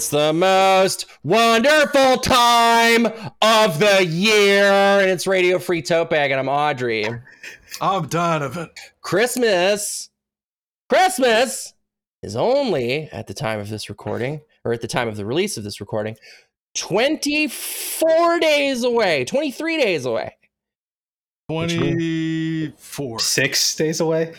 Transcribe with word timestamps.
It's 0.00 0.08
the 0.08 0.32
most 0.32 1.04
wonderful 1.22 2.16
time 2.16 3.04
of 3.42 3.78
the 3.78 4.02
year, 4.02 4.64
and 4.64 5.10
it's 5.10 5.26
Radio 5.26 5.58
Free 5.58 5.82
Tote 5.82 6.08
Bag, 6.08 6.30
and 6.30 6.40
I'm 6.40 6.48
Audrey. 6.48 7.04
I'm 7.82 8.06
Donovan. 8.08 8.70
Christmas, 9.02 10.08
Christmas 10.88 11.74
is 12.22 12.34
only 12.34 13.10
at 13.12 13.26
the 13.26 13.34
time 13.34 13.60
of 13.60 13.68
this 13.68 13.90
recording, 13.90 14.40
or 14.64 14.72
at 14.72 14.80
the 14.80 14.88
time 14.88 15.06
of 15.06 15.18
the 15.18 15.26
release 15.26 15.58
of 15.58 15.64
this 15.64 15.82
recording, 15.82 16.16
24 16.76 18.40
days 18.40 18.84
away, 18.84 19.26
23 19.26 19.82
days 19.82 20.06
away. 20.06 20.34
24. 21.50 23.18
Six 23.18 23.76
days 23.76 24.00
away. 24.00 24.32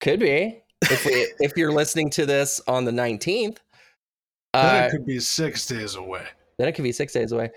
Could 0.00 0.18
be 0.18 0.64
if 0.82 1.06
we 1.06 1.12
if 1.38 1.56
you're 1.56 1.70
listening 1.70 2.10
to 2.10 2.26
this 2.26 2.60
on 2.66 2.84
the 2.84 2.90
19th. 2.90 3.58
Then 4.54 4.82
Uh, 4.82 4.86
it 4.86 4.90
could 4.90 5.06
be 5.06 5.20
six 5.20 5.66
days 5.66 5.94
away. 5.94 6.24
then 6.58 6.68
it 6.68 6.72
could 6.72 6.82
be 6.84 6.92
six 6.92 7.12
days 7.12 7.32
away. 7.32 7.50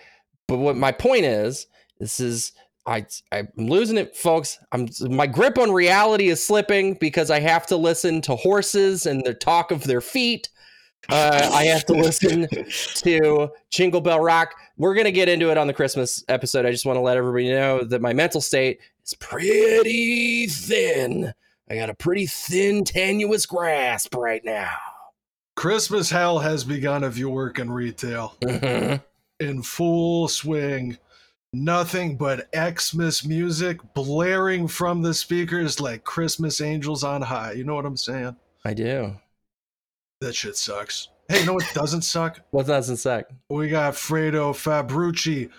But 0.48 0.58
what 0.58 0.76
my 0.76 0.92
point 0.92 1.26
is, 1.26 1.68
this 2.00 2.20
is 2.20 2.52
I 2.86 3.06
I'm 3.32 3.48
losing 3.58 3.98
it, 3.98 4.16
folks. 4.16 4.60
I'm 4.74 4.90
my 5.02 5.26
grip 5.26 5.58
on 5.58 5.72
reality 5.72 6.28
is 6.28 6.46
slipping 6.46 6.96
because 6.96 7.32
I 7.32 7.40
have 7.40 7.66
to 7.68 7.78
listen 7.78 8.22
to 8.24 8.36
horses 8.36 9.06
and 9.06 9.24
the 9.24 9.34
talk 9.34 9.72
of 9.72 9.84
their 9.86 10.02
feet. 10.02 10.50
Uh, 11.10 11.50
I 11.54 11.64
have 11.66 11.86
to 11.86 11.94
listen 11.94 12.48
to 12.96 13.50
Jingle 13.70 14.02
Bell 14.02 14.20
Rock. 14.20 14.54
We're 14.78 14.96
gonna 14.96 15.12
get 15.12 15.30
into 15.30 15.50
it 15.50 15.58
on 15.58 15.68
the 15.68 15.74
Christmas 15.74 16.24
episode. 16.28 16.66
I 16.66 16.72
just 16.72 16.86
want 16.86 16.98
to 16.98 17.02
let 17.02 17.16
everybody 17.18 17.50
know 17.52 17.84
that 17.86 18.02
my 18.02 18.12
mental 18.14 18.42
state 18.42 18.80
is 19.06 19.14
pretty 19.14 20.48
thin. 20.48 21.34
I 21.70 21.76
got 21.76 21.90
a 21.90 21.94
pretty 21.94 22.26
thin, 22.26 22.84
tenuous 22.84 23.46
grasp 23.46 24.14
right 24.16 24.44
now. 24.44 24.76
Christmas 25.56 26.10
hell 26.10 26.40
has 26.40 26.64
begun 26.64 27.04
if 27.04 27.18
you 27.18 27.30
work 27.30 27.60
in 27.60 27.72
retail 27.72 28.36
Mhm. 28.42 29.02
in 29.40 29.62
full 29.62 30.28
swing. 30.28 30.98
Nothing 31.56 32.18
but 32.18 32.50
Xmas 32.56 33.24
music 33.24 33.78
blaring 33.94 34.68
from 34.68 35.04
the 35.04 35.14
speakers 35.14 35.80
like 35.80 36.04
Christmas 36.04 36.60
angels 36.62 37.04
on 37.04 37.22
high. 37.22 37.52
You 37.52 37.64
know 37.64 37.76
what 37.76 37.86
I'm 37.86 37.98
saying? 37.98 38.36
I 38.66 38.74
do. 38.74 39.16
That 40.22 40.34
shit 40.34 40.58
sucks. 40.58 41.10
Hey, 41.30 41.42
you 41.42 41.46
know 41.46 41.54
what 41.54 41.70
doesn't 41.74 42.02
suck? 42.02 42.40
What 42.52 42.66
doesn't 42.68 42.98
suck? 42.98 43.26
We 43.50 43.70
got 43.70 43.94
Fredo 43.94 44.54
Fabrucci, 44.54 45.50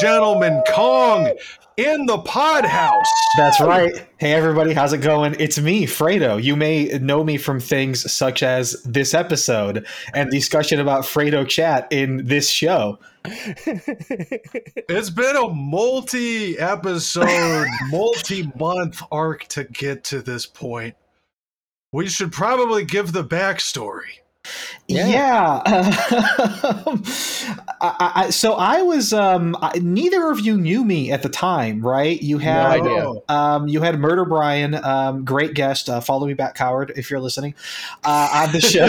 Gentleman 0.00 0.62
Kong 0.68 1.32
in 1.76 2.06
the 2.06 2.18
pod 2.18 2.64
house. 2.64 3.10
That's 3.36 3.60
right. 3.60 4.06
Hey, 4.18 4.32
everybody, 4.32 4.72
how's 4.72 4.92
it 4.92 4.98
going? 4.98 5.34
It's 5.40 5.58
me, 5.58 5.86
Fredo. 5.86 6.42
You 6.42 6.54
may 6.54 6.84
know 7.00 7.24
me 7.24 7.36
from 7.38 7.58
things 7.58 8.10
such 8.12 8.42
as 8.42 8.82
this 8.84 9.14
episode 9.14 9.86
and 10.14 10.30
discussion 10.30 10.78
about 10.80 11.02
Fredo 11.02 11.46
chat 11.48 11.88
in 11.90 12.26
this 12.26 12.48
show. 12.48 12.98
It's 13.24 15.10
been 15.10 15.36
a 15.36 15.48
multi 15.48 16.58
episode, 16.58 17.66
multi 17.90 18.52
month 18.58 19.02
arc 19.10 19.44
to 19.48 19.64
get 19.64 20.04
to 20.04 20.22
this 20.22 20.46
point. 20.46 20.94
We 21.92 22.08
should 22.08 22.32
probably 22.32 22.84
give 22.84 23.12
the 23.12 23.24
backstory. 23.24 24.21
Yeah. 24.88 25.06
Yeah. 25.06 25.98
Um, 26.64 27.02
I, 27.80 28.12
I, 28.14 28.30
so 28.30 28.54
I 28.54 28.82
was. 28.82 29.12
Um, 29.12 29.56
I, 29.60 29.78
neither 29.80 30.30
of 30.30 30.40
you 30.40 30.56
knew 30.56 30.84
me 30.84 31.10
at 31.10 31.22
the 31.22 31.28
time, 31.28 31.84
right? 31.84 32.20
You 32.22 32.38
had. 32.38 32.80
Oh, 32.80 33.24
Um, 33.28 33.66
you 33.66 33.80
had 33.80 33.98
Murder 33.98 34.24
Brian, 34.24 34.74
um, 34.76 35.24
great 35.24 35.54
guest. 35.54 35.88
Uh, 35.88 36.00
follow 36.00 36.26
me 36.26 36.34
back, 36.34 36.54
coward, 36.54 36.92
if 36.96 37.10
you're 37.10 37.20
listening, 37.20 37.54
uh, 38.04 38.46
on 38.46 38.52
the 38.52 38.60
show. 38.60 38.88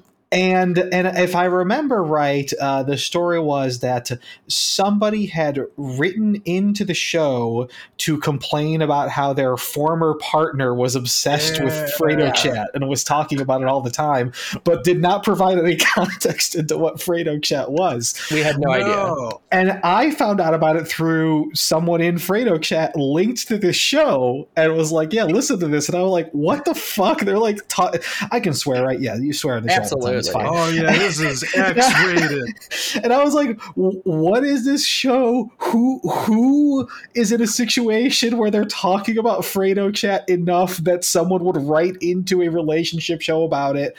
and 0.32 0.78
and 0.78 1.06
if 1.18 1.34
I 1.34 1.44
remember 1.46 2.04
right, 2.04 2.50
uh, 2.60 2.82
the 2.84 2.96
story 2.96 3.40
was 3.40 3.80
that 3.80 4.10
somebody 4.46 5.26
had 5.26 5.60
written 5.76 6.40
into 6.44 6.84
the 6.84 6.94
show 6.94 7.68
to 7.98 8.18
complain 8.18 8.80
about 8.80 9.08
how 9.08 9.32
their 9.32 9.56
former 9.56 10.14
partner 10.14 10.74
was 10.74 10.94
obsessed 10.94 11.60
with 11.62 11.74
Yeah. 11.74 11.88
Fredo 11.98 12.34
Chat 12.34 12.70
and 12.74 12.88
was 12.88 13.02
talking 13.02 13.40
about 13.40 13.60
it 13.62 13.66
all 13.66 13.80
the 13.80 13.90
time, 13.90 14.32
but 14.64 14.84
did 14.84 15.00
not 15.00 15.24
provide 15.24 15.58
any 15.58 15.76
context 15.94 16.54
into 16.54 16.78
what 16.78 16.96
Fredo 16.96 17.42
Chat 17.42 17.72
was. 17.72 18.14
we 18.30 18.40
had 18.40 18.58
no, 18.60 18.70
idea. 18.70 19.38
And 19.50 19.80
I 19.82 20.12
found 20.12 20.40
out 20.40 20.54
about 20.54 20.76
it 20.76 20.86
through 20.86 21.50
someone 21.54 22.00
in 22.00 22.16
Fredo 22.16 22.60
chat 22.62 22.94
linked 22.94 23.48
to 23.48 23.58
this 23.58 23.76
show 23.76 24.46
and 24.56 24.76
was 24.76 24.92
like, 24.92 25.12
"Yeah, 25.12 25.24
listen 25.24 25.58
to 25.60 25.66
this." 25.68 25.88
And 25.88 25.98
I 25.98 26.02
was 26.02 26.12
like, 26.12 26.30
"What 26.30 26.64
the 26.64 26.74
fuck?" 26.74 27.20
They're 27.22 27.38
like, 27.38 27.58
ta- 27.68 27.92
"I 28.30 28.38
can 28.38 28.54
swear, 28.54 28.84
right? 28.84 29.00
Yeah, 29.00 29.16
you 29.16 29.32
swear 29.32 29.56
on 29.56 29.64
the 29.64 29.70
show. 29.70 30.19
All 30.28 30.44
the 30.44 30.50
time, 30.50 30.58
It's 30.58 30.70
Absolutely. 30.70 30.78
fine." 30.78 30.88
Oh, 30.88 30.92
yeah, 30.92 30.98
this 30.98 31.20
is 31.20 31.44
X 31.54 32.04
rated. 32.04 33.02
And 33.04 33.12
I 33.12 33.22
was 33.24 33.34
like, 33.34 33.60
"What 33.74 34.44
is 34.44 34.64
this 34.64 34.84
show? 34.86 35.50
Who 35.58 36.00
who 36.00 36.88
is 37.14 37.32
in 37.32 37.40
a 37.40 37.46
situation 37.46 38.36
where 38.38 38.50
they're 38.50 38.64
talking 38.64 39.18
about 39.18 39.42
Fredo 39.42 39.94
chat 39.94 40.28
enough 40.28 40.76
that 40.78 41.04
someone 41.04 41.44
would 41.44 41.56
write 41.56 41.96
into 42.00 42.42
a 42.42 42.48
relationship 42.48 43.20
show 43.20 43.44
about 43.44 43.76
it?" 43.76 43.96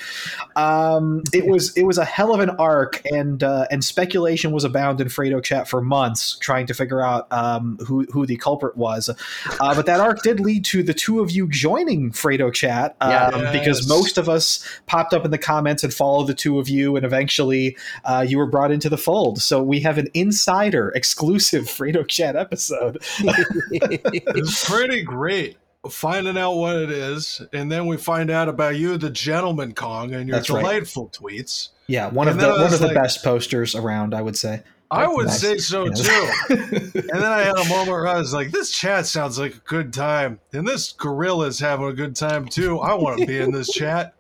Um, 0.56 1.24
it 1.34 1.48
was 1.48 1.76
it 1.78 1.84
was 1.84 1.98
a 1.98 2.06
hell 2.06 2.34
of 2.34 2.40
an 2.40 2.50
arc, 2.52 3.02
and 3.12 3.44
uh, 3.44 3.68
and 3.72 3.84
speculation 3.84 4.52
was 4.52 4.64
abound 4.64 5.00
in 5.02 5.08
Fredo 5.08 5.42
chat 5.44 5.68
for 5.68 5.82
months, 5.82 6.38
trying 6.40 6.66
to 6.68 6.74
figure 6.74 7.02
out 7.04 7.32
um, 7.32 7.78
who 7.88 8.06
who 8.12 8.26
the 8.26 8.38
culprit 8.38 8.76
was. 8.78 9.10
Uh, 9.10 9.76
but 9.76 9.86
that 9.86 10.00
arc 10.00 10.22
did 10.24 10.40
lead 10.40 10.66
to 10.66 10.84
the 10.84 10.94
two 10.94 11.20
of 11.22 11.32
you 11.32 11.48
joining 11.48 12.12
Fredo 12.12 12.54
chat, 12.54 12.96
um, 13.02 13.10
Yes. 13.12 13.52
because 13.54 13.88
most 13.88 14.18
of 14.18 14.28
us 14.30 14.68
popped 14.86 15.14
up 15.14 15.24
in 15.26 15.32
the 15.32 15.38
comments 15.38 15.84
and 15.84 15.94
followed 15.94 16.11
the 16.26 16.34
two 16.34 16.60
of 16.60 16.70
you, 16.70 16.96
and 16.96 17.06
eventually 17.06 17.76
uh, 18.06 18.26
you 18.28 18.38
were 18.38 18.46
brought 18.46 18.72
into 18.72 18.90
the 18.90 18.98
fold. 18.98 19.42
So 19.42 19.62
we 19.64 19.80
have 19.82 19.98
an 19.98 20.08
insider 20.14 20.90
exclusive 20.90 21.64
Fredo 21.66 22.08
chat 22.08 22.36
episode. 22.36 22.98
It's 23.22 24.70
pretty 24.70 25.04
great 25.04 25.58
finding 25.90 26.38
out 26.38 26.54
what 26.56 26.76
it 26.76 26.92
is. 26.92 27.42
And 27.54 27.72
then 27.72 27.88
we 27.88 27.98
find 27.98 28.30
out 28.30 28.48
about 28.48 28.76
you, 28.76 28.98
the 28.98 29.10
Gentleman 29.10 29.74
Kong, 29.74 30.14
and 30.14 30.28
your 30.28 30.38
That's 30.38 30.50
right. 30.50 30.60
delightful 30.62 31.10
tweets. 31.10 31.70
Yeah, 31.88 32.10
one 32.10 32.28
of 32.28 32.38
the 32.40 32.48
one 32.50 32.74
of 32.74 32.80
the 32.80 32.94
best 32.94 33.24
posters 33.24 33.74
around, 33.76 34.14
I 34.14 34.22
would 34.22 34.38
say. 34.38 34.62
I 34.94 35.08
would 35.08 35.28
Nice. 35.28 35.40
say 35.40 35.58
so 35.58 35.86
You 35.86 35.92
know? 35.92 35.96
too. 35.96 36.32
And 37.12 37.22
then 37.22 37.32
I 37.32 37.42
had 37.44 37.56
a 37.58 37.68
moment 37.70 37.90
where 37.90 38.08
I 38.08 38.18
was 38.18 38.34
like, 38.34 38.52
this 38.52 38.72
chat 38.72 39.06
sounds 39.06 39.40
like 39.40 39.56
a 39.56 39.60
good 39.60 39.94
time. 39.94 40.40
And 40.54 40.68
this 40.68 40.92
gorilla's 40.94 41.60
having 41.60 41.88
a 41.88 41.94
good 41.94 42.14
time 42.16 42.46
too. 42.48 42.80
I 42.80 42.94
want 42.96 43.20
to 43.20 43.26
be 43.26 43.40
in 43.40 43.52
this 43.52 43.70
chat. 43.72 44.14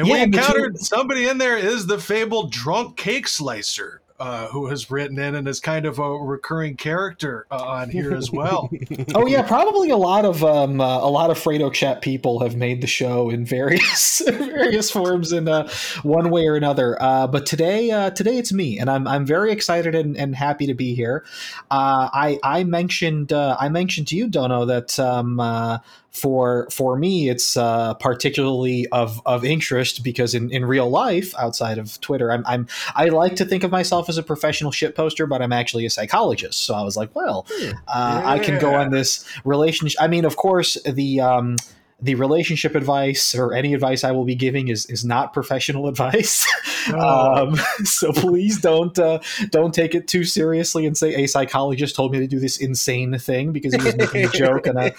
And 0.00 0.08
we 0.08 0.14
Yeah, 0.14 0.20
you- 0.20 0.24
encountered 0.32 0.78
somebody 0.78 1.28
in 1.28 1.36
there 1.36 1.58
is 1.58 1.86
the 1.86 1.98
fabled 1.98 2.50
drunk 2.50 2.96
cake 2.96 3.28
slicer, 3.28 4.00
uh, 4.20 4.48
who 4.48 4.66
has 4.66 4.90
written 4.90 5.18
in 5.18 5.34
and 5.34 5.48
is 5.48 5.60
kind 5.60 5.86
of 5.86 5.98
a 5.98 6.10
recurring 6.10 6.76
character 6.76 7.46
uh, 7.50 7.56
on 7.56 7.90
here 7.90 8.14
as 8.14 8.30
well. 8.30 8.70
oh 9.14 9.26
yeah, 9.26 9.42
probably 9.42 9.88
a 9.88 9.96
lot 9.96 10.26
of 10.26 10.44
um, 10.44 10.80
uh, 10.80 10.98
a 10.98 11.08
lot 11.08 11.30
of 11.30 11.38
Fredo 11.38 11.72
chat 11.72 12.02
people 12.02 12.40
have 12.40 12.54
made 12.54 12.82
the 12.82 12.86
show 12.86 13.30
in 13.30 13.46
various 13.46 14.20
various 14.26 14.90
forms 14.90 15.32
in 15.32 15.48
uh, 15.48 15.68
one 16.02 16.30
way 16.30 16.46
or 16.46 16.54
another. 16.54 17.00
Uh, 17.02 17.26
but 17.26 17.46
today, 17.46 17.90
uh, 17.90 18.10
today 18.10 18.36
it's 18.36 18.52
me, 18.52 18.78
and 18.78 18.90
I'm 18.90 19.08
I'm 19.08 19.24
very 19.24 19.50
excited 19.52 19.94
and, 19.94 20.16
and 20.16 20.36
happy 20.36 20.66
to 20.66 20.74
be 20.74 20.94
here. 20.94 21.24
Uh, 21.70 22.10
I 22.12 22.38
I 22.42 22.64
mentioned 22.64 23.32
uh, 23.32 23.56
I 23.58 23.70
mentioned 23.70 24.08
to 24.08 24.16
you, 24.16 24.28
Dono, 24.28 24.66
that 24.66 24.98
um, 24.98 25.40
uh, 25.40 25.78
for 26.10 26.68
for 26.70 26.98
me 26.98 27.28
it's 27.28 27.56
uh, 27.56 27.94
particularly 27.94 28.86
of 28.88 29.22
of 29.24 29.44
interest 29.44 30.02
because 30.02 30.34
in, 30.34 30.50
in 30.50 30.64
real 30.64 30.90
life, 30.90 31.34
outside 31.38 31.78
of 31.78 32.00
Twitter, 32.00 32.30
I'm 32.32 32.44
I'm 32.46 32.66
I 32.94 33.06
like 33.06 33.36
to 33.36 33.44
think 33.44 33.64
of 33.64 33.70
myself 33.70 34.08
as 34.10 34.18
a 34.18 34.22
professional 34.22 34.70
shit 34.70 34.94
poster, 34.94 35.26
but 35.26 35.40
I'm 35.40 35.52
actually 35.52 35.86
a 35.86 35.90
psychologist. 35.90 36.64
So 36.64 36.74
I 36.74 36.82
was 36.82 36.96
like, 36.96 37.14
well, 37.16 37.46
uh, 37.88 38.22
I 38.24 38.38
can 38.38 38.60
go 38.60 38.74
on 38.74 38.90
this 38.90 39.24
relationship. 39.44 40.00
I 40.02 40.08
mean, 40.08 40.26
of 40.26 40.36
course, 40.36 40.76
the 40.84 41.20
um, 41.22 41.56
the 42.02 42.14
relationship 42.14 42.74
advice 42.74 43.34
or 43.34 43.52
any 43.52 43.74
advice 43.74 44.04
I 44.04 44.12
will 44.12 44.24
be 44.24 44.34
giving 44.34 44.68
is 44.68 44.86
is 44.86 45.04
not 45.04 45.32
professional 45.32 45.88
advice. 45.92 46.46
No. 46.88 46.98
um, 46.98 47.56
so 47.84 48.12
please 48.12 48.60
don't 48.60 48.98
uh, 48.98 49.20
don't 49.50 49.74
take 49.74 49.94
it 49.94 50.08
too 50.08 50.24
seriously 50.24 50.86
and 50.86 50.96
say 50.96 51.14
a 51.22 51.26
psychologist 51.26 51.94
told 51.94 52.12
me 52.12 52.18
to 52.20 52.26
do 52.26 52.38
this 52.38 52.58
insane 52.58 53.18
thing 53.18 53.52
because 53.52 53.74
he 53.74 53.82
was 53.82 53.96
making 53.96 54.24
a 54.24 54.28
joke 54.32 54.66
on 54.66 54.76
a, 54.76 54.92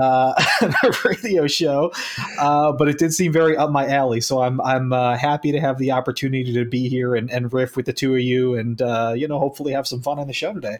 uh, 0.00 0.42
on 0.62 0.74
a 0.84 0.92
radio 1.04 1.46
show. 1.46 1.92
Uh, 2.38 2.72
but 2.72 2.88
it 2.88 2.98
did 2.98 3.12
seem 3.12 3.32
very 3.32 3.56
up 3.56 3.70
my 3.70 3.86
alley. 3.86 4.20
So 4.20 4.42
I'm 4.42 4.60
I'm 4.62 4.92
uh, 4.92 5.16
happy 5.16 5.52
to 5.52 5.60
have 5.60 5.78
the 5.78 5.92
opportunity 5.92 6.52
to 6.54 6.64
be 6.64 6.88
here 6.88 7.14
and, 7.14 7.30
and 7.30 7.52
riff 7.52 7.76
with 7.76 7.86
the 7.86 7.92
two 7.92 8.14
of 8.14 8.20
you 8.20 8.54
and 8.54 8.80
uh, 8.80 9.12
you 9.14 9.28
know 9.28 9.38
hopefully 9.38 9.72
have 9.72 9.86
some 9.86 10.00
fun 10.00 10.18
on 10.18 10.26
the 10.26 10.32
show 10.32 10.52
today. 10.52 10.78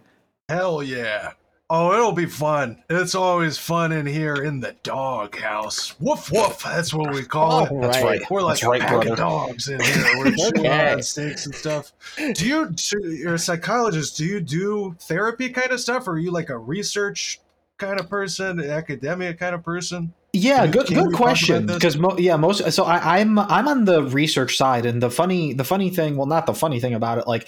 Hell 0.49 0.83
yeah. 0.83 1.33
Oh, 1.71 1.93
it'll 1.93 2.13
be 2.13 2.25
fun. 2.25 2.83
It's 2.89 3.15
always 3.15 3.59
fun 3.59 3.93
in 3.93 4.07
here 4.07 4.37
in 4.37 4.61
the 4.61 4.75
dog 4.83 5.37
house. 5.39 5.95
Woof 6.01 6.33
woof. 6.33 6.63
That's 6.65 6.95
what 6.95 7.13
we 7.13 7.23
call 7.25 7.65
it. 7.65 7.73
That's 7.83 8.03
right. 8.03 8.21
We're 8.31 8.41
like 8.41 8.55
That's 8.55 8.63
a 8.63 8.69
right, 8.71 8.81
pack 8.81 8.91
brother. 8.91 9.11
of 9.13 9.19
dogs 9.19 9.69
in 9.69 9.79
here. 9.79 10.05
We're 10.17 10.31
chewing 10.37 10.59
Okay. 10.67 10.93
on 10.95 11.03
steaks 11.03 11.45
and 11.45 11.55
stuff. 11.55 11.93
Do 12.17 12.47
you? 12.47 12.75
You're 13.03 13.35
a 13.35 13.39
psychologist. 13.39 14.17
Do 14.17 14.25
you 14.25 14.41
do 14.41 14.97
therapy 15.01 15.51
kind 15.51 15.71
of 15.71 15.79
stuff, 15.81 16.09
or 16.09 16.13
are 16.13 16.19
you 16.19 16.31
like 16.31 16.49
a 16.49 16.57
research 16.57 17.39
kind 17.77 18.01
of 18.01 18.09
person, 18.09 18.61
academia 18.61 19.35
kind 19.35 19.55
of 19.55 19.63
person? 19.63 20.15
Yeah, 20.39 20.63
Can- 20.63 20.71
good 20.71 20.87
can 20.87 21.05
good 21.05 21.15
question. 21.15 21.67
Because 21.67 21.97
mo- 21.97 22.17
yeah, 22.19 22.37
most 22.37 22.73
so 22.73 22.85
I, 22.85 23.19
I'm 23.21 23.39
I'm 23.39 23.69
on 23.69 23.85
the 23.85 24.03
research 24.03 24.57
side, 24.57 24.87
and 24.87 25.03
the 25.03 25.11
funny 25.11 25.53
the 25.53 25.65
funny 25.65 25.91
thing, 25.91 26.17
well, 26.17 26.27
not 26.27 26.47
the 26.47 26.55
funny 26.55 26.81
thing 26.81 26.95
about 26.95 27.19
it, 27.19 27.27
like 27.27 27.47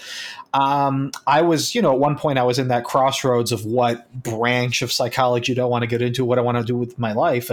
um, 0.53 1.11
I 1.25 1.41
was 1.43 1.73
you 1.75 1.81
know 1.81 1.93
at 1.93 1.99
one 1.99 2.17
point 2.17 2.37
I 2.37 2.43
was 2.43 2.59
in 2.59 2.67
that 2.69 2.83
crossroads 2.83 3.51
of 3.51 3.65
what 3.65 4.11
branch 4.13 4.81
of 4.81 4.91
psychology 4.91 5.53
do 5.55 5.61
I 5.61 5.65
want 5.65 5.83
to 5.83 5.87
get 5.87 6.01
into, 6.01 6.25
what 6.25 6.37
I 6.37 6.41
want 6.41 6.57
to 6.57 6.63
do 6.63 6.75
with 6.75 6.99
my 6.99 7.13
life, 7.13 7.49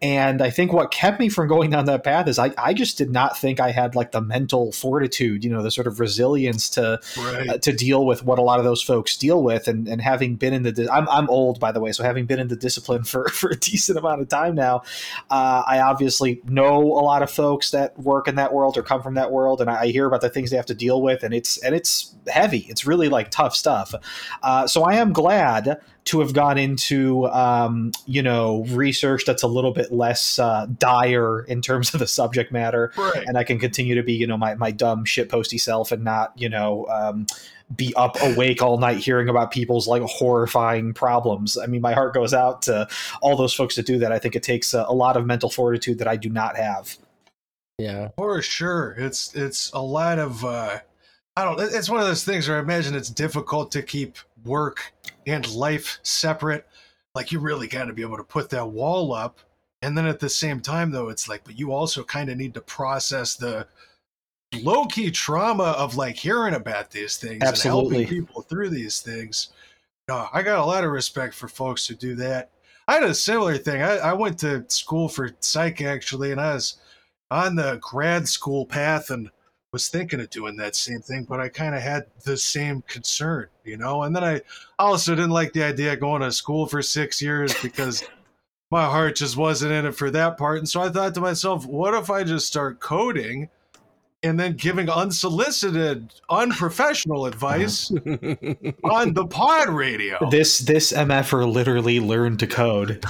and 0.00 0.40
I 0.42 0.50
think 0.50 0.72
what 0.72 0.90
kept 0.90 1.18
me 1.20 1.28
from 1.28 1.48
going 1.48 1.70
down 1.70 1.86
that 1.86 2.04
path 2.04 2.28
is 2.28 2.38
I 2.38 2.52
I 2.56 2.72
just 2.74 2.98
did 2.98 3.10
not 3.10 3.36
think 3.38 3.60
I 3.60 3.70
had 3.70 3.94
like 3.94 4.12
the 4.12 4.20
mental 4.20 4.72
fortitude, 4.72 5.44
you 5.44 5.50
know, 5.50 5.62
the 5.62 5.70
sort 5.70 5.86
of 5.86 6.00
resilience 6.00 6.68
to 6.70 7.00
Right. 7.18 7.48
uh, 7.48 7.58
to 7.58 7.72
deal 7.72 8.04
with 8.06 8.24
what 8.24 8.38
a 8.38 8.42
lot 8.42 8.58
of 8.58 8.64
those 8.64 8.82
folks 8.82 9.16
deal 9.16 9.42
with 9.42 9.68
and, 9.68 9.88
and 9.88 10.00
having 10.00 10.36
been 10.36 10.52
in 10.54 10.62
the 10.62 10.88
I'm, 10.92 11.08
I'm 11.08 11.28
old 11.30 11.58
by 11.58 11.72
the 11.72 11.80
way 11.80 11.92
so 11.92 12.02
having 12.04 12.26
been 12.26 12.38
in 12.38 12.48
the 12.48 12.56
discipline 12.56 13.04
for, 13.04 13.28
for 13.30 13.50
a 13.50 13.56
decent 13.56 13.98
amount 13.98 14.20
of 14.22 14.28
time 14.28 14.54
now 14.54 14.75
uh, 15.30 15.62
i 15.66 15.80
obviously 15.80 16.40
know 16.44 16.80
a 16.80 17.02
lot 17.02 17.22
of 17.22 17.30
folks 17.30 17.70
that 17.70 17.98
work 17.98 18.28
in 18.28 18.34
that 18.36 18.52
world 18.52 18.76
or 18.76 18.82
come 18.82 19.02
from 19.02 19.14
that 19.14 19.30
world 19.30 19.60
and 19.60 19.70
I, 19.70 19.82
I 19.82 19.86
hear 19.88 20.06
about 20.06 20.20
the 20.20 20.30
things 20.30 20.50
they 20.50 20.56
have 20.56 20.66
to 20.66 20.74
deal 20.74 21.02
with 21.02 21.22
and 21.22 21.34
it's 21.34 21.58
and 21.62 21.74
it's 21.74 22.14
heavy. 22.28 22.66
It's 22.68 22.86
really 22.86 23.08
like 23.08 23.30
tough 23.30 23.54
stuff. 23.54 23.94
Uh, 24.42 24.66
so 24.66 24.84
i 24.84 24.94
am 24.94 25.12
glad 25.12 25.80
to 26.06 26.20
have 26.20 26.32
gone 26.32 26.56
into 26.58 27.26
um, 27.26 27.92
you 28.06 28.22
know 28.22 28.64
research 28.70 29.24
that's 29.26 29.42
a 29.42 29.48
little 29.48 29.72
bit 29.72 29.92
less 29.92 30.38
uh, 30.38 30.66
dire 30.78 31.42
in 31.42 31.60
terms 31.60 31.92
of 31.94 32.00
the 32.00 32.06
subject 32.06 32.50
matter 32.52 32.92
Right. 32.96 33.24
and 33.26 33.36
I 33.36 33.44
can 33.44 33.58
continue 33.58 33.94
to 33.96 34.02
be, 34.02 34.14
you 34.14 34.26
know, 34.26 34.36
my, 34.36 34.54
my 34.54 34.70
dumb 34.70 35.04
shit 35.04 35.28
posty 35.28 35.58
self 35.58 35.92
and 35.92 36.02
not, 36.04 36.32
you 36.36 36.48
know, 36.48 36.86
um, 36.86 37.26
be 37.74 37.92
up 37.96 38.16
awake 38.22 38.62
all 38.62 38.78
night 38.78 38.98
hearing 38.98 39.28
about 39.28 39.50
people's 39.50 39.88
like 39.88 40.02
horrifying 40.02 40.94
problems. 40.94 41.58
I 41.58 41.66
mean, 41.66 41.80
my 41.82 41.92
heart 41.92 42.14
goes 42.14 42.32
out 42.32 42.62
to 42.62 42.86
all 43.20 43.36
those 43.36 43.52
folks 43.52 43.74
that 43.74 43.86
do 43.86 43.98
that. 43.98 44.12
I 44.12 44.20
think 44.20 44.36
it 44.36 44.42
takes 44.44 44.72
a, 44.72 44.86
a 44.88 44.94
lot 44.94 45.16
of 45.16 45.26
mental 45.26 45.50
fortitude 45.50 45.98
that 45.98 46.06
I 46.08 46.16
do 46.16 46.28
not 46.28 46.56
have. 46.56 46.96
Yeah. 47.78 48.10
For 48.16 48.40
sure. 48.40 48.94
It's 48.96 49.34
it's 49.34 49.70
a 49.72 49.82
lot 49.82 50.18
of 50.18 50.44
uh 50.44 50.78
I 51.36 51.44
don't 51.44 51.60
it's 51.60 51.90
one 51.90 52.00
of 52.00 52.06
those 52.06 52.24
things 52.24 52.48
where 52.48 52.56
I 52.56 52.60
imagine 52.60 52.94
it's 52.94 53.10
difficult 53.10 53.72
to 53.72 53.82
keep 53.82 54.16
work 54.46 54.92
and 55.26 55.48
life 55.54 55.98
separate. 56.02 56.66
Like 57.14 57.32
you 57.32 57.38
really 57.40 57.66
got 57.66 57.86
to 57.86 57.92
be 57.92 58.02
able 58.02 58.16
to 58.16 58.24
put 58.24 58.50
that 58.50 58.68
wall 58.68 59.12
up. 59.12 59.40
And 59.82 59.96
then 59.96 60.06
at 60.06 60.20
the 60.20 60.28
same 60.28 60.60
time 60.60 60.90
though, 60.90 61.08
it's 61.08 61.28
like 61.28 61.44
but 61.44 61.58
you 61.58 61.72
also 61.72 62.02
kind 62.04 62.30
of 62.30 62.36
need 62.36 62.54
to 62.54 62.60
process 62.60 63.34
the 63.34 63.66
low 64.62 64.86
key 64.86 65.10
trauma 65.10 65.74
of 65.78 65.96
like 65.96 66.16
hearing 66.16 66.54
about 66.54 66.90
these 66.90 67.16
things 67.16 67.42
Absolutely. 67.42 67.98
and 67.98 68.06
helping 68.06 68.24
people 68.24 68.42
through 68.42 68.70
these 68.70 69.00
things. 69.00 69.48
No, 70.08 70.28
I 70.32 70.42
got 70.42 70.58
a 70.58 70.64
lot 70.64 70.84
of 70.84 70.90
respect 70.90 71.34
for 71.34 71.48
folks 71.48 71.86
who 71.86 71.94
do 71.94 72.14
that. 72.16 72.50
I 72.88 72.94
had 72.94 73.02
a 73.02 73.14
similar 73.14 73.58
thing. 73.58 73.82
I, 73.82 73.96
I 73.98 74.12
went 74.12 74.38
to 74.40 74.64
school 74.68 75.08
for 75.08 75.30
psych 75.40 75.82
actually, 75.82 76.30
and 76.30 76.40
I 76.40 76.54
was 76.54 76.76
on 77.30 77.56
the 77.56 77.78
grad 77.82 78.28
school 78.28 78.64
path 78.64 79.10
and 79.10 79.30
was 79.76 79.88
thinking 79.88 80.20
of 80.20 80.30
doing 80.30 80.56
that 80.56 80.74
same 80.74 81.02
thing, 81.02 81.26
but 81.28 81.38
I 81.38 81.50
kind 81.50 81.74
of 81.74 81.82
had 81.82 82.06
the 82.24 82.38
same 82.38 82.82
concern, 82.88 83.48
you 83.62 83.76
know. 83.76 84.04
And 84.04 84.16
then 84.16 84.24
I 84.24 84.40
also 84.78 85.14
didn't 85.14 85.32
like 85.32 85.52
the 85.52 85.64
idea 85.64 85.92
of 85.92 86.00
going 86.00 86.22
to 86.22 86.32
school 86.32 86.64
for 86.64 86.80
six 86.80 87.20
years 87.20 87.52
because 87.62 88.02
my 88.70 88.86
heart 88.86 89.16
just 89.16 89.36
wasn't 89.36 89.72
in 89.72 89.84
it 89.84 89.94
for 89.94 90.10
that 90.12 90.38
part. 90.38 90.60
And 90.60 90.66
so 90.66 90.80
I 90.80 90.88
thought 90.88 91.12
to 91.12 91.20
myself, 91.20 91.66
what 91.66 91.92
if 91.92 92.08
I 92.08 92.24
just 92.24 92.46
start 92.46 92.80
coding 92.80 93.50
and 94.22 94.40
then 94.40 94.54
giving 94.54 94.88
unsolicited, 94.88 96.10
unprofessional 96.30 97.26
advice 97.26 97.90
on 98.82 99.12
the 99.12 99.26
pod 99.28 99.68
radio? 99.68 100.26
This 100.30 100.60
this 100.60 100.90
MFer 100.90 101.52
literally 101.52 102.00
learned 102.00 102.38
to 102.38 102.46
code. 102.46 103.04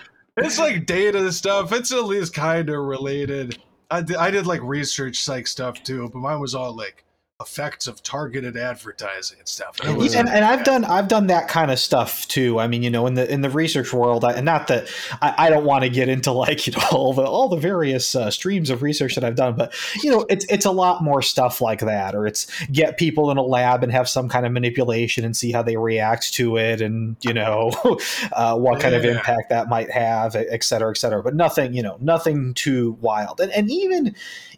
It's 0.36 0.58
like 0.58 0.86
data 0.86 1.30
stuff. 1.32 1.72
It's 1.72 1.92
at 1.92 2.04
least 2.04 2.34
kind 2.34 2.68
of 2.68 2.76
related. 2.84 3.58
I 3.90 4.02
did, 4.02 4.16
I 4.16 4.30
did 4.30 4.46
like 4.46 4.62
research 4.62 5.22
psych 5.22 5.46
stuff 5.46 5.82
too, 5.82 6.08
but 6.12 6.18
mine 6.18 6.40
was 6.40 6.54
all 6.54 6.74
like 6.74 7.04
effects 7.40 7.88
of 7.88 8.00
targeted 8.02 8.56
advertising 8.56 9.38
and 9.40 9.48
stuff. 9.48 9.76
And 9.82 10.00
and, 10.00 10.28
and 10.28 10.44
I've 10.44 10.62
done 10.62 10.84
I've 10.84 11.08
done 11.08 11.26
that 11.26 11.48
kind 11.48 11.72
of 11.72 11.80
stuff 11.80 12.28
too. 12.28 12.60
I 12.60 12.68
mean, 12.68 12.84
you 12.84 12.90
know, 12.90 13.08
in 13.08 13.14
the 13.14 13.30
in 13.30 13.40
the 13.40 13.50
research 13.50 13.92
world, 13.92 14.24
I, 14.24 14.34
and 14.34 14.44
not 14.44 14.68
that 14.68 14.88
I, 15.20 15.34
I 15.38 15.50
don't 15.50 15.64
want 15.64 15.82
to 15.82 15.90
get 15.90 16.08
into 16.08 16.30
like 16.30 16.66
you 16.66 16.74
know 16.74 16.82
all 16.92 17.12
the 17.12 17.24
all 17.24 17.48
the 17.48 17.56
various 17.56 18.14
uh, 18.14 18.30
streams 18.30 18.70
of 18.70 18.82
research 18.82 19.16
that 19.16 19.24
I've 19.24 19.34
done, 19.34 19.56
but 19.56 19.74
you 20.02 20.12
know, 20.12 20.24
it's 20.30 20.46
it's 20.48 20.64
a 20.64 20.70
lot 20.70 21.02
more 21.02 21.22
stuff 21.22 21.60
like 21.60 21.80
that, 21.80 22.14
or 22.14 22.24
it's 22.24 22.46
get 22.66 22.98
people 22.98 23.32
in 23.32 23.36
a 23.36 23.42
lab 23.42 23.82
and 23.82 23.90
have 23.90 24.08
some 24.08 24.28
kind 24.28 24.46
of 24.46 24.52
manipulation 24.52 25.24
and 25.24 25.36
see 25.36 25.50
how 25.50 25.62
they 25.62 25.76
react 25.76 26.34
to 26.34 26.56
it, 26.56 26.80
and 26.80 27.16
you 27.22 27.34
know, 27.34 27.72
uh, 28.32 28.56
what 28.56 28.80
kind 28.80 28.94
of 28.94 29.04
impact 29.04 29.50
that 29.50 29.68
might 29.68 29.90
have, 29.90 30.36
et 30.36 30.62
cetera, 30.62 30.90
et 30.90 30.98
cetera. 30.98 31.20
But 31.20 31.34
nothing, 31.34 31.74
you 31.74 31.82
know, 31.82 31.96
nothing 32.00 32.54
too 32.54 32.96
wild, 33.00 33.40
and 33.40 33.50
and 33.50 33.68
even 33.72 34.14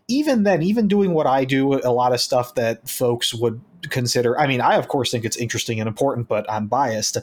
even 0.09 0.45
then, 0.45 0.63
even 0.63 0.87
doing 0.87 1.13
what 1.13 1.27
I 1.27 1.45
do, 1.45 1.75
a 1.75 1.91
lot 1.91 2.13
of 2.13 2.21
stuff 2.21 2.55
that 2.55 2.89
folks 2.89 3.35
would 3.35 3.61
consider. 3.91 4.39
I 4.39 4.47
mean, 4.47 4.61
I 4.61 4.77
of 4.77 4.89
course 4.89 5.11
think 5.11 5.25
it's 5.25 5.37
interesting 5.37 5.81
and 5.81 5.89
important, 5.89 6.29
but 6.29 6.51
I'm 6.51 6.69
biased. 6.69 7.19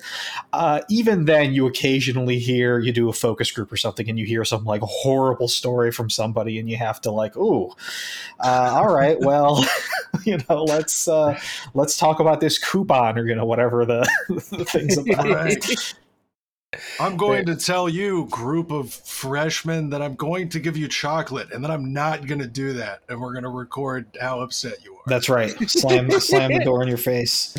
Uh, 0.51 0.81
even 0.89 1.25
then, 1.25 1.53
you 1.53 1.65
occasionally 1.65 2.39
hear 2.39 2.79
you 2.79 2.91
do 2.91 3.09
a 3.09 3.13
focus 3.13 3.51
group 3.51 3.71
or 3.71 3.77
something, 3.77 4.09
and 4.09 4.19
you 4.19 4.25
hear 4.25 4.43
some 4.43 4.65
like 4.65 4.81
horrible 4.81 5.47
story 5.47 5.91
from 5.91 6.09
somebody, 6.09 6.59
and 6.59 6.69
you 6.69 6.75
have 6.75 6.99
to 7.01 7.11
like, 7.11 7.37
ooh, 7.37 7.71
uh, 8.41 8.71
all 8.73 8.93
right, 8.93 9.17
well, 9.21 9.65
you 10.25 10.37
know, 10.49 10.63
let's 10.63 11.07
uh, 11.07 11.39
let's 11.73 11.97
talk 11.97 12.19
about 12.19 12.41
this 12.41 12.57
coupon 12.57 13.17
or 13.17 13.25
you 13.25 13.35
know 13.35 13.45
whatever 13.45 13.85
the, 13.85 14.07
the 14.29 14.65
things 14.65 14.97
about. 14.97 15.29
Right. 15.29 15.95
I'm 16.99 17.17
going 17.17 17.45
to 17.45 17.55
tell 17.55 17.87
you, 17.89 18.25
group 18.29 18.71
of 18.71 18.93
freshmen, 18.93 19.89
that 19.91 20.01
I'm 20.01 20.15
going 20.15 20.49
to 20.49 20.59
give 20.59 20.77
you 20.77 20.87
chocolate, 20.87 21.51
and 21.51 21.63
then 21.63 21.71
I'm 21.71 21.93
not 21.93 22.27
going 22.27 22.39
to 22.39 22.47
do 22.47 22.73
that, 22.73 23.01
and 23.09 23.19
we're 23.19 23.31
going 23.31 23.43
to 23.43 23.49
record 23.49 24.05
how 24.19 24.41
upset 24.41 24.83
you 24.83 24.93
are. 24.95 25.01
That's 25.07 25.29
right. 25.29 25.51
Slam 25.69 26.09
slam 26.19 26.51
the 26.53 26.63
door 26.63 26.81
in 26.81 26.87
your 26.87 26.97
face. 26.97 27.57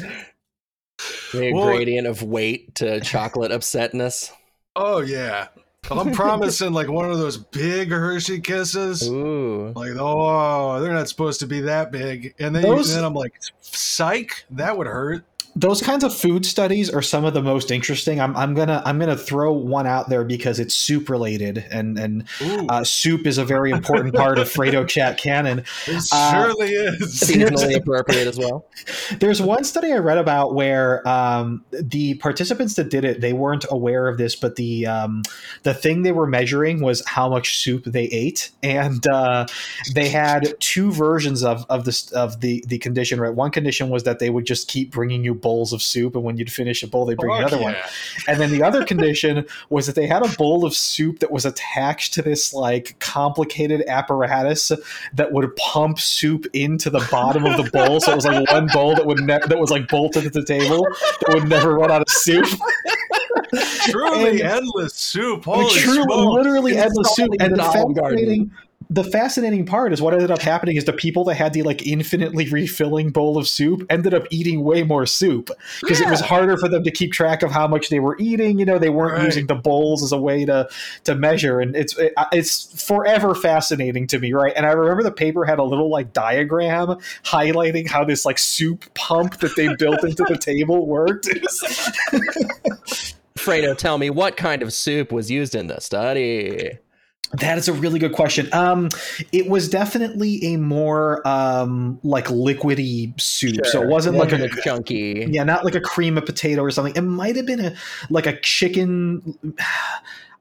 The 1.33 1.52
Well- 1.52 1.66
gradient 1.66 2.06
of 2.06 2.23
weight 2.23 2.75
to 2.76 3.00
chocolate 3.00 3.50
upsetness. 3.52 4.30
Oh 4.76 5.00
yeah, 5.00 5.49
I'm 5.90 6.12
promising 6.12 6.73
like 6.73 6.88
one 6.88 7.11
of 7.11 7.18
those 7.18 7.37
big 7.37 7.90
Hershey 7.90 8.40
kisses. 8.40 9.09
Ooh. 9.09 9.73
Like, 9.76 9.92
oh, 9.99 10.80
they're 10.80 10.92
not 10.92 11.09
supposed 11.09 11.40
to 11.40 11.47
be 11.47 11.61
that 11.61 11.92
big. 11.92 12.35
And 12.38 12.54
then, 12.54 12.62
Those- 12.62 12.94
then 12.94 13.04
I'm 13.04 13.14
like, 13.14 13.35
psych, 13.61 14.44
that 14.50 14.76
would 14.76 14.87
hurt. 14.87 15.25
Those 15.56 15.80
kinds 15.80 16.02
of 16.02 16.12
food 16.12 16.44
studies 16.44 16.90
are 16.90 17.02
some 17.02 17.25
of 17.25 17.32
the 17.32 17.42
most 17.42 17.70
interesting. 17.70 18.20
I'm, 18.20 18.37
I'm 18.37 18.54
gonna 18.54 18.82
I'm 18.84 18.99
gonna 18.99 19.16
throw 19.16 19.52
one 19.52 19.87
out 19.87 20.08
there 20.08 20.25
because 20.25 20.58
it's 20.58 20.75
soup 20.75 21.08
related, 21.08 21.64
and 21.70 21.96
and 21.99 22.25
uh, 22.68 22.82
soup 22.82 23.26
is 23.26 23.38
a 23.38 23.44
very 23.44 23.70
important 23.70 24.14
part 24.14 24.38
of 24.38 24.49
Fredo 24.49 24.87
Chat 24.94 25.16
canon. 25.16 25.61
it 25.87 26.04
uh, 26.12 26.32
surely 26.32 26.70
is. 26.70 27.20
Seasonally 27.25 27.76
appropriate 27.76 28.26
as 28.26 28.37
well. 28.37 28.66
There's 29.20 29.40
one 29.40 29.62
study 29.62 29.92
I 29.92 29.99
read 29.99 30.18
about 30.18 30.54
where 30.54 31.06
um, 31.06 31.64
the 31.70 32.14
participants 32.14 32.75
that 32.75 32.90
did 32.90 33.04
it 33.04 33.20
they 33.20 33.32
weren't 33.32 33.64
aware 33.70 34.08
of 34.08 34.18
this, 34.18 34.34
but 34.34 34.56
the 34.56 34.87
um, 34.87 35.23
the 35.62 35.75
thing 35.75 36.02
they 36.02 36.12
were 36.12 36.26
measuring 36.26 36.80
was 36.80 37.06
how 37.06 37.28
much 37.28 37.58
soup 37.58 37.84
they 37.84 38.04
ate, 38.06 38.50
and 38.64 39.06
uh, 39.06 39.46
they 39.94 40.08
had 40.08 40.54
two 40.58 40.90
versions 40.90 41.44
of 41.44 41.64
of 41.68 41.84
this 41.84 42.11
of 42.11 42.40
the 42.40 42.64
the 42.66 42.78
condition. 42.78 43.20
Right, 43.20 43.32
one 43.32 43.52
condition 43.52 43.88
was 43.88 44.02
that 44.02 44.18
they 44.18 44.30
would 44.30 44.46
just 44.46 44.66
keep 44.66 44.90
bringing 44.90 45.23
you 45.23 45.44
bowls 45.45 45.73
of 45.73 45.81
soup, 45.83 46.17
and 46.17 46.25
when 46.25 46.37
you'd 46.39 46.51
finish 46.51 46.83
a 46.83 46.89
bowl, 46.89 47.05
they 47.07 47.13
would 47.13 47.19
bring 47.19 47.37
you 47.37 47.43
Fuck 47.43 47.53
another 47.53 47.63
one. 47.63 47.77
And 48.27 48.41
then 48.41 48.51
the 48.51 48.63
other 48.65 48.85
condition 48.93 49.47
was 49.71 49.87
that 49.87 49.95
they 49.95 50.09
had 50.09 50.25
a 50.25 50.29
bowl 50.37 50.65
of 50.65 50.75
soup 50.75 51.21
that 51.21 51.31
was 51.31 51.45
attached 51.47 52.15
to 52.15 52.23
this 52.23 52.53
like 52.53 52.99
complicated 52.99 53.85
apparatus 53.87 54.73
that 55.15 55.31
would 55.33 55.55
pump 55.57 56.01
soup 56.01 56.47
into 56.53 56.91
the 56.91 57.07
bottom 57.11 57.45
of 57.45 57.57
the 57.63 57.71
bowl. 57.71 58.01
So 58.01 58.11
it 58.13 58.17
was 58.17 58.25
like 58.25 58.51
one 58.51 58.67
bowl 58.73 58.97
that 58.97 59.07
would 59.07 59.21
ne- 59.21 59.39
that 59.47 59.59
was 59.61 59.71
like 59.71 59.87
bolted 59.89 60.25
to 60.25 60.31
the 60.31 60.45
table 60.45 60.85
that 61.21 61.35
would 61.35 61.49
never 61.49 61.75
run 61.77 61.91
out 61.93 62.01
of 62.03 62.09
soup. 62.09 62.47
Truly 63.91 64.41
And- 64.41 64.65
endless 64.65 64.95
soup. 64.95 65.47
I 65.47 65.53
mean, 65.59 65.63
Holy 65.69 65.79
true, 65.81 66.03
smokes. 66.03 66.35
literally 66.39 66.73
It's 66.73 66.81
endless 66.87 67.15
soup. 67.15 67.31
And 67.41 67.57
the 67.57 67.63
Olive 67.63 67.95
Garden. 67.97 68.51
Fascinating, 69.03 69.11
the 69.11 69.25
fascinating 69.35 69.67
part 69.67 69.93
is 69.93 70.01
what 70.01 70.15
ended 70.15 70.31
up 70.31 70.41
happening 70.41 70.77
is 70.77 70.85
the 70.85 70.93
people 70.93 71.25
that 71.25 71.35
had 71.35 71.53
the 71.53 71.63
like 71.63 71.87
infinitely 71.87 72.49
refilling 72.49 73.11
bowl 73.11 73.37
of 73.37 73.49
soup 73.49 73.85
ended 73.91 74.15
up 74.15 74.27
eating 74.31 74.63
way 74.63 74.83
more 74.83 75.07
soup 75.07 75.51
because 75.81 76.01
it 76.01 76.09
was 76.09 76.21
harder 76.21 76.57
for 76.57 76.69
them 76.69 76.85
to 76.85 76.91
keep 76.91 77.13
track 77.13 77.43
of 77.43 77.51
how 77.51 77.67
much 77.67 77.89
they 77.89 78.01
were 78.01 78.17
eating. 78.19 78.59
You 78.59 78.65
know, 78.65 78.79
they 78.79 78.91
weren't 78.91 79.15
Right. 79.15 79.25
using 79.25 79.47
the 79.47 79.55
bowls 79.55 80.03
as 80.03 80.13
a 80.13 80.19
way 80.19 80.45
to 80.45 80.69
to 81.05 81.15
measure, 81.15 81.61
and 81.61 81.77
it's 81.77 81.97
it, 81.99 82.13
it's 82.33 82.85
forever 82.87 83.35
fascinating 83.35 84.07
to 84.09 84.19
me, 84.19 84.33
right? 84.33 84.53
And 84.57 84.67
I 84.67 84.73
remember 84.73 85.03
the 85.03 85.13
paper 85.13 85.45
had 85.45 85.59
a 85.59 85.65
little 85.65 85.89
like 85.91 86.13
diagram 86.13 86.99
highlighting 87.25 87.89
how 87.89 88.05
this 88.05 88.25
like 88.25 88.39
soup 88.39 88.93
pump 88.95 89.39
that 89.39 89.57
they 89.57 89.75
built 89.77 90.05
into 90.05 90.25
the 90.29 90.37
table 90.37 90.87
worked. 90.87 91.29
Fredo, 93.37 93.77
tell 93.77 93.99
me 93.99 94.11
what 94.11 94.37
kind 94.37 94.63
of 94.63 94.73
soup 94.73 95.13
was 95.13 95.31
used 95.31 95.55
in 95.55 95.67
the 95.67 95.81
study? 95.81 96.79
That 97.33 97.59
is 97.59 97.66
a 97.69 97.73
really 97.73 97.99
good 97.99 98.12
question. 98.12 98.49
Um, 98.52 98.90
it 99.33 99.49
was 99.49 99.69
definitely 99.69 100.45
a 100.54 100.57
more 100.57 101.26
um, 101.26 101.99
like 102.04 102.26
liquidy 102.26 103.19
soup, 103.21 103.66
so 103.66 103.83
it 103.83 103.88
wasn't 103.88 104.16
like 104.16 104.31
a 104.33 104.49
chunky. 104.62 105.26
yeah, 105.31 105.43
not 105.43 105.64
like 105.64 105.75
a 105.75 105.81
cream 105.81 106.16
of 106.16 106.26
potato 106.26 106.62
or 106.62 106.71
something. 106.71 106.95
It 106.95 107.00
might 107.02 107.35
have 107.37 107.47
been 107.47 107.61
a 107.64 107.75
like 108.09 108.26
a 108.26 108.38
chicken. 108.40 109.37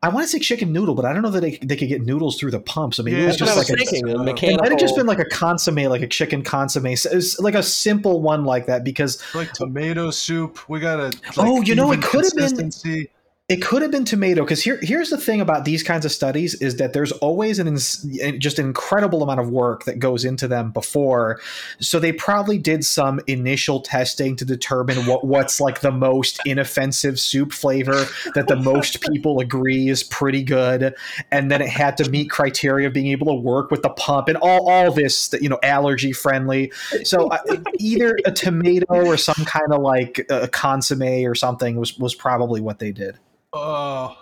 I 0.04 0.10
want 0.10 0.26
to 0.26 0.28
say 0.28 0.38
chicken 0.38 0.74
noodle, 0.74 0.96
but 0.96 1.06
I 1.06 1.14
don't 1.14 1.22
know 1.22 1.30
that 1.32 1.40
they, 1.40 1.58
they 1.64 1.78
could 1.78 1.88
get 1.88 2.02
noodles 2.02 2.38
through 2.38 2.52
the 2.52 2.60
pump. 2.60 2.94
So 2.94 3.04
maybe 3.04 3.16
Yeah, 3.18 3.24
it 3.24 3.28
was 3.28 3.38
just 3.38 3.54
I 3.54 3.56
like 3.56 3.70
was 3.70 3.70
a, 3.70 3.76
thinking. 3.78 4.10
a 4.10 4.20
uh, 4.20 4.24
it 4.26 4.60
might 4.60 4.70
have 4.72 4.80
just 4.80 4.98
been 4.98 5.06
like 5.08 5.20
a 5.20 5.26
consomme, 5.26 5.78
like 5.86 6.02
a 6.02 6.08
chicken 6.08 6.44
consomme, 6.44 6.94
So 6.98 7.10
it's 7.12 7.40
like 7.40 7.56
a 7.56 7.64
simple 7.64 8.22
one 8.22 8.44
like 8.44 8.66
that. 8.66 8.84
Because 8.84 9.24
like 9.34 9.54
tomato 9.54 10.12
soup. 10.12 10.60
We 10.68 10.82
got 10.82 11.00
a 11.00 11.04
like, 11.06 11.38
Oh, 11.38 11.62
you 11.62 11.74
know, 11.74 11.94
it 11.94 12.02
could 12.02 12.26
have 12.26 12.34
been- 12.36 12.50
consistency. 12.58 13.10
It 13.50 13.62
could 13.62 13.82
have 13.82 13.92
been 13.92 14.06
tomato. 14.06 14.42
Because 14.44 14.64
here, 14.64 14.80
here's 14.82 15.10
the 15.10 15.18
thing 15.18 15.42
about 15.42 15.66
these 15.66 15.84
kinds 15.84 16.06
of 16.06 16.14
studies 16.14 16.56
is 16.56 16.78
that 16.78 16.94
there's 16.94 17.12
always 17.12 17.60
an 17.60 17.68
ins- 17.68 18.08
just 18.38 18.58
an 18.58 18.66
incredible 18.66 19.22
amount 19.22 19.42
of 19.42 19.50
work 19.50 19.84
that 19.84 20.00
goes 20.00 20.24
into 20.24 20.48
them 20.48 20.72
before. 20.72 21.42
So 21.80 22.00
they 22.00 22.14
probably 22.14 22.58
did 22.58 22.86
some 22.86 23.20
initial 23.28 23.82
testing 23.82 24.38
to 24.38 24.46
determine 24.46 25.06
what 25.06 25.28
what's 25.28 25.60
like 25.60 25.82
the 25.82 25.92
most 25.92 26.40
inoffensive 26.46 27.20
soup 27.20 27.52
flavor 27.52 28.06
that 28.34 28.48
the 28.48 28.56
most 28.56 29.02
people 29.02 29.42
agree 29.42 29.90
is 29.90 30.04
pretty 30.04 30.44
good, 30.44 30.96
and 31.30 31.52
then 31.52 31.62
it 31.62 31.70
had 31.70 31.98
to 31.98 32.10
meet 32.10 32.30
criteria 32.30 32.88
of 32.88 32.94
being 32.94 33.08
able 33.08 33.28
to 33.28 33.34
work 33.34 33.72
with 33.72 33.82
the 33.82 33.90
pump 33.90 34.30
and 34.30 34.38
all 34.38 34.70
all 34.70 34.90
this 34.94 35.34
you 35.42 35.50
know 35.50 35.60
allergy 35.64 36.14
friendly. 36.14 36.72
So 37.04 37.28
uh, 37.28 37.40
either 37.78 38.18
a 38.26 38.32
tomato 38.32 39.06
or 39.06 39.18
some 39.18 39.44
kind 39.46 39.74
of 39.74 39.82
like 39.82 40.26
a 40.30 40.48
consomme 40.48 41.26
or 41.26 41.36
something 41.36 41.76
was 41.76 42.00
was 42.00 42.16
probably 42.16 42.62
what 42.62 42.80
they 42.80 42.94
did. 42.94 43.20
Oh, 43.54 44.18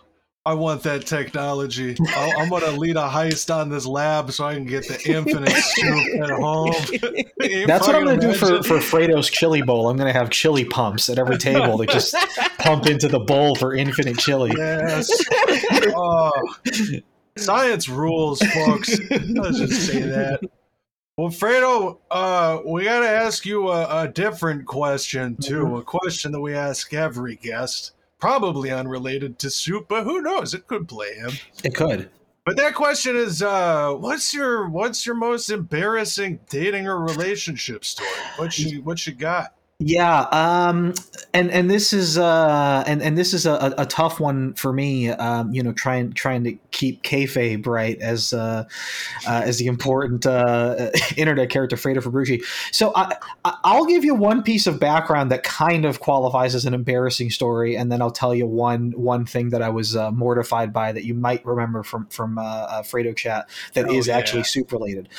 I 0.45 0.55
want 0.55 0.83
that 0.83 1.05
technology. 1.05 1.95
I'll, 2.15 2.39
I'm 2.39 2.49
gonna 2.49 2.71
lead 2.71 2.97
a 2.97 3.07
heist 3.07 3.53
on 3.53 3.69
this 3.69 3.85
lab 3.85 4.31
so 4.31 4.45
I 4.45 4.55
can 4.55 4.65
get 4.65 4.87
the 4.87 4.99
infinite 5.09 5.51
soup 5.51 6.21
at 6.23 6.29
home. 6.31 6.73
That's 7.67 7.87
what 7.87 7.95
I'm 7.95 8.05
going 8.05 8.19
to 8.19 8.27
do 8.27 8.33
for, 8.33 8.47
imagine? 8.47 8.63
for 8.63 8.77
Fredo's 8.77 9.29
chili 9.29 9.61
bowl. 9.61 9.89
I'm 9.89 9.97
going 9.97 10.11
to 10.11 10.17
have 10.17 10.29
chili 10.29 10.65
pumps 10.65 11.09
at 11.09 11.17
every 11.17 11.37
table 11.37 11.77
that 11.77 11.89
just 11.89 12.15
pump 12.59 12.85
into 12.87 13.07
the 13.07 13.19
bowl 13.19 13.55
for 13.55 13.73
infinite 13.73 14.17
chili. 14.17 14.51
Yes. 14.55 15.09
Oh, 15.95 16.31
science 17.37 17.89
rules, 17.89 18.41
folks. 18.41 18.99
Let's 19.09 19.59
just 19.59 19.87
say 19.87 20.01
that. 20.01 20.41
Well, 21.17 21.29
Fredo, 21.29 21.99
uh, 22.09 22.61
we 22.65 22.85
got 22.85 23.01
to 23.01 23.09
ask 23.09 23.45
you 23.45 23.69
a, 23.69 24.03
a 24.03 24.07
different 24.07 24.65
question 24.65 25.35
too. 25.35 25.77
A 25.77 25.83
question 25.83 26.31
that 26.31 26.41
we 26.41 26.53
ask 26.55 26.93
every 26.93 27.35
guest, 27.35 27.91
probably 28.21 28.71
unrelated 28.71 29.37
to 29.39 29.49
soup, 29.49 29.87
but 29.89 30.05
who 30.05 30.21
knows? 30.21 30.53
It 30.53 30.67
could 30.67 30.87
play 30.87 31.15
him. 31.15 31.31
It 31.63 31.75
could. 31.75 32.09
But 32.45 32.57
that 32.57 32.73
question 32.73 33.15
is, 33.15 33.43
uh, 33.43 33.93
what's 33.93 34.33
your 34.33 34.69
what's 34.69 35.05
your 35.05 35.15
most 35.15 35.49
embarrassing 35.49 36.39
dating 36.49 36.87
or 36.87 36.99
relationship 36.99 37.83
story? 37.85 38.09
What 38.37 38.57
you 38.57 38.81
what 38.81 39.05
you 39.05 39.13
got? 39.13 39.55
Yeah, 39.83 40.27
um, 40.31 40.93
and 41.33 41.49
and 41.49 41.67
this 41.67 41.91
is 41.91 42.15
uh, 42.15 42.83
and 42.85 43.01
and 43.01 43.17
this 43.17 43.33
is 43.33 43.47
a, 43.47 43.73
a 43.79 43.85
tough 43.87 44.19
one 44.19 44.53
for 44.53 44.71
me. 44.71 45.09
Um, 45.09 45.51
you 45.51 45.63
know, 45.63 45.73
trying 45.73 46.13
trying 46.13 46.43
to 46.43 46.53
keep 46.69 47.01
kayfabe 47.01 47.65
right 47.65 47.99
as 47.99 48.31
uh, 48.31 48.65
uh, 49.27 49.41
as 49.43 49.57
the 49.57 49.65
important 49.65 50.27
uh, 50.27 50.91
internet 51.17 51.49
character 51.49 51.77
Fredo 51.77 51.97
Fabrici. 51.97 52.43
So 52.71 52.91
I, 52.95 53.15
I'll 53.43 53.85
give 53.85 54.05
you 54.05 54.13
one 54.13 54.43
piece 54.43 54.67
of 54.67 54.79
background 54.79 55.31
that 55.31 55.41
kind 55.41 55.83
of 55.85 55.99
qualifies 55.99 56.53
as 56.53 56.65
an 56.65 56.75
embarrassing 56.75 57.31
story, 57.31 57.75
and 57.75 57.91
then 57.91 58.03
I'll 58.03 58.11
tell 58.11 58.35
you 58.35 58.45
one 58.45 58.91
one 58.91 59.25
thing 59.25 59.49
that 59.49 59.63
I 59.63 59.69
was 59.69 59.95
uh, 59.95 60.11
mortified 60.11 60.71
by 60.71 60.91
that 60.91 61.05
you 61.05 61.15
might 61.15 61.43
remember 61.43 61.81
from 61.81 62.05
from 62.09 62.37
uh, 62.37 62.83
Fredo 62.83 63.15
chat 63.15 63.49
that 63.73 63.89
is 63.89 64.07
Oh, 64.07 64.11
yeah. 64.11 64.17
actually 64.19 64.43
soup 64.43 64.71
related. 64.71 65.09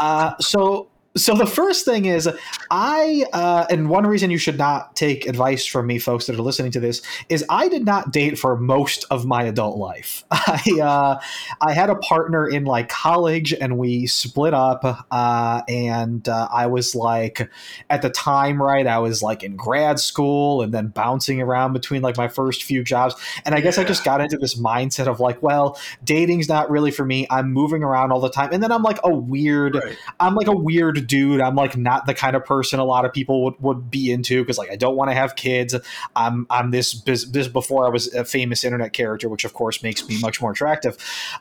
Uh, 0.00 0.34
so. 0.40 0.88
So 1.16 1.34
the 1.34 1.46
first 1.46 1.84
thing 1.84 2.04
is, 2.04 2.28
I 2.70 3.24
uh, 3.32 3.66
and 3.70 3.88
one 3.88 4.06
reason 4.06 4.30
you 4.30 4.38
should 4.38 4.58
not 4.58 4.94
take 4.94 5.26
advice 5.26 5.64
from 5.64 5.86
me, 5.86 5.98
folks 5.98 6.26
that 6.26 6.36
are 6.36 6.42
listening 6.42 6.70
to 6.72 6.80
this, 6.80 7.02
is 7.28 7.44
I 7.48 7.68
did 7.68 7.84
not 7.84 8.12
date 8.12 8.38
for 8.38 8.56
most 8.56 9.06
of 9.10 9.24
my 9.24 9.42
adult 9.42 9.78
life. 9.78 10.24
I 10.30 10.60
uh, 10.80 11.20
I 11.60 11.72
had 11.72 11.88
a 11.88 11.96
partner 11.96 12.46
in 12.46 12.64
like 12.64 12.90
college, 12.90 13.54
and 13.54 13.78
we 13.78 14.06
split 14.06 14.52
up. 14.52 15.06
Uh, 15.10 15.62
and 15.66 16.28
uh, 16.28 16.48
I 16.52 16.66
was 16.66 16.94
like, 16.94 17.50
at 17.88 18.02
the 18.02 18.10
time, 18.10 18.62
right? 18.62 18.86
I 18.86 18.98
was 18.98 19.22
like 19.22 19.42
in 19.42 19.56
grad 19.56 19.98
school, 19.98 20.60
and 20.60 20.74
then 20.74 20.88
bouncing 20.88 21.40
around 21.40 21.72
between 21.72 22.02
like 22.02 22.18
my 22.18 22.28
first 22.28 22.64
few 22.64 22.84
jobs. 22.84 23.14
And 23.46 23.54
I 23.54 23.60
guess 23.60 23.78
I 23.78 23.84
just 23.84 24.04
got 24.04 24.20
into 24.20 24.36
this 24.36 24.60
mindset 24.60 25.06
of 25.06 25.20
like, 25.20 25.42
well, 25.42 25.80
dating's 26.04 26.48
not 26.48 26.70
really 26.70 26.90
for 26.90 27.06
me. 27.06 27.26
I'm 27.30 27.50
moving 27.50 27.82
around 27.82 28.12
all 28.12 28.20
the 28.20 28.30
time, 28.30 28.50
and 28.52 28.62
then 28.62 28.70
I'm 28.70 28.82
like 28.82 28.98
a 29.04 29.12
weird. 29.12 29.74
Right. 29.74 29.96
I'm 30.20 30.34
like 30.34 30.48
a 30.48 30.56
weird 30.56 30.97
dude. 31.00 31.40
I'm 31.40 31.54
like 31.54 31.76
not 31.76 32.06
the 32.06 32.14
kind 32.14 32.36
of 32.36 32.44
person 32.44 32.80
a 32.80 32.84
lot 32.84 33.04
of 33.04 33.12
people 33.12 33.44
would, 33.44 33.54
would 33.60 33.90
be 33.90 34.10
into 34.10 34.42
because 34.42 34.58
like 34.58 34.70
I 34.70 34.76
don't 34.76 34.96
want 34.96 35.10
to 35.10 35.14
have 35.14 35.36
kids. 35.36 35.74
I'm 36.14 36.46
I'm 36.50 36.70
this 36.70 37.02
this 37.02 37.48
before 37.48 37.86
I 37.86 37.88
was 37.88 38.12
a 38.14 38.24
famous 38.24 38.64
internet 38.64 38.92
character, 38.92 39.28
which 39.28 39.44
of 39.44 39.54
course 39.54 39.82
makes 39.82 40.06
me 40.08 40.20
much 40.20 40.40
more 40.40 40.52
attractive. 40.52 40.96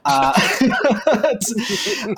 Uh, 0.05 0.33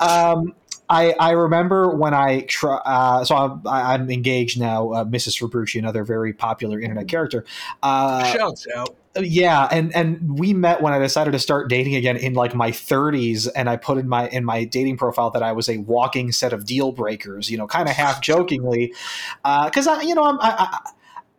um, 0.00 0.54
I, 0.90 1.14
I 1.20 1.30
remember 1.30 1.94
when 1.94 2.12
I 2.14 2.40
try, 2.42 2.76
uh, 2.84 3.24
so 3.24 3.36
I'm, 3.36 3.62
I- 3.66 3.94
I'm 3.94 4.10
engaged 4.10 4.58
now, 4.60 4.90
uh, 4.92 5.04
Mrs. 5.04 5.40
Fabrici, 5.40 5.78
another 5.78 6.04
very 6.04 6.32
popular 6.32 6.80
internet 6.80 7.08
character. 7.08 7.44
Uh, 7.82 8.24
Shouts 8.24 8.66
out. 8.76 8.96
yeah 9.20 9.66
and 9.72 9.92
and 9.96 10.38
we 10.38 10.54
met 10.54 10.80
when 10.82 10.92
i 10.92 10.98
decided 11.00 11.32
to 11.32 11.38
start 11.40 11.68
dating 11.68 11.96
again 11.96 12.16
in 12.16 12.34
like 12.34 12.54
my 12.54 12.70
30s 12.70 13.48
and 13.56 13.68
i 13.68 13.76
put 13.76 13.98
in 13.98 14.08
my 14.08 14.28
in 14.28 14.44
my 14.44 14.62
dating 14.64 14.96
profile 14.96 15.30
that 15.30 15.42
i 15.42 15.50
was 15.50 15.68
a 15.68 15.78
walking 15.78 16.30
set 16.30 16.52
of 16.52 16.64
deal 16.64 16.92
breakers 16.92 17.50
you 17.50 17.58
know 17.58 17.66
kind 17.66 17.88
of 17.88 17.96
half 17.96 18.20
jokingly 18.20 18.94
because 19.64 19.88
i 19.88 20.00
you 20.02 20.14
know 20.14 20.22
i'm 20.24 20.38
I, 20.40 20.54
I, 20.58 20.90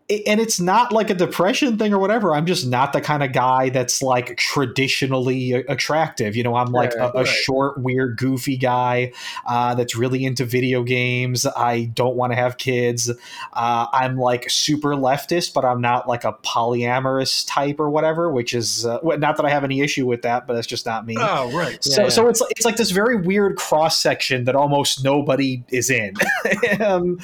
and 0.10 0.42
it's 0.42 0.60
not 0.60 0.92
like 0.92 1.10
a 1.10 1.14
depression 1.14 1.78
thing 1.78 1.94
or 1.94 2.00
whatever. 2.00 2.34
I'm 2.36 2.46
just 2.46 2.68
not 2.68 2.92
the 2.92 3.00
kind 3.00 3.24
of 3.24 3.32
guy 3.32 3.70
that's 3.70 4.02
like 4.02 4.36
traditionally 4.38 5.54
attractive. 5.54 6.36
You 6.36 6.44
know, 6.44 6.56
I'm 6.56 6.72
like 6.72 6.94
Right, 6.96 7.10
a, 7.10 7.18
a 7.18 7.24
right. 7.24 7.28
short, 7.28 7.78
weird, 7.82 8.18
goofy 8.18 8.58
guy 8.58 9.14
uh, 9.46 9.76
that's 9.76 9.96
really 9.96 10.26
into 10.26 10.44
video 10.46 10.84
games. 10.84 11.46
I 11.46 11.86
don't 11.94 12.16
want 12.16 12.34
to 12.34 12.36
have 12.36 12.58
kids. 12.58 13.10
Uh, 13.54 13.88
I'm 13.94 14.18
like 14.18 14.50
super 14.50 14.96
leftist, 14.96 15.54
but 15.54 15.64
I'm 15.64 15.80
not 15.80 16.08
like 16.08 16.24
a 16.24 16.34
polyamorous 16.44 17.46
type 17.48 17.80
or 17.80 17.90
whatever. 17.90 18.30
Which 18.32 18.54
is 18.54 18.86
uh, 18.86 19.00
not 19.04 19.38
that 19.38 19.46
I 19.46 19.50
have 19.50 19.64
any 19.64 19.82
issue 19.82 20.06
with 20.06 20.24
that, 20.24 20.48
but 20.48 20.56
that's 20.56 20.68
just 20.68 20.86
not 20.86 21.06
me. 21.06 21.16
Oh, 21.20 21.52
right. 21.58 21.82
So, 21.84 22.04
Yeah. 22.04 22.10
so 22.10 22.28
it's 22.28 22.42
it's 22.50 22.66
like 22.66 22.76
this 22.76 22.92
very 22.92 23.16
weird 23.16 23.56
cross 23.58 24.00
section 24.00 24.44
that 24.46 24.56
almost 24.56 25.04
nobody 25.04 25.64
is 25.70 25.90
in. 25.90 26.16
um, 26.82 27.20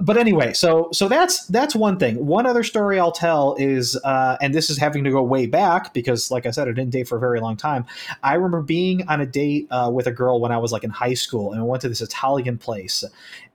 but 0.00 0.16
anyway, 0.16 0.52
so 0.52 0.88
so 0.92 1.08
that's 1.08 1.46
that's 1.46 1.74
one 1.74 1.98
thing. 1.98 2.24
One 2.26 2.46
other 2.46 2.62
story 2.62 2.98
I'll 2.98 3.12
tell 3.12 3.54
is, 3.58 3.96
uh, 4.04 4.36
and 4.40 4.54
this 4.54 4.70
is 4.70 4.78
having 4.78 5.04
to 5.04 5.10
go 5.10 5.22
way 5.22 5.46
back 5.46 5.94
because, 5.94 6.30
like 6.30 6.46
I 6.46 6.50
said, 6.50 6.68
I 6.68 6.72
didn't 6.72 6.90
date 6.90 7.08
for 7.08 7.16
a 7.16 7.20
very 7.20 7.40
long 7.40 7.56
time. 7.56 7.84
I 8.22 8.34
remember 8.34 8.62
being 8.62 9.06
on 9.08 9.20
a 9.20 9.26
date 9.26 9.68
uh, 9.70 9.90
with 9.92 10.06
a 10.06 10.12
girl 10.12 10.40
when 10.40 10.52
I 10.52 10.58
was 10.58 10.72
like 10.72 10.84
in 10.84 10.90
high 10.90 11.14
school, 11.14 11.52
and 11.52 11.62
we 11.62 11.68
went 11.68 11.82
to 11.82 11.88
this 11.88 12.00
Italian 12.00 12.58
place. 12.58 13.04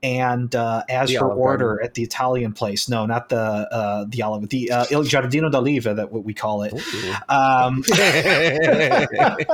And 0.01 0.55
uh, 0.55 0.83
as 0.87 1.09
The 1.09 1.17
for 1.17 1.25
Olive 1.25 1.37
order 1.37 1.65
Garden. 1.65 1.85
at 1.85 1.93
the 1.95 2.03
Italian 2.03 2.53
place, 2.53 2.87
no, 2.87 3.05
not 3.05 3.27
the 3.27 3.37
uh, 3.39 4.05
the 4.07 4.21
Olive, 4.21 4.47
the 4.47 4.71
uh, 4.71 4.85
Il 4.89 5.03
Giardino 5.03 5.51
d'Oliva, 5.51 5.93
that 5.93 6.09
what 6.11 6.23
we 6.23 6.33
call 6.33 6.63
it. 6.63 6.73
Um, 7.27 7.83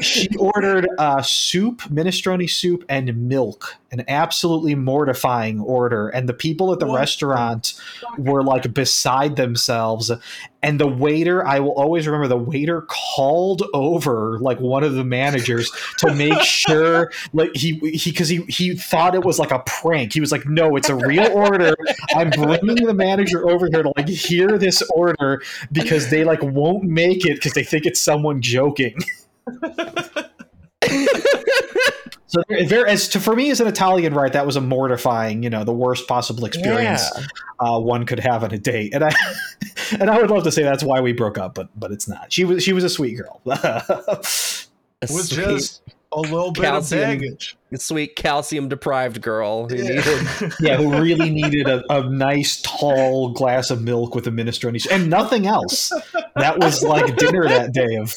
she 0.00 0.28
ordered 0.38 0.88
uh, 0.98 1.22
soup, 1.22 1.82
minestrone 1.82 2.48
soup, 2.48 2.84
and 2.88 3.28
milk. 3.28 3.74
An 3.92 4.04
absolutely 4.08 4.74
mortifying 4.74 5.60
order. 5.60 6.08
And 6.08 6.28
the 6.28 6.34
people 6.34 6.72
at 6.72 6.80
the 6.80 6.86
What? 6.86 6.98
restaurant 6.98 7.74
were 8.18 8.42
like 8.42 8.72
beside 8.74 9.36
themselves. 9.36 10.10
And 10.66 10.80
the 10.80 10.88
waiter, 10.88 11.46
I 11.46 11.60
will 11.60 11.74
always 11.74 12.08
remember, 12.08 12.26
the 12.26 12.36
waiter 12.36 12.82
called 12.88 13.62
over 13.72 14.36
like 14.40 14.58
one 14.58 14.82
of 14.82 14.94
the 14.94 15.04
managers 15.04 15.70
to 15.98 16.12
make 16.12 16.40
sure, 16.42 17.12
like 17.32 17.54
he 17.54 17.74
he 17.96 18.10
because 18.10 18.28
he 18.28 18.38
he 18.48 18.74
thought 18.74 19.14
it 19.14 19.24
was 19.24 19.38
like 19.38 19.52
a 19.52 19.60
prank. 19.60 20.12
He 20.12 20.20
was 20.20 20.32
like, 20.32 20.44
"No, 20.44 20.74
it's 20.74 20.88
a 20.88 20.96
real 20.96 21.30
order. 21.30 21.76
I'm 22.16 22.30
bringing 22.30 22.84
the 22.84 22.94
manager 22.94 23.48
over 23.48 23.68
here 23.70 23.84
to 23.84 23.92
like 23.96 24.08
hear 24.08 24.58
this 24.58 24.82
order 24.92 25.40
because 25.70 26.10
they 26.10 26.24
like 26.24 26.42
won't 26.42 26.82
make 26.82 27.24
it 27.24 27.36
because 27.36 27.52
they 27.52 27.62
think 27.62 27.86
it's 27.86 28.00
someone 28.00 28.42
joking." 28.42 28.98
So 32.28 32.42
there, 32.48 32.64
there, 32.64 32.86
as 32.86 33.08
to 33.10 33.20
for 33.20 33.36
me 33.36 33.50
as 33.50 33.60
an 33.60 33.68
Italian, 33.68 34.12
right, 34.12 34.32
that 34.32 34.44
was 34.44 34.56
a 34.56 34.60
mortifying, 34.60 35.44
you 35.44 35.50
know, 35.50 35.62
the 35.62 35.72
worst 35.72 36.08
possible 36.08 36.44
experience 36.44 37.08
uh, 37.60 37.78
one 37.78 38.04
could 38.04 38.18
have 38.18 38.42
on 38.42 38.52
a 38.52 38.58
date, 38.58 38.94
and 38.94 39.04
I 39.04 39.12
and 40.00 40.10
I 40.10 40.20
would 40.20 40.30
love 40.30 40.42
to 40.44 40.50
say 40.52 40.62
that's 40.62 40.82
why 40.82 41.00
we 41.00 41.12
broke 41.12 41.38
up, 41.38 41.54
but 41.54 41.68
but 41.78 41.92
it's 41.92 42.08
not. 42.08 42.32
She 42.32 42.44
was 42.44 42.64
she 42.64 42.72
was 42.72 42.84
a 42.84 42.90
sweet 42.90 43.16
girl. 43.16 43.40
Was 45.10 45.28
just 45.28 45.82
a 46.10 46.20
little 46.20 46.52
bit 46.52 46.64
Calcium. 46.64 47.02
of 47.02 47.06
baggage. 47.06 47.56
Sweet 47.74 48.14
calcium 48.16 48.68
deprived 48.68 49.20
girl 49.20 49.68
who 49.68 49.74
Yeah. 49.76 49.82
needed 49.88 50.52
yeah, 50.60 50.76
who 50.76 51.00
really 51.02 51.30
needed 51.30 51.68
a, 51.68 51.82
a 51.92 52.08
nice 52.08 52.60
tall 52.62 53.30
glass 53.30 53.70
of 53.70 53.82
milk 53.82 54.14
with 54.14 54.26
a 54.26 54.30
minestrone 54.30 54.76
and 54.90 55.10
nothing 55.10 55.46
else. 55.46 55.92
that 56.36 56.58
was 56.58 56.82
like 56.84 57.16
dinner 57.16 57.48
that 57.48 57.72
day 57.72 57.96
of 57.96 58.14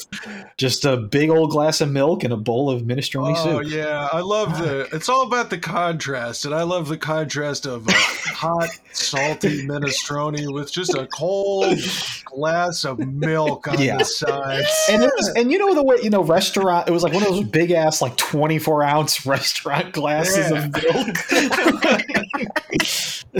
just 0.56 0.84
a 0.84 0.96
big 0.96 1.30
old 1.30 1.50
glass 1.50 1.80
of 1.80 1.90
milk 1.90 2.22
and 2.22 2.32
a 2.32 2.36
bowl 2.36 2.70
of 2.70 2.82
minestrone 2.82 3.34
Oh 3.36 3.62
soup. 3.62 3.72
yeah, 3.72 4.08
I 4.12 4.20
love 4.20 4.58
the. 4.58 4.88
It's 4.92 5.08
all 5.08 5.22
about 5.22 5.50
the 5.50 5.58
contrast, 5.58 6.44
and 6.44 6.54
I 6.54 6.62
love 6.62 6.88
the 6.88 6.98
contrast 6.98 7.66
of 7.66 7.88
a 7.88 7.92
hot, 7.92 8.68
salty 8.92 9.66
minestrone 9.66 10.52
with 10.52 10.70
just 10.72 10.94
a 10.94 11.06
cold 11.08 11.76
glass 12.24 12.84
of 12.84 12.98
milk 12.98 13.66
on 13.68 13.78
Yeah. 13.80 13.96
the 13.98 14.04
side. 14.04 14.64
And 14.90 15.02
it 15.02 15.10
was, 15.16 15.28
and 15.36 15.50
you 15.50 15.58
know 15.58 15.74
the 15.74 15.82
way 15.82 15.96
you 16.02 16.10
know 16.10 16.22
restaurant. 16.22 16.88
It 16.88 16.92
was 16.92 17.02
like 17.02 17.12
one 17.12 17.22
of 17.22 17.30
those 17.30 17.44
big 17.44 17.70
ass 17.70 18.00
like 18.02 18.16
twenty 18.16 18.58
four 18.58 18.82
ounce 18.82 19.24
restaurant 19.40 19.92
glasses 19.92 20.50
of 20.52 20.72
milk. 20.72 21.16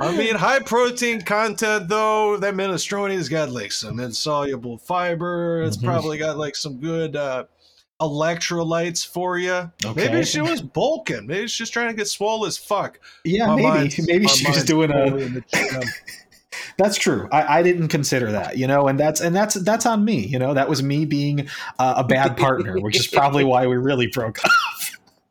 I 0.00 0.16
mean, 0.16 0.36
high 0.36 0.60
protein 0.60 1.22
content 1.22 1.88
though. 1.88 2.36
That 2.36 2.54
minestrone's 2.54 3.28
got 3.28 3.50
like 3.50 3.72
some 3.72 3.98
insoluble 4.00 4.78
fiber. 4.78 5.62
It's 5.62 5.76
Mhm. 5.76 5.84
probably 5.84 6.18
got 6.18 6.38
like 6.38 6.54
some 6.56 6.78
good 6.78 7.16
uh, 7.16 7.44
electrolytes 8.00 9.04
for 9.06 9.38
you. 9.38 9.70
Okay. 9.84 10.08
Maybe 10.08 10.24
she 10.24 10.40
was 10.40 10.62
bulking. 10.62 11.26
Maybe 11.26 11.48
she's 11.48 11.58
just 11.58 11.72
trying 11.72 11.88
to 11.88 11.94
get 11.94 12.06
swole 12.06 12.46
as 12.46 12.56
fuck. 12.56 13.00
yeah, 13.24 13.46
My 13.56 13.80
maybe 13.80 13.94
maybe 14.06 14.28
she 14.28 14.48
was 14.48 14.62
doing 14.64 14.90
a. 14.90 14.94
totally 14.94 15.24
in 15.24 15.34
the 15.34 15.42
gym. 15.52 15.82
That's 16.76 16.96
true. 16.96 17.28
I, 17.32 17.58
I 17.58 17.62
didn't 17.62 17.88
consider 17.88 18.30
that, 18.32 18.56
you 18.56 18.66
know, 18.68 18.86
and 18.88 18.98
that's 19.00 19.20
and 19.20 19.34
that's 19.34 19.54
that's 19.56 19.84
on 19.84 20.04
me. 20.04 20.24
You 20.26 20.38
know, 20.38 20.54
that 20.54 20.68
was 20.68 20.80
me 20.82 21.04
being 21.06 21.48
uh, 21.80 21.94
a 21.98 22.04
bad 22.04 22.36
partner, 22.36 22.78
which 22.80 22.96
is 22.98 23.06
probably 23.08 23.42
why 23.44 23.66
we 23.66 23.76
really 23.76 24.06
broke 24.06 24.38
up. 24.44 24.50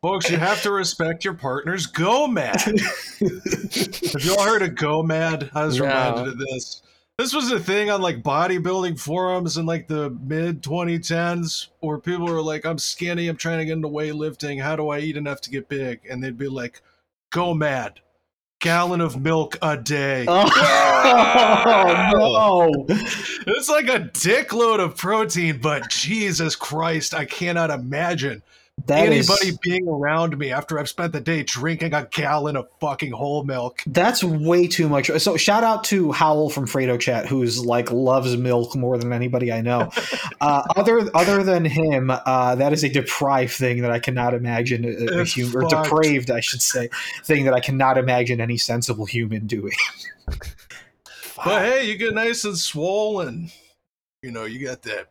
Folks, 0.00 0.30
you 0.30 0.36
have 0.36 0.62
to 0.62 0.70
respect 0.70 1.24
your 1.24 1.34
partner's 1.34 1.90
GOMAD. 1.90 2.60
have 4.12 4.24
you 4.24 4.36
all 4.36 4.44
heard 4.44 4.62
of 4.62 4.70
GOMAD? 4.76 5.50
I 5.56 5.64
was 5.64 5.80
No. 5.80 5.86
reminded 5.86 6.28
of 6.28 6.38
this. 6.38 6.82
This 7.18 7.34
was 7.34 7.50
a 7.50 7.58
thing 7.58 7.90
on 7.90 8.00
like 8.00 8.22
bodybuilding 8.22 9.00
forums 9.00 9.56
in 9.56 9.66
like 9.66 9.88
the 9.88 10.10
mid 10.10 10.62
2010s 10.62 11.66
where 11.80 11.98
people 11.98 12.26
were 12.26 12.40
like, 12.40 12.64
I'm 12.64 12.78
skinny, 12.78 13.26
I'm 13.26 13.36
trying 13.36 13.58
to 13.58 13.64
get 13.64 13.72
into 13.72 13.88
weightlifting. 13.88 14.62
How 14.62 14.76
do 14.76 14.88
I 14.88 15.00
eat 15.00 15.16
enough 15.16 15.40
to 15.42 15.50
get 15.50 15.68
big? 15.68 15.98
And 16.08 16.22
they'd 16.22 16.38
be 16.38 16.46
like, 16.46 16.80
GOMAD, 17.32 17.94
gallon 18.60 19.00
of 19.00 19.20
milk 19.20 19.58
a 19.62 19.76
day. 19.76 20.26
Oh, 20.28 20.48
oh 21.66 22.72
no! 22.86 22.86
It's 23.48 23.68
like 23.68 23.88
a 23.88 23.98
dickload 23.98 24.78
of 24.78 24.96
protein, 24.96 25.58
but 25.60 25.90
Jesus 25.90 26.54
Christ, 26.54 27.14
I 27.14 27.24
cannot 27.24 27.70
imagine 27.70 28.42
That 28.86 29.12
is- 29.12 29.28
anybody 29.28 29.58
being 29.62 29.88
around 29.88 30.38
me 30.38 30.52
after 30.52 30.78
I've 30.78 30.88
spent 30.88 31.12
the 31.12 31.20
day 31.20 31.42
drinking 31.42 31.94
a 31.94 32.06
gallon 32.10 32.56
of 32.56 32.68
fucking 32.80 33.12
whole 33.12 33.44
milk. 33.44 33.82
That's 33.86 34.22
way 34.22 34.66
too 34.66 34.88
much. 34.88 35.10
So 35.18 35.36
shout 35.36 35.64
out 35.64 35.84
to 35.84 36.12
Howell 36.12 36.50
from 36.50 36.66
Fredo 36.66 36.98
Chat, 36.98 37.26
who's 37.26 37.64
like 37.64 37.90
loves 37.90 38.36
milk 38.36 38.76
more 38.76 38.96
than 38.96 39.12
anybody 39.12 39.52
I 39.52 39.60
know. 39.60 39.90
Uh, 40.40 40.62
other 40.76 41.10
other 41.16 41.42
than 41.42 41.64
him, 41.64 42.10
uh, 42.10 42.54
that 42.54 42.72
is 42.72 42.84
a 42.84 42.88
deprived 42.88 43.52
thing 43.52 43.82
that 43.82 43.90
I 43.90 43.98
cannot 43.98 44.34
imagine 44.34 44.84
a, 44.84 45.20
a 45.20 45.24
human 45.24 45.64
or 45.64 45.68
depraved, 45.68 46.30
I 46.30 46.38
should 46.38 46.62
say, 46.62 46.90
thing 47.24 47.44
that 47.46 47.54
I 47.54 47.60
cannot 47.60 47.98
imagine 47.98 48.40
any 48.40 48.56
sensible 48.56 49.04
human 49.04 49.48
doing. 49.48 49.72
But 51.44 51.62
hey, 51.62 51.84
you 51.88 51.96
get 51.96 52.14
nice 52.14 52.44
and 52.44 52.58
swollen. 52.58 53.50
You 54.22 54.32
know, 54.32 54.44
you 54.44 54.64
got 54.66 54.82
that 54.82 55.06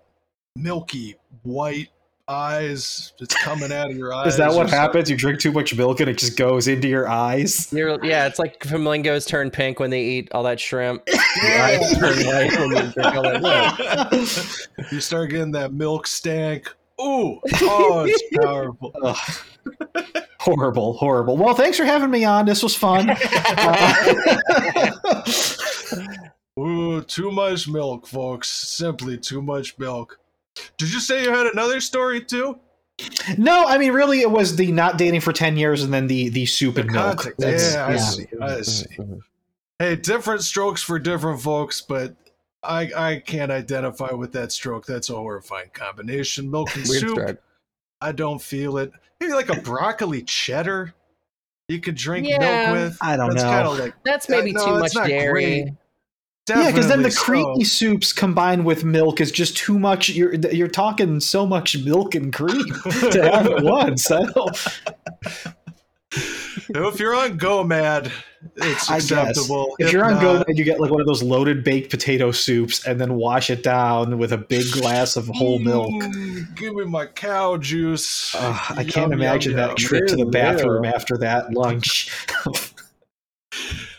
milky 0.56 1.15
white 1.44 1.89
eyes 2.30 3.13
that's 3.20 3.36
coming 3.44 3.72
out 3.72 3.90
of 3.90 3.98
your 3.98 4.13
eyes. 4.13 4.34
Is 4.34 4.38
that 4.38 4.50
what 4.50 4.66
or 4.66 4.70
something. 4.70 4.80
happens? 4.80 5.10
You 5.10 5.16
drink 5.18 5.40
too 5.40 5.52
much 5.52 5.74
milk 5.76 6.00
and 6.02 6.10
it 6.10 6.18
just 6.18 6.38
goes 6.38 6.68
into 6.68 6.88
your 6.88 7.08
eyes. 7.08 7.72
You're, 7.72 8.04
yeah, 8.04 8.28
it's 8.28 8.40
like 8.40 8.63
flamingos 8.63 9.26
turn 9.26 9.50
pink 9.50 9.80
when 9.80 9.90
they 9.90 10.04
eat 10.04 10.30
all 10.34 10.44
that 10.44 10.60
shrimp. 10.60 11.04
Your 11.08 11.18
Yeah. 11.44 11.80
eyes 11.82 11.98
turn 11.98 12.26
white 12.26 12.60
when 12.60 12.70
you 12.72 12.92
that 12.96 14.68
you 14.92 15.00
start 15.00 15.30
getting 15.30 15.52
that 15.52 15.74
milk 15.74 16.08
stank. 16.08 16.68
Ooh, 17.00 17.40
oh, 17.62 18.06
it's 18.10 18.24
powerful. 18.44 18.92
Horrible, 20.40 20.94
horrible. 20.94 21.38
Well, 21.38 21.54
thanks 21.54 21.78
for 21.78 21.86
having 21.86 22.10
me 22.10 22.26
on. 22.26 22.46
This 22.48 22.63
was 22.63 22.74
fun. 22.76 23.12
Uh, 23.12 23.94
Ooh, 26.60 27.02
too 27.04 27.30
much 27.32 27.68
milk, 27.68 28.08
folks. 28.08 28.50
Simply 28.50 29.16
too 29.18 29.42
much 29.44 29.78
milk. 29.78 30.20
Did 30.78 30.93
you 30.93 31.00
say 31.00 31.24
you 31.24 31.32
had 31.32 31.48
another 31.48 31.80
story 31.82 32.22
too? 32.22 32.60
no, 33.38 33.65
I 33.67 33.78
mean, 33.78 33.93
really, 33.93 34.22
it 34.22 34.32
was 34.32 34.56
the 34.56 34.72
not 34.72 34.98
dating 34.98 35.22
for 35.22 35.32
ten 35.32 35.56
years 35.58 35.84
and 35.84 35.93
then 35.93 36.08
the 36.08 36.30
the 36.30 36.46
soup 36.46 36.76
The 36.76 36.82
and 36.82 36.91
milk. 36.91 37.17
context. 37.17 37.39
That's- 37.39 37.74
Yeah, 37.74 37.86
I 37.88 37.98
see. 37.98 38.28
I 38.41 38.62
see. 38.62 38.86
Hey, 39.80 39.96
different 39.96 40.41
strokes 40.41 40.82
for 40.82 40.98
different 40.98 41.39
folks, 41.41 41.82
but 41.82 42.15
I 42.63 42.89
I 42.96 43.20
can't 43.26 43.52
identify 43.52 44.12
with 44.13 44.32
that 44.34 44.52
stroke. 44.52 44.86
That's 44.88 45.10
a 45.12 45.15
horrifying 45.15 45.70
combination. 45.74 46.50
Milk 46.50 46.76
and 46.76 46.88
Weird 46.88 47.02
soup. 47.02 47.10
stroke. 47.12 47.38
I 48.02 48.12
don't 48.12 48.41
feel 48.41 48.78
it. 48.80 48.91
Maybe 49.20 49.34
like 49.34 49.50
a 49.50 49.62
broccoli 49.62 50.24
cheddar. 50.24 50.93
You 51.67 51.80
could 51.80 51.96
drink 51.96 52.28
Yeah. 52.28 52.39
milk 52.39 52.72
with. 52.91 52.98
I 53.02 53.15
don't 53.17 53.30
That's 53.32 53.43
know. 53.43 53.50
kind 53.50 53.67
of 53.67 53.78
like 53.80 53.93
That's 54.04 54.30
maybe 54.30 54.54
no, 54.54 54.65
too 54.65 54.80
much 54.80 54.93
dairy. 54.93 55.32
great. 55.32 55.74
Yeah, 56.50 56.72
because 56.72 56.88
then 56.88 57.02
the 57.02 57.10
Definitely 57.10 57.44
creamy 57.44 57.64
soups 57.66 58.14
combined 58.14 58.64
with 58.66 58.84
milk 58.84 59.20
is 59.20 59.32
just 59.32 59.58
too 59.58 59.78
much. 59.78 60.10
You're 60.10 60.34
you're 60.36 60.68
talking 60.70 61.20
so 61.20 61.46
much 61.46 61.78
milk 61.84 62.16
and 62.16 62.32
cream 62.34 62.66
to 63.12 63.30
have 63.32 63.48
at 63.48 63.64
once. 63.64 64.10
I 64.10 64.24
don't, 64.24 64.56
if 66.14 67.00
you're 67.00 67.16
on 67.16 67.38
GOMAD, 67.38 68.12
it's 68.58 68.90
acceptable. 68.90 69.76
If 69.80 69.92
you're 69.92 70.06
on 70.06 70.14
not- 70.24 70.48
Go, 70.48 70.54
you 70.54 70.64
get 70.64 70.80
like 70.80 70.90
one 70.92 71.02
of 71.02 71.08
those 71.08 71.22
loaded 71.22 71.64
baked 71.66 71.90
potato 71.92 72.32
soups, 72.32 72.86
and 72.88 73.00
then 73.00 73.16
wash 73.16 73.50
it 73.50 73.62
down 73.64 74.18
with 74.18 74.32
a 74.32 74.38
big 74.38 74.72
glass 74.72 75.18
of 75.18 75.28
whole 75.28 75.60
milk. 75.60 75.92
Give 76.56 76.74
me 76.76 76.86
my 76.86 77.08
cow 77.08 77.58
juice. 77.58 78.34
Ugh, 78.36 78.62
I 78.70 78.82
Yum, 78.82 78.90
can't 78.90 79.14
imagine 79.14 79.52
yum. 79.58 79.68
that 79.68 79.78
trip 79.78 80.08
to 80.08 80.16
the 80.16 80.26
bathroom 80.26 80.86
ew. 80.86 80.92
after 80.92 81.18
that 81.18 81.54
lunch. 81.54 82.10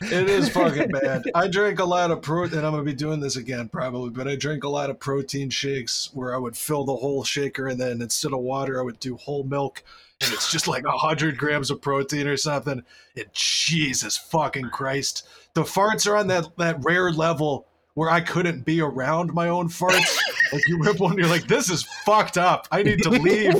It 0.01 0.29
is 0.29 0.49
fucking 0.49 0.91
bad. 0.91 1.25
I 1.35 1.49
drink 1.49 1.81
a 1.81 1.85
lot 1.85 2.11
of 2.11 2.23
protein, 2.23 2.59
and 2.59 2.67
I'm 2.67 2.73
gonna 2.73 2.85
be 2.85 2.95
doing 2.95 3.21
this 3.21 3.37
again 3.37 3.69
probably, 3.69 4.11
but 4.11 4.29
I 4.29 4.37
drink 4.37 4.65
a 4.65 4.69
lot 4.69 4.91
of 4.91 4.99
protein 5.01 5.51
shakes 5.51 6.11
where 6.13 6.35
I 6.35 6.39
would 6.39 6.57
fill 6.57 6.85
the 6.85 6.97
whole 6.97 7.25
shaker, 7.25 7.67
and 7.67 7.81
then 7.81 8.01
instead 8.01 8.33
of 8.33 8.41
water, 8.41 8.79
I 8.79 8.83
would 8.83 9.01
do 9.01 9.17
whole 9.17 9.45
milk, 9.45 9.83
and 10.21 10.33
it's 10.33 10.51
just 10.51 10.69
like 10.69 10.85
hundred 10.87 11.37
grams 11.37 11.71
of 11.71 11.83
protein 11.83 12.27
or 12.27 12.37
something. 12.37 12.83
And 13.17 13.27
Jesus 13.33 14.17
fucking 14.17 14.71
Christ, 14.71 15.27
the 15.55 15.63
farts 15.63 16.07
are 16.07 16.17
on 16.17 16.29
that 16.29 16.57
that 16.59 16.85
rare 16.85 17.11
level 17.11 17.67
where 17.99 18.11
I 18.11 18.21
couldn't 18.21 18.65
be 18.65 18.81
around 18.81 19.35
my 19.35 19.49
own 19.49 19.69
farts. 19.69 20.17
like 20.53 20.63
you 20.69 20.79
rip 20.81 21.01
one, 21.01 21.19
you're 21.19 21.27
like, 21.27 21.49
this 21.49 21.69
is 21.69 21.83
fucked 22.07 22.39
up. 22.39 22.69
I 22.71 22.85
need 22.85 23.03
to 23.03 23.11
leave. 23.11 23.57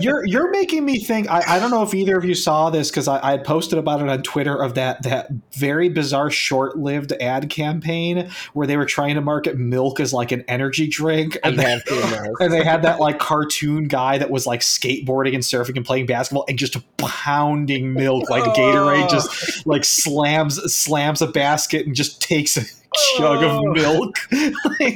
You're 0.00 0.24
you're 0.26 0.50
making 0.50 0.84
me 0.84 0.98
think. 0.98 1.28
I, 1.30 1.56
I 1.56 1.58
don't 1.58 1.70
know 1.70 1.82
if 1.82 1.94
either 1.94 2.16
of 2.16 2.24
you 2.24 2.34
saw 2.34 2.70
this 2.70 2.90
because 2.90 3.08
I, 3.08 3.20
I 3.26 3.30
had 3.32 3.44
posted 3.44 3.78
about 3.78 4.00
it 4.00 4.08
on 4.08 4.22
Twitter 4.22 4.56
of 4.56 4.74
that 4.74 5.02
that 5.02 5.28
very 5.52 5.88
bizarre 5.88 6.30
short 6.30 6.78
lived 6.78 7.12
ad 7.12 7.50
campaign 7.50 8.30
where 8.52 8.66
they 8.66 8.76
were 8.76 8.86
trying 8.86 9.14
to 9.14 9.20
market 9.20 9.58
milk 9.58 10.00
as 10.00 10.12
like 10.12 10.32
an 10.32 10.44
energy 10.48 10.88
drink, 10.88 11.36
and 11.42 11.58
they, 11.58 11.80
and 12.40 12.52
they 12.52 12.64
had 12.64 12.82
that 12.82 13.00
like 13.00 13.18
cartoon 13.18 13.84
guy 13.84 14.18
that 14.18 14.30
was 14.30 14.46
like 14.46 14.60
skateboarding 14.60 15.34
and 15.34 15.42
surfing 15.42 15.76
and 15.76 15.84
playing 15.84 16.06
basketball 16.06 16.44
and 16.48 16.58
just 16.58 16.76
pounding 16.96 17.92
milk 17.92 18.30
like 18.30 18.44
Gatorade 18.54 19.10
just 19.10 19.66
like 19.66 19.84
slams 19.84 20.56
slams 20.74 21.22
a 21.22 21.26
basket 21.26 21.86
and 21.86 21.94
just 21.94 22.20
takes 22.20 22.82
a 22.96 23.18
chug 23.18 23.42
Oh. 23.42 23.68
of 23.70 23.74
milk. 23.76 24.16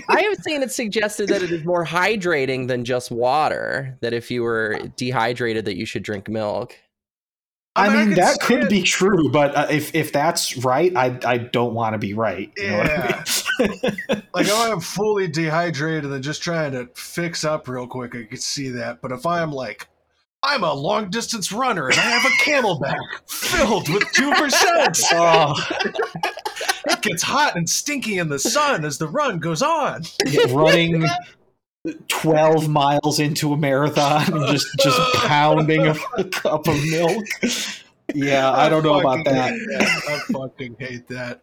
I 0.09 0.23
have 0.23 0.39
seen 0.43 0.63
it 0.63 0.71
suggested 0.73 1.29
that 1.29 1.43
it 1.43 1.51
is 1.51 1.65
more 1.65 1.85
hydrating 1.85 2.69
than 2.69 2.85
just 2.85 3.11
water. 3.11 3.97
That 4.01 4.13
if 4.13 4.31
you 4.31 4.43
were 4.43 4.79
dehydrated, 4.97 5.65
that 5.67 5.77
you 5.77 5.87
should 5.87 6.03
drink 6.03 6.29
milk. 6.29 6.77
I 7.77 7.89
mean, 7.89 8.09
could 8.09 8.17
that 8.19 8.41
see 8.43 8.47
could 8.47 8.65
it. 8.65 8.71
be 8.71 8.83
true, 8.83 9.31
but 9.31 9.55
uh, 9.55 9.67
if 9.71 9.95
if 9.95 10.13
that's 10.13 10.57
right, 10.59 10.95
I 10.97 11.17
I 11.25 11.39
don't 11.39 11.73
want 11.73 11.95
to 11.95 11.99
be 11.99 12.15
right. 12.15 12.51
You 12.57 12.69
know 12.71 12.81
I 12.81 13.25
mean? 13.61 14.23
like 14.35 14.47
if 14.47 14.55
I'm 14.55 14.81
fully 14.81 15.29
dehydrated 15.29 16.11
and 16.11 16.23
just 16.23 16.43
trying 16.43 16.73
to 16.73 16.89
fix 16.95 17.45
up 17.45 17.69
real 17.69 17.87
quick, 17.87 18.17
I 18.17 18.25
could 18.25 18.43
see 18.43 18.71
that. 18.71 19.01
But 19.01 19.13
if 19.13 19.25
I'm 19.25 19.53
like, 19.53 19.87
I'm 20.43 20.65
a 20.65 20.75
long 20.75 21.11
distance 21.11 21.53
runner 21.53 21.89
and 21.89 21.97
I 21.99 22.03
have 22.03 22.25
a 22.25 22.35
CamelBak 22.43 22.99
filled 23.31 23.89
with 23.89 24.03
two 24.15 24.33
percent, 24.33 24.99
Oh, 25.13 25.55
it 26.87 27.03
gets 27.03 27.23
hot 27.23 27.57
and 27.57 27.69
stinky 27.69 28.19
in 28.19 28.29
the 28.29 28.39
sun 28.39 28.85
as 28.85 28.99
the 28.99 29.09
run 29.09 29.39
goes 29.39 29.63
on. 29.63 30.03
running 30.51 31.07
twelve 32.09 32.69
miles 32.69 33.19
into 33.19 33.53
a 33.53 33.57
marathon 33.57 34.33
and 34.35 34.47
just 34.49 34.67
just 34.79 34.99
pounding 35.15 35.87
a, 35.87 35.95
a 36.19 36.25
cup 36.25 36.69
of 36.69 36.77
milk. 36.91 37.25
Yeah, 38.15 38.51
I 38.51 38.69
don't 38.69 38.83
know 38.83 39.01
about 39.01 39.25
that. 39.25 39.53
that. 39.53 40.03
I 40.09 40.33
fucking 40.33 40.77
hate 40.79 41.07
that. 41.09 41.43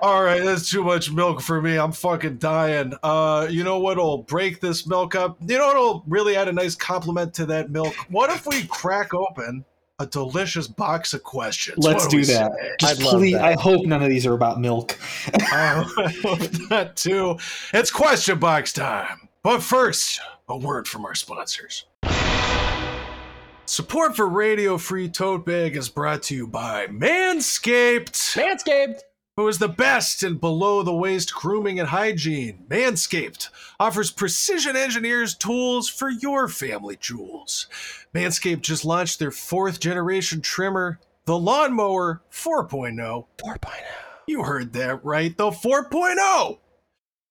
All 0.00 0.22
right, 0.22 0.42
that's 0.42 0.70
too 0.70 0.82
much 0.82 1.10
milk 1.10 1.40
for 1.40 1.60
me. 1.60 1.76
I'm 1.76 1.92
fucking 1.92 2.38
dying. 2.38 2.94
Uh, 3.02 3.46
you 3.50 3.62
know 3.62 3.78
what'll 3.78 4.18
break 4.18 4.60
this 4.60 4.86
milk 4.86 5.14
up? 5.14 5.36
You 5.46 5.58
know 5.58 5.66
what'll 5.66 6.04
really 6.06 6.36
add 6.36 6.48
a 6.48 6.52
nice 6.52 6.74
compliment 6.74 7.34
to 7.34 7.46
that 7.46 7.70
milk? 7.70 7.94
What 8.08 8.30
if 8.30 8.46
we 8.46 8.66
crack 8.66 9.12
open 9.12 9.64
a 9.98 10.06
delicious 10.06 10.66
box 10.68 11.14
of 11.14 11.22
questions. 11.22 11.78
Let's 11.78 12.06
do 12.06 12.18
do 12.20 12.32
that. 12.32 12.52
Just 12.78 13.00
I'd 13.00 13.04
love 13.04 13.20
please, 13.20 13.34
that. 13.34 13.44
I 13.44 13.52
hope 13.54 13.86
none 13.86 14.02
of 14.02 14.08
these 14.08 14.26
are 14.26 14.34
about 14.34 14.60
milk. 14.60 14.98
I 15.52 15.84
hope 16.22 16.38
that 16.68 16.96
too. 16.96 17.38
It's 17.72 17.90
question 17.90 18.38
box 18.38 18.72
time. 18.72 19.28
But 19.42 19.62
first, 19.62 20.20
a 20.48 20.56
word 20.56 20.86
from 20.86 21.04
our 21.06 21.14
sponsors. 21.14 21.86
Support 23.64 24.14
for 24.14 24.28
Radio 24.28 24.78
Free 24.78 25.08
Tote 25.08 25.44
Bag 25.44 25.76
is 25.76 25.88
brought 25.88 26.22
to 26.24 26.36
you 26.36 26.46
by 26.46 26.86
Manscaped, 26.86 28.36
Manscaped. 28.36 29.00
Who 29.36 29.46
is 29.48 29.58
the 29.58 29.68
best 29.68 30.22
in 30.22 30.38
below 30.38 30.82
the 30.82 30.94
waist 30.94 31.34
grooming 31.34 31.78
and 31.78 31.90
hygiene. 31.90 32.64
Manscaped 32.68 33.50
offers 33.78 34.10
precision 34.10 34.76
engineers 34.76 35.34
tools 35.34 35.88
for 35.88 36.08
your 36.08 36.48
family 36.48 36.96
jewels. 36.98 37.66
Manscaped 38.14 38.62
just 38.62 38.84
launched 38.84 39.18
their 39.18 39.30
fourth 39.30 39.78
generation 39.78 40.40
trimmer, 40.40 40.98
the 41.26 41.38
Lawnmower 41.38 42.22
4.0. 42.32 43.26
4.0. 43.36 43.70
You 44.26 44.42
heard 44.42 44.72
that 44.72 45.04
right, 45.04 45.36
the 45.36 45.50
4.0. 45.50 46.58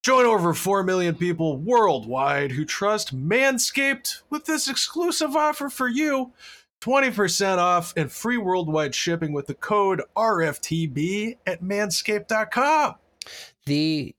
Join 0.04 0.24
over 0.24 0.54
4 0.54 0.84
million 0.84 1.16
people 1.16 1.56
worldwide 1.56 2.52
who 2.52 2.64
trust 2.64 3.16
Manscaped 3.16 4.22
with 4.30 4.44
this 4.44 4.68
exclusive 4.68 5.34
offer 5.34 5.68
for 5.68 5.88
you 5.88 6.32
20% 6.80 7.58
off 7.58 7.92
and 7.96 8.10
free 8.10 8.36
worldwide 8.36 8.94
shipping 8.94 9.32
with 9.32 9.46
the 9.46 9.54
code 9.54 10.02
RFTB 10.16 11.38
at 11.46 11.62
manscaped.com. 11.62 12.94
The 13.64 14.14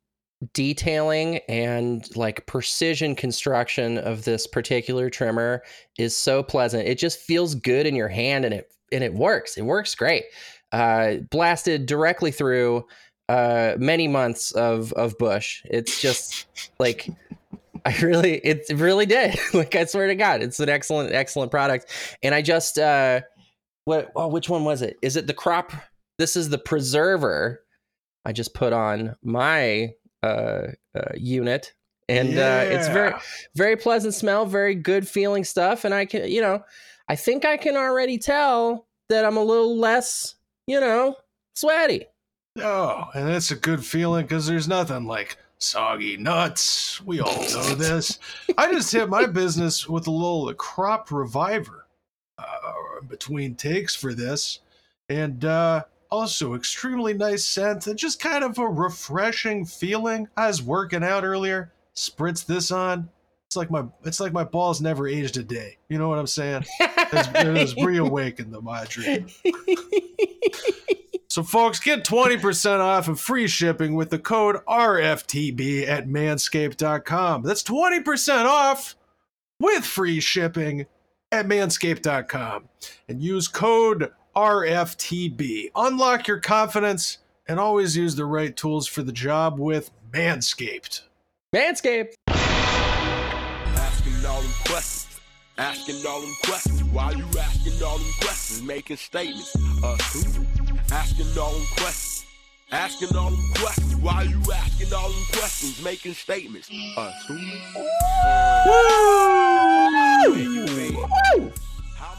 detailing 0.53 1.37
and 1.49 2.15
like 2.15 2.45
precision 2.45 3.15
construction 3.15 3.97
of 3.97 4.23
this 4.23 4.45
particular 4.45 5.09
trimmer 5.09 5.63
is 5.97 6.15
so 6.15 6.43
pleasant. 6.43 6.87
It 6.87 6.97
just 6.97 7.19
feels 7.19 7.55
good 7.55 7.87
in 7.87 7.95
your 7.95 8.07
hand 8.07 8.45
and 8.45 8.53
it 8.53 8.71
and 8.91 9.03
it 9.03 9.13
works. 9.13 9.57
It 9.57 9.63
works 9.63 9.95
great. 9.95 10.25
Uh 10.71 11.15
blasted 11.31 11.85
directly 11.85 12.31
through 12.31 12.85
uh 13.29 13.73
many 13.77 14.07
months 14.07 14.51
of 14.51 14.93
of 14.93 15.17
bush. 15.17 15.63
It's 15.65 15.99
just 15.99 16.45
like 16.79 17.09
I 17.85 17.95
really 18.01 18.35
it 18.37 18.65
really 18.73 19.05
did. 19.05 19.37
like 19.53 19.75
I 19.75 19.85
swear 19.85 20.07
to 20.07 20.15
god, 20.15 20.41
it's 20.41 20.59
an 20.59 20.69
excellent 20.69 21.13
excellent 21.13 21.51
product. 21.51 21.87
And 22.23 22.33
I 22.33 22.41
just 22.41 22.77
uh 22.77 23.21
what 23.85 24.11
oh 24.15 24.27
which 24.27 24.49
one 24.49 24.63
was 24.63 24.81
it? 24.81 24.97
Is 25.01 25.15
it 25.15 25.27
the 25.27 25.33
crop 25.33 25.71
this 26.17 26.35
is 26.35 26.49
the 26.49 26.57
preserver 26.57 27.61
I 28.25 28.33
just 28.33 28.53
put 28.53 28.73
on 28.73 29.15
my 29.23 29.93
uh, 30.23 30.67
uh 30.95 31.13
unit 31.15 31.73
and 32.09 32.37
uh 32.37 32.63
it's 32.65 32.87
very 32.87 33.13
very 33.55 33.75
pleasant 33.75 34.13
smell, 34.13 34.45
very 34.45 34.75
good 34.75 35.07
feeling 35.07 35.43
stuff. 35.43 35.85
And 35.85 35.93
I 35.93 36.05
can, 36.05 36.29
you 36.29 36.41
know, 36.41 36.63
I 37.07 37.15
think 37.15 37.45
I 37.45 37.57
can 37.57 37.75
already 37.75 38.17
tell 38.17 38.87
that 39.09 39.25
I'm 39.25 39.37
a 39.37 39.43
little 39.43 39.77
less, 39.77 40.35
you 40.67 40.79
know, 40.79 41.15
sweaty. 41.55 42.05
Oh, 42.59 43.05
and 43.13 43.29
it's 43.29 43.51
a 43.51 43.55
good 43.55 43.85
feeling 43.85 44.25
because 44.25 44.47
there's 44.47 44.67
nothing 44.67 45.05
like 45.05 45.37
soggy 45.59 46.17
nuts. 46.17 47.01
We 47.03 47.19
all 47.19 47.41
know 47.41 47.75
this. 47.75 48.19
I 48.57 48.71
just 48.71 48.91
hit 48.91 49.09
my 49.09 49.25
business 49.25 49.87
with 49.87 50.07
a 50.07 50.11
little 50.11 50.53
crop 50.53 51.11
reviver 51.11 51.87
uh, 52.37 53.01
between 53.07 53.55
takes 53.55 53.95
for 53.95 54.13
this, 54.13 54.59
and 55.09 55.43
uh, 55.45 55.83
also 56.11 56.55
extremely 56.55 57.13
nice 57.13 57.45
scent 57.45 57.87
and 57.87 57.97
just 57.97 58.19
kind 58.19 58.43
of 58.43 58.57
a 58.57 58.67
refreshing 58.67 59.65
feeling. 59.65 60.27
I 60.37 60.47
was 60.47 60.61
working 60.61 61.03
out 61.03 61.23
earlier, 61.23 61.71
spritz 61.95 62.45
this 62.45 62.71
on. 62.71 63.09
It's 63.47 63.55
like 63.55 63.71
my 63.71 63.85
it's 64.03 64.19
like 64.19 64.33
my 64.33 64.43
balls 64.43 64.81
never 64.81 65.07
aged 65.07 65.37
a 65.37 65.43
day. 65.43 65.77
You 65.87 65.97
know 65.97 66.09
what 66.09 66.19
I'm 66.19 66.27
saying? 66.27 66.65
It's, 66.81 67.27
it 67.29 67.57
has 67.57 67.75
reawakened 67.83 68.53
them, 68.53 68.67
Audrey. 68.67 69.25
So, 71.37 71.43
folks, 71.43 71.79
get 71.79 72.03
20% 72.03 72.79
off 72.79 73.07
and 73.07 73.19
free 73.19 73.47
shipping 73.47 73.93
with 73.93 74.09
the 74.09 74.17
code 74.17 74.55
RFTB 74.67 75.87
at 75.87 76.07
manscaped.com. 76.07 77.43
That's 77.43 77.61
20% 77.61 78.45
off 78.45 78.95
with 79.59 79.85
free 79.85 80.19
shipping 80.19 80.87
at 81.31 81.45
manscaped.com. 81.45 82.69
And 83.07 83.21
use 83.21 83.47
code 83.47 84.11
RFTB. 84.35 85.69
Unlock 85.75 86.27
your 86.27 86.39
confidence 86.39 87.19
and 87.47 87.59
always 87.59 87.95
use 87.95 88.15
the 88.15 88.25
right 88.25 88.57
tools 88.57 88.87
for 88.87 89.03
the 89.03 89.11
job 89.11 89.59
with 89.59 89.91
Manscaped. 90.11 91.01
Manscaped. 91.55 92.15
Asking 92.29 94.25
all 94.25 94.41
them 94.41 94.51
questions. 94.65 95.19
Asking 95.59 96.03
all 96.07 96.19
them 96.19 96.33
questions. 96.45 96.83
Why 96.85 97.11
you 97.11 97.25
asking 97.39 97.83
all 97.83 97.99
them 97.99 98.11
questions? 98.21 98.63
Making 98.63 98.97
statements. 98.97 99.55
Uh, 99.83 99.97
who? 99.97 100.56
Asking 100.91 101.37
all 101.37 101.51
them 101.51 101.65
questions. 101.75 102.25
Asking 102.71 103.15
all 103.17 103.29
them 103.29 103.53
questions. 103.55 103.95
Why 103.97 104.23
you 104.23 104.41
asking 104.53 104.93
all 104.93 105.09
them 105.09 105.23
questions? 105.33 105.83
Making 105.83 106.13
statements. 106.13 106.69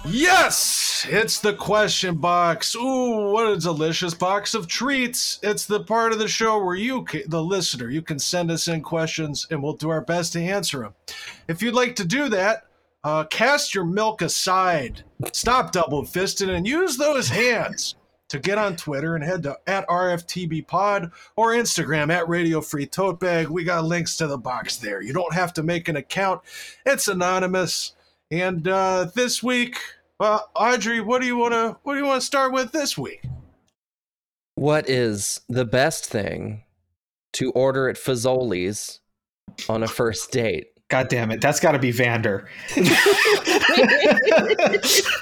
Yes, 0.06 1.06
it's 1.08 1.38
the 1.40 1.54
question 1.54 2.16
box. 2.16 2.74
Ooh, 2.76 3.30
what 3.32 3.50
a 3.50 3.56
delicious 3.56 4.12
box 4.12 4.54
of 4.54 4.66
treats. 4.66 5.38
It's 5.42 5.64
the 5.64 5.80
part 5.80 6.12
of 6.12 6.18
the 6.18 6.28
show 6.28 6.62
where 6.62 6.76
you, 6.76 7.06
the 7.26 7.42
listener, 7.42 7.88
you 7.88 8.02
can 8.02 8.18
send 8.18 8.50
us 8.50 8.68
in 8.68 8.82
questions 8.82 9.46
and 9.50 9.62
we'll 9.62 9.74
do 9.74 9.88
our 9.88 10.02
best 10.02 10.34
to 10.34 10.42
answer 10.42 10.80
them. 10.80 10.94
If 11.48 11.62
you'd 11.62 11.74
like 11.74 11.96
to 11.96 12.04
do 12.04 12.28
that, 12.28 12.66
uh, 13.04 13.24
cast 13.24 13.74
your 13.74 13.84
milk 13.84 14.22
aside, 14.22 15.04
stop 15.32 15.72
double 15.72 16.02
fisting, 16.02 16.50
and 16.50 16.66
use 16.66 16.96
those 16.96 17.28
hands 17.28 17.94
to 18.28 18.38
get 18.38 18.58
on 18.58 18.76
Twitter 18.76 19.14
and 19.14 19.24
head 19.24 19.42
to 19.44 19.58
at 19.66 19.86
RFTB 19.88 20.66
Pod 20.66 21.10
or 21.36 21.52
Instagram 21.52 22.12
at 22.12 22.28
Radio 22.28 22.60
Free 22.60 22.86
Tote 22.86 23.20
Bag. 23.20 23.48
We 23.48 23.64
got 23.64 23.84
links 23.84 24.16
to 24.18 24.26
the 24.26 24.38
box 24.38 24.76
there. 24.76 25.02
You 25.02 25.12
don't 25.12 25.34
have 25.34 25.52
to 25.54 25.62
make 25.62 25.88
an 25.88 25.96
account, 25.96 26.42
it's 26.86 27.08
anonymous. 27.08 27.92
And 28.30 28.68
uh, 28.68 29.08
this 29.14 29.42
week, 29.42 29.78
uh, 30.20 30.40
Audrey, 30.54 31.00
what 31.00 31.20
do 31.20 31.26
you 31.26 31.36
want 31.36 31.54
to 31.54 31.76
what 31.82 31.94
do 31.94 32.00
you 32.00 32.06
want 32.06 32.20
to 32.20 32.26
start 32.26 32.52
with 32.52 32.72
this 32.72 32.98
week? 32.98 33.22
What 34.54 34.88
is 34.88 35.40
the 35.48 35.64
best 35.64 36.06
thing 36.06 36.64
to 37.34 37.50
order 37.52 37.88
at 37.88 37.96
Fazoli's 37.96 39.00
on 39.68 39.82
a 39.82 39.88
first 39.88 40.32
date? 40.32 40.68
God 40.88 41.08
damn 41.08 41.30
it, 41.30 41.40
that's 41.40 41.60
got 41.60 41.72
to 41.72 41.78
be 41.78 41.90
Vander. 41.90 42.48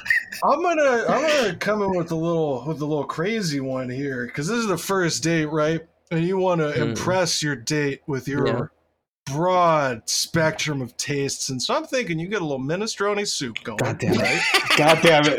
I'm 0.44 0.62
gonna 0.62 1.04
I'm 1.08 1.22
gonna 1.22 1.56
come 1.56 1.82
in 1.82 1.94
with 1.94 2.10
a 2.10 2.16
little 2.16 2.64
with 2.66 2.80
a 2.80 2.86
little 2.86 3.04
crazy 3.04 3.60
one 3.60 3.88
here 3.88 4.26
because 4.26 4.46
this 4.48 4.58
is 4.58 4.66
the 4.66 4.78
first 4.78 5.22
date, 5.22 5.46
right? 5.46 5.80
And 6.10 6.24
you 6.24 6.36
want 6.38 6.60
to 6.60 6.72
Hmm. 6.72 6.90
impress 6.90 7.42
your 7.42 7.56
date 7.56 8.02
with 8.06 8.28
your 8.28 8.46
Yeah. 8.46 9.34
broad 9.34 10.02
spectrum 10.08 10.80
of 10.82 10.96
tastes, 10.96 11.48
and 11.48 11.60
so 11.60 11.74
I'm 11.74 11.84
thinking 11.86 12.18
you 12.18 12.28
get 12.28 12.42
a 12.42 12.44
little 12.44 12.60
minestrone 12.64 13.26
soup 13.26 13.62
going. 13.64 13.78
God 13.78 13.98
damn 13.98 14.14
it. 14.14 14.22
right? 14.22 14.40
God 14.76 15.00
damn 15.02 15.26
it. 15.26 15.38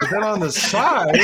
But 0.00 0.10
then 0.10 0.24
on 0.24 0.40
the 0.40 0.52
side, 0.52 1.18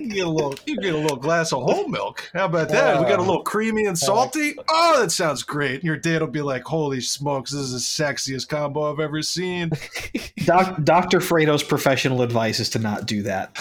you 0.00 0.08
get 0.08 0.26
a 0.26 0.30
little 0.30 0.54
you 0.66 0.76
get 0.78 0.94
a 0.94 0.98
little 0.98 1.16
glass 1.16 1.52
of 1.52 1.62
whole 1.62 1.88
milk. 1.88 2.30
How 2.32 2.46
about 2.46 2.68
that? 2.70 3.00
we 3.00 3.06
got 3.06 3.18
a 3.18 3.22
little 3.22 3.42
creamy 3.42 3.86
and 3.86 3.98
salty. 3.98 4.54
Oh, 4.68 5.00
that 5.00 5.10
sounds 5.12 5.42
great. 5.42 5.84
Your 5.84 5.96
date 5.96 6.20
will 6.20 6.28
be 6.28 6.42
like, 6.42 6.64
"Holy 6.64 7.00
smokes, 7.00 7.50
this 7.50 7.60
is 7.60 7.72
the 7.72 8.04
sexiest 8.04 8.48
combo 8.48 8.92
I've 8.92 9.00
ever 9.00 9.22
seen." 9.22 9.70
Doc, 10.44 10.82
Dr. 10.82 11.20
Fredo's 11.20 11.62
professional 11.62 12.22
advice 12.22 12.60
is 12.60 12.70
to 12.70 12.78
not 12.78 13.06
do 13.06 13.22
that. 13.22 13.56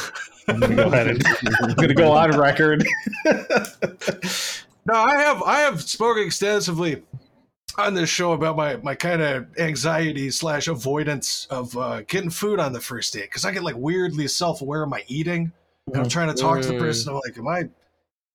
I'm 0.48 0.60
gonna 0.60 0.76
go 0.76 0.88
ahead 0.88 1.08
and 1.08 1.24
I'm 1.62 1.74
gonna 1.76 1.94
go 1.94 2.12
on 2.12 2.38
record. 2.38 2.86
No, 4.86 4.96
I 4.96 5.18
have 5.18 5.44
I 5.44 5.60
have 5.60 5.82
spoken 5.84 6.24
extensively 6.24 7.04
on 7.78 7.94
this 7.94 8.10
show 8.10 8.34
about 8.34 8.58
my 8.58 8.78
my 8.78 8.96
kind 8.96 9.22
of 9.22 9.48
anxiety 9.60 10.32
slash 10.32 10.68
avoidance 10.68 11.48
of 11.52 11.78
uh, 11.78 12.02
getting 12.08 12.32
food 12.32 12.60
on 12.60 12.74
the 12.74 12.82
first 12.82 13.14
date 13.14 13.24
because 13.24 13.46
I 13.46 13.52
get 13.52 13.64
like 13.64 13.76
weirdly 13.78 14.28
self 14.28 14.62
aware 14.62 14.84
of 14.84 14.90
my 14.90 15.04
eating. 15.08 15.52
And 15.94 16.04
I'm 16.04 16.10
trying 16.10 16.34
to 16.34 16.40
talk 16.42 16.62
to 16.62 16.68
the 16.68 16.78
person. 16.80 17.10
I'm 17.14 17.20
like, 17.26 17.38
am 17.38 17.48
I 17.48 17.70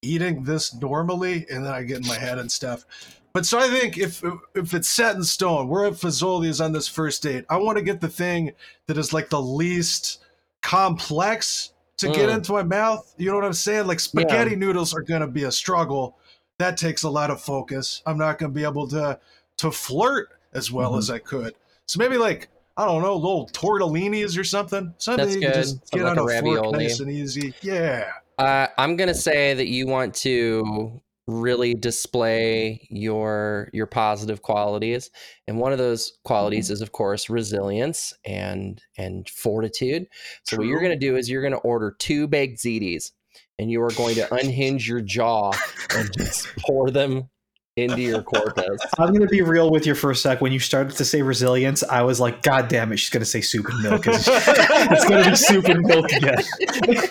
eating 0.02 0.44
this 0.44 0.74
normally? 0.74 1.46
And 1.50 1.64
then 1.64 1.72
I 1.72 1.82
get 1.82 1.98
in 1.98 2.06
my 2.06 2.18
head 2.18 2.38
and 2.38 2.50
stuff. 2.50 2.84
But 3.32 3.46
so 3.46 3.58
I 3.58 3.68
think 3.68 3.98
if 3.98 4.22
if 4.54 4.74
it's 4.74 4.88
set 4.88 5.16
in 5.16 5.24
stone, 5.24 5.68
we're 5.68 5.86
at 5.86 5.94
Fazoli's 5.94 6.60
on 6.60 6.72
this 6.72 6.86
first 6.86 7.22
date. 7.22 7.44
I 7.50 7.56
want 7.56 7.78
to 7.78 7.82
get 7.84 8.00
the 8.00 8.08
thing 8.08 8.52
that 8.86 8.96
is 8.96 9.12
like 9.12 9.28
the 9.28 9.42
least 9.42 10.18
complex 10.62 11.70
to 11.96 12.08
get 12.08 12.28
Mm. 12.28 12.34
into 12.36 12.52
my 12.52 12.62
mouth. 12.62 13.14
You 13.18 13.30
know 13.30 13.36
what 13.36 13.44
I'm 13.44 13.52
saying? 13.52 13.86
Like 13.86 14.00
spaghetti 14.00 14.56
noodles 14.56 14.94
are 14.94 15.02
going 15.02 15.20
to 15.20 15.26
be 15.28 15.44
a 15.44 15.52
struggle. 15.52 16.16
That 16.58 16.76
takes 16.76 17.02
a 17.04 17.10
lot 17.10 17.30
of 17.30 17.40
focus. 17.40 18.02
I'm 18.06 18.18
not 18.18 18.38
going 18.38 18.52
to 18.52 18.54
be 18.54 18.64
able 18.64 18.88
to 18.88 19.18
to 19.58 19.70
flirt 19.70 20.28
as 20.52 20.70
well 20.72 20.90
Mm-hmm. 20.90 20.98
as 20.98 21.10
I 21.10 21.18
could. 21.18 21.54
So 21.86 21.98
maybe 21.98 22.16
like 22.18 22.48
I 22.76 22.86
don't 22.86 23.02
know, 23.02 23.14
little 23.14 23.48
tortellinis 23.52 24.38
or 24.38 24.44
something. 24.44 24.94
Something 24.98 25.26
That's 25.26 25.36
you 25.36 25.42
good. 25.42 25.54
just 25.54 25.90
get 25.90 26.02
like 26.02 26.12
on 26.12 26.18
a 26.18 26.24
a, 26.24 26.28
fork 26.40 26.44
ravioli. 26.44 26.84
nice 26.84 27.00
and 27.00 27.10
easy. 27.10 27.54
Yeah. 27.62 28.10
Uh, 28.38 28.66
I'm 28.76 28.96
gonna 28.96 29.14
say 29.14 29.54
that 29.54 29.68
you 29.68 29.86
want 29.86 30.14
to 30.16 31.00
really 31.26 31.74
display 31.74 32.86
your 32.90 33.70
your 33.72 33.86
positive 33.86 34.42
qualities 34.42 35.10
and 35.48 35.58
one 35.58 35.72
of 35.72 35.78
those 35.78 36.18
qualities 36.24 36.70
is 36.70 36.82
of 36.82 36.92
course 36.92 37.30
resilience 37.30 38.12
and 38.26 38.82
and 38.98 39.26
fortitude 39.30 40.06
so 40.42 40.58
what 40.58 40.66
you're 40.66 40.80
going 40.80 40.92
to 40.92 40.98
do 40.98 41.16
is 41.16 41.30
you're 41.30 41.40
going 41.40 41.54
to 41.54 41.58
order 41.60 41.96
two 41.98 42.28
baked 42.28 42.58
zitis 42.58 43.12
and 43.58 43.70
you 43.70 43.80
are 43.82 43.92
going 43.92 44.14
to 44.14 44.34
unhinge 44.34 44.86
your 44.86 45.00
jaw 45.00 45.50
and 45.96 46.12
just 46.12 46.46
pour 46.58 46.90
them 46.90 47.30
into 47.76 48.00
your 48.00 48.22
corpus 48.22 48.80
I'm 48.98 49.12
gonna 49.12 49.26
be 49.26 49.42
real 49.42 49.68
with 49.70 49.84
you 49.84 49.96
for 49.96 50.12
a 50.12 50.16
sec. 50.16 50.40
When 50.40 50.52
you 50.52 50.60
started 50.60 50.96
to 50.96 51.04
say 51.04 51.22
resilience, 51.22 51.82
I 51.82 52.02
was 52.02 52.20
like, 52.20 52.42
"God 52.42 52.68
damn 52.68 52.92
it, 52.92 52.98
she's 52.98 53.10
gonna 53.10 53.24
say 53.24 53.40
soup 53.40 53.66
and 53.68 53.82
milk." 53.82 54.06
It's, 54.06 54.28
it's 54.28 55.08
gonna 55.08 55.30
be 55.30 55.36
soup 55.36 55.64
and 55.66 55.82
milk 55.82 56.12
again. 56.12 56.42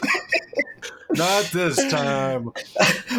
Not 1.16 1.46
this 1.46 1.76
time. 1.92 2.52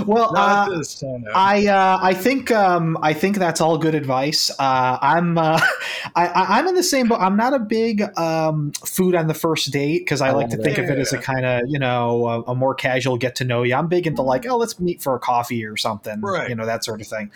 Well, 0.07 0.33
Not 0.33 0.73
uh, 0.73 0.77
this 0.79 0.99
time. 1.01 1.25
I 1.35 1.67
uh, 1.67 1.99
I 2.03 2.15
think 2.15 2.51
um, 2.51 2.99
I 3.03 3.13
think 3.13 3.37
that's 3.39 3.61
all 3.61 3.79
good 3.79 3.95
advice. 3.95 4.51
Uh, 4.59 4.99
I'm 5.01 5.39
uh, 5.39 5.61
I, 6.15 6.27
I- 6.27 6.59
I'm 6.59 6.69
in 6.69 6.75
the 6.75 6.83
same 6.83 7.09
boat. 7.09 7.21
I'm 7.21 7.37
not 7.37 7.55
a 7.55 7.59
big 7.59 8.03
um, 8.19 8.73
food 8.85 9.15
on 9.15 9.27
the 9.27 9.35
first 9.35 9.71
date 9.73 10.01
because 10.01 10.21
I 10.21 10.29
I 10.29 10.33
like 10.33 10.51
to 10.51 10.57
love 10.57 10.65
think 10.65 10.79
it. 10.79 10.85
of 10.85 10.91
it 10.91 10.99
as 10.99 11.13
a 11.13 11.19
kind 11.19 11.45
of 11.47 11.63
you 11.69 11.79
know 11.79 12.27
a, 12.27 12.43
a 12.53 12.55
more 12.55 12.75
casual 12.75 13.17
get 13.17 13.37
to 13.37 13.45
know 13.45 13.63
you. 13.63 13.75
I'm 13.75 13.89
big 13.89 14.07
into 14.07 14.23
like 14.23 14.47
oh 14.47 14.57
let's 14.57 14.79
meet 14.81 15.03
for 15.03 15.15
a 15.15 15.19
coffee 15.19 15.65
or 15.65 15.77
something, 15.77 16.21
Right. 16.21 16.49
You 16.49 16.55
know 16.55 16.67
that 16.67 16.85
sort 16.85 17.01
of 17.01 17.07
thing. 17.07 17.31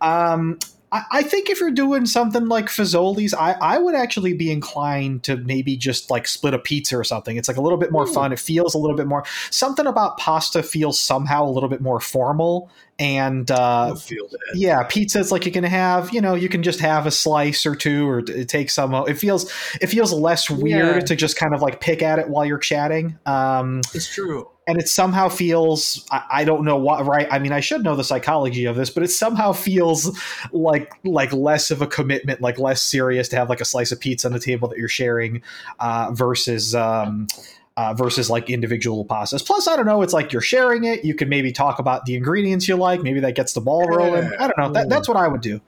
Um, 0.00 0.58
I, 0.92 1.04
I 1.10 1.22
think 1.22 1.48
if 1.50 1.58
you're 1.58 1.70
doing 1.70 2.06
something 2.06 2.46
like 2.46 2.66
Fazoli's, 2.66 3.34
I, 3.34 3.52
I 3.52 3.78
would 3.78 3.94
actually 3.94 4.34
be 4.34 4.52
inclined 4.52 5.24
to 5.24 5.38
maybe 5.38 5.76
just 5.76 6.10
like 6.10 6.28
split 6.28 6.54
a 6.54 6.58
pizza 6.58 6.96
or 6.96 7.04
something. 7.04 7.36
It's 7.36 7.48
like 7.48 7.56
a 7.56 7.62
little 7.62 7.78
bit 7.78 7.90
more 7.90 8.06
Ooh. 8.06 8.12
fun. 8.12 8.32
It 8.32 8.38
feels 8.38 8.74
a 8.74 8.78
little 8.78 8.96
bit 8.96 9.06
more. 9.06 9.24
Something 9.50 9.86
about 9.86 10.18
pasta 10.18 10.62
feels 10.62 11.00
somehow 11.00 11.44
a 11.44 11.50
little 11.50 11.68
bit 11.68 11.80
more 11.80 11.98
formal 11.98 12.70
and 12.98 13.50
uh, 13.50 13.94
feel 13.94 14.28
yeah 14.54 14.82
pizza 14.84 15.18
is 15.18 15.32
like 15.32 15.46
you 15.46 15.50
can 15.52 15.64
have 15.64 16.12
you 16.12 16.20
know 16.20 16.34
you 16.34 16.48
can 16.48 16.62
just 16.62 16.78
have 16.80 17.06
a 17.06 17.10
slice 17.10 17.64
or 17.66 17.74
two 17.74 18.08
or 18.08 18.22
t- 18.22 18.44
take 18.44 18.70
some 18.70 18.94
it 18.94 19.14
feels 19.14 19.50
it 19.80 19.86
feels 19.86 20.12
less 20.12 20.50
weird 20.50 20.96
Yeah. 20.96 21.00
to 21.00 21.16
just 21.16 21.36
kind 21.36 21.54
of 21.54 21.62
like 21.62 21.80
pick 21.80 22.02
at 22.02 22.18
it 22.18 22.28
while 22.28 22.44
you're 22.44 22.58
chatting 22.58 23.18
um 23.26 23.80
It's 23.94 24.12
true. 24.12 24.46
and 24.68 24.78
it 24.78 24.88
somehow 24.88 25.30
feels 25.30 26.06
I, 26.10 26.22
I 26.30 26.44
don't 26.44 26.64
know 26.64 26.76
what 26.76 27.06
right 27.06 27.26
i 27.30 27.38
mean 27.38 27.52
i 27.52 27.60
should 27.60 27.82
know 27.82 27.96
the 27.96 28.04
psychology 28.04 28.66
of 28.66 28.76
this 28.76 28.90
but 28.90 29.02
it 29.02 29.08
somehow 29.08 29.52
feels 29.52 30.16
like 30.52 30.92
like 31.02 31.32
less 31.32 31.70
of 31.70 31.80
a 31.82 31.86
commitment 31.86 32.40
like 32.42 32.58
less 32.58 32.82
serious 32.82 33.26
to 33.30 33.36
have 33.36 33.48
like 33.48 33.62
a 33.62 33.64
slice 33.64 33.90
of 33.90 34.00
pizza 34.00 34.28
on 34.28 34.32
the 34.34 34.38
table 34.38 34.68
that 34.68 34.78
you're 34.78 34.86
sharing 34.86 35.42
uh 35.80 36.10
versus 36.12 36.74
um 36.74 37.26
uh, 37.76 37.94
versus 37.94 38.28
like 38.30 38.50
individual 38.50 39.04
pastas. 39.04 39.44
Plus, 39.44 39.66
I 39.66 39.76
don't 39.76 39.86
know. 39.86 40.02
It's 40.02 40.12
like 40.12 40.32
you're 40.32 40.42
sharing 40.42 40.84
it. 40.84 41.04
You 41.04 41.14
can 41.14 41.28
maybe 41.28 41.52
talk 41.52 41.78
about 41.78 42.04
the 42.04 42.14
ingredients 42.14 42.68
you 42.68 42.76
like. 42.76 43.02
Maybe 43.02 43.20
that 43.20 43.34
gets 43.34 43.52
the 43.52 43.60
ball 43.60 43.86
rolling. 43.88 44.32
I 44.38 44.46
don't 44.46 44.58
know. 44.58 44.72
That, 44.72 44.88
that's 44.88 45.08
what 45.08 45.16
I 45.16 45.28
would 45.28 45.40
do. 45.40 45.60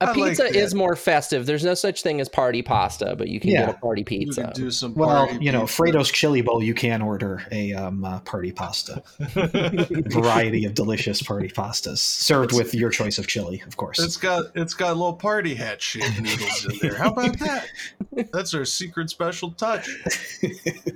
A 0.00 0.04
I 0.04 0.06
like 0.12 0.14
pizza 0.14 0.42
that. 0.44 0.56
is 0.56 0.74
more 0.74 0.96
festive 0.96 1.46
there's 1.46 1.64
no 1.64 1.74
such 1.74 2.02
thing 2.02 2.20
as 2.20 2.28
party 2.28 2.62
pasta 2.62 3.14
but 3.16 3.28
you 3.28 3.40
can 3.40 3.50
Yeah. 3.50 3.66
get 3.66 3.76
a 3.76 3.78
party 3.78 4.00
You 4.00 4.04
pizza 4.04 4.42
can 4.44 4.52
do 4.52 4.70
some 4.70 4.94
Well, 4.94 5.26
party 5.28 5.44
you 5.44 5.52
know, 5.52 5.60
pizza. 5.62 5.74
Fredo's 5.76 6.10
chili 6.10 6.40
bowl. 6.42 6.62
You 6.62 6.74
can 6.74 7.02
order 7.02 7.42
a 7.50 7.72
um, 7.74 8.04
uh, 8.04 8.20
party 8.20 8.52
pasta. 8.52 9.02
Variety 10.10 10.64
of 10.64 10.74
delicious 10.74 11.22
party 11.22 11.48
pastas 11.48 11.98
served 11.98 12.52
with 12.52 12.74
your 12.74 12.90
choice 12.90 13.18
of 13.18 13.26
chili, 13.26 13.62
of 13.66 13.76
course. 13.76 13.98
It's 13.98 14.16
got 14.16 14.46
it's 14.54 14.74
got 14.74 14.96
little 14.96 15.12
party 15.14 15.54
hat 15.54 15.80
shaped 15.82 16.20
noodles 16.20 16.64
in 16.66 16.78
there. 16.80 16.96
How 16.96 17.10
about 17.12 17.38
that? 17.40 17.66
That's 18.32 18.54
our 18.54 18.64
secret 18.64 19.10
special 19.10 19.50
touch. 19.52 19.88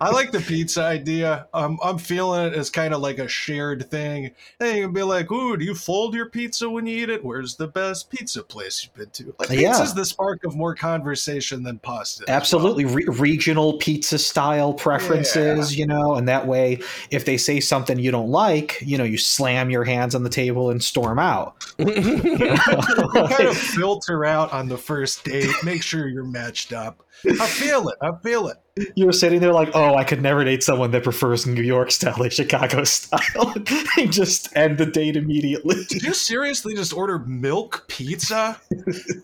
I 0.01 0.11
like 0.11 0.33
the 0.33 0.41
pizza 0.41 0.83
idea. 0.83 1.47
Um, 1.55 1.79
I'm 1.83 1.99
feeling 1.99 2.47
it 2.47 2.55
as 2.55 2.71
kind 2.71 2.95
of 2.95 3.01
like 3.01 3.19
a 3.19 3.29
shared 3.29 3.91
thing. 3.91 4.31
And 4.61 4.77
you 4.77 4.85
can 4.85 4.93
be 4.93 5.03
like, 5.03 5.31
"Ooh, 5.31 5.57
do 5.57 5.65
you 5.65 5.75
fold 5.75 6.15
your 6.15 6.29
pizza 6.29 6.69
when 6.69 6.87
you 6.87 7.03
eat 7.03 7.11
it? 7.11 7.25
Where's 7.25 7.57
the 7.57 7.69
best 7.69 8.11
pizza 8.11 8.43
place 8.43 8.64
you've 8.83 8.95
been 8.95 9.11
to?" 9.11 9.35
Like 9.39 9.51
Yeah. 9.59 9.73
pizza's 9.73 9.95
the 9.95 10.05
spark 10.05 10.45
of 10.45 10.55
more 10.57 10.75
conversation 10.75 11.63
than 11.63 11.79
pasta. 11.79 12.23
as 12.25 12.29
well. 12.29 12.37
Absolutely, 12.37 12.85
Re- 12.85 13.05
regional 13.09 13.75
pizza 13.79 14.19
style 14.19 14.73
preferences, 14.75 15.77
you 15.77 15.87
know, 15.87 16.15
and 16.15 16.29
that 16.29 16.47
way, 16.47 16.79
if 17.11 17.25
they 17.25 17.37
say 17.37 17.61
something 17.61 17.99
you 17.99 18.11
don't 18.11 18.31
like, 18.31 18.79
you 18.81 18.97
know, 18.99 19.05
you 19.05 19.19
slam 19.19 19.71
your 19.71 19.85
hands 19.85 20.15
on 20.15 20.23
the 20.23 20.31
table 20.31 20.71
and 20.71 20.83
storm 20.83 21.19
out. 21.19 21.55
You 21.79 22.57
kind 23.29 23.49
of 23.49 23.57
filter 23.57 24.25
out 24.25 24.53
on 24.53 24.69
the 24.69 24.77
first 24.79 25.25
date. 25.25 25.51
Make 25.63 25.83
sure 25.83 26.09
you're 26.09 26.25
matched 26.25 26.73
up. 26.73 27.04
I 27.27 27.47
feel 27.47 27.89
it. 27.89 27.97
I 28.03 28.11
feel 28.23 28.49
it. 28.49 28.57
You're 28.97 29.13
sitting 29.13 29.39
there 29.39 29.53
like, 29.53 29.71
oh, 29.75 29.95
I 29.95 30.03
could 30.03 30.21
never 30.21 30.43
date 30.45 30.65
someone 30.65 30.91
that 30.91 31.05
prefers 31.05 31.47
New 31.47 31.63
York 31.63 31.93
style 31.93 32.21
or 32.21 32.29
Chicago 32.29 32.83
style. 32.85 33.55
and 33.97 34.13
just 34.13 34.55
end 34.57 34.79
the 34.79 34.87
date 34.87 35.17
immediately. 35.17 35.85
Did 35.89 36.03
you 36.03 36.13
seriously 36.13 36.75
just 36.75 36.93
order 36.93 37.21
milk 37.21 37.85
pizza? 37.87 38.61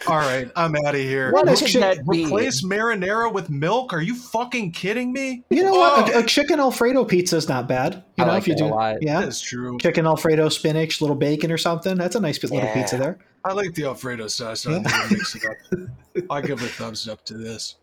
All 0.06 0.16
right, 0.18 0.48
I'm 0.54 0.76
out 0.86 0.94
of 0.94 1.00
here. 1.00 1.32
What 1.32 1.46
What 1.46 1.54
is 1.54 1.60
could 1.62 1.72
chi- 1.72 1.94
that 1.94 2.08
be? 2.08 2.24
Replace 2.24 2.62
marinara 2.64 3.32
with 3.32 3.50
milk? 3.50 3.92
Are 3.92 4.00
you 4.00 4.14
fucking 4.14 4.70
kidding 4.70 5.12
me? 5.12 5.42
You 5.50 5.64
know 5.64 5.72
what? 5.72 6.10
Oh, 6.14 6.18
A, 6.20 6.22
a 6.22 6.26
chicken 6.26 6.60
Alfredo 6.60 7.04
pizza 7.04 7.36
is 7.36 7.48
not 7.48 7.66
bad. 7.66 8.04
You 8.16 8.24
I 8.24 8.26
know, 8.28 8.32
like 8.34 8.42
if 8.42 8.48
you 8.48 8.54
that 8.54 8.64
a 8.64 8.68
do, 8.68 8.74
lot. 8.74 8.96
yeah, 9.02 9.20
That's 9.22 9.40
true. 9.40 9.78
chicken 9.78 10.06
Alfredo, 10.06 10.48
spinach, 10.48 11.00
little 11.00 11.16
bacon 11.16 11.50
or 11.50 11.58
something. 11.58 11.96
That's 11.96 12.14
a 12.14 12.20
nice 12.20 12.40
little 12.42 12.58
Yeah. 12.58 12.72
pizza 12.74 12.96
there. 12.98 13.18
I 13.44 13.52
like 13.52 13.74
the 13.74 13.84
Alfredo 13.84 14.28
sauce. 14.28 14.66
I'm 14.66 14.82
gonna 14.82 15.06
mix 15.10 15.34
it 15.34 15.42
up. 15.46 15.78
I'll 16.30 16.42
give 16.42 16.62
a 16.62 16.66
thumbs 16.66 17.08
up 17.08 17.24
to 17.26 17.34
this. 17.38 17.76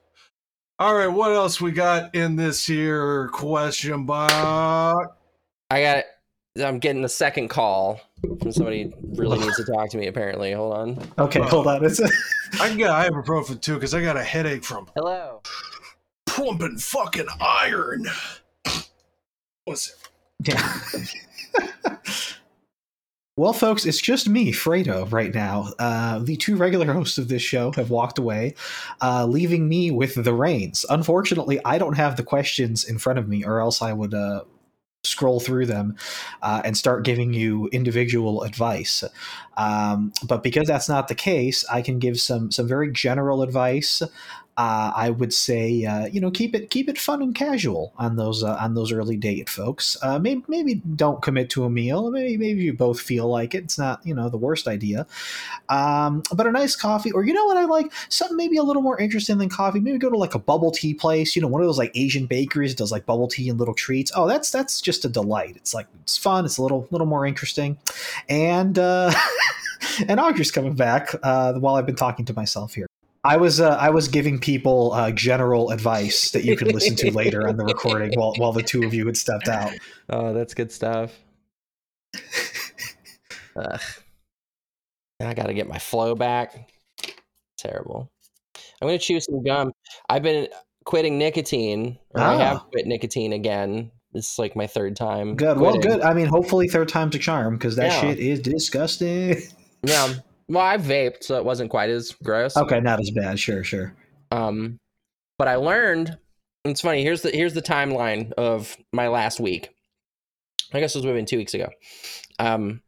All 0.79 0.93
right, 0.95 1.07
what 1.07 1.31
else 1.31 1.59
we 1.59 1.71
got 1.71 2.13
in 2.13 2.35
this 2.35 2.65
here 2.65 3.29
question 3.29 4.05
box? 4.05 4.33
I 5.71 5.81
got. 5.81 6.03
I'm 6.63 6.79
getting 6.79 7.03
a 7.05 7.09
second 7.09 7.49
call 7.49 8.01
from 8.41 8.51
somebody 8.51 8.83
who 8.83 8.93
really 9.21 9.37
needs 9.39 9.57
to 9.57 9.63
talk 9.71 9.89
to 9.91 9.97
me. 9.97 10.07
Apparently, 10.07 10.51
hold 10.53 10.73
on. 10.73 10.99
Okay, 11.19 11.39
Oh. 11.39 11.43
hold 11.47 11.67
on. 11.67 11.85
It's 11.85 11.99
I 12.59 12.67
can 12.69 12.77
get 12.77 12.89
ibuprofen 12.89 13.59
too 13.61 13.75
because 13.75 13.93
I 13.93 14.01
got 14.01 14.17
a 14.17 14.23
headache 14.23 14.63
from 14.63 14.87
Hello. 14.95 15.41
pumping 16.25 16.77
fucking 16.77 17.27
iron. 17.41 18.05
What's 19.65 19.89
it? 19.89 19.95
yeah. 20.47 20.79
well, 23.37 23.53
folks, 23.53 23.85
it's 23.85 24.01
just 24.01 24.27
me, 24.27 24.51
Fredo, 24.51 25.09
right 25.11 25.33
now. 25.33 25.67
Uh, 25.77 26.17
the 26.17 26.35
two 26.37 26.55
regular 26.55 26.91
hosts 26.91 27.19
of 27.19 27.27
this 27.27 27.43
show 27.43 27.71
have 27.73 27.91
walked 27.91 28.17
away, 28.17 28.55
uh, 28.99 29.27
leaving 29.27 29.69
me 29.69 29.91
with 29.91 30.15
the 30.15 30.33
reins. 30.33 30.85
Unfortunately, 30.89 31.59
I 31.63 31.77
don't 31.77 31.95
have 31.95 32.17
the 32.17 32.23
questions 32.23 32.83
in 32.83 32.97
front 32.97 33.19
of 33.19 33.27
me, 33.29 33.45
or 33.45 33.59
else 33.59 33.81
I 33.81 33.93
would. 33.93 34.13
Uh, 34.13 34.41
scroll 35.03 35.39
through 35.39 35.65
them 35.65 35.95
uh, 36.41 36.61
and 36.65 36.75
start 36.75 37.05
giving 37.05 37.33
you 37.33 37.69
individual 37.71 38.43
advice 38.43 39.05
um, 39.55 40.11
but 40.27 40.43
because 40.43 40.67
that's 40.67 40.89
not 40.89 41.07
the 41.07 41.15
case 41.15 41.63
i 41.71 41.81
can 41.81 41.97
give 41.97 42.19
some 42.19 42.51
some 42.51 42.67
very 42.67 42.91
general 42.91 43.41
advice 43.41 44.01
uh, 44.57 44.91
I 44.95 45.11
would 45.11 45.33
say, 45.33 45.85
uh, 45.85 46.07
you 46.07 46.19
know, 46.19 46.31
keep 46.31 46.55
it 46.55 46.71
keep 46.71 46.89
it 46.89 46.97
fun 46.97 47.21
and 47.21 47.35
casual 47.35 47.93
on 47.97 48.15
those 48.15 48.43
uh, 48.43 48.57
on 48.59 48.73
those 48.73 48.91
early 48.91 49.15
date 49.15 49.49
folks. 49.49 49.95
Uh, 50.01 50.17
maybe 50.17 50.43
maybe 50.47 50.75
don't 50.75 51.21
commit 51.21 51.51
to 51.51 51.63
a 51.63 51.69
meal. 51.69 52.09
Maybe 52.09 52.37
maybe 52.37 52.63
you 52.63 52.73
both 52.73 52.99
feel 52.99 53.27
like 53.27 53.53
it. 53.53 53.65
It's 53.65 53.77
not 53.77 54.01
you 54.03 54.15
know 54.15 54.29
the 54.29 54.37
worst 54.37 54.67
idea. 54.67 55.05
Um, 55.69 56.23
but 56.33 56.47
a 56.47 56.51
nice 56.51 56.75
coffee, 56.75 57.11
or 57.11 57.23
you 57.23 57.33
know 57.33 57.45
what 57.45 57.57
I 57.57 57.65
like, 57.65 57.91
something 58.09 58.35
maybe 58.35 58.57
a 58.57 58.63
little 58.63 58.81
more 58.81 58.99
interesting 58.99 59.37
than 59.37 59.49
coffee. 59.49 59.79
Maybe 59.79 59.99
go 59.99 60.09
to 60.09 60.17
like 60.17 60.33
a 60.33 60.39
bubble 60.39 60.71
tea 60.71 60.95
place. 60.95 61.35
You 61.35 61.43
know, 61.43 61.47
one 61.47 61.61
of 61.61 61.67
those 61.67 61.77
like 61.77 61.91
Asian 61.93 62.25
bakeries 62.25 62.71
that 62.71 62.79
does 62.79 62.91
like 62.91 63.05
bubble 63.05 63.27
tea 63.27 63.49
and 63.49 63.59
little 63.59 63.75
treats. 63.75 64.11
Oh, 64.15 64.27
that's 64.27 64.49
that's 64.49 64.81
just 64.81 65.05
a 65.05 65.09
delight. 65.09 65.55
It's 65.55 65.75
like 65.75 65.87
it's 66.01 66.17
fun. 66.17 66.45
It's 66.45 66.57
a 66.57 66.63
little 66.63 66.87
little 66.91 67.07
more 67.07 67.25
interesting, 67.27 67.77
and. 68.27 68.77
Uh, 68.77 69.11
And 70.07 70.19
Audrey's 70.19 70.51
coming 70.51 70.75
back 70.75 71.13
uh, 71.23 71.53
while 71.53 71.75
I've 71.75 71.85
been 71.85 71.95
talking 71.95 72.25
to 72.25 72.33
myself 72.33 72.73
here. 72.73 72.87
I 73.23 73.37
was 73.37 73.59
uh, 73.59 73.71
I 73.79 73.89
was 73.89 74.07
giving 74.07 74.39
people 74.39 74.93
uh, 74.93 75.11
general 75.11 75.71
advice 75.71 76.31
that 76.31 76.45
you 76.45 76.55
can 76.55 76.69
listen 76.69 76.95
to 76.97 77.11
later 77.11 77.47
on 77.47 77.57
the 77.57 77.65
recording 77.65 78.11
while 78.17 78.33
while 78.37 78.53
the 78.53 78.63
two 78.63 78.83
of 78.83 78.93
you 78.93 79.05
had 79.05 79.17
stepped 79.17 79.47
out. 79.47 79.71
Oh, 80.09 80.33
that's 80.33 80.53
good 80.53 80.71
stuff. 80.71 81.13
Ugh. 83.55 83.81
Now 85.19 85.29
I 85.29 85.33
got 85.33 85.47
to 85.47 85.53
get 85.53 85.67
my 85.67 85.79
flow 85.79 86.15
back. 86.15 86.71
Terrible. 87.57 88.09
I'm 88.81 88.87
gonna 88.87 88.99
chew 88.99 89.19
some 89.19 89.43
gum. 89.43 89.71
I've 90.09 90.21
been 90.23 90.47
quitting 90.85 91.17
nicotine, 91.17 91.97
or 92.11 92.21
I 92.21 92.35
have 92.35 92.57
Ah. 92.57 92.65
quit 92.71 92.85
nicotine 92.85 93.33
again. 93.33 93.91
This 94.13 94.31
is 94.33 94.39
like 94.39 94.55
my 94.55 94.67
third 94.67 94.95
time. 94.95 95.35
Good, 95.35 95.59
well, 95.59 95.77
good. 95.77 96.01
I 96.01 96.13
mean, 96.13 96.27
hopefully 96.27 96.67
third 96.67 96.87
time's 96.87 97.15
a 97.15 97.19
charm 97.19 97.55
because 97.57 97.75
that 97.75 97.91
Yeah. 97.91 98.01
shit 98.01 98.19
is 98.19 98.39
disgusting. 98.39 99.41
Yeah. 99.83 100.13
Well, 100.49 100.63
I 100.63 100.77
vaped, 100.77 101.23
so 101.23 101.35
it 101.37 101.45
wasn't 101.45 101.69
quite 101.69 101.89
as 101.89 102.11
gross. 102.23 102.55
okay, 102.55 102.79
not 102.79 102.99
as 102.99 103.11
bad. 103.11 103.39
Sure, 103.39 103.63
sure. 103.63 103.93
Um, 104.31 104.79
but 105.37 105.47
I 105.47 105.55
learned. 105.55 106.17
It's 106.65 106.81
funny. 106.81 107.03
Here's 107.03 107.21
the 107.21 107.31
here's 107.31 107.53
the 107.53 107.61
timeline 107.61 108.33
of 108.33 108.75
my 108.91 109.07
last 109.07 109.39
week. 109.39 109.69
I 110.73 110.79
guess 110.79 110.95
it 110.95 110.99
was 110.99 111.05
maybe 111.05 111.23
two 111.23 111.37
weeks 111.37 111.53
ago. 111.53 111.69
Um, 112.39 112.81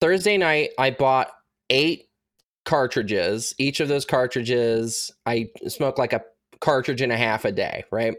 Thursday 0.00 0.36
night, 0.36 0.70
I 0.78 0.90
bought 0.90 1.30
eight 1.70 2.08
cartridges. 2.64 3.54
Each 3.58 3.80
of 3.80 3.88
those 3.88 4.04
cartridges, 4.04 5.12
I 5.24 5.50
smoke 5.68 5.98
like 5.98 6.12
a 6.12 6.22
cartridge 6.60 7.00
and 7.00 7.12
a 7.12 7.16
half 7.16 7.44
a 7.44 7.52
day, 7.52 7.84
right? 7.90 8.14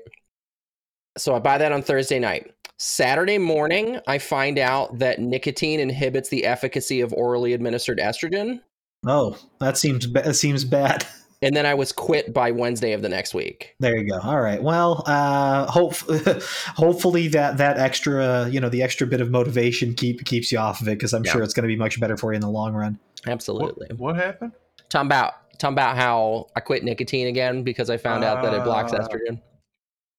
So 1.17 1.35
I 1.35 1.39
buy 1.39 1.57
that 1.57 1.71
on 1.71 1.81
Thursday 1.81 2.19
night. 2.19 2.51
Saturday 2.77 3.37
morning, 3.37 3.99
I 4.07 4.17
find 4.19 4.59
out 4.59 4.99
that 4.99 5.19
nicotine 5.19 5.79
inhibits 5.79 6.29
the 6.29 6.45
efficacy 6.45 7.01
of 7.01 7.11
orally 7.13 7.53
administered 7.53 7.97
estrogen. 7.99 8.61
Oh, 9.05 9.37
that 9.59 9.77
seems 9.77 10.05
ba- 10.07 10.21
that 10.23 10.35
seems 10.35 10.63
bad. 10.63 11.05
And 11.43 11.55
then 11.55 11.67
I 11.67 11.75
was 11.75 11.91
quit 11.91 12.33
by 12.33 12.49
Wednesday 12.49 12.93
of 12.93 13.03
the 13.03 13.09
next 13.09 13.35
week. 13.35 13.75
There 13.79 13.95
you 13.95 14.09
go. 14.09 14.19
All 14.21 14.41
right. 14.41 14.59
Well, 14.59 15.03
uh, 15.05 15.67
hope 15.67 15.93
hopefully 16.75 17.27
that 17.27 17.57
that 17.57 17.77
extra, 17.77 18.49
you 18.49 18.59
know, 18.59 18.69
the 18.69 18.81
extra 18.81 19.05
bit 19.05 19.21
of 19.21 19.29
motivation 19.29 19.93
keep 19.93 20.25
keeps 20.25 20.51
you 20.51 20.57
off 20.57 20.81
of 20.81 20.87
it 20.87 20.95
because 20.97 21.13
I'm 21.13 21.23
Yeah. 21.23 21.33
sure 21.33 21.43
it's 21.43 21.53
going 21.53 21.65
to 21.65 21.67
be 21.67 21.75
much 21.75 21.99
better 21.99 22.17
for 22.17 22.31
you 22.33 22.37
in 22.37 22.41
the 22.41 22.49
long 22.49 22.73
run. 22.73 22.97
Absolutely. 23.27 23.85
What, 23.91 23.99
what 23.99 24.15
happened? 24.15 24.53
Talking 24.89 25.05
about 25.09 25.33
talking 25.59 25.75
about 25.75 25.95
how 25.95 26.47
I 26.55 26.59
quit 26.59 26.83
nicotine 26.83 27.27
again 27.27 27.61
because 27.61 27.91
I 27.91 27.97
found 27.97 28.23
out 28.23 28.41
that 28.41 28.55
it 28.55 28.63
blocks 28.63 28.91
Ah. 28.93 28.97
estrogen. 28.97 29.39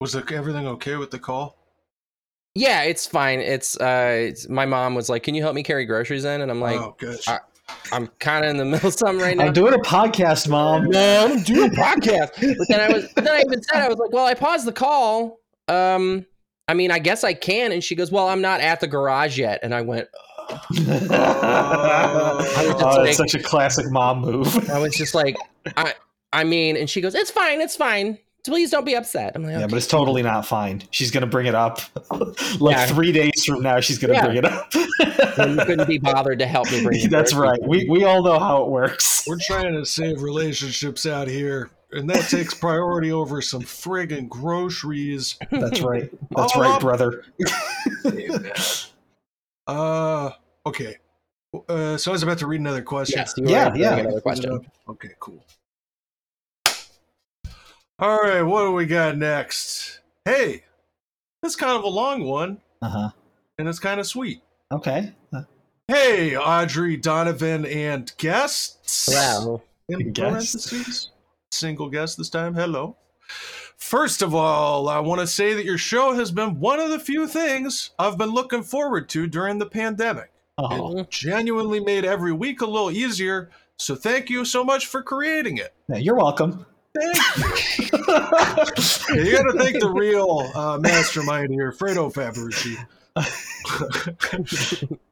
Was 0.00 0.12
the, 0.12 0.24
everything 0.32 0.68
okay 0.68 0.94
with 0.94 1.10
the 1.10 1.18
call? 1.18 1.57
Yeah, 2.54 2.82
it's 2.82 3.06
fine. 3.06 3.40
It's 3.40 3.80
uh 3.80 4.26
it's, 4.28 4.48
my 4.48 4.66
mom 4.66 4.94
was 4.94 5.08
like, 5.08 5.22
"Can 5.22 5.34
you 5.34 5.42
help 5.42 5.54
me 5.54 5.62
carry 5.62 5.84
groceries 5.84 6.24
in?" 6.24 6.40
And 6.40 6.50
I'm 6.50 6.60
like, 6.60 6.80
oh, 6.80 6.96
good. 6.98 7.18
I- 7.28 7.38
"I'm 7.92 8.08
kind 8.18 8.44
of 8.44 8.50
in 8.50 8.56
the 8.56 8.64
middle 8.70 8.88
of 8.88 8.94
something 8.94 9.24
right 9.24 9.36
now." 9.36 9.46
I'm 9.46 9.52
doing 9.52 9.74
a 9.74 9.78
podcast, 9.78 10.48
mom. 10.48 10.84
no, 10.90 11.26
I'm 11.30 11.42
doing 11.44 11.70
a 11.70 11.74
podcast. 11.74 12.30
But 12.58 12.68
then 12.68 12.80
I 12.80 12.92
was 12.92 13.08
but 13.14 13.24
then 13.24 13.34
I 13.34 13.42
even 13.46 13.62
said 13.62 13.82
I 13.82 13.88
was 13.88 13.98
like, 13.98 14.12
"Well, 14.12 14.26
I 14.26 14.34
paused 14.34 14.66
the 14.66 14.72
call. 14.72 15.38
Um 15.68 16.26
I 16.66 16.74
mean, 16.74 16.90
I 16.90 16.98
guess 16.98 17.22
I 17.24 17.34
can." 17.34 17.70
And 17.72 17.82
she 17.84 17.94
goes, 17.94 18.10
"Well, 18.10 18.28
I'm 18.28 18.40
not 18.42 18.60
at 18.60 18.80
the 18.80 18.86
garage 18.88 19.38
yet." 19.38 19.60
And 19.62 19.74
I 19.74 19.82
went, 19.82 20.08
oh, 20.50 20.58
it's 23.06 23.16
such 23.18 23.34
a 23.34 23.42
classic 23.42 23.90
mom 23.90 24.20
move. 24.20 24.70
I 24.70 24.78
was 24.78 24.94
just 24.94 25.14
like, 25.14 25.36
I 25.76 25.94
I 26.32 26.44
mean, 26.44 26.76
and 26.76 26.88
she 26.88 27.00
goes, 27.00 27.14
"It's 27.14 27.30
fine. 27.30 27.60
It's 27.60 27.76
fine. 27.76 28.18
Please 28.48 28.70
don't 28.70 28.84
be 28.84 28.94
upset." 28.96 29.32
I'm 29.34 29.42
like, 29.44 29.52
Yeah, 29.58 29.66
but 29.66 29.76
it's 29.76 29.86
totally 29.86 30.22
not 30.22 30.44
fine. 30.46 30.82
She's 30.90 31.10
gonna 31.10 31.26
bring 31.26 31.46
it 31.46 31.54
up. 31.54 31.80
like 32.60 32.76
Yeah. 32.76 32.86
three 32.86 33.12
days 33.12 33.44
from 33.44 33.62
now, 33.62 33.80
she's 33.80 33.98
gonna 33.98 34.14
Yeah. 34.14 34.24
bring 34.24 34.36
it 34.38 34.44
up. 34.44 34.72
And 35.38 35.56
you 35.56 35.64
couldn't 35.64 35.86
be 35.86 35.98
bothered 35.98 36.40
to 36.40 36.46
help 36.46 36.68
me 36.72 36.82
bring. 36.82 37.00
the 37.02 37.08
That's 37.08 37.32
groceries 37.32 37.60
right. 37.60 37.68
We 37.68 37.88
we 37.88 38.04
all 38.04 38.22
know 38.24 38.38
how 38.40 38.64
it 38.64 38.70
works. 38.70 39.24
We're 39.26 39.38
trying 39.38 39.72
to 39.74 39.84
save 39.86 40.20
relationships 40.22 41.06
out 41.06 41.28
here, 41.28 41.70
and 41.92 42.10
that 42.10 42.28
takes 42.28 42.54
priority 42.54 43.12
over 43.12 43.40
some 43.40 43.62
friggin' 43.62 44.28
groceries. 44.28 45.36
That's 45.52 45.80
right. 45.80 46.10
That's 46.36 46.52
Oh. 46.56 46.60
right, 46.60 46.80
brother. 46.80 47.24
Uh, 49.66 50.30
okay. 50.66 50.96
Uh, 51.68 51.96
so 51.96 52.10
I 52.10 52.12
was 52.12 52.22
about 52.22 52.38
to 52.38 52.46
read 52.46 52.60
another 52.60 52.82
question. 52.82 53.18
Yes, 53.18 53.34
you 53.36 53.48
Yeah, 53.48 53.74
yeah. 53.74 53.96
Another 53.96 54.20
question. 54.20 54.60
Okay, 54.88 55.10
cool. 55.20 55.44
All 57.98 58.20
right, 58.20 58.42
what 58.42 58.62
do 58.62 58.72
we 58.72 58.86
got 58.86 59.16
next? 59.16 60.00
Hey, 60.24 60.62
that's 61.42 61.56
kind 61.56 61.76
of 61.76 61.84
a 61.84 61.88
long 61.88 62.22
one, 62.24 62.60
Uh 62.80 62.88
huh. 62.88 63.10
and 63.58 63.68
it's 63.68 63.78
kind 63.80 63.98
of 64.00 64.06
sweet. 64.06 64.42
Okay. 64.72 65.12
Uh, 65.32 65.42
Hey, 65.88 66.36
Audrey, 66.36 66.98
Donovan, 66.98 67.64
and 67.64 68.12
guests. 68.18 69.08
Wow. 69.10 69.62
In 69.88 70.12
Guests. 70.12 70.66
parentheses. 70.70 71.10
Single 71.50 71.88
guest 71.88 72.18
this 72.18 72.28
time. 72.28 72.52
Hello. 72.54 72.94
First 73.78 74.20
of 74.20 74.34
all, 74.34 74.90
I 74.90 74.98
want 75.00 75.22
to 75.22 75.26
say 75.26 75.54
that 75.54 75.64
your 75.64 75.78
show 75.78 76.12
has 76.12 76.30
been 76.30 76.60
one 76.60 76.78
of 76.78 76.90
the 76.90 76.98
few 76.98 77.26
things 77.26 77.92
I've 77.98 78.18
been 78.18 78.28
looking 78.32 78.62
forward 78.62 79.08
to 79.10 79.26
during 79.26 79.58
the 79.58 79.64
pandemic. 79.64 80.30
Oh, 80.58 80.98
It 80.98 81.08
genuinely 81.10 81.80
made 81.80 82.04
every 82.04 82.32
week 82.32 82.60
a 82.60 82.66
little 82.66 82.90
easier, 82.90 83.48
so 83.78 83.94
thank 83.94 84.28
you 84.28 84.44
so 84.44 84.62
much 84.62 84.86
for 84.86 85.02
creating 85.02 85.56
it. 85.56 85.72
yeah, 85.88 85.96
you're 85.96 86.16
welcome. 86.16 86.66
Thank 87.00 87.78
you. 89.26 89.32
Got 89.32 89.42
to 89.42 89.54
thank 89.58 89.80
the 89.80 89.90
real 89.94 90.50
uh, 90.54 90.78
mastermind 90.78 91.50
here, 91.52 91.72
Fredo 91.72 92.12
Fabrici. 92.12 92.76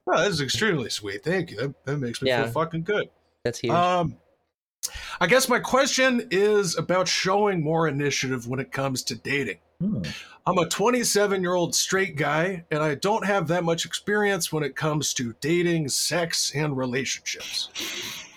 well, 0.06 0.18
this 0.24 0.34
is 0.34 0.40
extremely 0.40 0.90
sweet. 0.90 1.24
Thank 1.24 1.50
you. 1.50 1.56
That, 1.58 1.84
that 1.84 1.96
makes 1.98 2.22
me 2.22 2.28
Yeah. 2.30 2.44
feel 2.44 2.52
fucking 2.52 2.82
good. 2.84 3.08
That's 3.44 3.58
huge. 3.58 3.72
Um, 3.72 4.16
I 5.20 5.26
guess 5.26 5.48
my 5.48 5.58
question 5.58 6.28
is 6.30 6.76
about 6.76 7.08
showing 7.08 7.62
more 7.62 7.88
initiative 7.88 8.46
when 8.46 8.60
it 8.60 8.70
comes 8.72 9.02
to 9.04 9.14
dating. 9.16 9.58
Hmm. 9.80 10.02
I'm 10.46 10.58
a 10.58 10.68
27 10.68 11.42
year 11.42 11.54
old 11.54 11.74
straight 11.74 12.16
guy, 12.16 12.64
and 12.70 12.80
I 12.80 12.94
don't 12.94 13.26
have 13.26 13.48
that 13.48 13.64
much 13.64 13.84
experience 13.84 14.52
when 14.52 14.62
it 14.62 14.76
comes 14.76 15.12
to 15.14 15.34
dating, 15.40 15.88
sex, 15.88 16.52
and 16.54 16.76
relationships. 16.76 17.68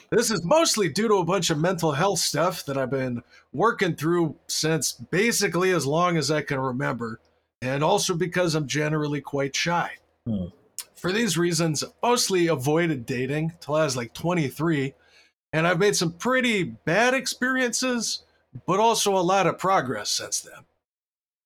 This 0.09 0.31
is 0.31 0.43
mostly 0.43 0.89
due 0.89 1.07
to 1.07 1.15
a 1.17 1.23
bunch 1.23 1.51
of 1.51 1.59
mental 1.59 1.91
health 1.91 2.17
stuff 2.17 2.65
that 2.65 2.77
I've 2.79 2.89
been 2.89 3.21
working 3.53 3.95
through 3.95 4.35
since 4.47 4.91
basically 4.91 5.71
as 5.71 5.85
long 5.85 6.17
as 6.17 6.29
I 6.29 6.41
can 6.41 6.59
remember, 6.59 7.19
and 7.61 7.83
also 7.83 8.13
because 8.13 8.55
I'm 8.55 8.67
generally 8.67 9.21
quite 9.21 9.55
shy. 9.55 9.91
Hmm. 10.25 10.45
For 10.95 11.11
these 11.11 11.37
reasons, 11.37 11.83
mostly 12.03 12.47
avoided 12.47 13.05
dating 13.05 13.53
till 13.61 13.75
I 13.75 13.85
was 13.85 13.95
like 13.95 14.13
23, 14.13 14.93
and 15.53 15.65
I've 15.65 15.79
made 15.79 15.95
some 15.95 16.11
pretty 16.11 16.63
bad 16.63 17.13
experiences, 17.13 18.23
but 18.67 18.79
also 18.79 19.15
a 19.15 19.21
lot 19.21 19.47
of 19.47 19.57
progress 19.57 20.09
since 20.09 20.41
then. 20.41 20.65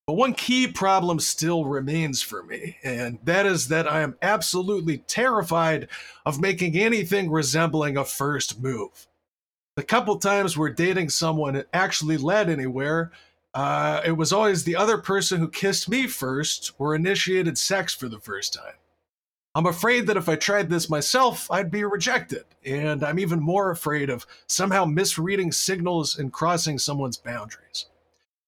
But 0.08 0.16
one 0.16 0.34
key 0.34 0.68
problem 0.68 1.20
still 1.20 1.64
remains 1.64 2.22
for 2.22 2.44
me, 2.44 2.78
and 2.84 3.20
that 3.24 3.46
is 3.46 3.70
that 3.70 3.90
I 3.90 4.02
am 4.02 4.18
absolutely 4.22 4.98
terrified 4.98 5.88
of 6.26 6.42
making 6.42 6.76
anything 6.76 7.32
resembling 7.32 7.96
a 7.96 8.04
first 8.04 8.62
move. 8.62 9.08
The 9.76 9.84
couple 9.84 10.18
times 10.18 10.56
where 10.56 10.70
dating 10.70 11.10
someone 11.10 11.56
it 11.56 11.68
actually 11.74 12.18
led 12.18 12.48
anywhere, 12.50 13.12
uh, 13.56 14.02
it 14.06 14.12
was 14.12 14.32
always 14.32 14.64
the 14.64 14.76
other 14.76 15.00
person 15.00 15.40
who 15.40 15.50
kissed 15.50 15.90
me 15.90 16.06
first 16.06 16.74
or 16.78 16.94
initiated 16.94 17.58
sex 17.58 17.94
for 17.94 18.08
the 18.08 18.20
first 18.20 18.54
time. 18.54 18.76
I'm 19.56 19.66
afraid 19.68 20.08
that 20.08 20.18
if 20.18 20.28
I 20.30 20.36
tried 20.36 20.70
this 20.70 20.90
myself, 20.90 21.50
I'd 21.52 21.70
be 21.70 21.84
rejected, 21.84 22.46
and 22.66 23.04
I'm 23.04 23.20
even 23.20 23.40
more 23.40 23.70
afraid 23.70 24.10
of 24.10 24.26
somehow 24.48 24.86
misreading 24.86 25.52
signals 25.52 26.18
and 26.18 26.34
crossing 26.34 26.80
someone's 26.80 27.18
boundaries. 27.18 27.88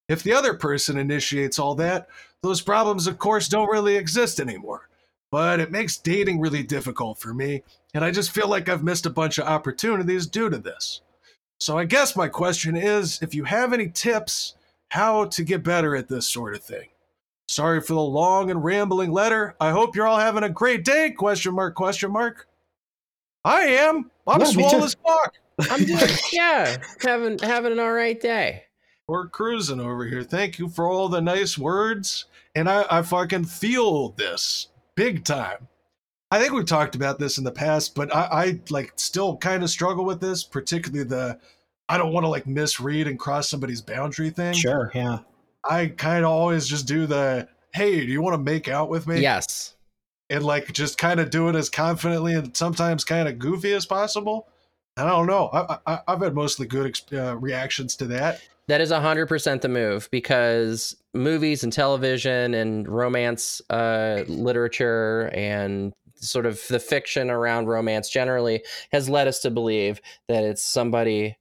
If 0.08 0.24
the 0.24 0.34
other 0.34 0.56
person 0.56 0.98
initiates 0.98 1.58
all 1.60 1.76
that, 1.76 2.08
those 2.42 2.62
problems, 2.62 3.06
of 3.08 3.18
course, 3.20 3.48
don't 3.48 3.70
really 3.70 3.96
exist 3.96 4.40
anymore. 4.40 4.90
But 5.32 5.60
it 5.60 5.72
makes 5.72 5.98
dating 5.98 6.40
really 6.40 6.64
difficult 6.64 7.20
for 7.20 7.34
me, 7.34 7.64
and 7.94 8.06
I 8.06 8.12
just 8.12 8.32
feel 8.32 8.48
like 8.48 8.70
I've 8.70 8.84
missed 8.84 9.06
a 9.08 9.12
bunch 9.12 9.38
of 9.38 9.48
opportunities 9.48 10.28
due 10.28 10.50
to 10.50 10.58
this. 10.58 11.02
So 11.60 11.78
I 11.78 11.86
guess 11.86 12.16
my 12.16 12.28
question 12.28 12.76
is 12.76 13.22
if 13.22 13.34
you 13.34 13.44
have 13.46 13.74
any 13.74 13.90
tips 13.90 14.56
how 14.90 15.26
to 15.26 15.44
get 15.44 15.64
better 15.64 15.96
at 15.96 16.08
this 16.08 16.28
sort 16.28 16.56
of 16.56 16.64
thing. 16.64 16.88
Sorry 17.48 17.82
for 17.82 17.94
the 17.94 18.02
long 18.02 18.50
and 18.50 18.64
rambling 18.64 19.12
letter. 19.12 19.56
I 19.60 19.72
hope 19.72 19.96
you're 19.96 20.08
all 20.08 20.20
having 20.20 20.44
a 20.44 20.50
great 20.50 20.84
day. 20.84 21.12
Question 21.12 21.54
mark, 21.54 21.76
question 21.76 22.12
mark. 22.12 22.48
I 23.44 23.62
am. 23.62 24.10
I'm 24.28 24.42
Yeah, 24.42 24.48
me 24.48 24.54
swole 24.54 24.70
too. 24.72 24.78
as 24.78 24.96
fuck. 25.06 25.36
I'm 25.70 25.86
doing 25.86 26.00
yeah, 26.32 26.78
having 27.02 27.40
having 27.40 27.72
an 27.74 27.80
all 27.80 27.94
right 27.94 28.20
day. 28.20 28.64
We're 29.08 29.28
cruising 29.28 29.80
over 29.80 30.06
here. 30.06 30.24
Thank 30.24 30.58
you 30.58 30.68
for 30.68 30.90
all 30.90 31.08
the 31.10 31.22
nice 31.22 31.58
words. 31.58 32.26
And 32.56 32.70
I, 32.70 32.86
I 32.90 33.02
fucking 33.04 33.46
feel 33.46 34.10
this 34.10 34.70
big 34.96 35.24
time. 35.24 35.68
I 36.36 36.40
think 36.40 36.52
we've 36.52 36.66
talked 36.66 36.96
about 36.96 37.18
this 37.18 37.38
in 37.38 37.46
the 37.46 37.52
past, 37.52 37.96
but 37.96 38.14
I, 38.14 38.28
I 38.30 38.60
like 38.70 38.92
still 38.98 39.38
kind 39.38 39.64
of 39.64 39.70
struggle 39.70 40.04
with 40.04 40.20
this, 40.20 40.44
particularly 40.44 41.06
the 41.06 41.40
I 41.88 41.98
don't 41.98 42.12
want 42.12 42.26
to 42.26 42.28
like 42.28 42.46
misread 42.46 43.08
and 43.08 43.18
cross 43.18 43.48
somebody's 43.48 43.82
boundary 43.82 44.32
thing. 44.32 44.54
Sure. 44.54 44.92
Yeah. 44.94 45.20
I 45.64 45.88
kind 45.88 46.26
of 46.26 46.32
always 46.32 46.68
just 46.68 46.88
do 46.88 47.06
the 47.06 47.48
hey, 47.74 48.06
do 48.06 48.12
you 48.12 48.22
want 48.22 48.34
to 48.34 48.38
make 48.38 48.68
out 48.68 48.90
with 48.90 49.08
me? 49.08 49.22
Yes. 49.22 49.76
And 50.30 50.44
like 50.44 50.74
just 50.74 50.98
kind 50.98 51.22
of 51.22 51.30
do 51.30 51.48
it 51.48 51.56
as 51.56 51.70
confidently 51.70 52.34
and 52.34 52.56
sometimes 52.56 53.06
kind 53.06 53.30
of 53.30 53.40
goofy 53.40 53.72
as 53.72 53.86
possible. 53.86 54.50
I 54.98 55.08
don't 55.08 55.28
know. 55.28 55.50
I, 55.54 55.78
I, 55.88 56.00
I've 56.06 56.22
had 56.22 56.36
mostly 56.36 56.68
good 56.68 57.00
uh, 57.14 57.38
reactions 57.38 57.96
to 57.98 58.08
that. 58.08 58.42
That 58.68 58.82
is 58.82 58.92
100% 58.92 59.62
the 59.62 59.70
move 59.70 60.10
because 60.12 60.98
movies 61.14 61.64
and 61.64 61.72
television 61.72 62.54
and 62.54 62.90
romance 62.90 63.62
uh, 63.70 64.24
literature 64.28 65.30
and 65.34 65.94
sort 66.16 66.46
of 66.46 66.62
the 66.70 66.80
fiction 66.80 67.30
around 67.30 67.68
romance 67.68 68.10
generally 68.10 68.64
has 68.92 69.10
led 69.10 69.28
us 69.28 69.40
to 69.42 69.52
believe 69.52 70.02
that 70.28 70.44
it's 70.44 70.66
somebody 70.66 71.38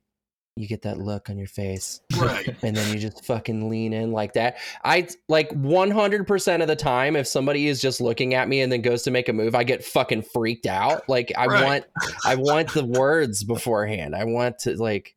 you 0.57 0.69
get 0.69 0.83
that 0.83 0.99
look 0.99 1.29
on 1.31 1.37
your 1.37 1.49
face 1.49 2.01
Right. 2.17 2.47
and 2.63 2.77
then 2.77 2.93
you 2.93 3.01
just 3.01 3.25
fucking 3.25 3.69
lean 3.69 3.93
in 3.93 4.13
like 4.13 4.35
that. 4.35 4.59
I 4.85 5.09
like 5.29 5.51
100% 5.51 6.63
of 6.63 6.69
the 6.69 6.77
time 6.77 7.17
if 7.17 7.27
somebody 7.27 7.67
is 7.67 7.81
just 7.81 8.01
looking 8.01 8.35
at 8.35 8.49
me 8.49 8.61
and 8.61 8.71
then 8.71 8.81
goes 8.81 9.03
to 9.03 9.11
make 9.11 9.29
a 9.29 9.33
move, 9.33 9.57
I 9.57 9.65
get 9.65 9.85
fucking 9.85 10.23
freaked 10.23 10.67
out. 10.67 11.09
Like 11.09 11.33
I 11.37 11.47
Right. 11.49 11.63
want 11.65 11.85
I 12.25 12.37
want 12.37 12.69
the 12.73 12.85
words 12.85 13.43
beforehand. 13.43 14.15
I 14.15 14.25
want 14.25 14.61
to 14.61 14.77
like 14.81 15.17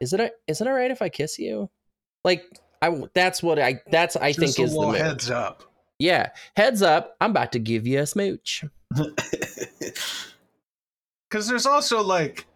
is 0.00 0.12
it 0.12 0.18
a, 0.18 0.32
is 0.48 0.60
it 0.60 0.66
all 0.66 0.74
right 0.74 0.90
if 0.90 1.00
I 1.02 1.08
kiss 1.08 1.38
you? 1.38 1.70
Like 2.24 2.44
I 2.82 3.04
that's 3.14 3.44
what 3.44 3.60
I 3.60 3.80
that's 3.92 4.16
I 4.16 4.32
Just 4.32 4.40
think 4.40 4.58
a 4.58 4.62
is 4.68 4.76
the 4.76 4.90
heads 4.98 5.30
up. 5.30 5.62
Yeah, 6.00 6.30
heads 6.56 6.82
up, 6.82 7.16
I'm 7.20 7.30
about 7.30 7.52
to 7.52 7.60
give 7.60 7.86
you 7.86 8.00
a 8.00 8.06
smooch. 8.06 8.64
Because 11.30 11.48
there's 11.48 11.66
also 11.66 12.02
like, 12.02 12.46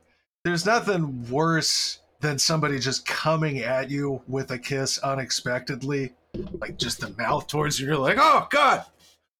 there's 0.45 0.64
nothing 0.64 1.28
worse 1.30 2.01
than 2.20 2.39
somebody 2.39 2.78
just 2.78 3.07
coming 3.07 3.59
at 3.59 3.91
you 3.91 4.22
with 4.26 4.51
a 4.51 4.59
kiss 4.59 4.99
unexpectedly, 4.99 6.12
like 6.61 6.76
just 6.78 7.01
the 7.01 7.11
mouth 7.11 7.47
towards 7.47 7.78
you. 7.78 7.86
You're 7.86 7.97
like, 7.97 8.18
oh 8.18 8.47
god, 8.51 8.84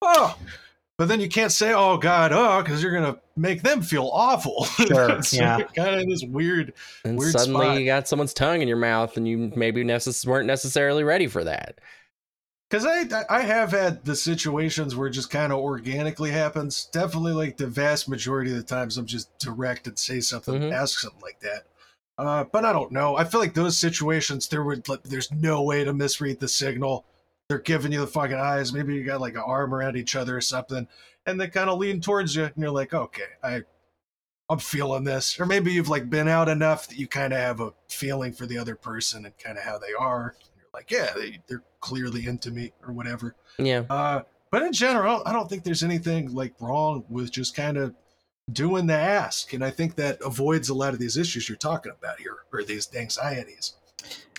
oh, 0.03 0.36
but 0.99 1.07
then 1.07 1.20
you 1.20 1.28
can't 1.28 1.53
say, 1.53 1.72
"Oh 1.72 1.96
God," 1.96 2.32
oh, 2.32 2.61
because 2.61 2.82
you're 2.82 2.92
gonna 2.92 3.18
make 3.36 3.62
them 3.62 3.82
feel 3.82 4.11
awful. 4.12 4.64
Sure, 4.88 5.22
so 5.22 5.36
yeah. 5.36 5.62
kind 5.62 6.01
of 6.01 6.09
this 6.09 6.24
weird. 6.24 6.72
And 7.05 7.16
Weird 7.16 7.32
suddenly 7.32 7.66
spot. 7.66 7.78
you 7.80 7.86
got 7.86 8.09
someone's 8.09 8.34
tongue 8.34 8.62
in 8.62 8.68
your 8.68 8.76
mouth, 8.78 9.16
and 9.16 9.26
you 9.28 9.53
maybe 9.55 9.84
necess- 9.84 10.26
weren't 10.26 10.46
necessarily 10.46 11.05
ready 11.05 11.28
for 11.28 11.44
that. 11.44 11.78
Because 12.70 12.84
I 12.84 13.24
I 13.30 13.42
have 13.42 13.70
had 13.70 14.04
the 14.04 14.14
situations 14.16 14.94
where 14.94 15.08
it 15.08 15.12
just 15.12 15.30
kind 15.30 15.52
of 15.52 15.58
organically 15.58 16.30
happens. 16.30 16.86
Definitely, 16.92 17.32
like 17.32 17.56
the 17.56 17.66
vast 17.66 18.08
majority 18.08 18.50
of 18.50 18.58
the 18.58 18.62
times, 18.62 18.98
I'm 18.98 19.06
just 19.06 19.36
direct 19.38 19.86
and 19.86 19.98
say 19.98 20.20
something, 20.20 20.54
Mhm. 20.60 20.72
ask 20.72 20.98
something 21.00 21.22
like 21.22 21.40
that. 21.40 21.64
Uh, 22.18 22.44
but 22.44 22.64
I 22.64 22.72
don't 22.72 22.92
know. 22.92 23.16
I 23.16 23.24
feel 23.24 23.40
like 23.40 23.54
those 23.54 23.78
situations 23.78 24.48
there 24.48 24.64
would 24.64 24.88
like, 24.88 25.02
there's 25.04 25.30
no 25.32 25.62
way 25.62 25.84
to 25.84 25.92
misread 25.94 26.40
the 26.40 26.48
signal. 26.48 27.04
They're 27.48 27.58
giving 27.58 27.92
you 27.92 28.00
the 28.00 28.06
fucking 28.06 28.36
eyes. 28.36 28.72
Maybe 28.72 28.94
you 28.94 29.04
got 29.04 29.20
like 29.20 29.34
an 29.34 29.40
arm 29.46 29.74
around 29.74 29.96
each 29.96 30.14
other 30.16 30.36
or 30.36 30.40
something, 30.42 30.88
and 31.24 31.40
they 31.40 31.48
kind 31.48 31.70
of 31.70 31.78
lean 31.78 32.00
towards 32.02 32.34
you, 32.36 32.44
and 32.44 32.52
you're 32.56 32.70
like, 32.70 32.92
okay, 32.94 33.22
I. 33.42 33.62
I'm 34.50 34.58
feeling 34.58 35.04
this, 35.04 35.38
or 35.38 35.44
maybe 35.44 35.74
you've 35.74 35.90
like 35.90 36.08
been 36.08 36.26
out 36.26 36.48
enough 36.48 36.88
that 36.88 36.96
you 36.98 37.06
kind 37.06 37.34
of 37.34 37.38
have 37.38 37.60
a 37.60 37.74
feeling 37.90 38.32
for 38.32 38.46
the 38.46 38.56
other 38.56 38.74
person 38.74 39.26
and 39.26 39.36
kind 39.36 39.58
of 39.58 39.64
how 39.64 39.76
they 39.76 39.92
are. 39.92 40.36
You're 40.79 41.01
like, 41.01 41.16
yeah, 41.16 41.20
they, 41.20 41.41
they're 41.49 41.62
clearly 41.81 42.26
into 42.26 42.51
me 42.51 42.72
or 42.87 42.93
whatever. 42.93 43.35
Yeah. 43.59 43.85
Uh, 43.91 44.22
but 44.51 44.62
in 44.62 44.72
general, 44.72 45.22
I 45.26 45.33
don't 45.33 45.49
think 45.49 45.64
there's 45.64 45.83
anything 45.83 46.35
like 46.35 46.55
wrong 46.61 47.05
with 47.09 47.31
just 47.31 47.55
kind 47.55 47.76
of 47.76 47.95
doing 48.51 48.87
the 48.87 48.95
ask, 48.95 49.53
and 49.53 49.64
I 49.64 49.70
think 49.70 49.97
that 49.97 50.20
avoids 50.22 50.68
a 50.68 50.74
lot 50.74 50.95
of 50.95 50.99
these 50.99 51.16
issues 51.16 51.49
you're 51.49 51.59
talking 51.59 51.93
about 51.93 52.18
here, 52.18 52.39
or 52.53 52.62
these 52.62 52.89
anxieties. 52.95 53.74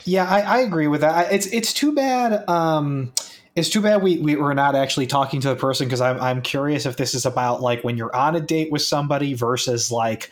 Yeah, 0.06 0.26
I, 0.26 0.42
I 0.42 0.58
agree 0.60 0.88
with 0.88 1.02
that. 1.02 1.32
It's 1.32 1.46
it's 1.48 1.74
too 1.74 1.94
bad. 1.94 2.48
Um, 2.50 3.14
it's 3.56 3.70
too 3.70 3.82
bad 3.82 4.02
we, 4.02 4.18
we 4.18 4.36
we're 4.36 4.54
not 4.54 4.76
actually 4.76 5.06
talking 5.06 5.42
to 5.42 5.50
the 5.50 5.56
person 5.56 5.88
because 5.88 6.02
I'm 6.02 6.20
I'm 6.20 6.42
curious 6.42 6.86
if 6.86 6.98
this 6.98 7.14
is 7.14 7.26
about 7.26 7.62
like 7.62 7.84
when 7.84 7.98
you're 7.98 8.16
on 8.16 8.36
a 8.36 8.42
date 8.42 8.72
with 8.72 8.82
somebody 8.82 9.34
versus 9.36 9.92
like 9.92 10.32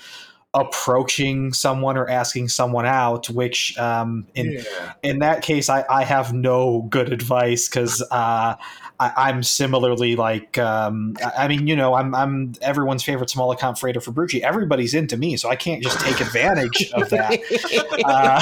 approaching 0.53 1.53
someone 1.53 1.97
or 1.97 2.09
asking 2.09 2.49
someone 2.49 2.85
out. 2.85 3.29
Which 3.29 3.77
um, 3.77 4.27
in 4.35 4.53
yeah, 4.53 4.93
in 5.03 5.19
that 5.19 5.41
case, 5.41 5.69
I, 5.69 5.85
I 5.89 6.03
have 6.03 6.33
no 6.33 6.87
good 6.89 7.11
advice 7.13 7.67
because 7.67 8.01
uh, 8.11 8.55
I, 8.99 9.11
I'm 9.15 9.43
similarly 9.43 10.15
like 10.15 10.57
um, 10.57 11.15
I 11.23 11.45
I 11.45 11.47
mean, 11.47 11.67
you 11.67 11.75
know, 11.75 11.93
I'm 11.93 12.15
I'm 12.15 12.53
everyone's 12.61 13.03
favorite 13.03 13.29
small 13.29 13.51
account 13.51 13.77
freighter 13.77 14.01
for 14.01 14.11
Fabrici. 14.11 14.41
Everybody's 14.41 14.93
into 14.93 15.17
me, 15.17 15.37
so 15.37 15.49
I 15.49 15.55
can't 15.55 15.83
just 15.83 15.99
take 15.99 16.19
advantage 16.19 16.91
of 16.93 17.09
that. 17.09 17.39
Uh, 18.07 18.41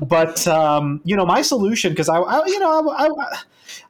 but 0.00 0.46
um, 0.46 1.00
you 1.04 1.16
know, 1.16 1.24
my 1.26 1.42
solution 1.42 1.92
because 1.92 2.08
I, 2.08 2.16
I, 2.16 2.44
you 2.46 2.58
know, 2.58 2.90
I, 2.90 3.06
I, 3.06 3.38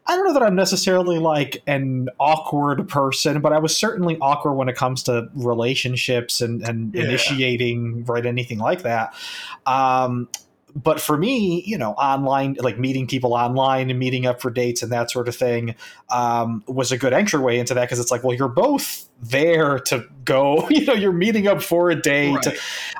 I 0.07 0.17
don't 0.17 0.27
know 0.27 0.33
that 0.35 0.43
I'm 0.43 0.55
necessarily 0.55 1.19
like 1.19 1.63
an 1.67 2.09
awkward 2.19 2.89
person, 2.89 3.41
but 3.41 3.53
I 3.53 3.59
was 3.59 3.77
certainly 3.77 4.19
awkward 4.21 4.55
when 4.55 4.69
it 4.69 4.77
comes 4.77 5.03
to 5.05 5.29
relationships 5.35 6.41
and 6.41 6.63
and 6.63 6.95
Yeah. 6.95 7.05
initiating 7.05 8.05
right 8.05 8.25
anything 8.27 8.59
like 8.59 8.83
that. 8.83 9.15
Um, 9.67 10.29
but 10.75 11.01
for 11.01 11.19
me, 11.19 11.63
you 11.67 11.77
know, 11.77 11.93
online, 11.93 12.57
like 12.61 12.79
meeting 12.79 13.07
people 13.07 13.35
online 13.35 13.91
and 13.91 13.99
meeting 13.99 14.27
up 14.27 14.41
for 14.41 14.51
dates 14.51 14.83
and 14.83 14.91
that 14.93 15.11
sort 15.11 15.29
of 15.29 15.37
thing, 15.37 15.75
um, 16.11 16.63
was 16.67 16.93
a 16.93 16.99
good 16.99 17.13
entryway 17.13 17.59
into 17.59 17.75
that 17.75 17.83
because 17.83 17.99
it's 17.99 18.11
like, 18.11 18.25
well, 18.25 18.37
you're 18.37 18.49
both 18.49 19.09
there 19.21 19.79
to 19.79 20.07
go, 20.25 20.69
you 20.71 20.85
know, 20.85 20.95
you're 20.95 21.13
meeting 21.13 21.47
up 21.47 21.63
for 21.63 21.91
a 21.91 21.95
date. 21.95 22.47
right. 22.47 22.59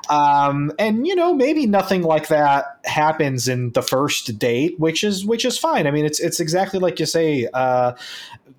Um, 0.09 0.73
and 0.79 1.07
you 1.07 1.15
know, 1.15 1.35
maybe 1.35 1.67
nothing 1.67 2.03
like 2.03 2.29
that 2.29 2.79
happens 2.85 3.49
in 3.49 3.71
the 3.73 3.83
first 3.83 4.39
date, 4.39 4.79
which 4.79 5.05
is 5.05 5.25
which 5.25 5.45
is 5.45 5.59
fine. 5.59 5.87
I 5.87 5.91
mean, 5.91 6.05
it's 6.05 6.21
it's 6.21 6.41
exactly 6.41 6.79
like 6.79 7.01
you 7.01 7.07
say. 7.07 7.49
Uh, 7.53 7.93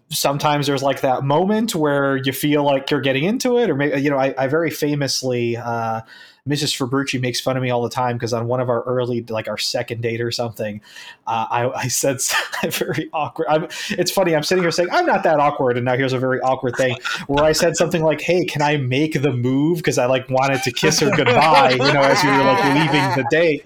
sometimes 0.09 0.67
there's 0.67 0.83
like 0.83 1.01
that 1.01 1.23
moment 1.23 1.73
where 1.73 2.17
you 2.17 2.31
feel 2.31 2.63
like 2.63 2.91
you're 2.91 3.01
getting 3.01 3.23
into 3.23 3.57
it, 3.57 3.69
or 3.69 3.75
maybe 3.75 3.99
you 3.99 4.09
know, 4.09 4.17
I, 4.17 4.33
I 4.37 4.47
very 4.47 4.69
famously. 4.69 5.57
Uh, 5.57 6.01
Mrs. 6.47 6.75
Fabrici 6.77 7.21
makes 7.21 7.39
fun 7.39 7.55
of 7.55 7.63
me 7.63 7.69
all 7.69 7.81
the 7.81 7.89
time 7.89 8.17
because 8.17 8.33
on 8.33 8.47
one 8.47 8.59
of 8.59 8.69
our 8.69 8.81
early, 8.83 9.21
like 9.29 9.47
our 9.47 9.57
second 9.57 10.01
date 10.01 10.19
or 10.19 10.29
something, 10.29 10.81
uh, 11.25 11.45
I, 11.49 11.69
I 11.69 11.87
said 11.87 12.17
very 12.69 13.09
awkward. 13.13 13.47
I'm, 13.47 13.69
it's 13.91 14.11
funny. 14.11 14.35
I'm 14.35 14.43
sitting 14.43 14.61
here 14.61 14.69
saying 14.71 14.89
I'm 14.91 15.05
not 15.05 15.23
that 15.23 15.39
awkward, 15.39 15.77
and 15.77 15.85
now 15.85 15.95
here's 15.95 16.11
a 16.11 16.19
very 16.19 16.41
awkward 16.41 16.75
thing 16.75 16.97
where 17.27 17.45
I 17.45 17.53
said 17.53 17.77
something 17.77 18.03
like, 18.03 18.19
"Hey, 18.19 18.43
can 18.43 18.61
I 18.61 18.75
make 18.75 19.21
the 19.21 19.31
move?" 19.31 19.77
Because 19.77 19.97
I 19.97 20.05
like 20.05 20.29
wanted 20.29 20.61
to 20.63 20.71
kiss 20.73 20.99
her 20.99 21.11
goodbye, 21.15 21.71
you 21.71 21.77
know, 21.77 22.01
as 22.01 22.21
we 22.21 22.29
were 22.29 22.43
like 22.43 22.63
leaving 22.75 23.23
the 23.23 23.25
date. 23.31 23.63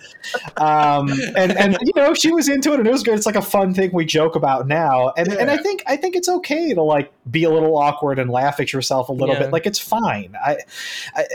Um, 0.57 1.09
and 1.35 1.57
and 1.57 1.79
you 1.81 1.93
know, 1.95 2.13
she 2.13 2.31
was 2.31 2.47
into 2.47 2.73
it, 2.73 2.79
and 2.79 2.87
it 2.87 2.91
was 2.91 3.01
good. 3.01 3.15
It's 3.15 3.25
like 3.25 3.35
a 3.35 3.41
fun 3.41 3.73
thing 3.73 3.89
we 3.91 4.05
joke 4.05 4.35
about 4.35 4.67
now, 4.67 5.13
and 5.17 5.29
and 5.29 5.49
I 5.49 5.57
think 5.57 5.81
I 5.87 5.95
think 5.97 6.15
it's 6.15 6.29
okay 6.29 6.75
to 6.75 6.81
like 6.83 7.11
be 7.31 7.43
a 7.43 7.49
little 7.49 7.75
awkward 7.75 8.19
and 8.19 8.29
laugh 8.29 8.59
at 8.59 8.71
yourself 8.71 9.09
a 9.09 9.13
little 9.13 9.33
Yeah. 9.33 9.41
bit. 9.45 9.51
Like 9.51 9.65
it's 9.65 9.79
fine. 9.79 10.35
I, 10.45 10.57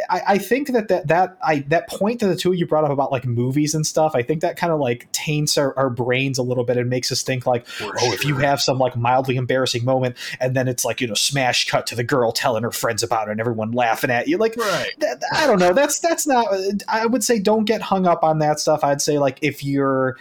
I 0.08 0.20
I 0.28 0.38
think 0.38 0.68
that 0.72 0.86
that 0.86 1.08
that 1.08 1.31
I 1.44 1.60
that 1.68 1.88
point 1.88 2.20
that 2.20 2.26
the 2.26 2.36
two 2.36 2.52
of 2.52 2.58
you 2.58 2.66
brought 2.66 2.84
up 2.84 2.90
about 2.90 3.12
like 3.12 3.24
movies 3.24 3.74
and 3.74 3.86
stuff. 3.86 4.12
I 4.14 4.22
think 4.22 4.40
that 4.40 4.56
kind 4.56 4.72
of 4.72 4.80
like 4.80 5.10
taints 5.12 5.56
our, 5.58 5.76
our 5.78 5.90
brains 5.90 6.38
a 6.38 6.42
little 6.42 6.64
bit 6.64 6.76
and 6.76 6.90
makes 6.90 7.12
us 7.12 7.22
think 7.22 7.46
like, 7.46 7.66
For 7.66 7.84
oh, 7.84 8.12
if 8.12 8.24
you 8.24 8.36
have 8.36 8.60
some 8.60 8.78
like 8.78 8.96
mildly 8.96 9.36
embarrassing 9.36 9.84
moment, 9.84 10.16
and 10.40 10.54
then 10.56 10.68
it's 10.68 10.84
like 10.84 11.00
you 11.00 11.06
know 11.06 11.14
smash 11.14 11.68
cut 11.68 11.86
to 11.88 11.94
the 11.94 12.04
girl 12.04 12.32
telling 12.32 12.62
her 12.62 12.70
friends 12.70 13.02
about 13.02 13.28
it 13.28 13.32
and 13.32 13.40
everyone 13.40 13.72
laughing 13.72 14.10
at 14.10 14.28
you, 14.28 14.38
like 14.38 14.56
right, 14.56 14.92
that, 14.98 15.22
I 15.32 15.46
don't 15.46 15.58
know. 15.58 15.72
That's 15.72 15.98
that's 15.98 16.26
not. 16.26 16.46
I 16.88 17.06
would 17.06 17.24
say 17.24 17.38
don't 17.38 17.64
get 17.64 17.82
hung 17.82 18.06
up 18.06 18.24
on 18.24 18.38
that 18.40 18.60
stuff. 18.60 18.84
I'd 18.84 19.02
say 19.02 19.18
like 19.18 19.38
if 19.42 19.64
you're 19.64 20.16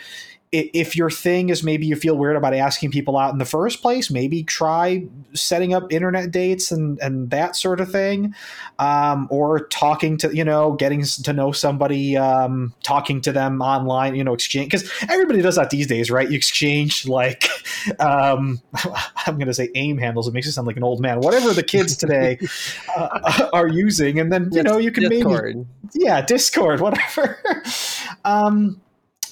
if 0.51 0.97
your 0.97 1.09
thing 1.09 1.47
is 1.47 1.63
maybe 1.63 1.85
you 1.85 1.95
feel 1.95 2.17
weird 2.17 2.35
about 2.35 2.53
asking 2.53 2.91
people 2.91 3.17
out 3.17 3.31
in 3.31 3.37
the 3.37 3.45
first 3.45 3.81
place, 3.81 4.11
maybe 4.11 4.43
try 4.43 5.07
setting 5.33 5.73
up 5.73 5.91
internet 5.93 6.29
dates 6.29 6.71
and 6.71 6.99
and 6.99 7.29
that 7.29 7.55
sort 7.55 7.79
of 7.79 7.89
thing, 7.89 8.35
um, 8.77 9.29
or 9.31 9.67
talking 9.67 10.17
to 10.17 10.35
you 10.35 10.43
know 10.43 10.73
getting 10.73 11.03
to 11.03 11.31
know 11.31 11.53
somebody, 11.53 12.17
um, 12.17 12.73
talking 12.83 13.21
to 13.21 13.31
them 13.31 13.61
online, 13.61 14.13
you 14.13 14.25
know, 14.25 14.33
exchange 14.33 14.69
because 14.69 14.91
everybody 15.09 15.41
does 15.41 15.55
that 15.55 15.69
these 15.69 15.87
days, 15.87 16.11
right? 16.11 16.29
You 16.29 16.35
exchange 16.35 17.07
like 17.07 17.47
um, 17.99 18.59
I'm 19.25 19.37
going 19.37 19.47
to 19.47 19.53
say 19.53 19.69
AIM 19.73 19.99
handles. 19.99 20.27
It 20.27 20.33
makes 20.33 20.47
you 20.47 20.51
sound 20.51 20.67
like 20.67 20.77
an 20.77 20.83
old 20.83 20.99
man. 20.99 21.21
Whatever 21.21 21.53
the 21.53 21.63
kids 21.63 21.95
today 21.95 22.39
uh, 22.97 23.49
are 23.53 23.69
using, 23.69 24.19
and 24.19 24.33
then 24.33 24.49
you 24.51 24.63
know 24.63 24.77
you 24.77 24.91
can 24.91 25.07
maybe 25.07 25.65
yeah 25.93 26.21
discord 26.21 26.79
whatever 26.79 27.37
um 28.23 28.79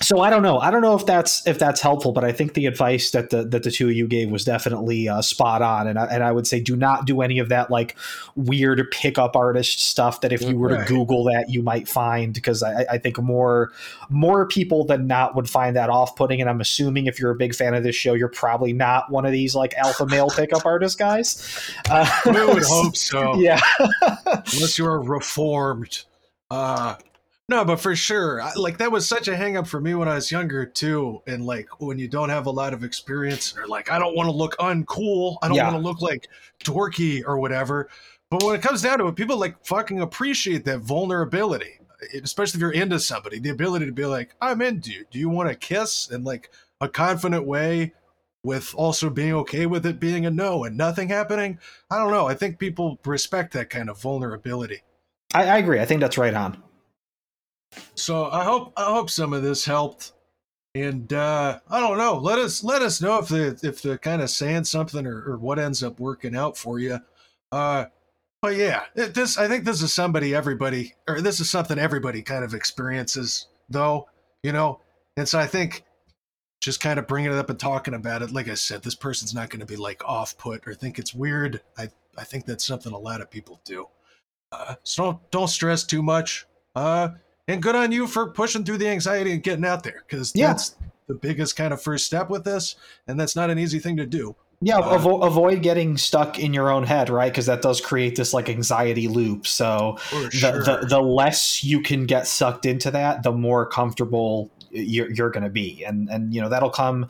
so 0.02 0.22
i 0.22 0.30
don't 0.30 0.44
know 0.44 0.60
i 0.60 0.72
don't 0.72 0.82
know 0.82 0.96
if 0.96 1.06
that's 1.06 1.46
if 1.46 1.60
that's 1.60 1.82
helpful 1.82 2.12
but 2.14 2.24
i 2.24 2.32
think 2.32 2.54
the 2.54 2.66
advice 2.66 3.12
that 3.12 3.30
the 3.32 3.44
that 3.44 3.64
the 3.64 3.72
two 3.72 3.88
of 3.90 3.94
you 3.94 4.08
gave 4.08 4.30
was 4.32 4.46
definitely 4.46 5.10
uh, 5.10 5.22
spot 5.22 5.62
on 5.62 5.88
and 5.88 6.00
I, 6.00 6.06
and 6.06 6.24
I 6.24 6.32
would 6.32 6.48
say 6.48 6.60
do 6.60 6.76
not 6.76 7.06
do 7.06 7.22
any 7.22 7.40
of 7.40 7.50
that 7.50 7.70
like 7.70 7.96
weird 8.36 8.82
pickup 8.92 9.36
artist 9.36 9.80
stuff 9.82 10.22
that 10.22 10.32
if 10.32 10.42
you 10.42 10.58
were 10.58 10.70
Right. 10.70 10.88
to 10.88 10.94
google 10.94 11.24
that 11.26 11.50
you 11.50 11.62
might 11.62 11.88
find 11.88 12.34
because 12.34 12.64
I, 12.64 12.86
I 12.92 12.98
think 12.98 13.18
more 13.22 13.72
more 14.10 14.48
people 14.48 14.86
than 14.86 15.08
not 15.08 15.36
would 15.36 15.50
find 15.50 15.76
that 15.76 15.90
off-putting 15.90 16.40
and 16.40 16.50
i'm 16.50 16.62
assuming 16.62 17.08
if 17.08 17.20
you're 17.20 17.32
a 17.32 17.36
big 17.36 17.54
fan 17.54 17.74
of 17.74 17.84
this 17.84 17.96
show 17.96 18.14
you're 18.14 18.30
probably 18.30 18.72
not 18.74 19.12
one 19.12 19.26
of 19.26 19.32
these 19.32 19.54
like 19.56 19.74
alpha 19.76 20.06
male 20.06 20.30
pickup 20.30 20.66
artist 20.66 20.98
guys 20.98 21.72
uh, 21.90 22.10
we 22.26 22.46
would 22.46 22.64
hope 22.68 22.96
so. 22.96 23.36
yeah 23.40 23.60
unless 24.32 24.78
you 24.78 24.86
are 24.86 25.02
reformed. 25.02 26.06
Uh 26.52 26.96
no, 27.50 27.66
but 27.66 27.80
for 27.80 27.96
sure, 27.96 28.42
I, 28.42 28.54
like 28.56 28.78
that 28.78 28.92
was 28.92 29.08
such 29.08 29.28
a 29.28 29.36
hang 29.36 29.58
up 29.58 29.68
for 29.68 29.82
me 29.82 29.96
when 29.96 30.08
I 30.08 30.16
was 30.16 30.32
younger 30.32 30.66
too, 30.66 31.22
and 31.28 31.46
like 31.46 31.68
when 31.82 31.98
you 32.00 32.08
don't 32.08 32.30
have 32.30 32.46
a 32.46 32.52
lot 32.52 32.74
of 32.74 32.84
experience, 32.84 33.56
or 33.58 33.68
like 33.68 33.92
I 33.92 34.00
don't 34.00 34.16
want 34.16 34.28
to 34.28 34.36
look 34.36 34.56
uncool, 34.58 35.38
I 35.42 35.48
don't 35.48 35.58
Yeah. 35.58 35.72
want 35.72 35.82
to 35.84 35.88
look 35.88 36.02
like 36.02 36.28
dorky 36.64 37.24
or 37.26 37.40
whatever. 37.40 37.90
But 38.32 38.44
when 38.44 38.56
it 38.56 38.62
comes 38.62 38.82
down 38.84 39.00
to 39.00 39.08
it, 39.08 39.16
people 39.16 39.38
like 39.38 39.66
fucking 39.66 40.00
appreciate 40.02 40.64
that 40.66 40.80
vulnerability, 40.80 41.80
especially 42.24 42.60
if 42.60 42.62
you're 42.62 42.72
into 42.72 43.00
somebody. 43.00 43.40
The 43.40 43.50
ability 43.50 43.88
to 43.88 43.92
be 43.92 44.06
like, 44.06 44.36
"I'm 44.40 44.62
into 44.62 44.92
you. 44.92 45.06
Do 45.10 45.18
you 45.20 45.30
want 45.30 45.50
to 45.50 45.56
kiss?" 45.56 46.10
and 46.12 46.24
like 46.24 46.52
a 46.80 46.88
confident 46.88 47.46
way, 47.46 47.94
with 48.44 48.74
also 48.76 49.10
being 49.10 49.34
okay 49.34 49.66
with 49.66 49.86
it 49.86 50.00
being 50.00 50.26
a 50.26 50.32
no 50.32 50.64
and 50.64 50.78
nothing 50.78 51.10
happening. 51.10 51.60
I 51.92 51.98
don't 51.98 52.12
know. 52.12 52.28
I 52.28 52.36
think 52.36 52.58
people 52.60 53.00
respect 53.06 53.54
that 53.54 53.70
kind 53.70 53.90
of 53.90 54.00
vulnerability. 54.02 54.82
I, 55.34 55.44
I 55.44 55.58
agree 55.60 55.80
i 55.80 55.86
think 55.86 56.02
that's 56.02 56.18
right 56.18 56.34
on 56.34 56.62
So 57.96 58.30
I 58.32 58.44
hope 58.44 58.74
I 58.78 58.86
hope 58.86 59.10
some 59.10 59.34
of 59.34 59.44
this 59.44 59.66
helped. 59.66 60.14
And 60.76 61.12
uh, 61.14 61.60
I 61.70 61.80
don't 61.80 61.98
know. 61.98 62.18
Let 62.18 62.40
us 62.40 62.64
let 62.64 62.82
us 62.82 63.02
know 63.02 63.18
if 63.20 63.28
the 63.28 63.60
if 63.64 63.82
the 63.82 63.98
kind 63.98 64.22
of 64.22 64.30
saying 64.30 64.66
something 64.66 65.06
or, 65.06 65.24
or 65.24 65.38
what 65.38 65.60
ends 65.60 65.84
up 65.84 66.00
working 66.00 66.36
out 66.36 66.58
for 66.58 66.80
you. 66.80 67.00
Uh, 67.52 67.86
but 68.42 68.56
yeah, 68.56 68.84
it, 68.96 69.14
this 69.14 69.38
I 69.38 69.48
think 69.48 69.66
this 69.66 69.82
is 69.82 69.94
somebody 69.94 70.34
everybody 70.36 70.94
or 71.08 71.22
this 71.22 71.40
is 71.40 71.50
something 71.50 71.80
everybody 71.80 72.22
kind 72.22 72.44
of 72.44 72.54
experiences 72.54 73.48
though. 73.70 74.08
You 74.44 74.54
know, 74.54 74.80
and 75.18 75.28
so 75.28 75.40
I 75.40 75.48
think 75.48 75.84
just 76.62 76.82
kind 76.82 77.00
of 77.00 77.08
bringing 77.08 77.32
it 77.32 77.38
up 77.38 77.50
and 77.50 77.60
talking 77.60 77.94
about 77.94 78.22
it. 78.22 78.32
Like 78.32 78.48
I 78.48 78.54
said, 78.54 78.84
this 78.84 78.96
person's 78.96 79.34
not 79.34 79.50
going 79.50 79.62
to 79.62 79.66
be 79.66 79.76
like 79.76 80.04
off 80.06 80.38
put 80.38 80.68
or 80.68 80.74
think 80.74 81.00
it's 81.00 81.14
weird. 81.14 81.62
I 81.78 81.90
I 82.18 82.24
think 82.24 82.46
that's 82.46 82.66
something 82.66 82.94
a 82.94 82.98
lot 82.98 83.22
of 83.22 83.32
people 83.32 83.60
do. 83.66 83.88
Uh, 84.52 84.76
so 84.84 85.04
don't 85.04 85.32
don't 85.32 85.48
stress 85.48 85.84
too 85.84 86.04
much. 86.04 86.46
Uh, 86.76 87.10
and 87.50 87.62
good 87.62 87.76
on 87.76 87.92
you 87.92 88.08
for 88.08 88.28
pushing 88.28 88.64
through 88.64 88.78
the 88.78 88.88
anxiety 88.88 89.32
and 89.34 89.44
getting 89.44 89.66
out 89.66 89.84
there 89.84 90.04
because 90.08 90.32
Yeah. 90.36 90.48
that's 90.48 90.76
the 91.08 91.16
biggest 91.16 91.56
kind 91.56 91.74
of 91.74 91.82
first 91.82 92.06
step 92.06 92.30
with 92.30 92.44
this, 92.44 92.76
and 93.08 93.20
that's 93.20 93.36
not 93.36 93.50
an 93.50 93.58
easy 93.60 93.80
thing 93.80 93.98
to 93.98 94.06
do. 94.06 94.36
Yeah, 94.62 94.80
Uh, 94.80 94.98
avo- 95.00 95.26
avoid 95.26 95.62
getting 95.64 95.98
stuck 95.98 96.38
in 96.38 96.54
your 96.54 96.70
own 96.70 96.84
head, 96.84 97.10
right? 97.10 97.32
Because 97.32 97.46
that 97.48 97.62
does 97.62 97.80
create 97.82 98.16
this 98.18 98.34
like 98.34 98.50
anxiety 98.50 99.08
loop. 99.08 99.48
So 99.48 99.98
the, 100.12 100.30
sure. 100.32 100.64
the 100.64 100.86
the 100.88 101.02
less 101.02 101.64
you 101.64 101.82
can 101.82 102.06
get 102.06 102.28
sucked 102.28 102.66
into 102.66 102.92
that, 102.92 103.24
the 103.24 103.32
more 103.32 103.66
comfortable 103.66 104.52
you're, 104.72 105.12
you're 105.12 105.30
going 105.30 105.44
to 105.44 105.50
be, 105.50 105.84
and 105.86 106.10
and 106.10 106.34
you 106.34 106.42
know 106.42 106.50
that'll 106.50 106.70
come 106.70 107.08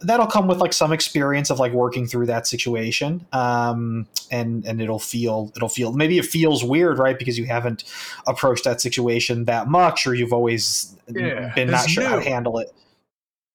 that'll 0.00 0.26
come 0.26 0.46
with 0.46 0.58
like 0.58 0.72
some 0.72 0.92
experience 0.92 1.50
of 1.50 1.58
like 1.58 1.72
working 1.72 2.06
through 2.06 2.26
that 2.26 2.46
situation, 2.46 3.26
um, 3.32 4.06
and 4.30 4.64
and 4.64 4.80
it'll 4.80 4.98
feel 4.98 5.52
it'll 5.56 5.68
feel 5.68 5.92
maybe 5.92 6.18
it 6.18 6.24
feels 6.24 6.64
weird, 6.64 6.98
right? 6.98 7.18
Because 7.18 7.38
you 7.38 7.46
haven't 7.46 7.84
approached 8.26 8.64
that 8.64 8.80
situation 8.80 9.44
that 9.46 9.68
much, 9.68 10.06
or 10.06 10.14
you've 10.14 10.32
always 10.32 10.96
Yeah, 11.08 11.54
been 11.54 11.70
not 11.70 11.84
it's 11.84 11.92
sure 11.92 12.04
how 12.04 12.16
to 12.16 12.22
handle 12.22 12.58
it. 12.58 12.72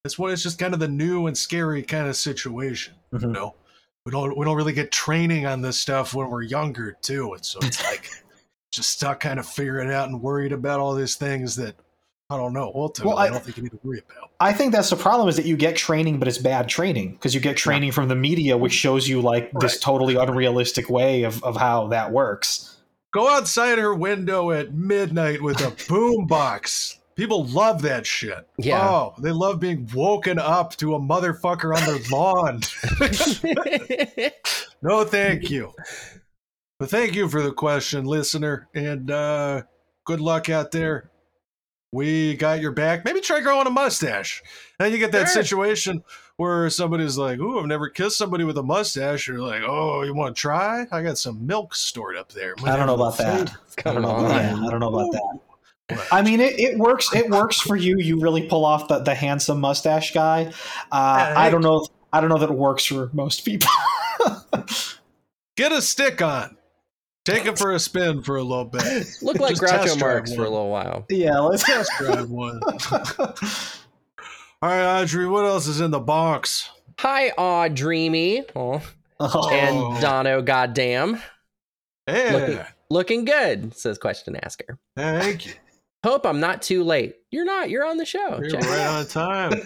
That's 0.04 0.18
what 0.18 0.32
it's 0.32 0.42
just 0.42 0.58
kind 0.58 0.72
of 0.74 0.80
the 0.80 0.88
new 0.88 1.26
and 1.26 1.36
scary 1.36 1.82
kind 1.82 2.06
of 2.08 2.16
situation. 2.16 2.94
You 3.12 3.18
Mhm. 3.18 3.32
know, 3.32 3.54
we 4.04 4.12
don't 4.12 4.36
we 4.36 4.44
don't 4.44 4.56
really 4.56 4.72
get 4.72 4.92
training 4.92 5.46
on 5.46 5.62
this 5.62 5.78
stuff 5.78 6.14
when 6.14 6.30
we're 6.30 6.42
younger 6.42 6.96
too, 7.02 7.32
and 7.34 7.44
so 7.44 7.60
it's 7.60 7.82
like 7.82 8.10
just 8.72 8.90
stuck 8.90 9.20
kind 9.20 9.40
of 9.40 9.46
figuring 9.48 9.88
it 9.88 9.94
out 9.94 10.08
and 10.08 10.20
worried 10.22 10.52
about 10.52 10.80
all 10.80 10.94
these 10.94 11.16
things 11.16 11.56
that 11.56 11.74
I 12.28 12.36
don't 12.36 12.52
know. 12.52 12.72
Ultimately, 12.74 13.08
Well, 13.14 13.18
I- 13.22 13.26
I 13.26 13.30
don't 13.30 13.42
think 13.44 13.56
you 13.56 13.62
need 13.62 13.70
to 13.72 13.78
worry 13.84 14.02
about. 14.08 14.30
I 14.40 14.52
think 14.52 14.72
that's 14.72 14.90
the 14.90 14.96
problem 14.96 15.28
is 15.28 15.36
that 15.36 15.46
you 15.46 15.56
get 15.56 15.76
training, 15.76 16.18
but 16.18 16.26
it's 16.26 16.38
bad 16.38 16.68
training 16.68 17.12
because 17.12 17.34
you 17.34 17.40
get 17.40 17.56
training 17.56 17.92
from 17.92 18.08
the 18.08 18.16
media, 18.16 18.56
which 18.58 18.72
shows 18.72 19.08
you 19.08 19.20
like 19.22 19.50
this 19.60 19.78
totally 19.78 20.16
unrealistic 20.16 20.90
way 20.90 21.22
of, 21.22 21.42
of 21.44 21.56
how 21.56 21.86
that 21.88 22.10
works. 22.12 22.76
Go 23.14 23.28
outside 23.30 23.78
her 23.78 23.94
window 23.94 24.50
at 24.50 24.74
midnight 24.74 25.40
with 25.40 25.60
a 25.60 25.70
boom 25.88 26.26
box. 26.26 26.98
People 27.14 27.46
love 27.46 27.80
that 27.82 28.04
shit. 28.06 28.46
Yeah. 28.58 28.86
Oh, 28.86 29.14
they 29.18 29.30
love 29.30 29.58
being 29.60 29.88
woken 29.94 30.38
up 30.38 30.76
to 30.76 30.96
a 30.96 31.00
motherfucker 31.00 31.74
on 31.74 31.86
their 31.86 32.00
lawn. 32.10 32.60
no, 34.82 35.04
thank 35.04 35.48
you. 35.48 35.72
But 36.78 36.90
thank 36.90 37.14
you 37.14 37.28
for 37.28 37.40
the 37.40 37.52
question, 37.52 38.04
listener, 38.04 38.68
and 38.74 39.10
uh, 39.10 39.62
good 40.04 40.20
luck 40.20 40.50
out 40.50 40.72
there. 40.72 41.10
We 41.96 42.36
got 42.36 42.60
your 42.60 42.72
back. 42.72 43.04
Maybe 43.06 43.20
try 43.22 43.40
growing 43.40 43.66
a 43.66 43.70
mustache. 43.70 44.42
Now 44.78 44.84
you 44.86 44.98
get 44.98 45.12
that 45.12 45.28
Sure. 45.28 45.42
situation 45.42 46.04
where 46.36 46.68
somebody's 46.68 47.16
like, 47.16 47.38
"Ooh, 47.38 47.58
I've 47.58 47.64
never 47.66 47.88
kissed 47.88 48.18
somebody 48.18 48.44
with 48.44 48.58
a 48.58 48.62
mustache." 48.62 49.26
You're 49.26 49.40
like, 49.40 49.62
"Oh, 49.66 50.02
you 50.02 50.12
want 50.14 50.36
to 50.36 50.40
try? 50.40 50.86
I 50.92 51.02
got 51.02 51.16
some 51.16 51.46
milk 51.46 51.74
stored 51.74 52.16
up 52.18 52.32
there." 52.32 52.54
Might 52.60 52.72
I 52.72 52.76
don't 52.76 52.86
know 52.86 52.94
about 52.94 53.16
that. 53.16 53.50
I 53.86 53.92
don't 53.94 54.02
know. 54.02 54.10
on. 54.10 54.30
Yeah, 54.30 54.66
I 54.66 54.70
don't 54.70 54.80
know 54.80 54.88
about 54.94 55.12
that. 55.12 55.38
I 56.12 56.20
mean, 56.20 56.40
it, 56.40 56.58
it 56.60 56.78
works. 56.78 57.14
It 57.14 57.30
works 57.30 57.60
for 57.60 57.76
you. 57.76 57.96
You 57.98 58.20
really 58.20 58.46
pull 58.46 58.66
off 58.66 58.88
the, 58.88 58.98
the 58.98 59.14
handsome 59.14 59.60
mustache 59.60 60.12
guy. 60.12 60.52
Uh, 60.92 61.32
I 61.34 61.48
don't 61.48 61.62
know. 61.62 61.86
I 62.12 62.20
don't 62.20 62.28
know 62.28 62.38
that 62.38 62.50
it 62.50 62.56
works 62.56 62.84
for 62.84 63.08
most 63.14 63.44
people. 63.46 63.70
Get 65.56 65.72
a 65.72 65.80
stick 65.80 66.20
on. 66.20 66.58
Take 67.26 67.44
it 67.46 67.58
for 67.58 67.72
a 67.72 67.78
spin 67.78 68.22
for 68.22 68.36
a 68.36 68.42
little 68.42 68.64
bit. 68.64 68.82
Look 69.22 69.38
like 69.40 69.50
Just 69.56 69.62
test 69.66 69.96
Groucho 69.96 70.00
Marx 70.00 70.32
for 70.34 70.42
a 70.44 70.48
little 70.48 70.70
while. 70.70 71.04
yeah, 71.10 71.38
let's. 71.40 71.64
Test 71.64 71.90
drive 71.98 72.30
one. 72.30 72.60
All 74.62 74.70
right, 74.70 75.02
Audrey, 75.02 75.26
what 75.26 75.44
else 75.44 75.66
is 75.66 75.80
in 75.80 75.90
the 75.90 76.00
box? 76.00 76.70
Hi, 77.00 77.30
Aw 77.36 77.68
Dreamy. 77.68 78.44
Oh. 78.54 78.80
And 79.20 80.00
Dono, 80.00 80.40
goddamn. 80.42 81.20
Hey, 82.06 82.32
Looking- 82.32 82.64
Looking 82.88 83.24
good, 83.24 83.76
says 83.76 83.98
question 83.98 84.36
asker. 84.36 84.78
thank 84.96 85.44
you. 85.46 85.52
Hope 86.04 86.24
I'm 86.24 86.38
not 86.38 86.62
too 86.62 86.84
late. 86.84 87.16
You're 87.32 87.44
not. 87.44 87.68
You're 87.68 87.84
on 87.84 87.96
the 87.96 88.04
show. 88.04 88.38
You're 88.40 88.50
Check 88.50 88.62
right 88.62 88.86
on 88.86 89.06
time. 89.06 89.60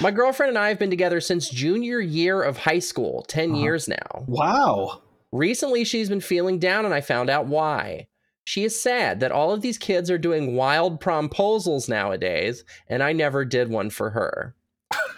My 0.00 0.10
girlfriend 0.10 0.48
and 0.48 0.58
I 0.58 0.68
have 0.70 0.78
been 0.78 0.88
together 0.88 1.20
since 1.20 1.50
junior 1.50 2.00
year 2.00 2.42
of 2.42 2.56
high 2.56 2.78
school, 2.78 3.22
10 3.28 3.50
Uh-huh. 3.50 3.60
years 3.60 3.86
now. 3.86 4.24
wow. 4.26 5.02
Recently, 5.32 5.84
she's 5.84 6.08
been 6.08 6.20
feeling 6.20 6.58
down, 6.58 6.84
and 6.84 6.94
I 6.94 7.00
found 7.00 7.30
out 7.30 7.46
why. 7.46 8.08
She 8.44 8.64
is 8.64 8.80
sad 8.80 9.20
that 9.20 9.30
all 9.30 9.52
of 9.52 9.60
these 9.60 9.78
kids 9.78 10.10
are 10.10 10.18
doing 10.18 10.56
wild 10.56 11.00
promposals 11.00 11.88
nowadays, 11.88 12.64
and 12.88 13.02
I 13.02 13.12
never 13.12 13.44
did 13.44 13.70
one 13.70 13.90
for 13.90 14.10
her. 14.10 14.56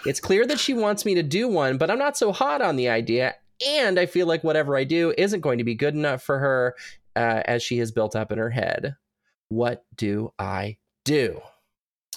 it's 0.06 0.20
clear 0.20 0.46
that 0.46 0.60
she 0.60 0.74
wants 0.74 1.04
me 1.04 1.14
to 1.14 1.22
do 1.22 1.48
one, 1.48 1.78
but 1.78 1.90
I'm 1.90 1.98
not 1.98 2.16
so 2.16 2.32
hot 2.32 2.60
on 2.60 2.76
the 2.76 2.88
idea, 2.88 3.34
and 3.66 3.98
I 3.98 4.06
feel 4.06 4.26
like 4.26 4.44
whatever 4.44 4.76
I 4.76 4.84
do 4.84 5.14
isn't 5.16 5.40
going 5.40 5.58
to 5.58 5.64
be 5.64 5.74
good 5.74 5.94
enough 5.94 6.22
for 6.22 6.38
her 6.38 6.74
uh, 7.16 7.42
as 7.46 7.62
she 7.62 7.78
has 7.78 7.90
built 7.90 8.14
up 8.14 8.32
in 8.32 8.38
her 8.38 8.50
head. 8.50 8.96
What 9.48 9.84
do 9.96 10.32
I 10.38 10.76
do? 11.04 11.40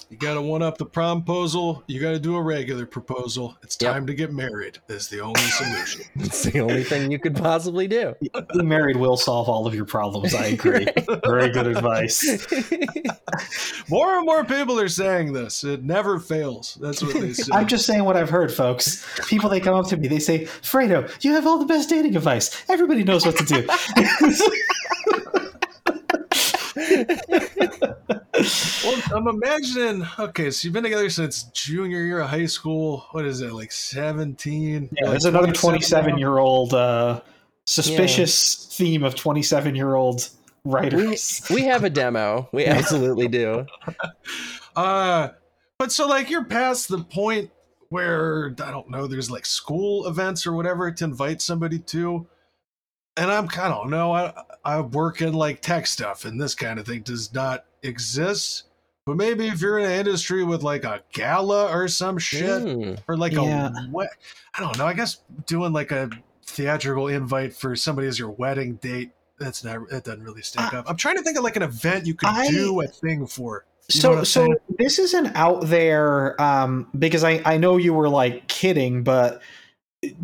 You 0.08 0.16
got 0.16 0.34
to 0.34 0.40
one 0.42 0.62
up 0.62 0.78
the 0.78 0.86
promposal. 0.86 1.82
You 1.88 2.00
got 2.00 2.12
to 2.12 2.20
do 2.20 2.36
a 2.36 2.42
regular 2.42 2.86
proposal. 2.86 3.56
It's 3.64 3.76
Yep. 3.80 3.92
time 3.92 4.06
to 4.06 4.14
get 4.14 4.32
married. 4.32 4.78
Is 4.88 5.08
the 5.08 5.20
only 5.20 5.40
solution. 5.40 6.02
It's 6.20 6.44
the 6.44 6.60
only 6.60 6.84
thing 6.84 7.10
you 7.10 7.18
could 7.18 7.34
possibly 7.34 7.88
do. 7.88 8.14
Being 8.52 8.68
married 8.68 8.96
will 8.96 9.16
solve 9.16 9.48
all 9.48 9.66
of 9.66 9.74
your 9.74 9.84
problems. 9.84 10.32
I 10.32 10.46
agree. 10.46 10.86
Very 11.24 11.50
good 11.50 11.66
advice. 11.66 12.22
more 13.90 14.16
and 14.16 14.24
more 14.26 14.44
people 14.44 14.78
are 14.78 14.88
saying 14.88 15.32
this. 15.32 15.64
It 15.64 15.82
never 15.82 16.20
fails. 16.20 16.78
That's 16.80 17.02
what 17.02 17.14
they 17.14 17.32
say. 17.32 17.50
I'm 17.52 17.66
just 17.66 17.84
saying 17.84 18.04
what 18.04 18.16
I've 18.16 18.30
heard, 18.30 18.52
folks. 18.52 19.04
People 19.26 19.50
they 19.50 19.58
come 19.60 19.74
up 19.74 19.88
to 19.88 19.96
me, 19.96 20.06
they 20.06 20.20
say, 20.20 20.44
"Fredo, 20.44 21.10
you 21.24 21.32
have 21.32 21.46
all 21.48 21.58
the 21.58 21.66
best 21.66 21.88
dating 21.90 22.14
advice. 22.16 22.62
Everybody 22.68 23.02
knows 23.02 23.26
what 23.26 23.36
to 23.38 23.44
do." 23.44 23.66
Well, 28.84 29.02
I'm 29.14 29.28
imagining. 29.28 30.06
Okay, 30.18 30.50
so 30.50 30.66
you've 30.66 30.72
been 30.72 30.82
together 30.84 31.10
since 31.10 31.44
junior 31.54 32.02
year 32.02 32.20
of 32.20 32.28
high 32.30 32.46
school. 32.46 33.06
What 33.12 33.24
is 33.24 33.40
it, 33.40 33.52
like 33.52 33.72
17? 33.72 34.90
Yeah, 34.92 35.02
Like 35.04 35.10
there's 35.12 35.24
another 35.24 35.52
27 35.52 36.10
27 36.10 36.12
now? 36.12 36.18
year 36.18 36.38
old 36.38 36.74
uh, 36.74 37.20
suspicious 37.66 38.66
theme 38.76 39.02
of 39.04 39.14
27 39.14 39.74
year 39.74 39.94
old 39.94 40.28
we, 40.64 40.72
writers. 40.72 41.42
we 41.50 41.62
have 41.64 41.84
a 41.84 41.90
demo. 41.90 42.48
We 42.52 42.64
absolutely 42.66 43.28
do. 43.28 43.66
Uh, 44.76 45.30
but 45.78 45.90
so 45.90 46.06
like 46.06 46.28
you're 46.28 46.44
past 46.44 46.88
the 46.88 46.98
point 46.98 47.50
where 47.88 48.54
I 48.62 48.70
don't 48.70 48.90
know. 48.90 49.06
There's 49.06 49.30
like 49.30 49.46
school 49.46 50.06
events 50.06 50.46
or 50.46 50.52
whatever 50.52 50.90
to 50.90 51.04
invite 51.04 51.40
somebody 51.40 51.78
to, 51.78 52.26
and 53.16 53.30
I'm 53.30 53.48
I 53.58 53.68
don't 53.68 53.88
know. 53.88 54.12
I 54.12 54.34
I 54.66 54.80
work 54.80 55.22
in 55.22 55.32
like 55.32 55.60
tech 55.62 55.86
stuff, 55.86 56.24
and 56.24 56.40
this 56.40 56.54
kind 56.54 56.78
of 56.78 56.86
thing 56.86 57.02
does 57.02 57.32
not 57.32 57.64
exist. 57.82 58.64
But 59.06 59.16
maybe 59.16 59.46
if 59.46 59.60
you're 59.60 59.78
in 59.78 59.84
an 59.84 59.92
industry 59.92 60.42
with 60.42 60.62
like 60.64 60.82
a 60.84 61.02
gala 61.12 61.70
or 61.70 61.86
some 61.86 62.18
shit, 62.18 62.62
Hmm. 62.62 62.94
or 63.06 63.16
like 63.16 63.32
Yeah. 63.32 63.68
a 63.68 63.82
what 63.90 64.08
I 64.54 64.60
don't 64.60 64.76
know. 64.76 64.86
I 64.86 64.94
guess 64.94 65.18
doing 65.46 65.72
like 65.72 65.92
a 65.92 66.10
theatrical 66.44 67.08
invite 67.08 67.54
for 67.54 67.76
somebody 67.76 68.08
as 68.08 68.18
your 68.18 68.30
wedding 68.30 68.74
date. 68.76 69.10
That's 69.38 69.62
not 69.62 69.88
that 69.90 70.04
doesn't 70.04 70.24
really 70.24 70.42
stack 70.42 70.74
up. 70.74 70.86
I'm 70.88 70.96
trying 70.96 71.16
to 71.16 71.22
think 71.22 71.38
of 71.38 71.44
like 71.44 71.56
an 71.56 71.62
event 71.62 72.06
you 72.06 72.14
could 72.14 72.28
I- 72.28 72.48
do 72.50 72.80
a 72.80 72.86
thing 72.88 73.26
for. 73.26 73.64
You 73.94 74.00
so 74.00 74.16
so 74.24 74.40
saying? 74.40 74.56
this 74.78 74.98
isn't 74.98 75.36
out 75.36 75.66
there 75.66 76.40
um, 76.42 76.88
because 76.98 77.22
I, 77.22 77.40
I 77.44 77.56
know 77.56 77.76
you 77.76 77.94
were 77.94 78.08
like 78.08 78.48
kidding, 78.48 79.04
but 79.04 79.40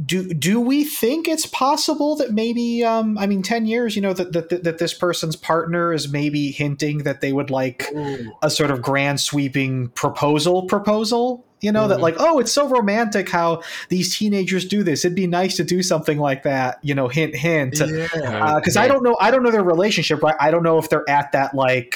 do 0.04 0.32
do 0.34 0.60
we 0.60 0.84
think 0.84 1.26
it's 1.26 1.46
possible 1.46 2.14
that 2.16 2.32
maybe 2.32 2.84
um, 2.84 3.16
I 3.18 3.26
mean 3.26 3.42
10 3.42 3.66
years, 3.66 3.96
you 3.96 4.02
know, 4.02 4.12
that, 4.12 4.32
that 4.32 4.62
that 4.64 4.78
this 4.78 4.94
person's 4.94 5.34
partner 5.34 5.92
is 5.92 6.10
maybe 6.12 6.50
hinting 6.50 6.98
that 6.98 7.20
they 7.20 7.32
would 7.32 7.50
like 7.50 7.88
Ooh. 7.94 8.32
a 8.42 8.50
sort 8.50 8.70
of 8.70 8.82
grand 8.82 9.20
sweeping 9.20 9.88
proposal 9.88 10.64
proposal 10.66 11.44
you 11.60 11.70
know 11.70 11.86
that 11.86 11.98
Mhm. 11.98 12.02
like 12.02 12.16
oh 12.18 12.40
it's 12.40 12.50
so 12.52 12.68
romantic 12.68 13.28
how 13.30 13.62
these 13.88 14.16
teenagers 14.16 14.64
do 14.66 14.82
this 14.82 15.04
it'd 15.04 15.14
be 15.14 15.28
nice 15.28 15.56
to 15.56 15.64
do 15.64 15.80
something 15.80 16.18
like 16.18 16.42
that 16.42 16.78
you 16.82 16.92
know 16.92 17.06
hint 17.06 17.36
hint 17.36 17.78
Yeah. 17.78 18.56
because 18.56 18.76
i 18.76 18.88
don't 18.88 19.04
know 19.04 19.16
i 19.20 19.30
don't 19.30 19.44
know 19.44 19.52
their 19.52 19.62
relationship 19.62 20.20
right 20.24 20.34
i 20.40 20.50
don't 20.50 20.64
know 20.64 20.78
if 20.78 20.90
they're 20.90 21.08
at 21.08 21.30
that 21.32 21.54
like 21.54 21.94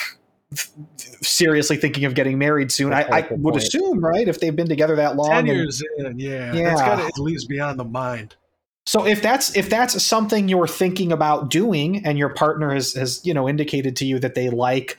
th- 0.55 0.69
seriously 1.23 1.77
thinking 1.77 2.05
of 2.05 2.15
getting 2.15 2.39
married 2.39 2.71
soon 2.71 2.93
i, 2.93 3.03
That's 3.03 3.13
I 3.13 3.19
a 3.19 3.29
good 3.31 3.43
would 3.43 3.53
point. 3.53 3.65
assume 3.65 4.01
right 4.01 4.29
if 4.29 4.41
they've 4.41 4.55
been 4.55 4.69
together 4.69 4.97
that 4.97 5.17
long 5.17 5.29
Ten 5.31 5.39
and- 5.39 5.49
years 5.49 5.83
in, 5.99 6.19
yeah. 6.19 6.53
Yeah. 6.55 6.65
That's 6.71 6.81
gotta 6.83 7.05
at 7.05 7.19
least 7.19 7.49
be 7.49 7.59
on 7.61 7.77
the 7.77 7.85
mind. 7.85 8.37
So 8.89 9.05
if 9.05 9.21
that's 9.21 9.57
if 9.57 9.69
that's 9.69 10.01
something 10.01 10.49
you're 10.49 10.69
thinking 10.69 11.11
about 11.11 11.51
doing, 11.51 12.07
and 12.07 12.17
your 12.17 12.29
partner 12.29 12.73
has 12.73 12.93
has 12.95 13.21
you 13.27 13.35
know 13.35 13.49
indicated 13.49 13.97
to 13.97 14.05
you 14.05 14.21
that 14.21 14.37
they 14.37 14.49
like 14.49 14.97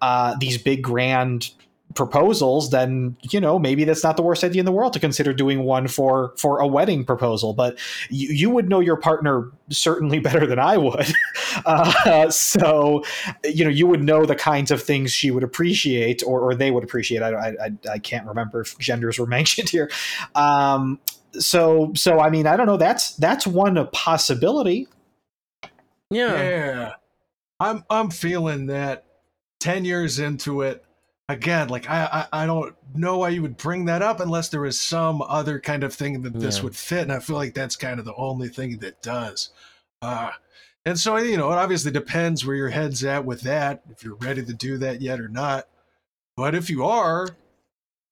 uh, 0.00 0.36
these 0.38 0.56
big 0.56 0.82
grand 0.82 1.50
proposals, 1.94 2.70
then 2.70 3.16
you 3.30 3.40
know 3.40 3.58
maybe 3.58 3.84
that's 3.84 4.04
not 4.04 4.16
the 4.16 4.22
worst 4.22 4.44
idea 4.44 4.60
in 4.60 4.66
the 4.66 4.72
world 4.72 4.92
to 4.92 5.00
consider 5.00 5.32
doing 5.32 5.60
one 5.64 5.88
for 5.88 6.34
for 6.36 6.58
a 6.58 6.66
wedding 6.66 7.04
proposal. 7.04 7.52
But 7.52 7.78
you, 8.10 8.28
you 8.28 8.50
would 8.50 8.68
know 8.68 8.80
your 8.80 8.96
partner 8.96 9.50
certainly 9.70 10.18
better 10.20 10.46
than 10.46 10.58
I 10.58 10.76
would. 10.76 11.12
Uh, 11.66 12.28
so 12.30 13.04
you 13.44 13.64
know 13.64 13.70
you 13.70 13.86
would 13.86 14.02
know 14.02 14.26
the 14.26 14.34
kinds 14.34 14.72
of 14.72 14.82
things 14.82 15.12
she 15.12 15.30
would 15.30 15.44
appreciate 15.44 16.20
or, 16.26 16.40
or 16.40 16.54
they 16.54 16.72
would 16.72 16.82
appreciate. 16.82 17.22
I, 17.22 17.30
I 17.30 17.48
I 17.48 17.70
I 17.92 17.98
can't 18.00 18.26
remember 18.26 18.62
if 18.62 18.76
genders 18.78 19.20
were 19.20 19.26
mentioned 19.38 19.68
here. 19.68 19.88
Um, 20.34 20.98
so 21.32 21.92
so 21.94 22.18
I 22.18 22.28
mean 22.28 22.48
I 22.48 22.56
don't 22.56 22.66
know. 22.66 22.76
That's 22.76 23.14
that's 23.16 23.46
one 23.46 23.86
possibility. 23.92 24.88
Yeah. 26.10 26.42
Yeah. 26.42 26.92
I'm 27.60 27.84
I'm 27.88 28.10
feeling 28.10 28.66
that 28.66 29.06
ten 29.60 29.84
years 29.84 30.18
into 30.18 30.62
it, 30.62 30.84
again, 31.28 31.68
like 31.68 31.88
I, 31.88 32.26
I 32.32 32.42
I 32.42 32.46
don't 32.46 32.74
know 32.94 33.18
why 33.18 33.30
you 33.30 33.42
would 33.42 33.56
bring 33.56 33.84
that 33.86 34.02
up 34.02 34.20
unless 34.20 34.48
there 34.48 34.64
is 34.66 34.80
some 34.80 35.22
other 35.22 35.58
kind 35.60 35.82
of 35.84 35.94
thing 35.94 36.22
that 36.22 36.38
this 36.38 36.58
Yeah. 36.58 36.64
would 36.64 36.76
fit, 36.76 37.02
and 37.02 37.12
I 37.12 37.18
feel 37.20 37.36
like 37.36 37.54
that's 37.54 37.76
kind 37.76 37.98
of 37.98 38.04
the 38.04 38.14
only 38.14 38.48
thing 38.48 38.78
that 38.78 39.02
does. 39.02 39.50
Uh, 40.02 40.30
and 40.84 40.98
so 40.98 41.16
you 41.16 41.36
know, 41.36 41.50
it 41.50 41.56
obviously 41.56 41.90
depends 41.90 42.44
where 42.44 42.56
your 42.56 42.68
head's 42.70 43.04
at 43.04 43.24
with 43.24 43.40
that, 43.42 43.82
if 43.90 44.04
you're 44.04 44.16
ready 44.16 44.44
to 44.44 44.52
do 44.52 44.76
that 44.78 45.00
yet 45.00 45.20
or 45.20 45.28
not. 45.28 45.66
But 46.36 46.54
if 46.54 46.68
you 46.68 46.84
are, 46.84 47.28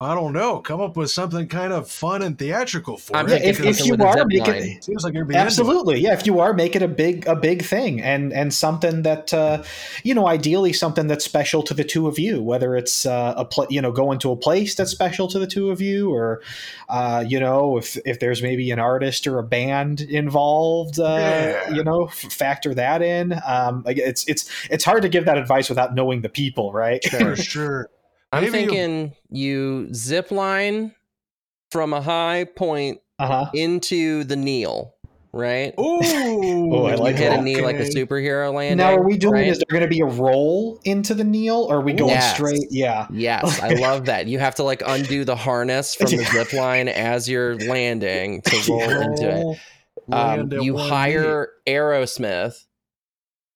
I 0.03 0.13
don't 0.15 0.33
know, 0.33 0.59
come 0.59 0.81
up 0.81 0.95
with 0.97 1.09
something 1.11 1.47
kind 1.47 1.73
of 1.73 1.89
fun 1.89 2.21
and 2.21 2.37
theatrical 2.37 2.97
for 2.97 3.15
I'm 3.15 3.27
it. 3.29 3.41
if, 3.43 3.59
if 3.63 3.85
you 3.85 3.95
are 3.95 4.13
zip 4.17 4.27
make 4.27 4.47
line. 4.47 4.55
it, 4.63 4.83
Seems 4.83 5.03
like 5.03 5.13
you're 5.13 5.25
being 5.25 5.37
into 5.39 5.43
it. 5.43 5.45
absolutely 5.47 5.99
yeah 6.01 6.13
if 6.13 6.25
you 6.25 6.39
are 6.39 6.53
make 6.53 6.75
it 6.75 6.81
a 6.81 6.87
big 6.87 7.25
a 7.27 7.35
big 7.35 7.63
thing 7.63 8.01
and 8.01 8.31
and 8.33 8.53
something 8.53 9.03
that 9.03 9.33
uh 9.33 9.63
you 10.03 10.13
know 10.13 10.27
ideally 10.27 10.73
something 10.73 11.07
that's 11.07 11.23
special 11.25 11.63
to 11.63 11.73
the 11.73 11.83
two 11.83 12.07
of 12.07 12.19
you 12.19 12.41
whether 12.43 12.75
it's 12.75 13.05
uh, 13.05 13.33
a 13.37 13.45
pl- 13.45 13.67
you 13.69 13.81
know 13.81 13.91
going 13.91 14.19
to 14.19 14.31
a 14.31 14.35
place 14.35 14.75
that's 14.75 14.91
special 14.91 15.27
to 15.27 15.39
the 15.39 15.47
two 15.47 15.71
of 15.71 15.79
you 15.81 16.11
or 16.13 16.41
uh 16.89 17.23
you 17.27 17.39
know 17.39 17.77
if 17.77 17.97
if 18.05 18.19
there's 18.19 18.41
maybe 18.41 18.69
an 18.71 18.79
artist 18.79 19.25
or 19.27 19.39
a 19.39 19.43
band 19.43 20.01
involved 20.01 20.99
uh 20.99 21.03
Yeah. 21.19 21.69
you 21.75 21.83
know 21.83 22.05
f- 22.05 22.13
factor 22.31 22.73
that 22.73 23.01
in 23.01 23.33
um 23.45 23.83
it's 23.87 24.27
it's 24.27 24.49
it's 24.69 24.83
hard 24.83 25.01
to 25.03 25.09
give 25.09 25.25
that 25.25 25.37
advice 25.37 25.69
without 25.69 25.95
knowing 25.95 26.21
the 26.21 26.29
people 26.29 26.73
right 26.73 27.03
for 27.05 27.35
sure. 27.35 27.89
I'm 28.33 28.43
Maybe 28.43 28.51
thinking 28.67 29.13
you 29.29 29.93
zip 29.93 30.31
line 30.31 30.93
from 31.71 31.93
a 31.93 32.01
high 32.01 32.45
point 32.45 32.99
uh-huh 33.19 33.51
into 33.53 34.23
the 34.23 34.35
kneel, 34.35 34.95
right? 35.31 35.73
Ooh, 35.79 36.69
Oh, 36.73 36.85
I 36.85 36.93
you 36.95 36.97
like 36.97 37.15
hit 37.15 37.29
that. 37.29 37.39
a 37.39 37.43
knee 37.43 37.61
like 37.61 37.75
a 37.75 37.83
superhero 37.83 38.51
landing. 38.53 38.77
now 38.77 38.95
are 38.95 39.03
we 39.03 39.17
doing 39.17 39.33
right? 39.33 39.47
is 39.47 39.59
there 39.59 39.79
going 39.79 39.83
to 39.83 39.87
be 39.87 40.01
a 40.01 40.05
roll 40.05 40.79
into 40.83 41.13
the 41.13 41.23
kneel 41.23 41.67
or 41.69 41.77
are 41.77 41.81
we 41.81 41.93
going 41.93 42.09
Yes. 42.09 42.33
straight 42.35 42.67
yeah 42.71 43.07
Yes, 43.11 43.59
I 43.59 43.69
love 43.69 44.07
that. 44.07 44.25
You 44.27 44.39
have 44.39 44.55
to 44.55 44.63
like 44.63 44.81
undo 44.85 45.23
the 45.25 45.35
harness 45.35 45.93
from 45.93 46.09
the 46.09 46.23
zip 46.31 46.53
line 46.53 46.87
as 46.87 47.29
you're 47.29 47.55
landing 47.55 48.41
to 48.41 48.57
roll 48.67 48.89
into 48.89 49.29
it. 49.29 49.57
Um, 50.11 50.49
you 50.51 50.73
one 50.73 50.89
hire 50.89 51.49
Aerosmith 51.67 52.55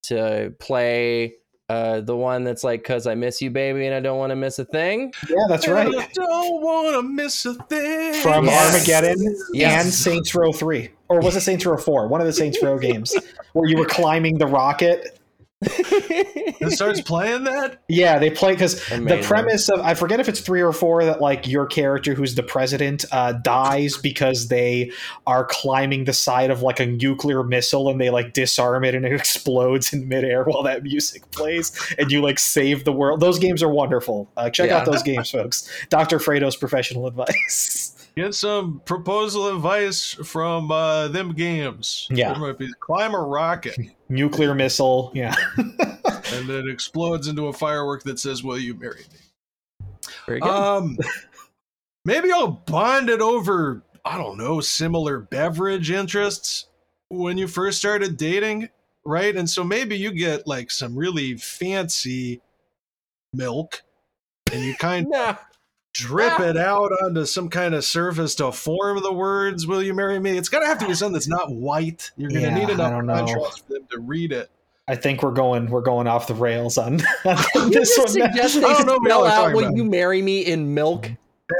to 0.03 0.53
play 0.59 1.36
uh, 1.69 1.99
the 2.01 2.15
one 2.15 2.43
that's 2.43 2.63
like, 2.63 2.83
"Cause 2.83 3.07
I 3.07 3.15
miss 3.15 3.41
you, 3.41 3.49
baby, 3.49 3.85
and 3.85 3.93
I 3.95 3.99
don't 3.99 4.17
want 4.17 4.29
to 4.31 4.35
miss 4.35 4.57
a 4.59 4.65
thing." 4.65 5.11
yeah 5.29 5.35
that's 5.49 5.67
knee. 5.67 5.73
right 5.73 5.87
I 5.95 6.07
don't 6.13 6.61
want 6.61 6.95
to 6.95 7.01
miss 7.03 7.45
a 7.45 7.53
thing. 7.55 8.13
from 8.21 8.45
Yes. 8.45 8.73
Armageddon 8.73 9.35
Yes. 9.53 9.83
and 9.85 9.93
Saints 9.93 10.33
Row 10.33 10.51
3. 10.53 10.89
Or 11.09 11.19
was 11.21 11.35
it 11.35 11.41
Saints 11.41 11.65
Row 11.65 11.77
4? 11.77 12.07
One 12.07 12.21
of 12.21 12.27
the 12.27 12.33
Saints 12.33 12.61
Row 12.61 12.77
games 12.77 13.15
where 13.53 13.67
you 13.69 13.77
were 13.77 13.85
climbing 13.85 14.37
the 14.37 14.47
rocket. 14.47 15.16
It 15.61 16.71
starts 16.73 17.01
playing 17.01 17.45
that. 17.45 17.81
Yeah, 17.87 18.19
they 18.19 18.29
play 18.29 18.53
because 18.53 18.75
the 18.89 19.21
premise 19.23 19.69
of 19.69 19.79
I 19.79 19.95
forget 19.95 20.19
if 20.19 20.29
it's 20.29 20.39
three 20.39 20.61
or 20.61 20.71
four 20.71 21.03
that 21.05 21.19
like 21.21 21.47
your 21.47 21.65
character 21.65 22.13
who's 22.13 22.35
the 22.35 22.43
president 22.43 23.05
uh, 23.11 23.33
dies 23.33 23.97
because 23.97 24.49
they 24.49 24.91
are 25.25 25.45
climbing 25.45 26.03
the 26.05 26.13
side 26.13 26.51
of 26.51 26.61
like 26.61 26.79
a 26.79 26.85
nuclear 26.85 27.43
missile 27.43 27.89
and 27.89 27.99
they 27.99 28.09
like 28.09 28.33
disarm 28.33 28.83
it 28.83 28.93
and 28.93 29.05
it 29.05 29.13
explodes 29.19 29.93
in 29.93 30.07
midair 30.07 30.43
while 30.43 30.63
that 30.63 30.83
music 30.83 31.29
plays 31.31 31.71
and 31.97 32.11
you 32.11 32.21
like 32.21 32.37
save 32.39 32.83
the 32.85 32.93
world. 32.93 33.19
Those 33.19 33.39
games 33.39 33.63
are 33.63 33.69
wonderful. 33.69 34.29
Uh, 34.37 34.49
check 34.49 34.69
Yeah. 34.69 34.77
out 34.77 34.85
those 34.85 35.03
games, 35.03 35.31
folks. 35.31 35.67
Dr. 35.89 36.19
Fredo's 36.19 36.55
professional 36.55 37.07
advice. 37.07 37.93
Get 38.17 38.33
some 38.33 38.81
proposal 38.83 39.47
advice 39.55 40.13
from 40.13 40.71
uh, 40.71 41.07
them 41.09 41.35
games. 41.35 42.07
Yeah. 42.09 42.33
There 42.33 42.41
might 42.41 42.57
be 42.57 42.67
climb 42.79 43.13
a 43.13 43.19
rocket 43.19 43.77
nuclear 44.09 44.55
missile, 44.55 45.11
yeah. 45.13 45.35
and 45.57 46.49
it 46.49 46.67
explodes 46.67 47.27
into 47.27 47.45
a 47.45 47.53
firework 47.53 48.01
that 48.05 48.17
says, 48.17 48.43
"Will 48.43 48.57
you 48.57 48.73
marry 48.73 49.03
me?" 49.13 50.07
Very 50.25 50.39
good. 50.39 50.49
Um, 50.49 50.97
maybe 52.05 52.31
I'll 52.31 52.47
bond 52.47 53.11
it 53.11 53.21
over. 53.21 53.83
I 54.03 54.17
don't 54.17 54.39
know, 54.39 54.61
similar 54.61 55.19
beverage 55.19 55.91
interests 55.91 56.65
when 57.09 57.37
you 57.37 57.47
first 57.47 57.77
started 57.77 58.17
dating, 58.17 58.69
right? 59.05 59.35
And 59.35 59.47
so 59.47 59.63
maybe 59.63 59.95
you 59.95 60.11
get 60.11 60.47
like 60.47 60.71
some 60.71 60.95
really 60.95 61.37
fancy 61.37 62.41
milk, 63.31 63.83
and 64.51 64.63
you 64.63 64.73
kind 64.73 65.05
of 65.05 65.11
nah. 65.11 65.35
Drip 65.97 66.39
ah. 66.39 66.43
it 66.43 66.57
out 66.57 66.91
onto 67.03 67.25
some 67.25 67.49
kind 67.49 67.73
of 67.75 67.83
surface 67.83 68.35
to 68.35 68.51
form 68.51 69.01
the 69.01 69.11
words 69.13 69.65
"Will 69.67 69.81
you 69.83 69.93
marry 69.93 70.19
me?" 70.19 70.37
It's 70.37 70.49
gonna 70.49 70.65
have 70.67 70.79
to 70.79 70.87
be 70.87 70.93
something 70.93 71.13
that's 71.13 71.27
not 71.27 71.51
white. 71.51 72.11
You're 72.17 72.29
gonna 72.29 72.41
Yeah, 72.41 72.55
need 72.55 72.69
enough 72.69 72.91
don't 72.91 73.07
contrast 73.07 73.65
for 73.67 73.73
them 73.73 73.87
to 73.91 73.99
read 73.99 74.31
it. 74.31 74.49
I 74.87 74.95
think 74.95 75.21
we're 75.23 75.31
going 75.31 75.69
we're 75.69 75.81
going 75.81 76.07
off 76.07 76.27
the 76.27 76.33
rails 76.33 76.77
on, 76.77 77.01
on 77.25 77.37
You 77.55 77.69
this 77.71 77.95
just 77.95 77.99
one. 77.99 78.07
suggest 78.07 78.57
I 78.57 78.59
they 78.59 78.67
don't 78.67 78.85
know 78.87 78.99
spell 79.03 79.25
out 79.25 79.53
"Will 79.53 79.65
about. 79.65 79.75
you 79.75 79.83
marry 79.83 80.21
me" 80.21 80.41
in 80.45 80.73
milk. 80.73 81.09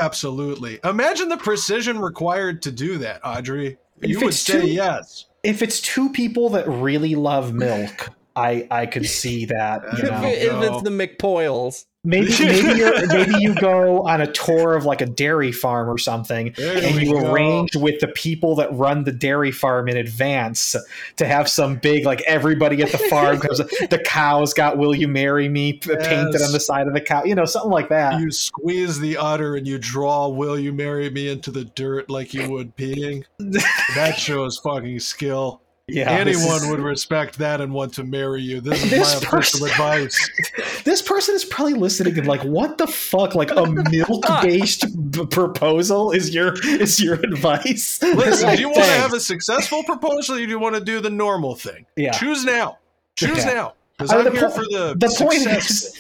Absolutely. 0.02 0.80
Imagine 0.84 1.30
the 1.30 1.38
precision 1.38 2.00
required 2.00 2.62
to 2.64 2.72
do 2.72 2.98
that, 3.00 3.22
Audrey. 3.24 3.78
If 4.02 4.10
You 4.10 4.20
would 4.22 4.34
say 4.34 4.62
too- 4.62 4.68
yes. 4.68 5.26
If 5.44 5.62
it's 5.62 5.80
two 5.82 6.10
people 6.10 6.50
that 6.50 6.68
really 6.68 7.16
love 7.16 7.54
milk, 7.54 8.10
I 8.38 8.68
I 8.70 8.86
could 8.86 9.06
see 9.08 9.46
that. 9.46 9.82
You 9.98 10.04
if, 10.04 10.12
know, 10.12 10.24
if 10.28 10.52
no. 10.54 10.62
it's 10.62 10.84
the 10.84 10.92
McPoyles, 10.92 11.86
maybe 12.04 12.28
maybe 12.40 13.08
maybe 13.08 13.36
you 13.40 13.56
go 13.56 14.04
on 14.08 14.22
a 14.22 14.32
tour 14.32 14.76
of 14.76 14.86
like 14.86 15.02
a 15.02 15.08
dairy 15.08 15.52
farm 15.52 15.90
or 15.90 15.98
something, 15.98 16.54
There 16.56 16.78
and 16.78 17.02
you 17.02 17.20
go. 17.20 17.32
arrange 17.34 17.76
with 17.76 18.00
the 18.00 18.10
people 18.10 18.56
that 18.58 18.72
run 18.72 19.06
the 19.06 19.12
dairy 19.12 19.52
farm 19.52 19.90
in 19.90 19.98
advance 19.98 20.76
to 21.16 21.26
have 21.26 21.50
some 21.50 21.78
big 21.78 22.06
like 22.06 22.22
everybody 22.28 22.84
at 22.84 22.92
the 22.92 23.00
farm 23.00 23.40
because 23.42 23.58
the 23.58 24.02
cow's 24.06 24.54
got 24.54 24.78
"Will 24.78 24.94
you 24.94 25.08
marry 25.08 25.50
me" 25.50 25.74
p- 25.74 25.96
painted 25.96 26.42
on 26.42 26.52
the 26.52 26.60
side 26.60 26.86
of 26.88 26.94
the 26.94 27.02
cow, 27.02 27.24
you 27.24 27.34
know, 27.34 27.46
something 27.46 27.72
like 27.72 27.90
that. 27.90 28.20
You 28.22 28.30
squeeze 28.30 29.00
the 29.00 29.18
udder 29.18 29.56
and 29.56 29.68
you 29.68 29.80
draw 29.80 30.28
"Will 30.28 30.60
you 30.60 30.72
marry 30.74 31.10
me?" 31.10 31.28
into 31.30 31.50
the 31.50 31.66
dirt 31.66 32.10
like 32.10 32.36
you 32.36 32.50
would 32.52 32.76
peeing. 32.78 33.24
That 33.96 34.20
shows 34.20 34.58
fucking 34.60 35.00
skill. 35.00 35.62
Yeah, 35.90 36.12
Anyone 36.12 36.58
is- 36.64 36.68
would 36.68 36.80
respect 36.82 37.38
that 37.38 37.62
and 37.62 37.74
want 37.74 37.94
to 37.94 38.04
marry 38.04 38.42
you. 38.42 38.60
This 38.60 38.84
is 38.84 38.90
This 38.90 39.22
my 39.24 39.28
official 39.30 39.66
advice. 39.66 40.30
this 40.84 41.02
person 41.02 41.34
is 41.34 41.46
probably 41.46 41.76
listening 41.76 42.18
and 42.18 42.28
like, 42.28 42.44
what 42.44 42.78
the 42.78 42.88
fuck? 42.88 43.36
Like 43.36 43.52
a 43.52 43.66
milk-based 43.66 45.12
b- 45.12 45.26
proposal 45.28 46.12
is 46.12 46.34
your 46.36 46.54
is 46.66 47.00
your 47.02 47.16
advice? 47.16 48.02
Listen, 48.02 48.56
do 48.56 48.62
you 48.62 48.68
want 48.70 48.84
to 48.84 48.92
have 48.92 49.14
a 49.14 49.20
successful 49.20 49.84
proposal 49.84 50.36
or 50.36 50.40
do 50.40 50.44
you 50.48 50.60
want 50.60 50.76
to 50.76 50.82
do 50.82 51.00
the 51.00 51.10
normal 51.10 51.56
thing? 51.56 51.86
Yeah. 51.96 52.12
Choose 52.12 52.44
now. 52.44 52.80
Choose 53.16 53.38
Yeah. 53.46 53.54
now. 53.54 53.74
Because 53.98 54.14
I'm 54.14 54.26
the 54.26 54.32
here 54.32 54.42
po- 54.42 54.50
for 54.52 54.62
the, 54.62 54.96
the 54.96 55.16
point 55.18 55.48
is, 55.48 55.92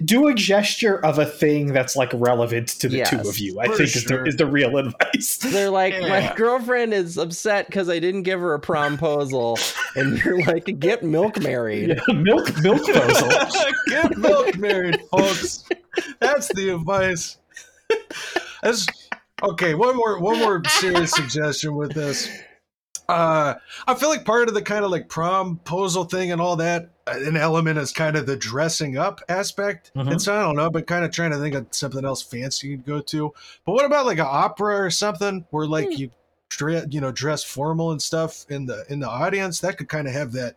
do 0.04 0.26
a 0.26 0.34
gesture 0.34 0.96
of 1.04 1.20
a 1.20 1.24
thing 1.24 1.72
that's 1.72 1.94
like 1.94 2.10
relevant 2.12 2.66
to 2.80 2.88
the 2.88 3.04
two 3.04 3.20
of 3.20 3.38
you. 3.38 3.60
I 3.60 3.66
for 3.66 3.76
think 3.76 3.94
is, 3.94 4.04
the, 4.04 4.24
is 4.24 4.36
the 4.36 4.46
real 4.46 4.76
advice. 4.76 5.36
they're 5.42 5.70
like, 5.70 5.92
Yeah. 5.94 6.08
"My 6.08 6.34
girlfriend 6.34 6.92
is 6.92 7.16
upset 7.16 7.66
because 7.66 7.88
I 7.88 8.00
didn't 8.00 8.24
give 8.24 8.40
her 8.40 8.54
a 8.54 8.60
promposal," 8.60 9.56
and 9.96 10.18
you're 10.24 10.42
like, 10.42 10.64
"Get 10.80 11.04
milk 11.04 11.40
married." 11.40 11.90
Yeah, 11.90 12.14
milk 12.14 12.60
milk 12.60 12.84
proposal. 12.84 13.28
Get 13.86 14.18
milk 14.18 14.56
married, 14.58 15.00
folks. 15.12 15.62
That's 16.18 16.52
the 16.54 16.74
advice. 16.74 17.38
As 18.64 18.84
okay, 19.44 19.74
one 19.74 19.94
more 19.94 20.18
one 20.18 20.40
more 20.40 20.60
serious 20.64 21.12
suggestion 21.12 21.76
with 21.76 21.92
this. 21.92 22.28
Uh, 23.08 23.54
I 23.86 23.94
feel 23.94 24.08
like 24.08 24.24
part 24.24 24.48
of 24.48 24.54
the 24.54 24.62
kind 24.62 24.84
of 24.84 24.90
like 24.90 25.08
promposal 25.08 26.10
thing 26.10 26.32
and 26.32 26.40
all 26.40 26.56
that, 26.56 26.88
uh, 27.06 27.18
an 27.22 27.36
element 27.36 27.78
is 27.78 27.92
kind 27.92 28.16
of 28.16 28.24
the 28.26 28.36
dressing 28.36 28.96
up 28.96 29.20
aspect. 29.28 29.90
Mhm. 29.94 30.12
And 30.12 30.22
so 30.22 30.34
I 30.34 30.40
don't 30.42 30.56
know, 30.56 30.70
but 30.70 30.86
kind 30.86 31.04
of 31.04 31.10
trying 31.10 31.32
to 31.32 31.38
think 31.38 31.54
of 31.54 31.66
something 31.70 32.04
else 32.04 32.22
fancy 32.22 32.68
you'd 32.68 32.86
go 32.86 33.00
to. 33.00 33.32
But 33.66 33.72
what 33.72 33.84
about 33.84 34.06
like 34.06 34.18
an 34.18 34.26
opera 34.28 34.76
or 34.80 34.90
something 34.90 35.44
where 35.50 35.66
like 35.66 35.88
Hmm. 35.88 35.92
you, 35.92 36.10
dre- 36.48 36.86
you 36.88 37.00
know, 37.00 37.12
dress 37.12 37.44
formal 37.44 37.90
and 37.90 38.00
stuff 38.00 38.46
in 38.48 38.64
the 38.66 38.84
in 38.88 39.00
the 39.00 39.08
audience? 39.08 39.60
That 39.60 39.76
could 39.76 39.88
kind 39.88 40.08
of 40.08 40.14
have 40.14 40.32
that 40.32 40.56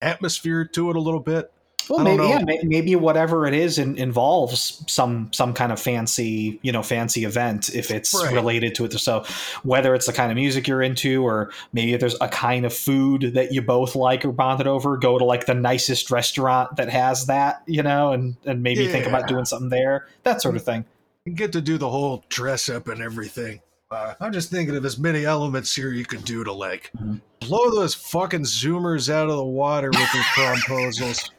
atmosphere 0.00 0.64
to 0.64 0.90
it 0.90 0.96
a 0.96 1.00
little 1.00 1.20
bit. 1.20 1.52
Well, 1.88 2.00
maybe 2.00 2.16
know. 2.18 2.28
yeah, 2.28 2.44
maybe 2.64 2.94
whatever 2.96 3.46
it 3.46 3.54
is 3.54 3.78
in, 3.78 3.96
involves 3.98 4.82
some 4.86 5.28
some 5.32 5.52
kind 5.52 5.72
of 5.72 5.80
fancy, 5.80 6.58
you 6.62 6.70
know, 6.72 6.82
fancy 6.82 7.24
event 7.24 7.74
if 7.74 7.90
it's 7.90 8.14
Right. 8.14 8.32
related 8.32 8.74
to 8.76 8.84
it. 8.84 8.92
So 8.98 9.24
whether 9.62 9.94
it's 9.94 10.06
the 10.06 10.12
kind 10.12 10.30
of 10.30 10.36
music 10.36 10.68
you're 10.68 10.82
into, 10.82 11.24
or 11.26 11.50
maybe 11.72 11.92
if 11.94 12.00
there's 12.00 12.16
a 12.20 12.28
kind 12.28 12.64
of 12.64 12.72
food 12.72 13.32
that 13.34 13.52
you 13.52 13.62
both 13.62 13.94
like 13.96 14.24
or 14.24 14.32
bonded 14.32 14.66
over, 14.66 14.96
go 14.96 15.18
to 15.18 15.24
like 15.24 15.46
the 15.46 15.54
nicest 15.54 16.10
restaurant 16.10 16.76
that 16.76 16.88
has 16.88 17.26
that, 17.26 17.62
you 17.66 17.82
know, 17.82 18.12
and 18.12 18.36
and 18.46 18.62
maybe 18.62 18.86
think 18.86 19.06
about 19.06 19.26
doing 19.26 19.44
something 19.44 19.68
there, 19.70 20.06
that 20.24 20.40
sort 20.42 20.56
of 20.56 20.62
thing. 20.62 20.84
You 21.24 21.32
get 21.34 21.52
to 21.52 21.60
do 21.60 21.78
the 21.78 21.88
whole 21.88 22.24
dress 22.28 22.68
up 22.68 22.88
and 22.88 23.00
everything. 23.02 23.60
Uh, 23.90 24.14
I'm 24.20 24.32
just 24.32 24.50
thinking 24.50 24.74
of 24.74 24.84
as 24.86 24.98
many 24.98 25.24
elements 25.26 25.76
here 25.76 25.92
you 25.92 26.04
could 26.06 26.24
do 26.24 26.42
to 26.44 26.52
like 26.52 26.90
Mhm. 26.98 27.20
blow 27.40 27.70
those 27.70 27.94
fucking 27.94 28.44
zoomers 28.44 29.10
out 29.12 29.28
of 29.28 29.36
the 29.36 29.44
water 29.44 29.90
with 29.90 30.14
your 30.14 30.24
proposals. 30.34 31.30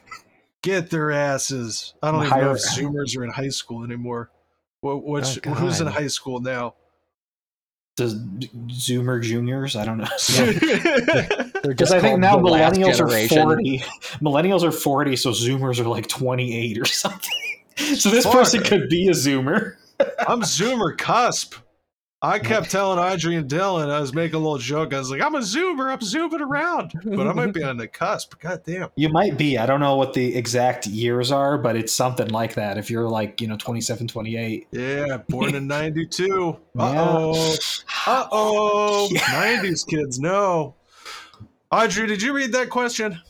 Get 0.64 0.88
their 0.88 1.10
asses. 1.12 1.92
I 2.02 2.10
don't 2.10 2.24
even 2.24 2.40
know 2.40 2.52
if 2.52 2.58
zoomers 2.58 3.14
are 3.18 3.24
in 3.24 3.30
high 3.30 3.50
school 3.50 3.84
anymore. 3.84 4.30
What, 4.80 5.04
what's, 5.04 5.38
Oh, 5.46 5.50
who's 5.50 5.82
in 5.82 5.86
high 5.86 6.06
school 6.06 6.40
now? 6.40 6.74
Does 7.96 8.14
Zoomer 8.16 9.22
Juniors? 9.22 9.76
I 9.76 9.84
don't 9.84 9.98
know. 9.98 10.08
Because 11.64 11.76
just 11.76 11.92
I 11.92 12.00
think 12.00 12.18
now 12.18 12.36
the 12.38 12.44
last 12.44 12.76
millennials 12.76 13.00
are 13.00 13.28
forty. 13.28 13.78
Millennials 14.20 14.62
are 14.62 14.72
forty, 14.72 15.16
so 15.16 15.30
Zoomers 15.30 15.80
are 15.80 15.88
like 15.88 16.08
twenty 16.08 16.56
eight 16.56 16.78
or 16.78 16.86
something. 16.86 17.30
so 17.76 18.10
this 18.10 18.24
Fuck. 18.24 18.32
person 18.32 18.62
could 18.62 18.88
be 18.88 19.08
a 19.08 19.12
Zoomer. 19.12 19.76
I'm 20.26 20.40
Zoomer 20.40 20.96
cusp. 20.96 21.54
I 22.24 22.38
kept 22.38 22.70
telling 22.70 22.98
Audrey 22.98 23.36
and 23.36 23.50
Dylan, 23.50 23.90
I 23.90 24.00
was 24.00 24.14
making 24.14 24.36
a 24.36 24.38
little 24.38 24.56
joke. 24.56 24.94
I 24.94 24.98
was 24.98 25.10
like, 25.10 25.20
I'm 25.20 25.34
a 25.34 25.40
Zoomer. 25.40 25.92
I'm 25.92 26.00
zooming 26.00 26.40
around, 26.40 26.92
but 27.04 27.26
I 27.26 27.32
might 27.34 27.52
be 27.52 27.62
on 27.62 27.76
the 27.76 27.86
cusp. 27.86 28.38
God 28.38 28.62
damn. 28.64 28.88
You 28.96 29.10
might 29.10 29.36
be. 29.36 29.58
I 29.58 29.66
don't 29.66 29.80
know 29.80 29.96
what 29.96 30.14
the 30.14 30.34
exact 30.34 30.86
years 30.86 31.30
are, 31.30 31.58
but 31.58 31.76
it's 31.76 31.92
something 31.92 32.28
like 32.28 32.54
that. 32.54 32.78
If 32.78 32.90
you're 32.90 33.10
like, 33.10 33.42
you 33.42 33.46
know, 33.46 33.58
27, 33.58 34.08
28. 34.08 34.68
Yeah, 34.70 35.18
born 35.28 35.54
in 35.54 35.66
92. 35.66 36.56
Uh 36.78 36.94
oh. 36.96 37.56
Uh 38.06 38.26
oh. 38.32 39.08
Yeah. 39.10 39.20
90s 39.20 39.86
kids, 39.88 40.18
no. 40.18 40.76
Audrey, 41.70 42.06
did 42.06 42.22
you 42.22 42.32
read 42.32 42.52
that 42.52 42.70
question? 42.70 43.20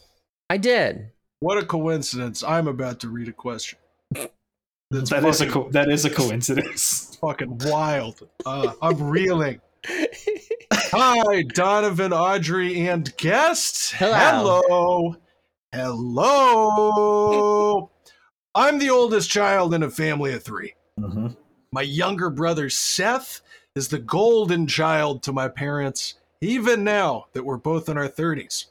I 0.48 0.56
did. 0.56 1.10
What 1.40 1.58
a 1.58 1.66
coincidence. 1.66 2.44
I'm 2.44 2.68
about 2.68 3.00
to 3.00 3.08
read 3.08 3.28
a 3.28 3.32
question. 3.32 3.78
That's 4.94 5.10
That 5.10 5.24
is 5.24 5.40
a 5.40 5.46
fucking, 5.46 5.62
co- 5.64 5.70
that 5.70 5.88
is 5.90 6.04
a 6.04 6.10
coincidence. 6.10 7.16
fucking 7.20 7.58
wild. 7.64 8.28
Uh, 8.46 8.72
I'm 8.80 9.02
reeling. 9.02 9.60
Hi, 10.72 11.42
Donovan, 11.54 12.12
Audrey, 12.12 12.88
and 12.88 13.14
guests. 13.16 13.90
Hello. 13.92 15.16
Hello. 15.72 15.72
Hello. 15.72 17.90
I'm 18.54 18.78
the 18.78 18.90
oldest 18.90 19.30
child 19.30 19.74
in 19.74 19.82
a 19.82 19.90
family 19.90 20.32
of 20.32 20.42
three. 20.42 20.74
Mhm. 20.98 21.36
My 21.72 21.82
younger 21.82 22.30
brother 22.30 22.70
Seth 22.70 23.40
is 23.74 23.88
the 23.88 23.98
golden 23.98 24.66
child 24.68 25.22
to 25.24 25.32
my 25.32 25.48
parents, 25.48 26.14
even 26.40 26.84
now 26.84 27.26
that 27.32 27.44
we're 27.44 27.56
both 27.56 27.88
in 27.88 27.98
our 27.98 28.08
30s. 28.08 28.66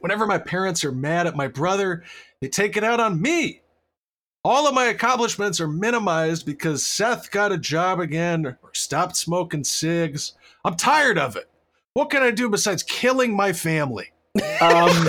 Whenever 0.00 0.26
my 0.26 0.38
parents 0.38 0.84
are 0.84 0.92
mad 0.92 1.26
at 1.26 1.36
my 1.36 1.48
brother, 1.48 2.04
they 2.42 2.48
take 2.48 2.76
it 2.76 2.84
out 2.84 3.00
on 3.00 3.20
me. 3.20 3.59
All 4.42 4.66
of 4.66 4.74
my 4.74 4.86
accomplishments 4.86 5.60
are 5.60 5.68
minimized 5.68 6.46
because 6.46 6.86
Seth 6.86 7.30
got 7.30 7.52
a 7.52 7.58
job 7.58 8.00
again 8.00 8.46
or 8.46 8.58
stopped 8.72 9.16
smoking 9.16 9.64
cigs. 9.64 10.32
I'm 10.64 10.76
tired 10.76 11.18
of 11.18 11.36
it. 11.36 11.50
What 11.92 12.08
can 12.08 12.22
I 12.22 12.30
do 12.30 12.48
besides 12.48 12.82
killing 12.82 13.34
my 13.34 13.52
family? 13.52 14.12
Um, 14.62 15.08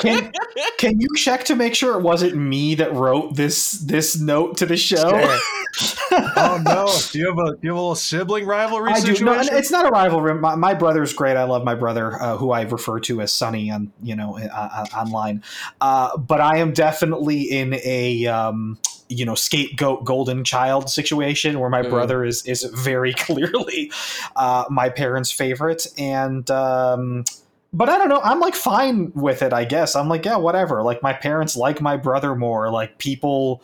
can, 0.00 0.32
can 0.78 1.00
you 1.00 1.08
check 1.16 1.44
to 1.44 1.56
make 1.56 1.74
sure 1.74 1.98
it 1.98 2.02
wasn't 2.02 2.36
me 2.36 2.74
that 2.76 2.92
wrote 2.94 3.36
this 3.36 3.72
this 3.72 4.18
note 4.20 4.56
to 4.58 4.66
the 4.66 4.76
show? 4.76 5.38
Oh 6.12 6.60
no! 6.64 6.92
do 7.12 7.18
you 7.20 7.26
have 7.28 7.38
a 7.38 7.52
do 7.52 7.58
you 7.62 7.68
have 7.70 7.76
a 7.76 7.80
little 7.80 7.94
sibling 7.94 8.44
rivalry 8.44 8.92
I 8.92 9.00
do. 9.00 9.24
No, 9.24 9.38
it's 9.40 9.70
not 9.70 9.86
a 9.86 9.90
rivalry. 9.90 10.34
My, 10.34 10.56
my 10.56 10.74
brother's 10.74 11.12
great. 11.12 11.36
I 11.36 11.44
love 11.44 11.62
my 11.64 11.76
brother, 11.76 12.20
uh, 12.20 12.36
who 12.36 12.50
I 12.50 12.62
refer 12.62 12.98
to 13.00 13.20
as 13.20 13.32
Sonny 13.32 13.70
on 13.70 13.92
you 14.02 14.16
know 14.16 14.36
uh, 14.36 14.48
uh, 14.52 14.86
online. 14.98 15.44
Uh, 15.80 16.16
but 16.16 16.40
I 16.40 16.56
am 16.58 16.72
definitely 16.72 17.42
in 17.42 17.74
a 17.84 18.26
um, 18.26 18.78
you 19.08 19.24
know 19.24 19.36
scapegoat 19.36 20.04
golden 20.04 20.42
child 20.42 20.90
situation 20.90 21.60
where 21.60 21.70
my 21.70 21.82
Mm. 21.82 21.90
brother 21.90 22.24
is 22.24 22.44
is 22.44 22.64
very 22.64 23.14
clearly 23.26 23.92
uh, 24.34 24.64
my 24.68 24.88
parents' 24.88 25.30
favorite, 25.30 25.86
and. 25.96 26.50
Um, 26.50 27.24
but 27.72 27.88
I 27.88 27.98
don't 27.98 28.08
know. 28.08 28.20
I'm 28.22 28.40
like 28.40 28.54
fine 28.54 29.12
with 29.14 29.42
it. 29.42 29.52
I 29.52 29.64
guess 29.64 29.94
I'm 29.96 30.08
like 30.08 30.24
yeah, 30.24 30.36
whatever. 30.36 30.82
Like 30.82 31.02
my 31.02 31.12
parents 31.12 31.56
like 31.56 31.80
my 31.80 31.96
brother 31.96 32.34
more. 32.34 32.70
Like 32.70 32.98
people 32.98 33.62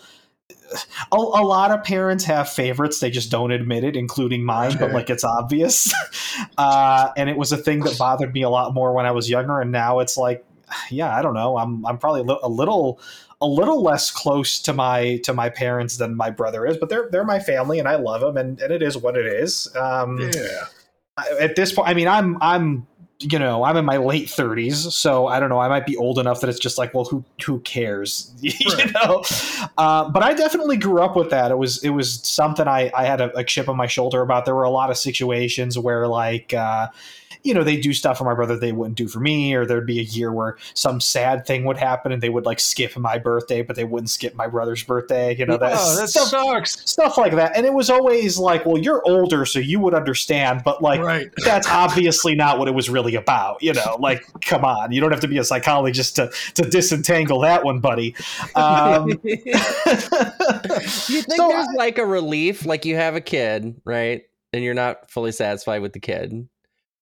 a, 1.13 1.17
a 1.17 1.19
lot 1.19 1.71
of 1.71 1.85
parents 1.85 2.25
have 2.25 2.49
favorites 2.49 3.01
they 3.01 3.11
just 3.11 3.31
don't 3.31 3.51
admit 3.51 3.85
it 3.85 3.97
including 3.97 4.45
mine 4.45 4.77
but 4.79 4.93
like 4.93 5.11
it's 5.11 5.25
obvious 5.25 5.93
uh, 6.59 7.11
and 7.17 7.29
it 7.31 7.37
was 7.37 7.53
a 7.53 7.57
thing 7.57 7.81
that 7.81 7.97
bothered 7.99 8.33
me 8.33 8.43
a 8.43 8.51
lot 8.51 8.75
more 8.75 8.93
when 8.93 9.07
i 9.07 9.11
was 9.11 9.29
younger 9.31 9.61
and 9.61 9.73
now 9.73 10.01
it's 10.01 10.17
like 10.17 10.45
yeah 10.91 11.17
i 11.17 11.23
don't 11.23 11.35
know 11.35 11.57
i'm 11.57 11.85
i'm 11.87 11.99
probably 11.99 12.21
a 12.21 12.49
little 12.49 13.01
a 13.41 13.47
little 13.47 13.83
less 13.83 14.11
close 14.11 14.61
to 14.61 14.73
my 14.73 15.19
to 15.19 15.33
my 15.33 15.49
parents 15.49 15.99
than 15.99 16.17
my 16.17 16.31
brother 16.31 16.67
is 16.67 16.77
but 16.77 16.89
they're 16.89 17.09
they're 17.11 17.25
my 17.25 17.39
family 17.39 17.79
and 17.79 17.89
i 17.89 17.97
love 17.97 18.21
them 18.21 18.37
and, 18.37 18.61
and 18.61 18.73
it 18.73 18.83
is 18.83 18.97
what 18.97 19.17
it 19.17 19.27
is 19.27 19.75
um 19.77 20.19
yeah. 20.19 20.65
At 21.41 21.57
this 21.57 21.73
point 21.73 21.89
i 21.89 21.95
mean 21.95 22.09
i'm 22.09 22.37
i'm 22.43 22.87
you 23.21 23.39
know 23.39 23.65
i'm 23.65 23.77
in 23.79 23.85
my 23.87 23.97
late 23.97 24.27
30s 24.27 24.93
so 24.93 25.27
i 25.27 25.41
don't 25.41 25.49
know 25.49 25.59
i 25.59 25.69
might 25.69 25.87
be 25.87 25.97
old 25.97 26.19
enough 26.19 26.41
that 26.43 26.51
it's 26.51 26.59
just 26.59 26.77
like 26.77 26.93
well 26.93 27.05
who 27.05 27.25
who 27.45 27.61
cares? 27.61 28.31
You 28.43 28.53
Right. 28.77 28.93
know? 28.93 29.23
Uh, 29.79 30.11
but 30.11 30.23
i 30.23 30.35
definitely 30.35 30.77
grew 30.77 31.01
up 31.01 31.17
with 31.17 31.31
that. 31.31 31.51
It 31.51 31.57
was 31.57 31.83
it 31.83 31.91
was 31.91 32.21
something 32.29 32.69
i 32.69 32.91
i 32.97 33.05
had 33.07 33.21
a, 33.23 33.35
a 33.37 33.43
chip 33.43 33.69
on 33.71 33.77
my 33.77 33.87
shoulder 33.87 34.21
about. 34.21 34.45
There 34.45 34.55
were 34.55 34.65
a 34.65 34.71
lot 34.71 34.91
of 34.91 34.99
situations 34.99 35.79
where 35.79 36.07
like 36.09 36.53
uh 36.53 36.89
you 37.47 37.55
know 37.55 37.65
they 37.65 37.77
do 37.77 37.93
stuff 37.93 38.19
for 38.19 38.25
my 38.25 38.35
brother 38.35 38.59
they 38.59 38.73
wouldn't 38.73 38.97
do 38.97 39.09
for 39.09 39.21
me 39.21 39.55
or 39.55 39.65
there'd 39.65 39.87
be 39.87 40.01
a 40.01 40.05
year 40.05 40.33
where 40.33 40.57
some 40.75 41.01
sad 41.01 41.47
thing 41.47 41.65
would 41.65 41.77
happen 41.79 42.13
and 42.13 42.23
they 42.23 42.29
would 42.29 42.45
like 42.45 42.61
skip 42.61 42.97
my 42.97 43.19
birthday 43.19 43.63
but 43.63 43.77
they 43.77 43.85
wouldn't 43.85 44.11
skip 44.11 44.35
my 44.35 44.47
brother's 44.47 44.83
birthday 44.83 45.35
you 45.37 45.47
know 45.47 45.57
that's 45.57 45.81
oh, 45.81 46.01
that 46.01 46.09
stuff, 46.09 46.29
sucks. 46.29 46.91
stuff 46.91 47.17
like 47.17 47.35
that 47.35 47.57
and 47.57 47.65
it 47.65 47.73
was 47.73 47.91
always 47.91 48.39
like 48.39 48.67
well 48.67 48.79
you're 48.79 49.03
older 49.07 49.47
so 49.47 49.59
you 49.59 49.81
would 49.81 49.95
understand 49.95 50.63
but 50.65 50.83
like 50.83 51.01
right. 51.01 51.31
that's 51.45 51.69
obviously 51.69 52.35
not 52.35 52.59
what 52.59 52.69
it 52.69 52.75
was 52.75 52.91
really 52.91 53.15
about. 53.15 53.63
You 53.63 53.73
know, 53.75 53.97
like, 53.99 54.25
come 54.43 54.65
on, 54.65 54.93
you 54.93 55.01
don't 55.01 55.13
have 55.13 55.21
to 55.21 55.29
be 55.29 55.39
a 55.39 55.45
psychologist 55.45 56.17
to 56.17 56.31
to 56.55 56.63
disentangle 56.63 57.41
that 57.41 57.65
one, 57.65 57.81
buddy. 57.81 58.15
Um, 58.55 59.09
you 59.23 59.37
think 59.37 61.35
so 61.35 61.49
there's 61.49 61.69
I- 61.69 61.75
like 61.77 61.99
a 61.99 62.07
relief, 62.07 62.67
like 62.67 62.85
you 62.85 62.97
have 62.97 63.15
a 63.15 63.21
kid, 63.21 63.81
right? 63.85 64.23
And 64.53 64.65
you're 64.65 64.75
not 64.75 65.11
fully 65.11 65.33
satisfied 65.33 65.83
with 65.83 65.93
the 65.93 66.01
kid. 66.01 66.49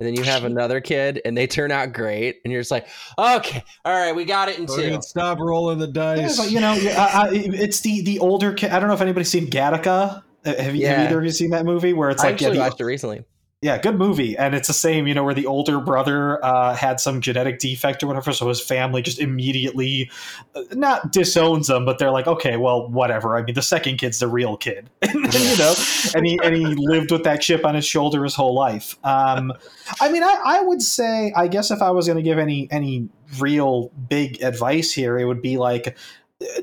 And 0.01 0.09
then 0.09 0.15
you 0.15 0.25
have 0.25 0.45
another 0.45 0.81
kid 0.81 1.21
and 1.25 1.37
they 1.39 1.47
turn 1.47 1.71
out 1.71 1.93
great. 1.93 2.41
And 2.45 2.53
you're 2.53 2.61
just 2.61 2.73
like, 2.73 2.89
okay, 3.19 3.63
all 3.85 3.93
right, 3.93 4.15
we 4.15 4.25
got 4.25 4.49
it 4.49 4.59
in 4.59 4.67
two. 4.67 4.91
gonna 4.91 5.01
stop 5.03 5.39
rolling 5.39 5.79
the 5.79 5.87
yeah, 5.87 6.17
dice. 6.17 6.37
but, 6.37 6.51
you 6.51 6.61
know, 6.61 6.73
I, 6.73 7.29
I, 7.29 7.29
it's 7.33 7.81
the 7.81 8.03
the 8.03 8.19
older 8.19 8.53
kid. 8.53 8.71
I 8.71 8.81
don't 8.81 8.89
know 8.89 8.95
if 8.95 9.01
anybody's 9.01 9.31
seen 9.31 9.47
Gattaca. 9.47 10.23
Uh, 10.47 10.55
Have, 10.63 10.75
you, 10.75 10.87
have 10.89 11.07
either 11.07 11.19
of 11.19 11.25
you 11.25 11.31
seen 11.31 11.51
that 11.51 11.65
movie 11.65 11.93
where 11.93 12.11
it's 12.11 12.23
I 12.23 12.31
like 12.31 12.41
yeah, 12.41 12.49
actually 12.49 12.59
the- 12.59 12.65
watched 12.65 12.81
it 12.81 12.85
recently. 12.85 13.25
Yeah, 13.65 13.79
good 13.79 13.97
movie, 13.97 14.37
and 14.37 14.55
it's 14.55 14.69
the 14.69 14.75
same. 14.75 15.07
You 15.07 15.15
know, 15.15 15.25
where 15.25 15.33
the 15.33 15.47
older 15.47 15.81
brother 15.81 16.45
uh, 16.45 16.75
had 16.75 17.01
some 17.01 17.23
genetic 17.23 17.61
defect 17.61 18.03
or 18.03 18.09
whatever, 18.09 18.31
so 18.31 18.47
his 18.51 18.61
family 18.61 19.01
just 19.01 19.19
immediately 19.19 20.11
uh, 20.55 20.65
not 20.73 21.13
disowns 21.13 21.71
him, 21.71 21.87
but 21.87 21.99
they're 21.99 22.11
like, 22.11 22.27
okay, 22.27 22.59
well, 22.59 22.87
whatever. 22.91 23.39
I 23.39 23.43
mean, 23.43 23.55
the 23.55 23.63
second 23.63 23.97
kid's 23.97 24.19
the 24.19 24.29
real 24.29 24.59
kid, 24.59 24.91
you 25.15 25.57
know, 25.57 25.75
and 26.15 26.27
he 26.27 26.39
and 26.45 26.55
he 26.55 26.75
lived 26.75 27.11
with 27.11 27.25
that 27.25 27.41
chip 27.41 27.65
on 27.65 27.75
his 27.75 27.87
shoulder 27.87 28.23
his 28.25 28.35
whole 28.35 28.55
life. 28.55 28.99
Um, 29.03 29.51
I 29.99 30.13
mean, 30.13 30.23
I, 30.23 30.43
I 30.45 30.61
would 30.61 30.83
say, 30.83 31.33
I 31.35 31.49
guess, 31.49 31.71
if 31.71 31.81
I 31.81 31.91
was 31.91 32.07
going 32.07 32.19
to 32.19 32.23
give 32.23 32.39
any 32.39 32.69
any 32.71 33.09
real 33.39 33.89
big 34.11 34.43
advice 34.43 34.93
here, 34.93 35.19
it 35.19 35.25
would 35.25 35.41
be 35.41 35.57
like, 35.57 35.97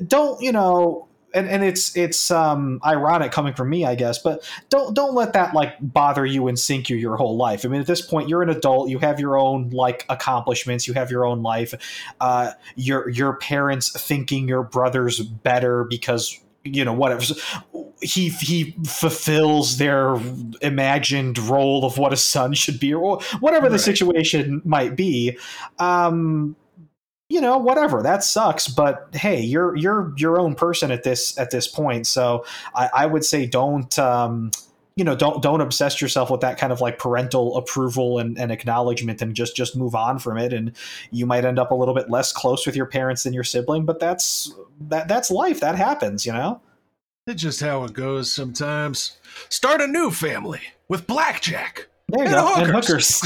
don't 0.06 0.40
you 0.40 0.52
know. 0.52 1.08
And, 1.34 1.48
and 1.48 1.64
it's 1.64 1.96
it's 1.96 2.30
um, 2.30 2.80
ironic 2.84 3.32
coming 3.32 3.54
from 3.54 3.70
me, 3.70 3.84
I 3.84 3.94
guess, 3.94 4.18
but 4.18 4.48
don't 4.68 4.94
don't 4.94 5.14
let 5.14 5.32
that 5.32 5.54
like 5.54 5.74
bother 5.80 6.26
you 6.26 6.48
and 6.48 6.58
sink 6.58 6.90
you 6.90 6.96
your 6.96 7.16
whole 7.16 7.36
life. 7.36 7.64
I 7.64 7.68
mean, 7.68 7.80
at 7.80 7.86
this 7.86 8.02
point, 8.02 8.28
you're 8.28 8.42
an 8.42 8.50
adult. 8.50 8.90
You 8.90 8.98
have 8.98 9.18
your 9.18 9.38
own 9.38 9.70
like 9.70 10.04
accomplishments. 10.08 10.86
You 10.86 10.94
have 10.94 11.10
your 11.10 11.24
own 11.24 11.42
life. 11.42 11.74
Uh, 12.20 12.52
your 12.76 13.08
your 13.08 13.34
parents 13.36 13.90
thinking 14.00 14.48
your 14.48 14.62
brother's 14.62 15.20
better 15.20 15.84
because 15.84 16.38
you 16.64 16.84
know 16.84 16.92
whatever 16.92 17.24
he 18.02 18.28
he 18.28 18.76
fulfills 18.84 19.78
their 19.78 20.16
imagined 20.60 21.38
role 21.38 21.84
of 21.84 21.98
what 21.98 22.12
a 22.12 22.16
son 22.16 22.52
should 22.52 22.78
be 22.78 22.92
or 22.92 23.20
whatever 23.40 23.66
the 23.68 23.72
Right. 23.72 23.80
situation 23.80 24.60
might 24.64 24.96
be. 24.96 25.36
Um, 25.78 26.56
you 27.32 27.40
know 27.40 27.56
whatever 27.56 28.02
that 28.02 28.22
sucks 28.22 28.68
but 28.68 29.08
hey 29.14 29.40
you're 29.40 29.74
you're 29.74 30.12
your 30.18 30.38
own 30.38 30.54
person 30.54 30.90
at 30.90 31.02
this 31.02 31.38
at 31.38 31.50
this 31.50 31.66
point 31.66 32.06
so 32.06 32.44
i, 32.74 32.90
I 32.94 33.06
would 33.06 33.24
say 33.24 33.46
don't 33.46 33.98
um 33.98 34.50
you 34.96 35.04
know 35.04 35.16
don't 35.16 35.42
don't 35.42 35.62
obsess 35.62 36.02
yourself 36.02 36.30
with 36.30 36.42
that 36.42 36.58
kind 36.58 36.74
of 36.74 36.82
like 36.82 36.98
parental 36.98 37.56
approval 37.56 38.18
and, 38.18 38.38
and 38.38 38.52
acknowledgement 38.52 39.22
and 39.22 39.34
just 39.34 39.56
just 39.56 39.74
move 39.74 39.94
on 39.94 40.18
from 40.18 40.36
it 40.36 40.52
and 40.52 40.76
you 41.10 41.24
might 41.24 41.46
end 41.46 41.58
up 41.58 41.70
a 41.70 41.74
little 41.74 41.94
bit 41.94 42.10
less 42.10 42.34
close 42.34 42.66
with 42.66 42.76
your 42.76 42.84
parents 42.84 43.22
than 43.22 43.32
your 43.32 43.44
sibling 43.44 43.86
but 43.86 43.98
that's 43.98 44.54
that 44.78 45.08
that's 45.08 45.30
life 45.30 45.58
that 45.60 45.74
happens 45.74 46.26
you 46.26 46.32
know 46.32 46.60
It's 47.26 47.40
just 47.40 47.60
how 47.60 47.84
it 47.84 47.94
goes 47.94 48.30
sometimes. 48.30 49.16
Start 49.48 49.80
a 49.80 49.86
new 49.86 50.10
family 50.10 50.60
with 50.88 51.06
blackjack. 51.06 51.88
there 52.08 52.26
you 52.26 52.34
And 52.34 52.34
go 52.34 52.54
and 52.56 52.70
hookers. 52.70 53.22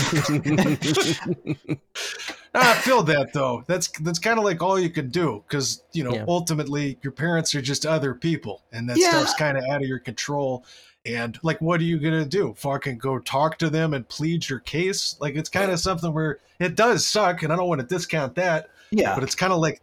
I 2.62 2.74
feel 2.74 3.02
that 3.04 3.32
though. 3.32 3.64
That's 3.66 3.88
that's 4.00 4.18
kind 4.18 4.38
of 4.38 4.44
like 4.44 4.62
all 4.62 4.78
you 4.78 4.90
can 4.90 5.08
do 5.10 5.44
because 5.46 5.82
you 5.92 6.04
know 6.04 6.14
Yeah. 6.14 6.24
ultimately 6.28 6.98
your 7.02 7.12
parents 7.12 7.54
are 7.54 7.62
just 7.62 7.84
other 7.86 8.14
people, 8.14 8.62
and 8.72 8.88
that 8.88 8.96
Yeah. 8.98 9.10
stuff's 9.10 9.34
kind 9.34 9.56
of 9.58 9.64
out 9.70 9.82
of 9.82 9.88
your 9.88 9.98
control. 9.98 10.64
And 11.04 11.38
like, 11.44 11.60
what 11.60 11.80
are 11.80 11.84
you 11.84 11.98
gonna 11.98 12.24
do? 12.24 12.54
Fucking 12.56 12.98
go 12.98 13.18
talk 13.20 13.58
to 13.58 13.70
them 13.70 13.94
and 13.94 14.08
plead 14.08 14.48
your 14.48 14.58
case? 14.58 15.16
Like, 15.20 15.36
it's 15.36 15.48
kind 15.48 15.70
of 15.70 15.78
something 15.78 16.12
where 16.12 16.38
it 16.58 16.74
does 16.74 17.06
suck, 17.06 17.42
and 17.42 17.52
I 17.52 17.56
don't 17.56 17.68
want 17.68 17.80
to 17.80 17.86
discount 17.86 18.34
that, 18.36 18.70
yeah 18.90 19.14
but 19.14 19.22
it's 19.24 19.34
kind 19.34 19.52
of 19.52 19.58
like 19.60 19.80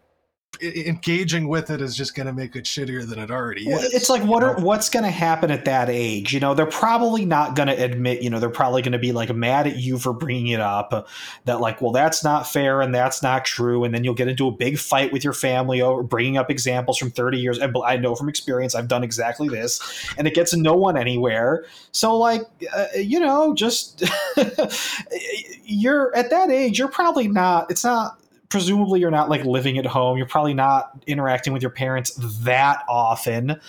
engaging 0.61 1.47
with 1.47 1.69
it 1.69 1.81
is 1.81 1.95
just 1.95 2.15
going 2.15 2.27
to 2.27 2.33
make 2.33 2.55
it 2.55 2.65
shittier 2.65 3.07
than 3.07 3.19
it 3.19 3.31
already 3.31 3.69
is. 3.69 3.93
It's 3.93 4.09
like 4.09 4.23
what 4.23 4.43
are 4.43 4.55
what's 4.55 4.89
going 4.89 5.03
to 5.03 5.11
happen 5.11 5.51
at 5.51 5.65
that 5.65 5.89
age? 5.89 6.33
You 6.33 6.39
know, 6.39 6.53
they're 6.53 6.65
probably 6.65 7.25
not 7.25 7.55
going 7.55 7.67
to 7.67 7.73
admit. 7.73 8.21
You 8.21 8.29
know, 8.29 8.39
they're 8.39 8.49
probably 8.49 8.81
going 8.81 8.93
to 8.93 8.99
be 8.99 9.11
like 9.11 9.33
mad 9.33 9.67
at 9.67 9.77
you 9.77 9.97
for 9.97 10.13
bringing 10.13 10.47
it 10.47 10.59
up. 10.59 10.93
uh, 10.93 11.03
That 11.45 11.59
like, 11.59 11.81
well, 11.81 11.91
that's 11.91 12.23
not 12.23 12.47
fair 12.47 12.81
and 12.81 12.93
that's 12.93 13.23
not 13.23 13.45
true. 13.45 13.83
And 13.83 13.93
then 13.93 14.03
you'll 14.03 14.13
get 14.13 14.27
into 14.27 14.47
a 14.47 14.51
big 14.51 14.77
fight 14.77 15.11
with 15.11 15.23
your 15.23 15.33
family 15.33 15.81
over 15.81 16.03
bringing 16.03 16.37
up 16.37 16.51
examples 16.51 16.97
from 16.97 17.11
thirty 17.11 17.39
years. 17.39 17.57
And 17.57 17.75
I 17.85 17.97
know 17.97 18.15
from 18.15 18.29
experience, 18.29 18.75
I've 18.75 18.87
done 18.87 19.03
exactly 19.03 19.49
this, 19.49 19.81
and 20.17 20.27
it 20.27 20.35
gets 20.35 20.55
no 20.55 20.73
one 20.73 20.97
anywhere. 20.97 21.65
So 21.91 22.17
like, 22.17 22.41
uh, 22.75 22.85
you 22.95 23.19
know, 23.19 23.53
just 23.55 24.03
you're 25.63 26.15
at 26.15 26.29
that 26.29 26.51
age. 26.51 26.77
You're 26.79 26.87
probably 26.87 27.27
not. 27.27 27.71
It's 27.71 27.83
not 27.83 28.19
presumably 28.53 28.99
you're 28.99 29.09
not 29.09 29.29
like 29.29 29.43
living 29.45 29.79
at 29.79 29.85
home. 29.87 30.15
You're 30.15 30.27
probably 30.27 30.53
not 30.53 31.03
interacting 31.07 31.53
with 31.53 31.63
your 31.63 31.71
parents 31.71 32.11
that 32.43 32.83
often. 32.87 33.59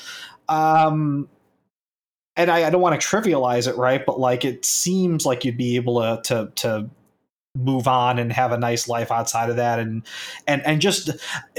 Um 0.46 1.26
and 2.36 2.50
I, 2.50 2.66
I 2.66 2.70
don't 2.70 2.82
want 2.82 3.00
to 3.00 3.06
trivialize 3.06 3.66
it 3.66 3.78
right? 3.78 4.04
But 4.04 4.20
like 4.20 4.44
it 4.44 4.62
seems 4.62 5.24
like 5.24 5.42
you'd 5.42 5.56
be 5.56 5.76
able 5.76 6.02
to 6.02 6.20
to 6.24 6.52
to 6.56 6.90
move 7.56 7.86
on 7.86 8.18
and 8.18 8.32
have 8.32 8.50
a 8.50 8.58
nice 8.58 8.88
life 8.88 9.12
outside 9.12 9.48
of 9.48 9.56
that. 9.56 9.78
And 9.78 10.02
and 10.46 10.60
and 10.66 10.80
just 10.80 11.10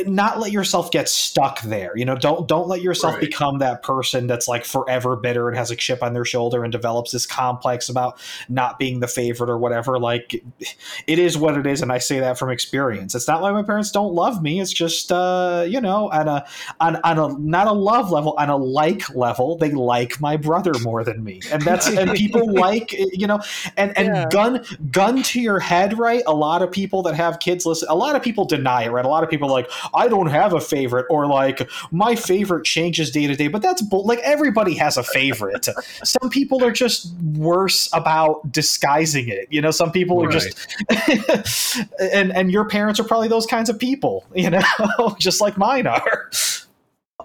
not 0.05 0.39
let 0.39 0.51
yourself 0.51 0.91
get 0.91 1.07
stuck 1.07 1.61
there 1.61 1.95
you 1.95 2.03
know 2.03 2.15
don't 2.15 2.47
don't 2.47 2.67
let 2.67 2.81
yourself 2.81 3.13
Right. 3.13 3.21
become 3.21 3.59
that 3.59 3.81
person 3.83 4.27
that's 4.27 4.47
like 4.47 4.65
forever 4.65 5.15
bitter 5.15 5.47
and 5.47 5.57
has 5.57 5.71
a 5.71 5.75
chip 5.75 6.03
on 6.03 6.13
their 6.13 6.25
shoulder 6.25 6.63
and 6.63 6.71
develops 6.71 7.11
this 7.11 7.25
complex 7.25 7.87
about 7.87 8.19
not 8.49 8.77
being 8.77 8.99
the 8.99 9.07
favorite 9.07 9.49
or 9.49 9.57
whatever. 9.57 9.97
Like 9.99 10.43
it 11.07 11.19
is 11.19 11.37
what 11.37 11.57
it 11.57 11.65
is. 11.65 11.81
And 11.81 11.91
i 11.91 11.97
say 11.97 12.19
that 12.19 12.37
from 12.37 12.49
experience. 12.49 13.15
It's 13.15 13.27
not 13.27 13.41
like 13.41 13.53
my 13.53 13.63
parents 13.63 13.91
don't 13.91 14.13
love 14.13 14.41
me. 14.41 14.59
It's 14.59 14.73
just 14.73 15.11
uh 15.11 15.65
you 15.67 15.79
know 15.79 16.09
on 16.11 16.27
a 16.27 16.45
on, 16.81 16.97
on 16.97 17.19
a 17.19 17.37
not 17.39 17.67
a 17.67 17.71
love 17.73 18.11
level 18.11 18.33
on 18.37 18.49
a 18.49 18.57
like 18.57 19.15
level 19.15 19.57
they 19.57 19.71
like 19.71 20.19
my 20.19 20.35
brother 20.35 20.77
more 20.79 21.03
than 21.05 21.23
me. 21.23 21.41
And 21.51 21.61
that's 21.63 21.87
and 21.87 22.11
people 22.15 22.51
like 22.53 22.91
you 22.91 23.27
know 23.27 23.39
and 23.77 23.97
and 23.97 24.07
Yeah. 24.07 24.25
gun 24.29 24.65
gun 24.91 25.23
to 25.23 25.39
your 25.39 25.59
head 25.59 25.84
right 25.93 26.23
a 26.27 26.33
lot 26.33 26.61
of 26.61 26.71
people 26.71 27.01
that 27.01 27.15
have 27.15 27.39
kids 27.39 27.65
listen 27.65 27.88
a 27.89 27.95
lot 27.95 28.15
of 28.15 28.21
people 28.21 28.45
deny 28.45 28.83
it 28.83 28.89
right? 28.89 29.05
A 29.05 29.09
lot 29.09 29.23
of 29.23 29.29
people 29.29 29.49
like 29.49 29.69
i 29.93 30.07
don't 30.07 30.27
have 30.27 30.53
a 30.53 30.59
favorite 30.59 31.05
or 31.09 31.27
like 31.27 31.69
my 31.91 32.15
favorite 32.15 32.65
changes 32.65 33.11
day 33.11 33.27
to 33.27 33.36
day 33.36 33.47
but 33.47 33.61
that's 33.61 33.81
bull- 33.81 34.05
like 34.05 34.19
everybody 34.19 34.73
has 34.75 34.97
a 34.97 35.03
favorite. 35.03 35.67
Some 36.03 36.29
people 36.29 36.63
are 36.63 36.71
just 36.71 37.13
worse 37.36 37.89
about 37.93 38.51
disguising 38.51 39.27
it 39.27 39.47
you 39.49 39.61
know? 39.61 39.71
Some 39.71 39.91
people 39.91 40.23
are 40.23 40.29
just 40.29 40.67
and 41.99 42.36
and 42.36 42.51
your 42.51 42.65
parents 42.67 42.99
are 42.99 43.03
probably 43.03 43.27
those 43.27 43.45
kinds 43.45 43.69
of 43.69 43.79
people 43.79 44.25
you 44.36 44.49
know? 44.49 44.61
Just 45.19 45.41
like 45.41 45.57
mine 45.57 45.88
are. 45.88 46.29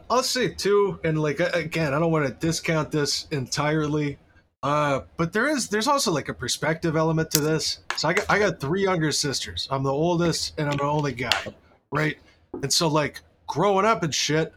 I'll 0.09 0.25
say 0.25 0.49
too, 0.49 0.99
and 1.05 1.23
like 1.23 1.39
again, 1.39 1.95
I 1.95 2.01
don't 2.01 2.11
want 2.11 2.27
to 2.27 2.33
discount 2.33 2.91
this 2.91 3.27
entirely, 3.31 4.19
uh, 4.63 5.01
but 5.17 5.33
there 5.33 5.49
is 5.49 5.69
there's 5.69 5.87
also 5.89 6.11
like 6.13 6.29
a 6.29 6.35
perspective 6.35 6.97
element 6.97 7.31
to 7.33 7.41
this. 7.41 7.79
So 7.97 8.09
I 8.09 8.13
got 8.15 8.27
I 8.31 8.39
got 8.39 8.61
three 8.61 8.83
younger 8.83 9.13
sisters. 9.13 9.67
I'm 9.71 9.83
the 9.83 9.93
oldest, 9.93 10.59
and 10.59 10.69
I'm 10.71 10.77
the 10.77 10.85
only 10.85 11.13
guy, 11.13 11.47
right? 11.93 12.17
And 12.63 12.73
so 12.73 12.89
like 12.89 13.21
growing 13.47 13.85
up 13.87 14.03
and 14.03 14.15
shit, 14.15 14.53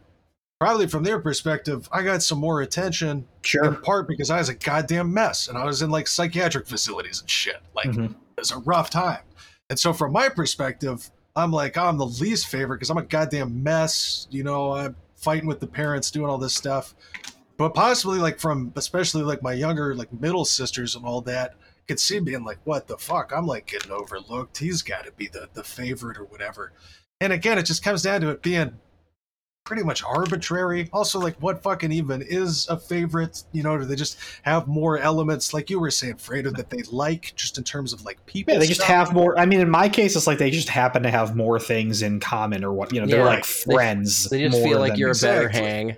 probably 0.60 0.86
from 0.86 1.04
their 1.04 1.18
perspective, 1.20 1.88
I 1.92 2.02
got 2.02 2.22
some 2.22 2.38
more 2.38 2.60
attention 2.62 3.26
in 3.64 3.76
part 3.76 4.06
because 4.08 4.30
I 4.30 4.38
was 4.38 4.48
a 4.48 4.54
goddamn 4.54 5.12
mess, 5.12 5.48
and 5.48 5.56
I 5.56 5.64
was 5.64 5.80
in 5.82 5.90
like 5.90 6.06
psychiatric 6.06 6.66
facilities 6.66 7.20
and 7.20 7.30
shit. 7.30 7.60
Like 7.74 7.86
Mhm. 7.86 8.10
it 8.10 8.16
was 8.40 8.50
a 8.50 8.58
rough 8.58 8.90
time. 8.90 9.20
And 9.70 9.78
so 9.78 9.92
from 9.94 10.12
my 10.12 10.28
perspective, 10.28 11.10
I'm 11.36 11.50
like, 11.50 11.76
I'm 11.78 11.96
the 11.96 12.06
least 12.06 12.48
favorite 12.48 12.76
because 12.76 12.90
I'm 12.90 12.98
a 12.98 13.02
goddamn 13.02 13.62
mess. 13.62 14.26
You 14.30 14.44
know, 14.44 14.72
I'm 14.74 14.94
fighting 15.16 15.48
with 15.48 15.58
the 15.60 15.66
parents, 15.66 16.10
doing 16.10 16.28
all 16.28 16.36
this 16.38 16.54
stuff. 16.54 16.94
But 17.56 17.74
possibly 17.74 18.18
like 18.18 18.40
from 18.40 18.72
especially 18.76 19.22
like 19.22 19.42
my 19.42 19.52
younger, 19.52 19.94
like 19.94 20.12
middle 20.12 20.44
sisters 20.44 20.94
and 20.96 21.04
all 21.04 21.20
that, 21.22 21.54
could 21.86 22.00
see 22.00 22.18
being 22.18 22.44
like, 22.44 22.58
what 22.64 22.86
the 22.88 22.98
fuck? 22.98 23.32
I'm 23.34 23.46
like 23.46 23.66
getting 23.66 23.92
overlooked. 23.92 24.58
He's 24.58 24.82
gotta 24.82 25.12
be 25.12 25.28
the 25.28 25.48
the 25.54 25.62
favorite 25.64 26.18
or 26.18 26.24
whatever. 26.24 26.72
And 27.20 27.32
again, 27.32 27.58
it 27.58 27.62
just 27.64 27.84
comes 27.84 28.02
down 28.02 28.22
to 28.22 28.30
it 28.30 28.42
being 28.42 28.72
pretty 29.64 29.82
much 29.82 30.02
arbitrary. 30.04 30.90
Also, 30.92 31.18
like, 31.18 31.36
what 31.40 31.62
fucking 31.62 31.90
even 31.90 32.20
is 32.20 32.68
a 32.68 32.76
favorite? 32.76 33.44
You 33.52 33.62
know, 33.62 33.78
do 33.78 33.84
they 33.86 33.96
just 33.96 34.18
have 34.42 34.66
more 34.68 34.98
elements, 34.98 35.54
like 35.54 35.70
you 35.70 35.80
were 35.80 35.90
saying, 35.90 36.16
Fredo, 36.16 36.54
that 36.56 36.68
they 36.68 36.82
like, 36.90 37.32
just 37.34 37.56
in 37.56 37.64
terms 37.64 37.92
of 37.94 38.04
like 38.04 38.24
people? 38.26 38.52
yeah 38.52 38.58
they 38.60 38.66
just 38.66 38.80
stuff? 38.82 38.88
have 38.88 39.12
more 39.14 39.38
i 39.38 39.46
mean 39.46 39.60
in 39.60 39.70
my 39.70 39.88
case 39.88 40.16
it's 40.16 40.26
like 40.26 40.36
they 40.38 40.50
just 40.50 40.68
happen 40.68 41.02
to 41.02 41.10
have 41.10 41.34
more 41.34 41.58
things 41.58 42.02
in 42.02 42.20
common 42.20 42.62
or 42.62 42.72
what 42.74 42.92
you 42.92 43.00
know 43.00 43.06
they're 43.06 43.20
Yeah, 43.20 43.24
like 43.24 43.44
friends 43.46 44.28
They 44.28 44.42
just 44.46 44.62
feel 44.62 44.80
like 44.80 44.98
you're 44.98 45.12
a 45.12 45.14
better 45.14 45.46
Exactly. 45.46 45.60
hang. 45.60 45.96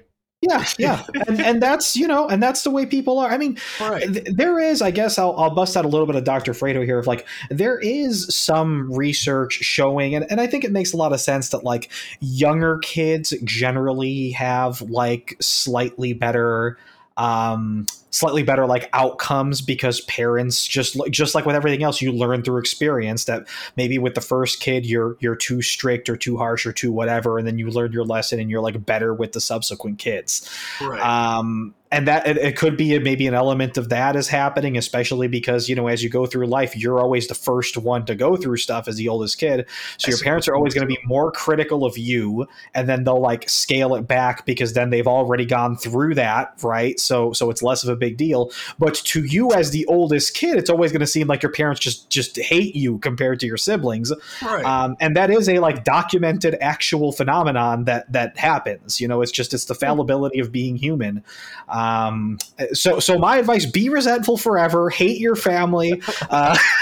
Yeah 0.49 0.65
yeah 0.79 1.05
and, 1.27 1.41
and 1.41 1.63
that's 1.63 1.97
you 1.97 2.07
know 2.07 2.29
and 2.29 2.43
that's 2.43 2.63
the 2.63 2.71
way 2.71 2.87
people 2.87 3.19
are 3.19 3.31
i 3.31 3.39
mean 3.39 3.59
right. 3.81 4.13
th- 4.13 4.27
there 4.33 4.59
is 4.59 4.83
i 4.83 4.91
guess 4.91 5.19
I'll, 5.19 5.35
I'll 5.37 5.55
bust 5.55 5.77
out 5.77 5.85
a 5.85 5.89
little 5.89 6.07
bit 6.07 6.17
of 6.17 6.25
dr 6.25 6.53
fredo 6.53 6.85
here 6.85 6.99
of 6.99 7.07
like 7.07 7.27
there 7.51 7.79
is 7.79 8.35
some 8.35 8.93
research 8.93 9.55
showing 9.55 10.15
and, 10.15 10.31
and 10.31 10.41
i 10.41 10.47
think 10.47 10.65
it 10.65 10.73
makes 10.73 10.93
a 10.93 10.97
lot 10.97 11.13
of 11.13 11.21
sense 11.21 11.51
that 11.51 11.65
like 11.65 11.91
younger 12.21 12.79
kids 12.79 13.35
generally 13.45 14.31
have 14.31 14.81
like 14.83 15.37
slightly 15.41 16.13
better 16.13 16.79
um 17.17 17.87
slightly 18.11 18.43
better 18.43 18.67
like 18.67 18.89
outcomes 18.93 19.61
because 19.61 20.01
parents 20.03 20.67
just 20.67 20.97
like 20.97 21.11
just 21.11 21.35
like 21.35 21.45
with 21.45 21.57
everything 21.57 21.83
else 21.83 22.01
you 22.01 22.13
learn 22.13 22.43
through 22.43 22.59
experience 22.59 23.25
that 23.25 23.47
maybe 23.77 23.99
with 23.99 24.15
the 24.15 24.21
first 24.21 24.61
kid 24.61 24.87
you're 24.87 25.17
you're 25.21 25.37
too 25.37 25.61
strict 25.61 26.09
or 26.09 26.17
too 26.17 26.37
harsh 26.37 26.67
or 26.67 26.73
too 26.73 26.93
whatever 26.93 27.39
and 27.39 27.47
then 27.47 27.59
you 27.59 27.69
learn 27.69 27.93
your 27.93 28.05
lesson 28.05 28.39
and 28.39 28.51
you're 28.51 28.61
like 28.61 28.85
better 28.87 29.13
with 29.13 29.33
the 29.33 29.41
subsequent 29.41 29.99
kids 29.99 30.49
right. 30.81 31.01
um, 31.01 31.75
and 31.93 32.09
that 32.09 32.27
it, 32.27 32.37
it 32.39 32.57
could 32.57 32.77
be 32.77 32.99
maybe 32.99 33.27
an 33.27 33.35
element 33.35 33.77
of 33.77 33.89
that 33.91 34.17
is 34.17 34.29
happening, 34.29 34.77
especially 34.77 35.29
because 35.29 35.69
you 35.69 35.75
know 35.75 35.87
as 35.87 36.03
you 36.03 36.11
go 36.11 36.27
through 36.27 36.47
life, 36.47 36.77
you're 36.77 37.01
always 37.01 37.29
the 37.29 37.35
first 37.35 37.77
one 37.77 38.05
to 38.07 38.15
go 38.15 38.37
through 38.37 38.57
stuff 38.57 38.89
as 38.89 38.97
the 38.97 39.09
oldest 39.09 39.39
kid. 39.39 39.67
So 39.99 40.11
your 40.11 40.19
parents 40.19 40.49
are 40.49 40.55
always 40.55 40.75
going 40.75 40.87
to 40.87 40.95
be 40.95 40.99
more 41.05 41.31
critical 41.31 41.85
of 41.85 41.97
you, 41.97 42.47
and 42.75 42.89
then 42.89 43.05
they'll 43.05 43.21
like 43.21 43.49
scale 43.49 43.95
it 43.95 44.03
back 44.03 44.47
because 44.47 44.73
then 44.73 44.91
they've 44.91 45.07
already 45.07 45.47
gone 45.47 45.77
through 45.77 46.15
that, 46.17 46.55
right? 46.63 46.99
So 46.99 47.33
so 47.33 47.51
it's 47.51 47.63
less 47.63 47.85
of 47.85 47.89
a 47.89 47.96
big 47.97 48.17
deal. 48.17 48.53
But 48.79 48.95
to 48.95 49.25
you 49.25 49.53
as 49.53 49.71
the 49.71 49.87
oldest 49.87 50.35
kid, 50.35 50.59
it's 50.59 50.71
always 50.71 50.93
going 50.93 51.01
to 51.01 51.07
seem 51.07 51.27
like 51.27 51.43
your 51.43 51.53
parents 51.53 51.81
just 51.81 52.11
just 52.11 52.39
hate 52.39 52.75
you 52.75 52.99
compared 52.99 53.41
to 53.41 53.47
your 53.47 53.57
siblings 53.57 54.13
right. 54.43 54.65
um, 54.65 54.97
and 55.01 55.17
that 55.17 55.31
is 55.31 55.49
a 55.49 55.59
like 55.59 55.85
documented 55.85 56.57
actual 56.61 57.13
phenomenon 57.13 57.85
that 57.85 58.11
that 58.13 58.37
happens 58.37 59.01
you 59.01 59.09
know 59.09 59.23
it's 59.23 59.33
just 59.33 59.55
it's 59.55 59.67
the 59.67 59.75
fallibility 59.75 60.39
of 60.39 60.53
being 60.53 60.77
human 60.77 61.23
um, 61.69 62.39
so 62.73 63.01
so 63.01 63.19
my 63.19 63.37
advice 63.37 63.67
be 63.67 63.89
resentful 63.89 64.37
forever 64.37 64.91
hate 64.91 65.19
your 65.19 65.37
family 65.37 66.01
uh, 66.31 66.57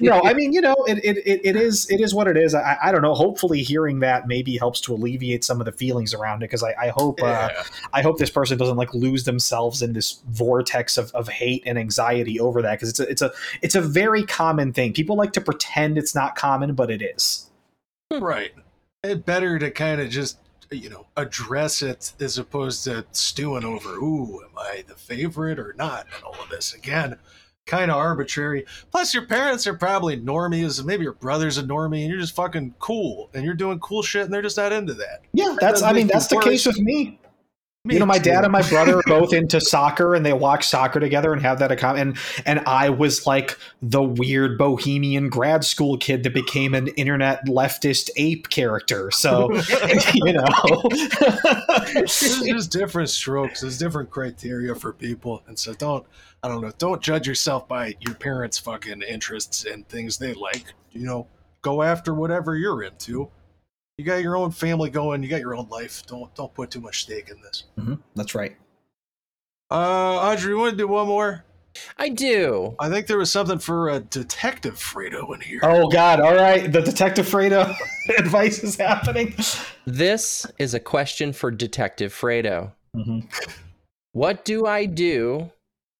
no 0.00 0.22
i 0.24 0.34
mean 0.34 0.52
you 0.52 0.60
know 0.60 0.74
it, 0.86 0.98
it, 1.04 1.18
it, 1.26 1.40
it 1.44 1.56
is 1.56 1.88
it 1.90 2.00
is 2.00 2.14
what 2.14 2.26
it 2.28 2.36
is 2.36 2.54
I, 2.54 2.76
I 2.82 2.92
don't 2.92 3.02
know 3.02 3.14
hopefully 3.14 3.62
hearing 3.62 4.00
that 4.00 4.26
maybe 4.26 4.56
helps 4.56 4.80
to 4.82 4.94
alleviate 4.94 5.44
some 5.44 5.60
of 5.60 5.64
the 5.64 5.72
feelings 5.72 6.14
around 6.14 6.42
it 6.42 6.50
because 6.50 6.62
I, 6.62 6.74
I 6.80 6.88
hope 6.88 7.22
uh, 7.22 7.26
yeah. 7.26 7.62
I 7.92 8.02
hope 8.02 8.18
this 8.18 8.30
person 8.30 8.58
doesn't 8.58 8.76
like 8.76 8.92
lose 8.94 9.24
themselves 9.24 9.82
in 9.82 9.92
this 9.92 10.22
vortex 10.28 10.96
of, 10.96 11.12
of 11.12 11.28
hate 11.28 11.62
and 11.66 11.78
anxiety 11.78 12.38
over 12.40 12.62
that 12.62 12.72
because 12.78 12.90
it's 12.90 13.00
a 13.00 13.08
it's 13.08 13.22
a 13.22 13.32
it's 13.62 13.74
a 13.74 13.80
very 13.80 14.24
common 14.24 14.72
thing. 14.72 14.92
People 14.92 15.16
like 15.16 15.32
to 15.32 15.40
pretend 15.40 15.98
it's 15.98 16.14
not 16.14 16.36
common, 16.36 16.74
but 16.74 16.90
it 16.90 17.02
is. 17.02 17.50
right. 18.10 18.52
It 19.02 19.26
better 19.26 19.58
to 19.58 19.70
kind 19.70 20.00
of 20.00 20.10
just 20.10 20.38
you 20.70 20.88
know 20.88 21.06
address 21.16 21.82
it 21.82 22.12
as 22.20 22.38
opposed 22.38 22.84
to 22.84 23.04
stewing 23.12 23.64
over. 23.64 23.96
Ooh, 23.96 24.42
am 24.42 24.56
I 24.56 24.84
the 24.86 24.94
favorite 24.94 25.58
or 25.58 25.74
not? 25.76 26.06
And 26.14 26.24
all 26.24 26.40
of 26.40 26.48
this 26.48 26.74
again. 26.74 27.18
Kind 27.66 27.90
of 27.90 27.96
arbitrary. 27.96 28.66
Plus, 28.90 29.14
your 29.14 29.26
parents 29.26 29.66
are 29.66 29.74
probably 29.74 30.20
normies. 30.20 30.84
Maybe 30.84 31.04
your 31.04 31.12
brother's 31.12 31.58
a 31.58 31.62
normie, 31.62 32.00
and 32.00 32.10
you're 32.10 32.18
just 32.20 32.34
fucking 32.34 32.74
cool, 32.80 33.30
and 33.34 33.44
you're 33.44 33.54
doing 33.54 33.78
cool 33.78 34.02
shit, 34.02 34.24
and 34.24 34.34
they're 34.34 34.42
just 34.42 34.56
not 34.56 34.72
into 34.72 34.94
that. 34.94 35.22
Yeah, 35.32 35.56
that's 35.60 35.80
I 35.80 35.92
mean 35.92 36.08
that's 36.08 36.26
the 36.26 36.36
worse. 36.36 36.44
case 36.44 36.66
with 36.66 36.80
me. 36.80 37.18
You 37.84 37.98
know, 37.98 38.06
my 38.06 38.18
too. 38.18 38.30
dad 38.30 38.44
and 38.44 38.52
my 38.52 38.62
brother 38.68 38.98
are 38.98 39.02
both 39.06 39.32
into 39.32 39.60
soccer, 39.60 40.14
and 40.14 40.24
they 40.24 40.32
watch 40.32 40.68
soccer 40.68 41.00
together 41.00 41.32
and 41.32 41.42
have 41.42 41.58
that 41.58 41.72
account. 41.72 41.98
And 41.98 42.16
and 42.46 42.60
I 42.60 42.90
was 42.90 43.26
like 43.26 43.58
the 43.80 44.02
weird 44.02 44.56
bohemian 44.56 45.28
grad 45.28 45.64
school 45.64 45.98
kid 45.98 46.22
that 46.22 46.32
became 46.32 46.74
an 46.74 46.88
internet 46.88 47.44
leftist 47.46 48.10
ape 48.16 48.50
character. 48.50 49.10
So 49.10 49.52
you 50.14 50.32
know, 50.32 50.82
There's 51.92 52.20
just 52.20 52.70
different 52.70 53.10
strokes. 53.10 53.62
There's 53.62 53.78
different 53.78 54.10
criteria 54.10 54.76
for 54.76 54.92
people, 54.92 55.42
and 55.48 55.58
so 55.58 55.74
don't 55.74 56.06
I 56.44 56.48
don't 56.48 56.60
know. 56.60 56.72
Don't 56.78 57.02
judge 57.02 57.26
yourself 57.26 57.66
by 57.66 57.96
your 57.98 58.14
parents' 58.14 58.58
fucking 58.58 59.02
interests 59.02 59.64
and 59.64 59.88
things 59.88 60.18
they 60.18 60.34
like. 60.34 60.72
You 60.92 61.04
know, 61.04 61.26
go 61.62 61.82
after 61.82 62.14
whatever 62.14 62.56
you're 62.56 62.84
into. 62.84 63.28
You 63.98 64.04
got 64.04 64.22
your 64.22 64.36
own 64.36 64.50
family 64.50 64.90
going. 64.90 65.22
You 65.22 65.28
got 65.28 65.40
your 65.40 65.54
own 65.54 65.68
life. 65.68 66.04
Don't 66.06 66.34
don't 66.34 66.52
put 66.54 66.70
too 66.70 66.80
much 66.80 67.02
stake 67.02 67.28
in 67.28 67.40
this. 67.42 67.64
Mhm, 67.78 68.00
that's 68.14 68.34
right. 68.34 68.56
Uh, 69.70 69.74
Audrey, 70.18 70.52
you 70.52 70.58
want 70.58 70.72
to 70.72 70.76
do 70.76 70.88
one 70.88 71.06
more? 71.06 71.44
I 71.96 72.10
do. 72.10 72.74
I 72.78 72.90
think 72.90 73.06
there 73.06 73.16
was 73.16 73.30
something 73.30 73.58
for 73.58 73.88
a 73.88 74.00
Detective 74.00 74.74
Fredo 74.74 75.34
in 75.34 75.40
here. 75.40 75.60
Oh 75.62 75.88
God! 75.88 76.20
All 76.20 76.34
right, 76.34 76.70
the 76.70 76.82
Detective 76.82 77.26
Fredo 77.26 77.74
advice 78.18 78.62
is 78.62 78.76
happening. 78.76 79.34
This 79.86 80.46
is 80.58 80.74
a 80.74 80.80
question 80.80 81.32
for 81.32 81.50
Detective 81.50 82.12
Fredo. 82.12 82.72
Mhm. 82.94 83.26
What 84.12 84.44
do 84.44 84.66
I 84.66 84.84
do? 84.84 85.50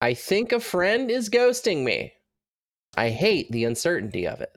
I 0.00 0.14
think 0.14 0.52
a 0.52 0.60
friend 0.60 1.10
is 1.10 1.30
ghosting 1.30 1.84
me. 1.84 2.12
I 2.96 3.08
hate 3.10 3.50
the 3.50 3.64
uncertainty 3.64 4.26
of 4.26 4.40
it. 4.42 4.54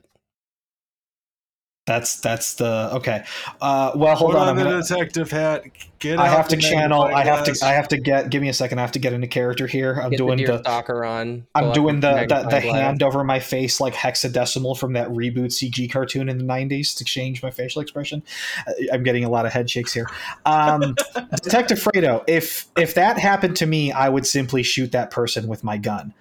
That's 1.86 2.18
that's 2.18 2.54
the 2.54 2.90
okay. 2.94 3.24
Uh, 3.60 3.92
well, 3.94 4.16
hold 4.16 4.32
Put 4.32 4.38
on. 4.38 4.42
on 4.42 4.48
I'm 4.48 4.56
the 4.56 4.64
gonna. 4.64 4.82
detective 4.82 5.30
hat. 5.30 5.66
Get. 6.00 6.18
I 6.18 6.26
have 6.26 6.48
to 6.48 6.56
channel. 6.56 7.02
I 7.04 7.22
have 7.22 7.44
to. 7.44 7.52
glass. 7.52 7.62
I 7.62 7.74
have 7.74 7.86
to 7.88 7.96
get. 7.96 8.28
Give 8.28 8.42
me 8.42 8.48
a 8.48 8.52
second. 8.52 8.78
I 8.78 8.82
have 8.82 8.90
to 8.92 8.98
get 8.98 9.12
into 9.12 9.28
character 9.28 9.68
here. 9.68 9.94
I'm 10.02 10.10
Get 10.10 10.16
doing 10.16 10.38
the, 10.38 10.46
the. 10.46 10.58
stalker 10.58 11.04
on. 11.04 11.46
I'm 11.54 11.72
doing 11.72 12.00
the 12.00 12.10
the, 12.10 12.14
magnifying 12.26 12.50
the 12.50 12.60
hand 12.72 13.02
over 13.04 13.22
my 13.22 13.38
face 13.38 13.80
like 13.80 13.94
hexadecimal 13.94 14.76
from 14.76 14.94
that 14.94 15.08
reboot 15.10 15.52
CG 15.52 15.88
cartoon 15.88 16.28
in 16.28 16.38
the 16.38 16.44
90s 16.44 16.96
to 16.98 17.04
change 17.04 17.40
my 17.40 17.52
facial 17.52 17.80
expression. 17.80 18.20
Uh, 18.66 18.72
I'm 18.92 19.04
getting 19.04 19.24
a 19.24 19.30
lot 19.30 19.46
of 19.46 19.52
head 19.52 19.70
shakes 19.70 19.92
here. 19.94 20.08
Um, 20.44 20.96
Detective 21.42 21.78
Fredo, 21.78 22.24
if 22.26 22.66
if 22.76 22.94
that 22.94 23.16
happened 23.16 23.54
to 23.58 23.66
me, 23.66 23.92
I 23.92 24.08
would 24.08 24.26
simply 24.26 24.64
shoot 24.64 24.90
that 24.90 25.12
person 25.12 25.46
with 25.46 25.62
my 25.62 25.76
gun. 25.76 26.14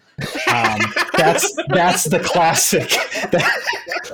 Um, 0.48 0.80
that's 1.18 1.54
that's 1.70 2.04
the 2.06 2.20
classic. 2.20 2.90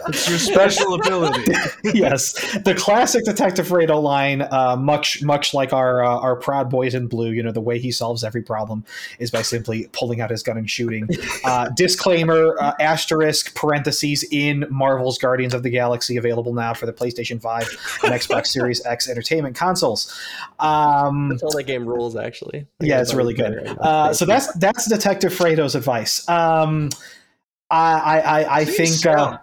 It's 0.08 0.28
your 0.30 0.40
special 0.40 0.96
ability. 0.96 1.54
yes, 1.94 2.34
the 2.64 2.74
classic 2.76 3.24
Detective 3.24 3.68
Fredo 3.68 4.02
line, 4.02 4.42
uh, 4.42 4.76
much 4.76 5.22
much 5.24 5.54
like 5.54 5.74
our 5.74 6.04
uh, 6.04 6.18
our 6.20 6.36
proud 6.36 6.70
boys 6.70 6.96
in 6.96 7.08
blue. 7.08 7.30
You 7.32 7.44
know, 7.44 7.52
the 7.52 7.62
way 7.62 7.78
he 7.78 7.92
solves 7.92 8.24
every 8.24 8.42
problem 8.42 8.84
is 9.20 9.30
by 9.30 9.44
simply 9.44 9.88
pulling 9.92 10.22
out 10.22 10.32
his 10.32 10.42
gun 10.44 10.58
and 10.58 10.70
shooting. 10.70 11.08
Uh, 11.44 11.70
disclaimer: 11.76 12.56
uh, 12.60 12.74
asterisk 12.80 13.56
parentheses 13.56 14.24
in 14.32 14.66
Marvel's 14.70 15.18
Guardians 15.18 15.54
of 15.54 15.64
the 15.64 15.70
Galaxy, 15.70 16.18
available 16.18 16.54
now 16.54 16.74
for 16.74 16.86
the 16.86 16.94
PlayStation 16.94 17.42
Five 17.42 17.68
and 18.04 18.14
Xbox 18.14 18.48
Series 18.48 18.84
X 18.86 19.10
entertainment 19.10 19.56
consoles. 19.56 20.18
Um, 20.60 21.30
That's 21.30 21.44
all 21.44 21.52
that 21.52 21.64
game 21.64 21.86
rules, 21.86 22.16
actually. 22.16 22.66
yeah, 22.80 23.02
it's 23.02 23.14
really 23.14 23.34
good. 23.34 23.68
Uh, 23.80 24.14
so 24.14 24.26
that's 24.26 24.52
that's 24.54 24.88
Detective 24.90 25.32
Fredo's 25.34 25.76
advice. 25.76 25.91
Um, 26.28 26.90
I 27.70 27.94
I 28.00 28.20
I, 28.20 28.58
I 28.60 28.66
think. 28.66 29.06
Uh, 29.06 29.38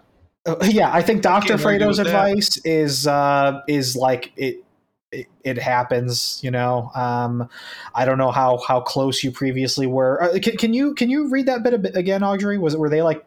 uh, 0.47 0.57
yeah, 0.65 0.91
I 0.93 1.03
think 1.03 1.23
Detective 1.23 1.61
Fredo's 1.61 1.99
advice 1.99 2.57
is 2.65 3.07
uh, 3.07 3.61
is 3.69 3.97
like 3.97 4.33
it, 4.37 4.65
it. 5.13 5.27
It 5.45 5.59
happens, 5.59 6.41
you 6.43 6.51
know. 6.51 6.91
Um, 6.95 7.49
I 7.95 8.05
don't 8.05 8.19
know 8.19 8.31
how 8.31 8.59
how 8.59 8.81
close 8.81 9.23
you 9.23 9.31
previously 9.31 9.87
were. 9.87 10.23
Uh, 10.23 10.39
can, 10.43 10.57
can 10.57 10.75
you 10.75 10.95
can 10.95 11.11
you 11.11 11.29
read 11.29 11.47
that 11.47 11.63
bit 11.63 11.75
a 11.75 11.79
bit 11.79 11.97
again, 11.97 12.23
Audrey? 12.23 12.57
Was 12.59 12.75
it 12.75 12.81
were 12.81 12.89
they 12.89 13.03
like 13.03 13.25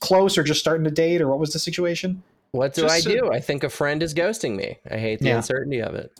close 0.00 0.38
or 0.38 0.42
just 0.42 0.60
starting 0.60 0.84
to 0.84 0.90
date, 0.90 1.20
or 1.20 1.28
what 1.28 1.38
was 1.38 1.52
the 1.52 1.58
situation? 1.58 2.22
What 2.52 2.72
do 2.74 2.82
Just 2.82 3.06
I 3.08 3.10
a- 3.10 3.14
do? 3.14 3.32
I 3.32 3.40
think 3.40 3.64
a 3.64 3.68
friend 3.68 4.00
is 4.02 4.14
ghosting 4.14 4.54
me. 4.54 4.78
I 4.88 4.96
hate 4.96 5.18
the 5.18 5.26
Yeah. 5.26 5.36
uncertainty 5.36 5.82
of 5.82 5.94
it. 5.96 6.12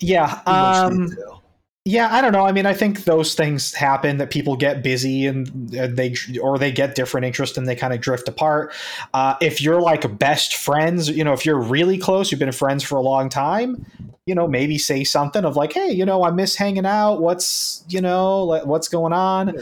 Yeah, 0.00 0.26
Too 0.26 0.50
much 0.50 0.76
um, 0.76 1.06
detail. 1.06 1.39
Yeah, 1.86 2.08
I 2.14 2.20
don't 2.20 2.32
know. 2.32 2.44
I 2.44 2.52
mean, 2.52 2.66
I 2.66 2.74
think 2.74 3.04
those 3.04 3.34
things 3.34 3.72
happen 3.72 4.18
that 4.18 4.30
people 4.30 4.54
get 4.54 4.82
busy 4.82 5.26
and 5.26 5.74
uh, 5.74 5.86
they 5.90 6.14
or 6.42 6.58
they 6.58 6.70
get 6.70 6.94
different 6.94 7.24
interests 7.26 7.56
and 7.56 7.66
they 7.66 7.74
kind 7.74 7.94
of 7.94 8.02
drift 8.02 8.28
apart. 8.28 8.74
Uh, 9.14 9.34
if 9.40 9.62
you're 9.62 9.80
like 9.80 10.18
best 10.18 10.56
friends, 10.56 11.08
you 11.08 11.24
know, 11.24 11.32
if 11.32 11.46
you're 11.46 11.58
really 11.58 11.96
close, 11.96 12.30
you've 12.30 12.38
been 12.38 12.52
friends 12.52 12.84
for 12.84 12.96
a 12.96 13.00
long 13.00 13.30
time, 13.30 13.86
you 14.26 14.34
know, 14.34 14.46
maybe 14.46 14.76
say 14.76 15.04
something 15.04 15.42
of 15.42 15.56
like, 15.56 15.72
"Hey, 15.72 15.90
you 15.90 16.04
know, 16.04 16.22
I 16.22 16.30
miss 16.30 16.54
hanging 16.54 16.84
out. 16.84 17.22
What's 17.22 17.82
you 17.88 18.02
know, 18.02 18.60
what's 18.64 18.88
going 18.88 19.14
on?" 19.14 19.54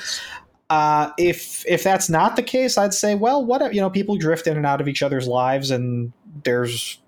Uh, 0.71 1.13
if 1.19 1.65
if 1.69 1.85
that's 1.85 2.11
not 2.11 2.35
the 2.37 2.43
case, 2.43 2.77
I'd 2.77 2.95
say, 2.95 3.15
well, 3.15 3.45
what 3.45 3.73
you 3.73 3.81
know, 3.81 3.91
people 3.91 4.17
drift 4.17 4.49
in 4.49 4.57
and 4.57 4.67
out 4.67 4.81
of 4.81 4.89
each 4.89 5.03
other's 5.03 5.29
lives, 5.29 5.71
and 5.71 6.13
there's 6.45 6.99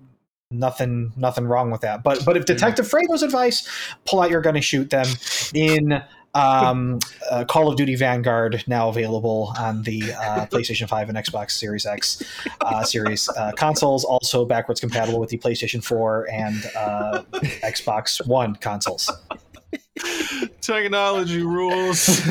nothing 0.50 1.12
nothing 1.16 1.46
wrong 1.46 1.70
with 1.70 1.80
that. 1.82 2.02
But 2.02 2.24
but 2.24 2.36
if 2.36 2.44
Detective 2.44 2.88
Fredo's 2.88 3.22
advice, 3.22 3.68
pull 4.04 4.20
out 4.20 4.30
your 4.30 4.40
gun 4.40 4.56
and 4.56 4.64
shoot 4.64 4.90
them 4.90 5.06
in. 5.54 6.02
Um, 6.32 7.00
uh, 7.28 7.44
Call 7.44 7.68
of 7.68 7.76
Duty 7.76 7.96
Vanguard 7.96 8.62
now 8.68 8.88
available 8.88 9.52
on 9.58 9.82
the 9.82 10.12
uh, 10.12 10.46
PlayStation 10.52 10.88
5 10.88 11.08
and 11.08 11.18
Xbox 11.18 11.50
Series 11.50 11.86
X 11.86 12.22
uh, 12.60 12.84
series 12.84 13.28
uh, 13.30 13.50
consoles, 13.56 14.04
also 14.04 14.44
backwards 14.44 14.78
compatible 14.78 15.18
with 15.18 15.30
the 15.30 15.38
PlayStation 15.38 15.82
4 15.82 16.30
and 16.30 16.66
uh, 16.76 17.22
Xbox 17.64 18.24
One 18.28 18.54
consoles. 18.54 19.10
Technology 20.60 21.42
rules. 21.42 22.06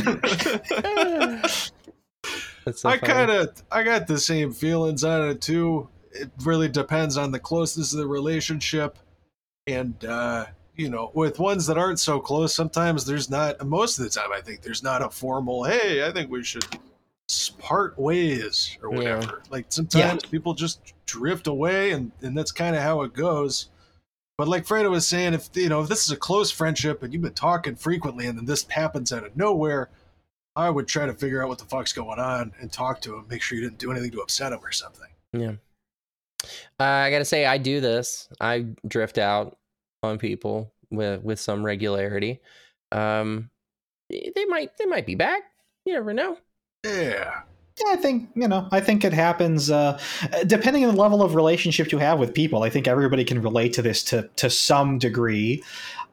That's 2.65 2.81
so 2.81 2.89
I 2.89 2.97
kind 2.97 3.31
of 3.31 3.63
I 3.69 3.83
got 3.83 4.07
the 4.07 4.17
same 4.17 4.53
feelings 4.53 5.03
on 5.03 5.29
it 5.29 5.41
too. 5.41 5.89
It 6.11 6.31
really 6.43 6.67
depends 6.67 7.17
on 7.17 7.31
the 7.31 7.39
closeness 7.39 7.93
of 7.93 7.99
the 7.99 8.07
relationship, 8.07 8.97
and 9.67 10.03
uh, 10.05 10.45
you 10.75 10.89
know, 10.89 11.11
with 11.13 11.39
ones 11.39 11.67
that 11.67 11.77
aren't 11.77 11.99
so 11.99 12.19
close, 12.19 12.53
sometimes 12.55 13.05
there's 13.05 13.29
not. 13.29 13.65
Most 13.67 13.97
of 13.99 14.05
the 14.05 14.09
time, 14.09 14.31
I 14.33 14.41
think 14.41 14.61
there's 14.61 14.83
not 14.83 15.01
a 15.01 15.09
formal. 15.09 15.63
Hey, 15.63 16.05
I 16.05 16.11
think 16.11 16.31
we 16.31 16.43
should 16.43 16.65
part 17.59 17.97
ways 17.99 18.77
or 18.81 18.91
Yeah. 18.91 18.97
whatever. 19.15 19.41
Like 19.51 19.67
sometimes 19.69 20.23
people 20.23 20.53
just 20.53 20.93
drift 21.05 21.47
away, 21.47 21.91
and 21.91 22.11
and 22.21 22.37
that's 22.37 22.51
kind 22.51 22.75
of 22.75 22.81
how 22.81 23.01
it 23.03 23.13
goes. 23.13 23.69
But 24.37 24.47
like 24.47 24.65
Fredo 24.65 24.89
was 24.89 25.05
saying, 25.05 25.33
if 25.33 25.49
you 25.53 25.69
know 25.69 25.81
if 25.81 25.89
this 25.89 26.05
is 26.05 26.11
a 26.11 26.17
close 26.17 26.49
friendship 26.49 27.03
and 27.03 27.13
you've 27.13 27.21
been 27.21 27.33
talking 27.33 27.75
frequently, 27.75 28.25
and 28.25 28.37
then 28.37 28.45
this 28.45 28.65
happens 28.69 29.11
out 29.11 29.25
of 29.25 29.35
nowhere, 29.37 29.89
I 30.55 30.69
would 30.69 30.87
try 30.87 31.05
to 31.05 31.13
figure 31.13 31.43
out 31.43 31.49
what 31.49 31.59
the 31.59 31.65
fuck's 31.65 31.93
going 31.93 32.19
on 32.19 32.53
and 32.59 32.71
talk 32.71 33.01
to 33.01 33.15
him. 33.15 33.25
Make 33.29 33.41
sure 33.41 33.57
you 33.57 33.63
didn't 33.65 33.79
do 33.79 33.91
anything 33.91 34.11
to 34.11 34.21
upset 34.21 34.53
him 34.53 34.59
or 34.63 34.71
something. 34.71 35.09
Yeah. 35.33 35.53
Uh, 36.79 36.83
I 36.83 37.11
gotta 37.11 37.25
say, 37.25 37.45
I 37.45 37.57
do 37.57 37.81
this. 37.81 38.29
I 38.39 38.67
drift 38.87 39.17
out 39.17 39.57
on 40.03 40.17
people 40.17 40.71
with 40.91 41.21
with 41.23 41.39
some 41.39 41.63
regularity. 41.63 42.39
Um, 42.91 43.49
they 44.09 44.45
might 44.47 44.77
they 44.77 44.85
might 44.85 45.05
be 45.05 45.15
back. 45.15 45.43
You 45.85 45.93
never 45.93 46.13
know. 46.13 46.37
Yeah. 46.83 47.41
Yeah, 47.79 47.93
I 47.93 47.95
think 47.95 48.29
you 48.35 48.47
know. 48.47 48.67
I 48.71 48.81
think 48.81 49.05
it 49.05 49.13
happens 49.13 49.71
uh, 49.71 49.99
depending 50.47 50.85
on 50.85 50.95
the 50.95 51.01
level 51.01 51.21
of 51.23 51.35
relationship 51.35 51.91
you 51.91 51.97
have 51.99 52.19
with 52.19 52.33
people. 52.33 52.63
I 52.63 52.69
think 52.69 52.87
everybody 52.87 53.23
can 53.23 53.41
relate 53.41 53.73
to 53.73 53.81
this 53.81 54.03
to 54.05 54.29
to 54.35 54.49
some 54.49 54.97
degree. 54.97 55.63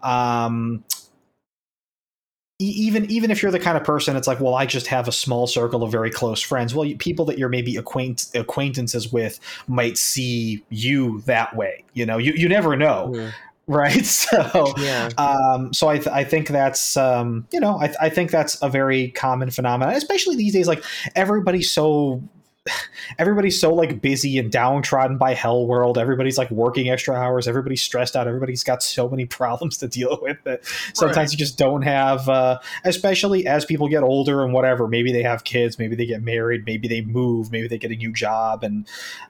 Um, 0.03 0.85
even 2.59 3.11
even 3.11 3.31
if 3.31 3.43
you're 3.43 3.53
the 3.53 3.61
kind 3.61 3.77
of 3.77 3.85
person, 3.85 4.17
it's 4.17 4.27
like, 4.27 4.41
well, 4.41 4.55
I 4.55 4.65
just 4.65 4.87
have 4.87 5.09
a 5.09 5.13
small 5.13 5.47
circle 5.47 5.83
of 5.83 5.93
very 5.93 6.11
close 6.11 6.41
friends. 6.41 6.75
Well, 6.75 6.87
you, 6.87 6.97
people 6.97 7.25
that 7.27 7.39
you're 7.39 7.51
maybe 7.51 7.77
acquaint 7.77 8.27
acquaintances 8.35 9.13
with 9.13 9.39
might 9.69 9.99
see 9.99 10.65
you 10.71 11.21
that 11.27 11.55
way. 11.55 11.85
You 11.93 12.07
know, 12.07 12.17
you 12.17 12.33
you 12.33 12.49
never 12.49 12.75
know, 12.75 13.13
Yeah. 13.15 13.31
right? 13.67 14.05
So 14.07 14.73
Yeah. 14.79 15.11
um, 15.19 15.75
so 15.75 15.89
I, 15.89 15.97
th- 15.97 16.09
I 16.09 16.25
think 16.25 16.49
that's 16.49 16.97
um, 16.97 17.47
you 17.53 17.61
know 17.61 17.79
I, 17.79 17.87
th- 17.89 17.99
I 18.01 18.09
think 18.09 18.31
that's 18.31 18.61
a 18.63 18.71
very 18.71 19.09
common 19.11 19.51
phenomenon, 19.51 19.95
especially 19.95 20.37
these 20.37 20.55
days. 20.55 20.67
Like 20.67 20.83
everybody's 21.15 21.71
so 21.71 22.23
everybody's 23.19 23.61
so 23.61 23.73
like 23.75 24.01
busy 24.01 24.39
and 24.39 24.51
downtrodden 24.51 25.19
by 25.19 25.35
hell 25.35 25.67
world. 25.67 25.99
Everybody's 25.99 26.39
like 26.39 26.51
working 26.51 26.89
extra 26.89 27.15
hours. 27.15 27.49
Everybody's 27.49 27.83
stressed 27.83 28.17
out. 28.17 28.27
Everybody's 28.27 28.65
got 28.65 28.83
so 28.83 29.09
many 29.09 29.25
problems 29.37 29.79
to 29.79 29.89
deal 29.89 30.19
with 30.23 30.39
that 30.45 30.63
sometimes 30.95 31.33
you 31.33 31.39
just 31.39 31.59
don't 31.59 31.83
have. 31.83 32.29
Uh, 32.29 32.59
especially 32.85 33.47
as 33.47 33.65
people 33.65 33.89
get 33.89 34.03
older 34.03 34.45
and 34.45 34.53
whatever. 34.53 34.89
Maybe 34.89 35.13
they 35.13 35.23
have 35.23 35.45
kids. 35.45 35.79
Maybe 35.79 35.97
they 35.97 36.07
get 36.07 36.23
married. 36.23 36.65
Maybe 36.67 36.89
they 36.89 37.01
move. 37.03 37.51
Maybe 37.53 37.69
they 37.69 37.79
get 37.79 37.91
a 37.91 37.97
new 37.97 38.13
job, 38.13 38.63
and 38.65 38.87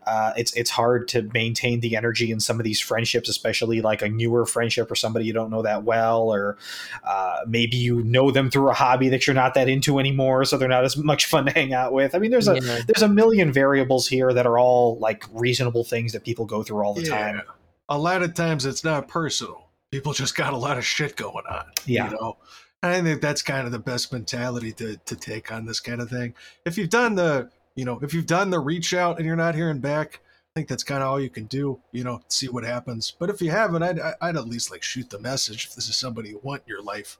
uh, 0.07 0.32
it's 0.37 0.53
it's 0.55 0.70
hard 0.70 1.09
to 1.09 1.22
maintain 1.34 1.80
the 1.80 1.97
energy 1.97 2.30
in 2.30 2.41
some 2.41 2.59
of 2.61 2.64
these 2.64 2.80
friendships, 2.80 3.28
especially 3.28 3.80
like 3.80 4.03
a 4.03 4.09
newer 4.09 4.47
friendship 4.47 4.91
or 4.91 4.95
somebody 4.95 5.26
you 5.26 5.32
don't 5.32 5.51
know 5.51 5.62
that 5.62 5.84
well, 5.84 6.32
or 6.32 6.57
uh, 7.05 7.41
maybe 7.47 7.76
you 7.76 8.03
know 8.05 8.30
them 8.30 8.51
through 8.51 8.70
a 8.70 8.74
hobby 8.74 9.09
that 9.09 9.26
you're 9.26 9.34
not 9.34 9.55
that 9.55 9.68
into 9.68 9.99
anymore, 9.99 10.45
so 10.45 10.57
they're 10.57 10.68
not 10.68 10.84
as 10.84 10.97
much 10.97 11.26
fun 11.26 11.47
to 11.47 11.53
hang 11.53 11.72
out 11.72 11.93
with. 11.93 12.14
I 12.14 12.18
mean, 12.18 12.30
there's 12.30 12.49
a 12.49 12.55
Yeah. 12.61 12.80
there's 12.87 13.03
a 13.03 13.09
million 13.09 13.26
variables 13.53 14.09
here 14.09 14.33
that 14.33 14.47
are 14.47 14.59
all 14.59 14.99
like 14.99 15.24
reasonable 15.33 15.85
things 15.85 16.12
that 16.12 16.24
people 16.24 16.45
go 16.45 16.62
through 16.62 16.83
all 16.83 16.95
the 16.95 17.05
time. 17.05 17.43
A 17.89 17.99
lot 17.99 18.22
of 18.22 18.35
times 18.35 18.66
it's 18.66 18.85
not 18.85 19.09
personal. 19.09 19.68
People 19.91 20.12
just 20.12 20.37
got 20.37 20.53
a 20.53 20.57
lot 20.57 20.79
of 20.79 20.85
shit 20.85 21.16
going 21.16 21.45
on. 21.49 21.66
Yeah. 21.85 22.11
You 22.11 22.16
know? 22.16 22.37
And 22.83 22.93
I 22.93 23.03
think 23.03 23.22
that's 23.22 23.43
kind 23.43 23.66
of 23.66 23.72
the 23.72 23.79
best 23.79 24.12
mentality 24.12 24.72
to, 24.72 24.97
to 24.97 25.16
take 25.16 25.53
on 25.53 25.64
this 25.64 25.81
kind 25.81 26.01
of 26.01 26.11
thing. 26.11 26.35
If 26.64 26.77
you've 26.77 26.91
done 26.91 27.14
the, 27.14 27.51
you 27.74 27.85
know, 27.85 27.99
if 28.03 28.12
you've 28.12 28.27
done 28.27 28.51
the 28.51 28.61
reach 28.61 28.95
out 28.95 29.16
and 29.18 29.27
you're 29.27 29.37
not 29.37 29.55
hearing 29.55 29.81
back, 29.81 30.20
I 30.24 30.53
think 30.55 30.68
that's 30.68 30.85
kind 30.85 31.03
of 31.03 31.09
all 31.09 31.20
you 31.20 31.31
can 31.31 31.45
do, 31.45 31.81
you 31.93 32.05
know, 32.05 32.20
see 32.29 32.49
what 32.49 32.64
happens. 32.64 33.14
But 33.18 33.31
if 33.31 33.41
you 33.43 33.51
haven't, 33.51 33.83
I'd, 33.83 34.01
I'd 34.20 34.37
at 34.37 34.49
least 34.49 34.70
like 34.70 34.83
shoot 34.83 35.11
the 35.11 35.18
message 35.18 35.66
if 35.66 35.74
this 35.74 35.89
is 35.89 35.97
somebody 35.97 36.31
you 36.31 36.41
want 36.43 36.62
in 36.66 36.70
your 36.70 36.83
life. 36.83 37.18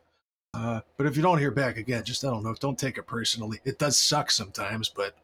Uh, 0.55 0.81
but 0.97 1.07
if 1.07 1.17
you 1.17 1.23
don't 1.23 1.39
hear 1.39 1.51
back 1.51 1.77
again, 1.77 2.03
just 2.03 2.25
I 2.25 2.31
don't 2.31 2.43
know, 2.43 2.55
don't 2.55 2.79
take 2.79 2.97
it 2.97 3.07
personally. 3.07 3.61
It 3.65 3.79
does 3.79 3.99
suck 3.99 4.31
sometimes, 4.31 4.89
but 4.89 5.15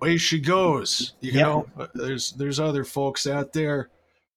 way 0.00 0.16
she 0.16 0.38
goes, 0.40 1.14
you 1.20 1.32
Yep. 1.32 1.42
know, 1.42 1.66
uh, 1.78 1.86
there's 1.94 2.32
there's 2.32 2.60
other 2.60 2.84
folks 2.84 3.26
out 3.26 3.52
there. 3.52 3.88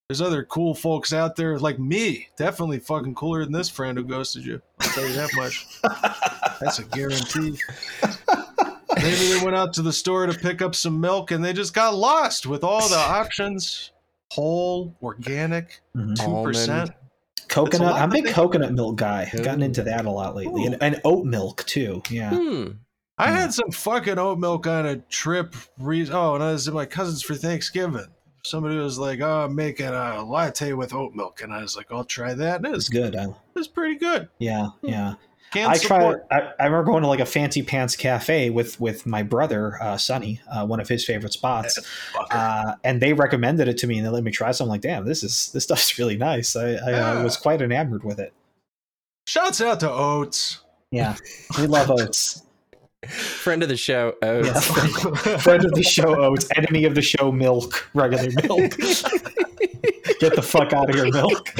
There's 0.08 0.20
other 0.20 0.44
cool 0.44 0.74
folks 0.74 1.12
out 1.12 1.36
there 1.36 1.58
like 1.58 1.78
me. 1.78 2.28
Definitely 2.36 2.80
fucking 2.80 3.14
cooler 3.14 3.44
than 3.44 3.52
this 3.52 3.68
friend 3.70 3.96
who 3.96 4.04
ghosted 4.04 4.44
you. 4.44 4.60
I'll 4.80 4.90
tell 4.90 5.06
you 5.06 5.14
that 5.14 5.30
much. 5.34 5.66
That's 6.60 6.78
a 6.80 6.84
guarantee. 6.84 7.58
Maybe 8.96 9.32
they 9.32 9.40
went 9.44 9.56
out 9.56 9.72
to 9.74 9.82
the 9.82 9.92
store 9.92 10.26
to 10.26 10.38
pick 10.38 10.60
up 10.60 10.74
some 10.74 11.00
milk 11.00 11.30
and 11.30 11.42
they 11.44 11.52
just 11.52 11.72
got 11.74 11.94
lost 11.94 12.46
with 12.46 12.62
all 12.62 12.86
the 12.88 12.96
options. 12.96 13.90
Whole, 14.32 14.94
organic, 15.02 15.80
Mhm. 15.96 16.16
two 16.16 16.22
Almond. 16.24 16.44
percent. 16.44 16.90
Coconut. 17.48 17.94
I'm 17.94 18.10
a 18.10 18.12
big 18.22 18.26
coconut 18.28 18.72
milk 18.72 18.96
guy. 18.96 19.30
I've 19.32 19.42
gotten 19.44 19.62
into 19.62 19.82
that 19.84 20.04
a 20.06 20.10
lot 20.10 20.34
lately, 20.36 20.64
and, 20.64 20.76
and 20.82 21.00
oat 21.04 21.24
milk 21.26 21.64
too. 21.66 22.02
Yeah. 22.10 22.30
Hmm. 22.30 22.66
I 23.22 23.30
had 23.30 23.52
some 23.54 23.70
fucking 23.70 24.18
oat 24.18 24.38
milk 24.38 24.66
on 24.66 24.86
a 24.86 24.96
trip. 24.96 25.54
Re- 25.78 26.08
oh, 26.10 26.34
and 26.34 26.42
I 26.42 26.52
was 26.52 26.66
at 26.68 26.74
my 26.74 26.86
cousin's 26.86 27.22
for 27.22 27.34
Thanksgiving. 27.34 28.06
Somebody 28.44 28.76
was 28.76 28.98
like, 28.98 29.20
"Oh, 29.20 29.44
I'm 29.44 29.54
making 29.54 29.86
a 29.86 30.24
latte 30.24 30.72
with 30.72 30.92
oat 30.92 31.14
milk," 31.14 31.42
and 31.42 31.52
I 31.52 31.62
was 31.62 31.76
like, 31.76 31.86
"I'll 31.92 32.04
try 32.04 32.34
that." 32.34 32.56
And 32.56 32.66
it 32.66 32.70
It's 32.70 32.76
was, 32.76 32.88
good. 32.88 33.14
It 33.14 33.30
was 33.54 33.68
pretty 33.68 33.96
good. 33.96 34.28
yeah, 34.38 34.68
yeah. 34.82 35.14
Can 35.52 35.70
I 35.70 35.74
support. 35.76 36.26
tried. 36.28 36.42
I, 36.42 36.52
I 36.62 36.64
remember 36.64 36.90
going 36.90 37.02
to 37.02 37.08
like 37.08 37.20
a 37.20 37.26
fancy 37.26 37.62
pants 37.62 37.94
cafe 37.94 38.48
with 38.50 38.80
with 38.80 39.04
my 39.06 39.22
brother 39.22 39.80
uh, 39.82 39.96
Sonny, 39.98 40.40
uh, 40.50 40.66
one 40.66 40.80
of 40.80 40.88
his 40.88 41.04
favorite 41.04 41.34
spots, 41.34 41.78
uh, 42.30 42.74
and 42.82 43.00
they 43.02 43.12
recommended 43.12 43.68
it 43.68 43.76
to 43.78 43.86
me 43.86 43.98
and 43.98 44.06
they 44.06 44.10
let 44.10 44.24
me 44.24 44.30
try. 44.32 44.50
So 44.52 44.64
I'm 44.64 44.70
like, 44.70 44.80
damn, 44.80 45.04
this 45.04 45.22
is 45.22 45.52
this 45.52 45.64
stuff's 45.64 45.96
really 45.98 46.16
nice. 46.16 46.56
I, 46.56 46.70
I 46.70 46.74
uh, 46.74 46.90
Yeah. 46.90 47.22
was 47.22 47.36
quite 47.36 47.60
enamored 47.62 48.02
with 48.02 48.18
it. 48.18 48.32
Shouts 49.26 49.60
out 49.60 49.78
to 49.80 49.90
Oats. 49.90 50.60
Yeah, 50.90 51.16
we 51.60 51.66
love 51.66 51.90
oats. 52.00 52.42
Friend 53.08 53.62
of 53.62 53.68
the 53.68 53.76
show, 53.76 54.14
Oates. 54.22 54.46
Yeah. 54.46 55.36
Friend 55.38 55.64
of 55.64 55.72
the 55.72 55.82
show, 55.82 56.20
oats. 56.22 56.46
Enemy 56.56 56.84
of 56.84 56.94
the 56.94 57.02
show, 57.02 57.32
milk. 57.32 57.88
Regular 57.94 58.30
milk. 58.44 58.76
Get 60.20 60.36
the 60.36 60.42
fuck 60.42 60.72
out 60.72 60.88
of 60.88 60.94
here, 60.94 61.10
milk. 61.10 61.52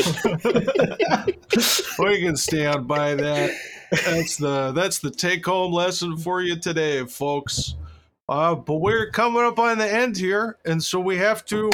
we 1.99 2.21
can 2.21 2.37
stand 2.37 2.87
by 2.87 3.15
that. 3.17 3.51
That's 3.91 4.37
the 4.37 4.73
that's 4.73 5.01
the 5.01 5.11
take 5.11 5.45
home 5.45 5.73
lesson 5.73 6.17
for 6.17 6.43
you 6.43 6.57
today, 6.57 7.05
folks. 7.07 7.75
Uh, 8.29 8.55
but 8.55 8.77
we're 8.77 9.11
coming 9.11 9.43
up 9.43 9.59
on 9.59 9.79
the 9.79 9.93
end 9.93 10.17
here, 10.17 10.59
and 10.65 10.83
so 10.83 11.01
we 11.01 11.17
have 11.17 11.45
to 11.47 11.71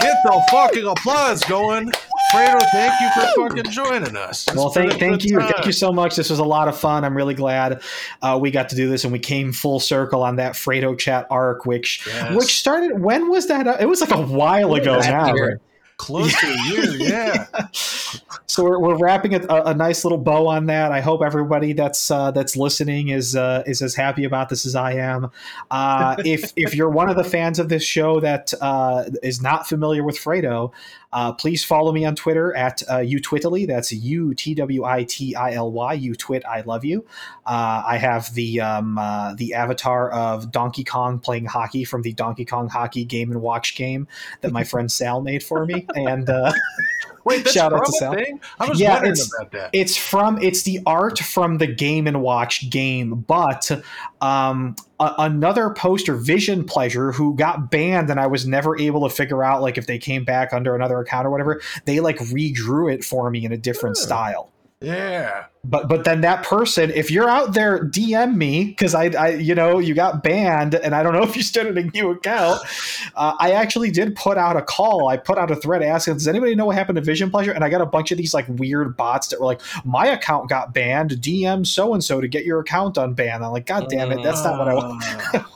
get 0.00 0.16
the 0.24 0.46
fucking 0.50 0.86
applause 0.86 1.44
going. 1.44 1.90
Fredo, 2.32 2.60
thank 2.72 3.00
you 3.00 3.10
for 3.14 3.48
fucking 3.48 3.70
joining 3.72 4.16
us. 4.16 4.46
It's 4.46 4.56
Well, 4.56 4.70
thank, 4.70 4.92
thank 4.94 5.24
you, 5.24 5.38
time. 5.38 5.52
thank 5.52 5.66
you 5.66 5.72
so 5.72 5.92
much. 5.92 6.16
This 6.16 6.30
was 6.30 6.38
a 6.38 6.44
lot 6.44 6.68
of 6.68 6.78
fun. 6.78 7.04
I'm 7.04 7.16
really 7.16 7.34
glad 7.34 7.82
uh, 8.22 8.38
we 8.40 8.50
got 8.50 8.68
to 8.70 8.76
do 8.76 8.88
this, 8.88 9.04
and 9.04 9.12
we 9.12 9.18
came 9.18 9.52
full 9.52 9.80
circle 9.80 10.22
on 10.22 10.36
that 10.36 10.52
Fredo 10.52 10.96
chat 10.98 11.26
arc, 11.30 11.66
which 11.66 12.06
Yes. 12.06 12.36
which 12.36 12.58
started. 12.58 13.00
When 13.00 13.28
was 13.30 13.48
that? 13.48 13.80
It 13.80 13.88
was 13.88 14.00
like 14.00 14.10
a 14.10 14.22
while 14.22 14.74
ago 14.74 14.98
now. 15.00 15.34
year. 15.34 15.48
right? 15.50 15.56
close 16.00 16.32
to 16.40 16.46
a 16.46 16.68
year, 16.70 16.96
yeah. 16.96 17.46
So 18.46 18.64
we're, 18.64 18.80
we're 18.80 18.98
wrapping 18.98 19.34
a, 19.34 19.46
a 19.48 19.74
nice 19.74 20.04
little 20.04 20.18
bow 20.18 20.48
on 20.48 20.66
that. 20.66 20.90
I 20.90 21.00
hope 21.00 21.22
everybody 21.22 21.72
that's 21.72 22.10
uh, 22.10 22.32
that's 22.32 22.56
listening 22.56 23.10
is 23.10 23.36
uh, 23.36 23.62
is 23.64 23.80
as 23.80 23.94
happy 23.94 24.24
about 24.24 24.48
this 24.48 24.66
as 24.66 24.74
I 24.74 24.94
am. 24.94 25.30
Uh, 25.70 26.16
if 26.24 26.52
if 26.56 26.74
you're 26.74 26.90
one 26.90 27.08
of 27.08 27.14
the 27.14 27.22
fans 27.22 27.60
of 27.60 27.68
this 27.68 27.84
show 27.84 28.18
that 28.18 28.52
uh, 28.60 29.04
is 29.22 29.40
not 29.40 29.68
familiar 29.68 30.02
with 30.02 30.16
Fredo, 30.16 30.72
uh, 31.12 31.32
please 31.32 31.64
follow 31.64 31.92
me 31.92 32.04
on 32.04 32.14
Twitter 32.14 32.54
at 32.56 32.82
uh, 32.88 32.98
utwitily. 32.98 33.66
That's 33.66 33.92
U 33.92 34.34
T 34.34 34.54
W 34.54 34.84
I 34.84 35.04
T 35.04 35.34
I 35.34 35.54
L 35.54 35.72
Y. 35.72 35.94
You 35.94 36.14
twit. 36.14 36.44
I 36.44 36.60
love 36.60 36.84
you. 36.84 37.04
Uh, 37.44 37.82
I 37.86 37.96
have 37.98 38.32
the 38.34 38.60
um, 38.60 38.98
uh, 38.98 39.34
the 39.34 39.54
avatar 39.54 40.10
of 40.10 40.52
Donkey 40.52 40.84
Kong 40.84 41.18
playing 41.18 41.46
hockey 41.46 41.84
from 41.84 42.02
the 42.02 42.12
Donkey 42.12 42.44
Kong 42.44 42.68
Hockey 42.68 43.04
Game 43.04 43.30
and 43.30 43.42
Watch 43.42 43.74
game 43.74 44.06
that 44.40 44.52
my 44.52 44.64
friend 44.64 44.90
Sal 45.00 45.20
made 45.20 45.42
for 45.42 45.66
me, 45.66 45.86
and. 45.94 46.28
Wait, 47.24 47.44
that's 47.44 47.52
Shout 47.52 47.72
out 47.72 47.84
from 47.84 47.86
to 47.86 47.90
a 47.90 47.98
Sal. 47.98 48.14
thing? 48.14 48.40
I 48.58 48.68
was 48.68 48.80
Yeah, 48.80 48.92
wondering 48.94 49.12
it's- 49.12 49.32
about 49.34 49.52
that. 49.52 49.70
it's 49.72 49.96
from 49.96 50.38
it's 50.42 50.62
the 50.62 50.80
art 50.86 51.18
from 51.18 51.58
the 51.58 51.66
game 51.66 52.06
and 52.06 52.22
watch 52.22 52.70
game 52.70 53.24
but 53.28 53.70
um 54.20 54.74
a- 54.98 55.14
another 55.18 55.70
poster 55.70 56.14
vision 56.14 56.64
pleasure 56.64 57.12
who 57.12 57.34
got 57.36 57.70
banned 57.70 58.10
and 58.10 58.18
i 58.20 58.26
was 58.26 58.46
never 58.46 58.78
able 58.78 59.08
to 59.08 59.14
figure 59.14 59.42
out 59.44 59.60
like 59.62 59.76
if 59.78 59.86
they 59.86 59.98
came 59.98 60.24
back 60.24 60.52
under 60.52 60.74
another 60.74 60.98
account 60.98 61.26
or 61.26 61.30
whatever 61.30 61.60
they 61.84 62.00
like 62.00 62.18
redrew 62.18 62.92
it 62.92 63.04
for 63.04 63.30
me 63.30 63.44
in 63.44 63.52
a 63.52 63.56
different 63.56 63.96
Oh. 63.98 64.02
style 64.02 64.48
yeah. 64.80 65.44
but 65.62 65.88
but 65.88 66.04
then 66.04 66.22
that 66.22 66.42
person 66.42 66.90
if 66.90 67.10
you're 67.10 67.28
out 67.28 67.52
there 67.52 67.84
dm 67.84 68.34
me 68.34 68.64
because 68.64 68.94
I, 68.94 69.06
I 69.10 69.28
you 69.30 69.54
know 69.54 69.78
you 69.78 69.92
got 69.94 70.22
banned 70.22 70.74
and 70.74 70.94
i 70.94 71.02
don't 71.02 71.12
know 71.12 71.22
if 71.30 71.36
you 71.36 71.42
started 71.42 71.76
a 71.76 71.82
new 71.82 72.10
account. 72.12 72.62
Uh, 73.14 73.34
i 73.38 73.52
actually 73.52 73.90
did 73.90 74.16
put 74.16 74.38
out 74.38 74.56
a 74.56 74.62
call. 74.62 75.08
I 75.08 75.16
put 75.16 75.36
out 75.36 75.50
a 75.50 75.56
thread 75.56 75.82
asking 75.82 76.14
does 76.14 76.28
anybody 76.28 76.54
know 76.54 76.66
what 76.66 76.76
happened 76.76 76.96
to 76.96 77.02
vision 77.02 77.30
pleasure? 77.30 77.52
And 77.52 77.62
i 77.62 77.68
got 77.68 77.80
a 77.80 77.86
bunch 77.86 78.10
of 78.10 78.18
these 78.18 78.32
like 78.32 78.46
weird 78.48 78.96
bots 78.96 79.28
that 79.28 79.40
were 79.40 79.46
like 79.46 79.60
my 79.84 80.06
account 80.06 80.48
got 80.48 80.72
banned. 80.72 81.10
Dm 81.10 81.66
so 81.66 81.92
and 81.92 82.02
so 82.02 82.20
to 82.20 82.28
get 82.28 82.44
your 82.44 82.60
account 82.60 82.96
unbanned. 82.96 83.44
I'm 83.44 83.52
like 83.52 83.66
god 83.66 83.88
damn 83.90 84.12
it 84.12 84.22
that's 84.22 84.42
not 84.44 84.58
what 84.58 84.68
i 84.68 84.74
want. 84.74 85.04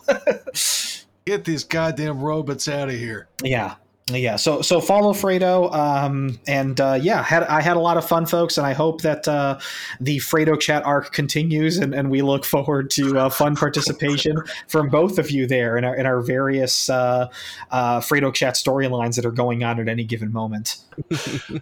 Uh, 0.08 0.34
Get 1.26 1.46
these 1.46 1.64
goddamn 1.64 2.20
robots 2.20 2.68
out 2.68 2.90
of 2.90 2.94
here. 2.96 3.28
yeah 3.42 3.76
yeah 4.10 4.36
so 4.36 4.60
so 4.60 4.82
follow 4.82 5.14
fredo 5.14 5.74
um 5.74 6.38
and 6.46 6.78
uh 6.78 6.98
yeah 7.00 7.22
had 7.22 7.42
i 7.44 7.62
had 7.62 7.74
a 7.74 7.80
lot 7.80 7.96
of 7.96 8.06
fun 8.06 8.26
folks 8.26 8.58
and 8.58 8.66
i 8.66 8.74
hope 8.74 9.00
that 9.00 9.26
uh 9.26 9.58
the 9.98 10.18
fredo 10.18 10.60
chat 10.60 10.84
arc 10.84 11.10
continues 11.12 11.78
and, 11.78 11.94
and 11.94 12.10
we 12.10 12.20
look 12.20 12.44
forward 12.44 12.90
to 12.90 13.18
uh, 13.18 13.30
fun 13.30 13.56
participation 13.56 14.36
from 14.68 14.90
both 14.90 15.18
of 15.18 15.30
you 15.30 15.46
there 15.46 15.78
in 15.78 15.84
our 15.84 15.96
in 15.96 16.04
our 16.04 16.20
various 16.20 16.90
uh 16.90 17.26
uh 17.70 17.98
fredo 17.98 18.32
chat 18.32 18.56
storylines 18.56 19.16
that 19.16 19.24
are 19.24 19.32
going 19.32 19.64
on 19.64 19.80
at 19.80 19.88
any 19.88 20.04
given 20.04 20.30
moment 20.32 20.84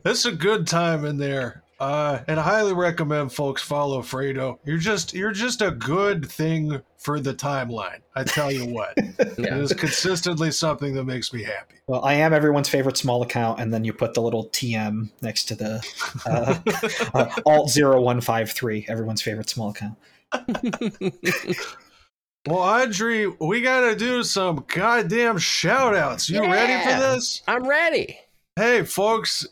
It's 0.04 0.24
a 0.24 0.32
good 0.32 0.66
time 0.66 1.04
in 1.04 1.18
there. 1.18 1.62
Uh, 1.82 2.22
and 2.28 2.38
I 2.38 2.44
highly 2.44 2.74
recommend 2.74 3.32
folks 3.32 3.60
follow 3.60 4.02
Fredo. 4.02 4.58
You're 4.64 4.78
just 4.78 5.12
you're 5.14 5.32
just 5.32 5.62
a 5.62 5.72
good 5.72 6.30
thing 6.30 6.80
for 6.96 7.18
the 7.18 7.34
timeline. 7.34 7.98
I 8.14 8.22
tell 8.22 8.52
you 8.52 8.66
what, 8.66 8.92
it 8.96 9.36
Yeah. 9.36 9.56
is 9.56 9.72
consistently 9.72 10.52
something 10.52 10.94
that 10.94 11.02
makes 11.04 11.32
me 11.32 11.42
happy. 11.42 11.74
well 11.88 12.04
i 12.04 12.12
am 12.14 12.32
everyone's 12.32 12.68
favorite 12.68 12.96
small 12.96 13.22
account 13.22 13.58
and 13.58 13.74
then 13.74 13.82
you 13.84 13.92
put 13.92 14.14
the 14.14 14.22
little 14.22 14.48
tm 14.50 15.10
next 15.22 15.44
to 15.46 15.56
the 15.56 15.84
uh, 16.24 16.60
uh, 17.14 17.40
alt 17.46 17.72
0153 17.74 18.86
everyone's 18.88 19.20
favorite 19.22 19.48
small 19.50 19.70
account 19.70 19.98
Well, 22.46 22.58
Audrey, 22.58 23.26
we 23.40 23.60
gotta 23.60 23.94
do 23.94 24.22
some 24.24 24.64
goddamn 24.66 25.38
shout 25.38 25.94
outs. 25.94 26.28
You 26.28 26.42
ready 26.42 26.82
for 26.84 26.98
this? 27.00 27.40
I'm 27.46 27.68
ready. 27.68 28.18
Hey, 28.56 28.82
folks, 28.84 29.46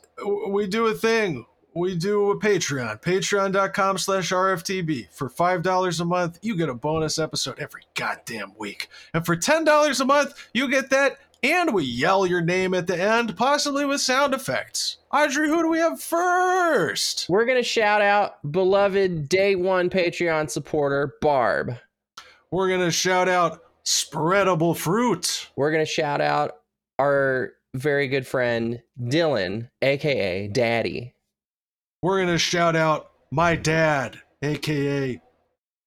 we 0.49 0.67
do 0.67 0.87
a 0.89 0.95
thing. 0.95 1.47
We 1.75 1.97
do 1.97 2.31
a 2.31 2.39
Patreon, 2.39 3.01
patreon.com 3.01 3.99
slash 3.99 4.31
RFTB. 4.31 5.09
For 5.13 5.29
$5 5.29 6.01
a 6.01 6.05
month, 6.05 6.39
you 6.43 6.57
get 6.57 6.69
a 6.69 6.75
bonus 6.75 7.19
episode 7.19 7.59
every 7.59 7.83
goddamn 7.95 8.55
week. 8.59 8.89
And 9.15 9.25
for 9.25 9.37
$10 9.37 10.01
a 10.01 10.05
month, 10.05 10.49
you 10.53 10.69
get 10.69 10.91
that, 10.91 11.19
and 11.43 11.73
we 11.73 11.85
yell 11.85 12.27
your 12.27 12.41
name 12.41 12.75
at 12.75 12.87
the 12.87 13.01
end, 13.01 13.37
possibly 13.37 13.85
with 13.85 14.01
sound 14.01 14.35
effects. 14.35 14.99
Audrey, 15.13 15.49
who 15.49 15.63
do 15.63 15.69
we 15.69 15.79
have 15.79 16.01
first? 16.01 17.27
We're 17.29 17.47
gonna 17.47 17.63
shout 17.63 18.03
out 18.03 18.39
beloved 18.51 19.29
day 19.29 19.55
one 19.55 19.91
Patreon 19.91 20.51
supporter 20.51 21.15
Barb. 21.21 21.77
We're 22.51 22.69
going 22.69 22.81
to 22.81 22.91
shout 22.91 23.29
out 23.29 23.63
Spreadable 23.85 24.77
Fruit. 24.77 25.51
We're 25.55 25.71
gonna 25.71 25.87
shout 25.87 26.21
out 26.21 26.57
our 26.99 27.53
very 27.75 28.09
good 28.09 28.27
friend 28.27 28.83
Dylan, 29.01 29.71
aka 29.83 30.49
Daddy. 30.49 31.15
We're 32.03 32.17
going 32.19 32.29
to 32.29 32.39
shout 32.39 32.77
out 32.77 33.11
my 33.31 33.57
dad, 33.57 34.21
aka 34.43 35.21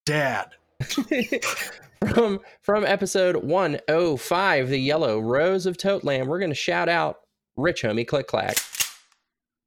Dad. 0.05 0.49
from 2.13 2.39
from 2.61 2.85
episode 2.85 3.37
105, 3.37 4.69
the 4.69 4.77
yellow 4.77 5.19
rose 5.19 5.65
of 5.65 5.77
Toteland, 5.77 6.27
we're 6.27 6.39
gonna 6.39 6.53
shout 6.53 6.89
out 6.89 7.21
Rich 7.55 7.83
Homie 7.83 8.07
Click 8.07 8.27
Clack. 8.27 8.57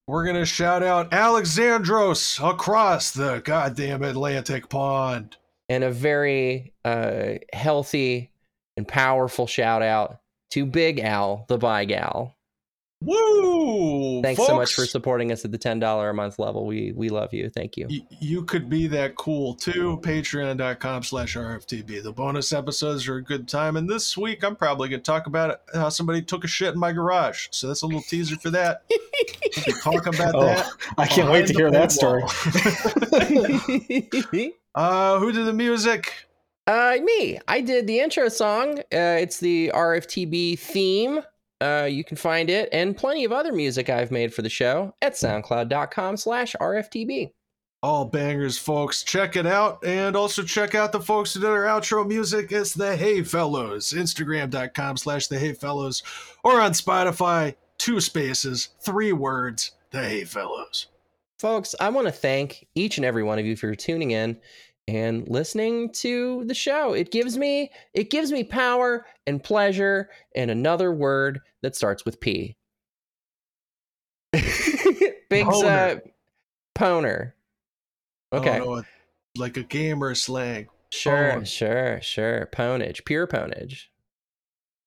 We're 0.08 0.24
going 0.24 0.36
to 0.36 0.46
shout 0.46 0.84
out 0.84 1.10
Alexandros 1.10 2.38
across 2.48 3.10
the 3.10 3.40
goddamn 3.44 4.04
Atlantic 4.04 4.68
pond. 4.68 5.36
and 5.68 5.82
a 5.82 5.90
very 5.90 6.72
uh, 6.84 7.32
healthy 7.52 8.30
and 8.76 8.86
powerful 8.86 9.48
shout 9.48 9.82
out 9.82 10.20
to 10.52 10.64
Big 10.64 11.00
Al, 11.00 11.44
the 11.48 11.58
Bye 11.58 11.86
Gal. 11.86 12.35
Woo! 13.02 14.22
Thanks 14.22 14.44
so 14.44 14.56
much 14.56 14.74
for 14.74 14.86
supporting 14.86 15.30
us 15.30 15.44
at 15.44 15.52
the 15.52 15.58
ten 15.58 15.78
dollar 15.78 16.08
a 16.10 16.14
month 16.14 16.38
level. 16.38 16.64
We 16.66 16.92
we 16.92 17.10
love 17.10 17.34
you. 17.34 17.50
Thank 17.50 17.76
you. 17.76 17.86
Y- 17.90 18.06
you 18.20 18.42
could 18.44 18.70
be 18.70 18.86
that 18.86 19.16
cool 19.16 19.54
too. 19.54 20.00
Patreon.com 20.02 21.02
slash 21.02 21.36
RFTB. 21.36 22.02
The 22.02 22.12
bonus 22.12 22.52
episodes 22.54 23.06
are 23.06 23.16
a 23.16 23.22
good 23.22 23.46
time. 23.48 23.76
And 23.76 23.86
this 23.88 24.16
week, 24.16 24.42
I'm 24.42 24.56
probably 24.56 24.88
going 24.88 25.00
to 25.00 25.04
talk 25.04 25.26
about 25.26 25.60
how 25.74 25.90
somebody 25.90 26.22
took 26.22 26.44
a 26.44 26.48
shit 26.48 26.72
in 26.72 26.80
my 26.80 26.92
garage. 26.92 27.48
So 27.50 27.68
that's 27.68 27.82
a 27.82 27.86
little 27.86 28.00
teaser 28.02 28.36
for 28.36 28.48
that. 28.50 28.84
We'll 28.90 29.64
be 29.66 29.72
talking 29.82 30.14
about 30.20 30.34
Oh, 30.34 30.44
that. 30.46 30.66
i 30.96 31.06
can't 31.06 31.30
wait 31.30 31.46
to 31.48 31.52
hear 31.52 31.70
that 31.70 31.90
the 31.90 31.94
story 31.94 32.22
uh, 34.74 35.18
who 35.18 35.32
did 35.32 35.44
the 35.46 35.52
music? 35.52 36.12
uh, 36.66 36.96
me. 37.04 37.38
I 37.46 37.60
did 37.60 37.86
the 37.86 38.00
intro 38.00 38.28
song. 38.28 38.78
Uh, 38.78 39.20
it's 39.20 39.38
the 39.38 39.70
RFTB 39.74 40.58
theme. 40.58 41.20
Uh, 41.60 41.88
you 41.90 42.04
can 42.04 42.16
find 42.16 42.50
it 42.50 42.68
and 42.72 42.96
plenty 42.96 43.24
of 43.24 43.32
other 43.32 43.52
music 43.52 43.88
I've 43.88 44.10
made 44.10 44.34
for 44.34 44.42
the 44.42 44.50
show 44.50 44.94
at 45.00 45.14
soundcloud.com 45.14 46.16
slash 46.18 46.54
RFTB. 46.60 47.30
All 47.82 48.04
bangers, 48.04 48.58
folks. 48.58 49.02
Check 49.04 49.36
it 49.36 49.46
out. 49.46 49.84
And 49.84 50.16
also 50.16 50.42
check 50.42 50.74
out 50.74 50.92
the 50.92 51.00
folks 51.00 51.32
who 51.32 51.40
did 51.40 51.50
our 51.50 51.64
outro 51.64 52.06
music. 52.06 52.50
It's 52.50 52.74
the 52.74 52.96
Hey 52.96 53.22
Fellows. 53.22 53.92
Instagram.com 53.92 54.96
slash 54.96 55.28
the 55.28 55.38
Hey 55.38 55.52
Fellows. 55.52 56.02
Or 56.42 56.60
on 56.60 56.72
Spotify, 56.72 57.54
two 57.78 58.00
spaces, 58.00 58.70
three 58.80 59.12
words, 59.12 59.72
the 59.90 60.02
Hey 60.02 60.24
Fellows. 60.24 60.88
Folks, 61.38 61.74
I 61.78 61.90
want 61.90 62.06
to 62.06 62.12
thank 62.12 62.66
each 62.74 62.96
and 62.96 63.04
every 63.04 63.22
one 63.22 63.38
of 63.38 63.44
you 63.44 63.56
for 63.56 63.74
tuning 63.74 64.10
in 64.10 64.38
and 64.88 65.26
listening 65.28 65.90
to 65.92 66.44
the 66.46 66.54
show. 66.54 66.92
It 66.92 67.10
gives 67.10 67.36
me 67.36 67.70
it 67.94 68.10
gives 68.10 68.30
me 68.32 68.44
power 68.44 69.06
and 69.26 69.42
pleasure 69.42 70.10
and 70.34 70.50
another 70.50 70.92
word 70.92 71.40
that 71.62 71.74
starts 71.76 72.04
with 72.04 72.20
P. 72.20 72.56
Big's 74.32 75.62
uh 75.62 75.96
Poner. 75.98 76.12
poner. 76.74 77.32
Okay. 78.32 78.58
don't 78.58 78.66
know, 78.76 78.82
like 79.36 79.56
a 79.56 79.62
gamer 79.62 80.14
slang. 80.14 80.68
Sure, 80.92 81.32
Pone. 81.32 81.44
sure, 81.44 82.00
sure. 82.02 82.48
Ponage, 82.52 83.04
pure 83.04 83.26
ponage. 83.26 83.84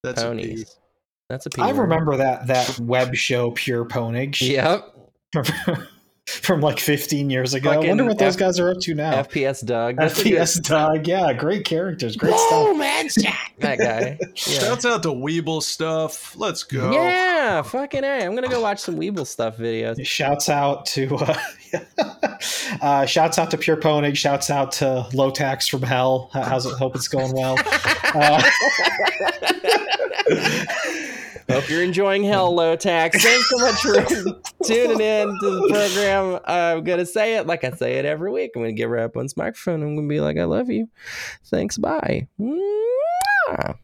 That's 0.03 0.21
a 0.21 0.31
P. 0.31 0.41
Ponies. 0.41 0.75
That's 1.29 1.45
a 1.45 1.49
P. 1.49 1.61
I 1.61 1.67
word. 1.73 1.79
remember 1.81 2.17
that 2.17 2.47
that 2.47 2.79
web 2.79 3.15
show 3.15 3.51
Pure 3.51 3.85
Pwnage 3.85 4.41
Yep. 4.41 4.95
from 6.41 6.61
like 6.61 6.79
15 6.79 7.29
years 7.29 7.53
ago. 7.53 7.71
I 7.71 7.77
wonder 7.77 8.05
what 8.05 8.17
those 8.17 8.35
F- 8.35 8.39
guys 8.39 8.59
are 8.59 8.69
up 8.69 8.79
to 8.81 8.93
now. 8.93 9.23
FPS 9.23 9.65
Doug. 9.65 9.95
That's 9.97 10.19
a 10.19 10.23
good- 10.23 10.33
FPS 10.33 10.61
Doug, 10.63 11.07
yeah, 11.07 11.33
great 11.33 11.65
characters, 11.65 12.15
great 12.15 12.33
Whoa, 12.33 12.65
stuff. 12.73 12.77
man, 12.77 13.07
that 13.59 13.77
guy. 13.79 14.17
Yeah. 14.47 14.59
Shouts 14.59 14.85
out 14.85 15.03
to 15.03 15.09
Weebl's 15.09 15.67
Stuff. 15.67 16.35
Let's 16.37 16.63
go. 16.63 16.91
Yeah, 16.91 17.61
fucking 17.61 18.03
A. 18.03 18.25
I'm 18.25 18.35
gonna 18.35 18.47
go 18.47 18.61
watch 18.61 18.79
some 18.79 18.95
Weebl's 18.95 19.29
Stuff 19.29 19.57
videos. 19.57 20.05
Shouts 20.05 20.49
out 20.49 20.85
to 20.87 21.15
uh, 21.15 21.37
uh, 22.81 23.05
shouts 23.05 23.37
out 23.37 23.51
to 23.51 23.57
Pure 23.57 23.77
Pwnage. 23.77 24.15
Shouts 24.15 24.49
out 24.49 24.71
to 24.73 25.05
Lowtax 25.11 25.69
from 25.69 25.81
Hell. 25.81 26.29
How's 26.33 26.65
it? 26.65 26.73
Hope 26.77 26.95
it's 26.95 27.07
going 27.07 27.33
well. 27.33 27.57
Uh, 28.13 28.41
Hope 31.49 31.67
you're 31.67 31.81
enjoying 31.81 32.23
Hell 32.23 32.53
Lowtax. 32.53 33.13
Thanks 33.21 33.49
so 33.49 33.57
much 33.57 33.81
for 33.81 33.93
tuning 34.63 35.01
in 35.01 35.27
to 35.39 35.49
the 35.49 35.67
program. 35.69 36.39
I'm 36.45 36.83
gonna 36.83 37.05
say 37.05 37.37
it 37.37 37.47
like 37.47 37.63
I 37.63 37.71
say 37.71 37.93
it 37.93 38.05
every 38.05 38.31
week. 38.31 38.51
I'm 38.55 38.61
gonna 38.61 38.73
get 38.73 38.87
right 38.87 39.03
up 39.03 39.17
on 39.17 39.23
this 39.23 39.35
microphone. 39.35 39.81
I'm 39.81 39.95
gonna 39.95 40.07
be 40.07 40.19
like, 40.19 40.37
I 40.37 40.43
love 40.43 40.69
you. 40.69 40.89
Thanks. 41.45 41.77
Bye. 41.77 42.27
Mwah. 42.39 43.75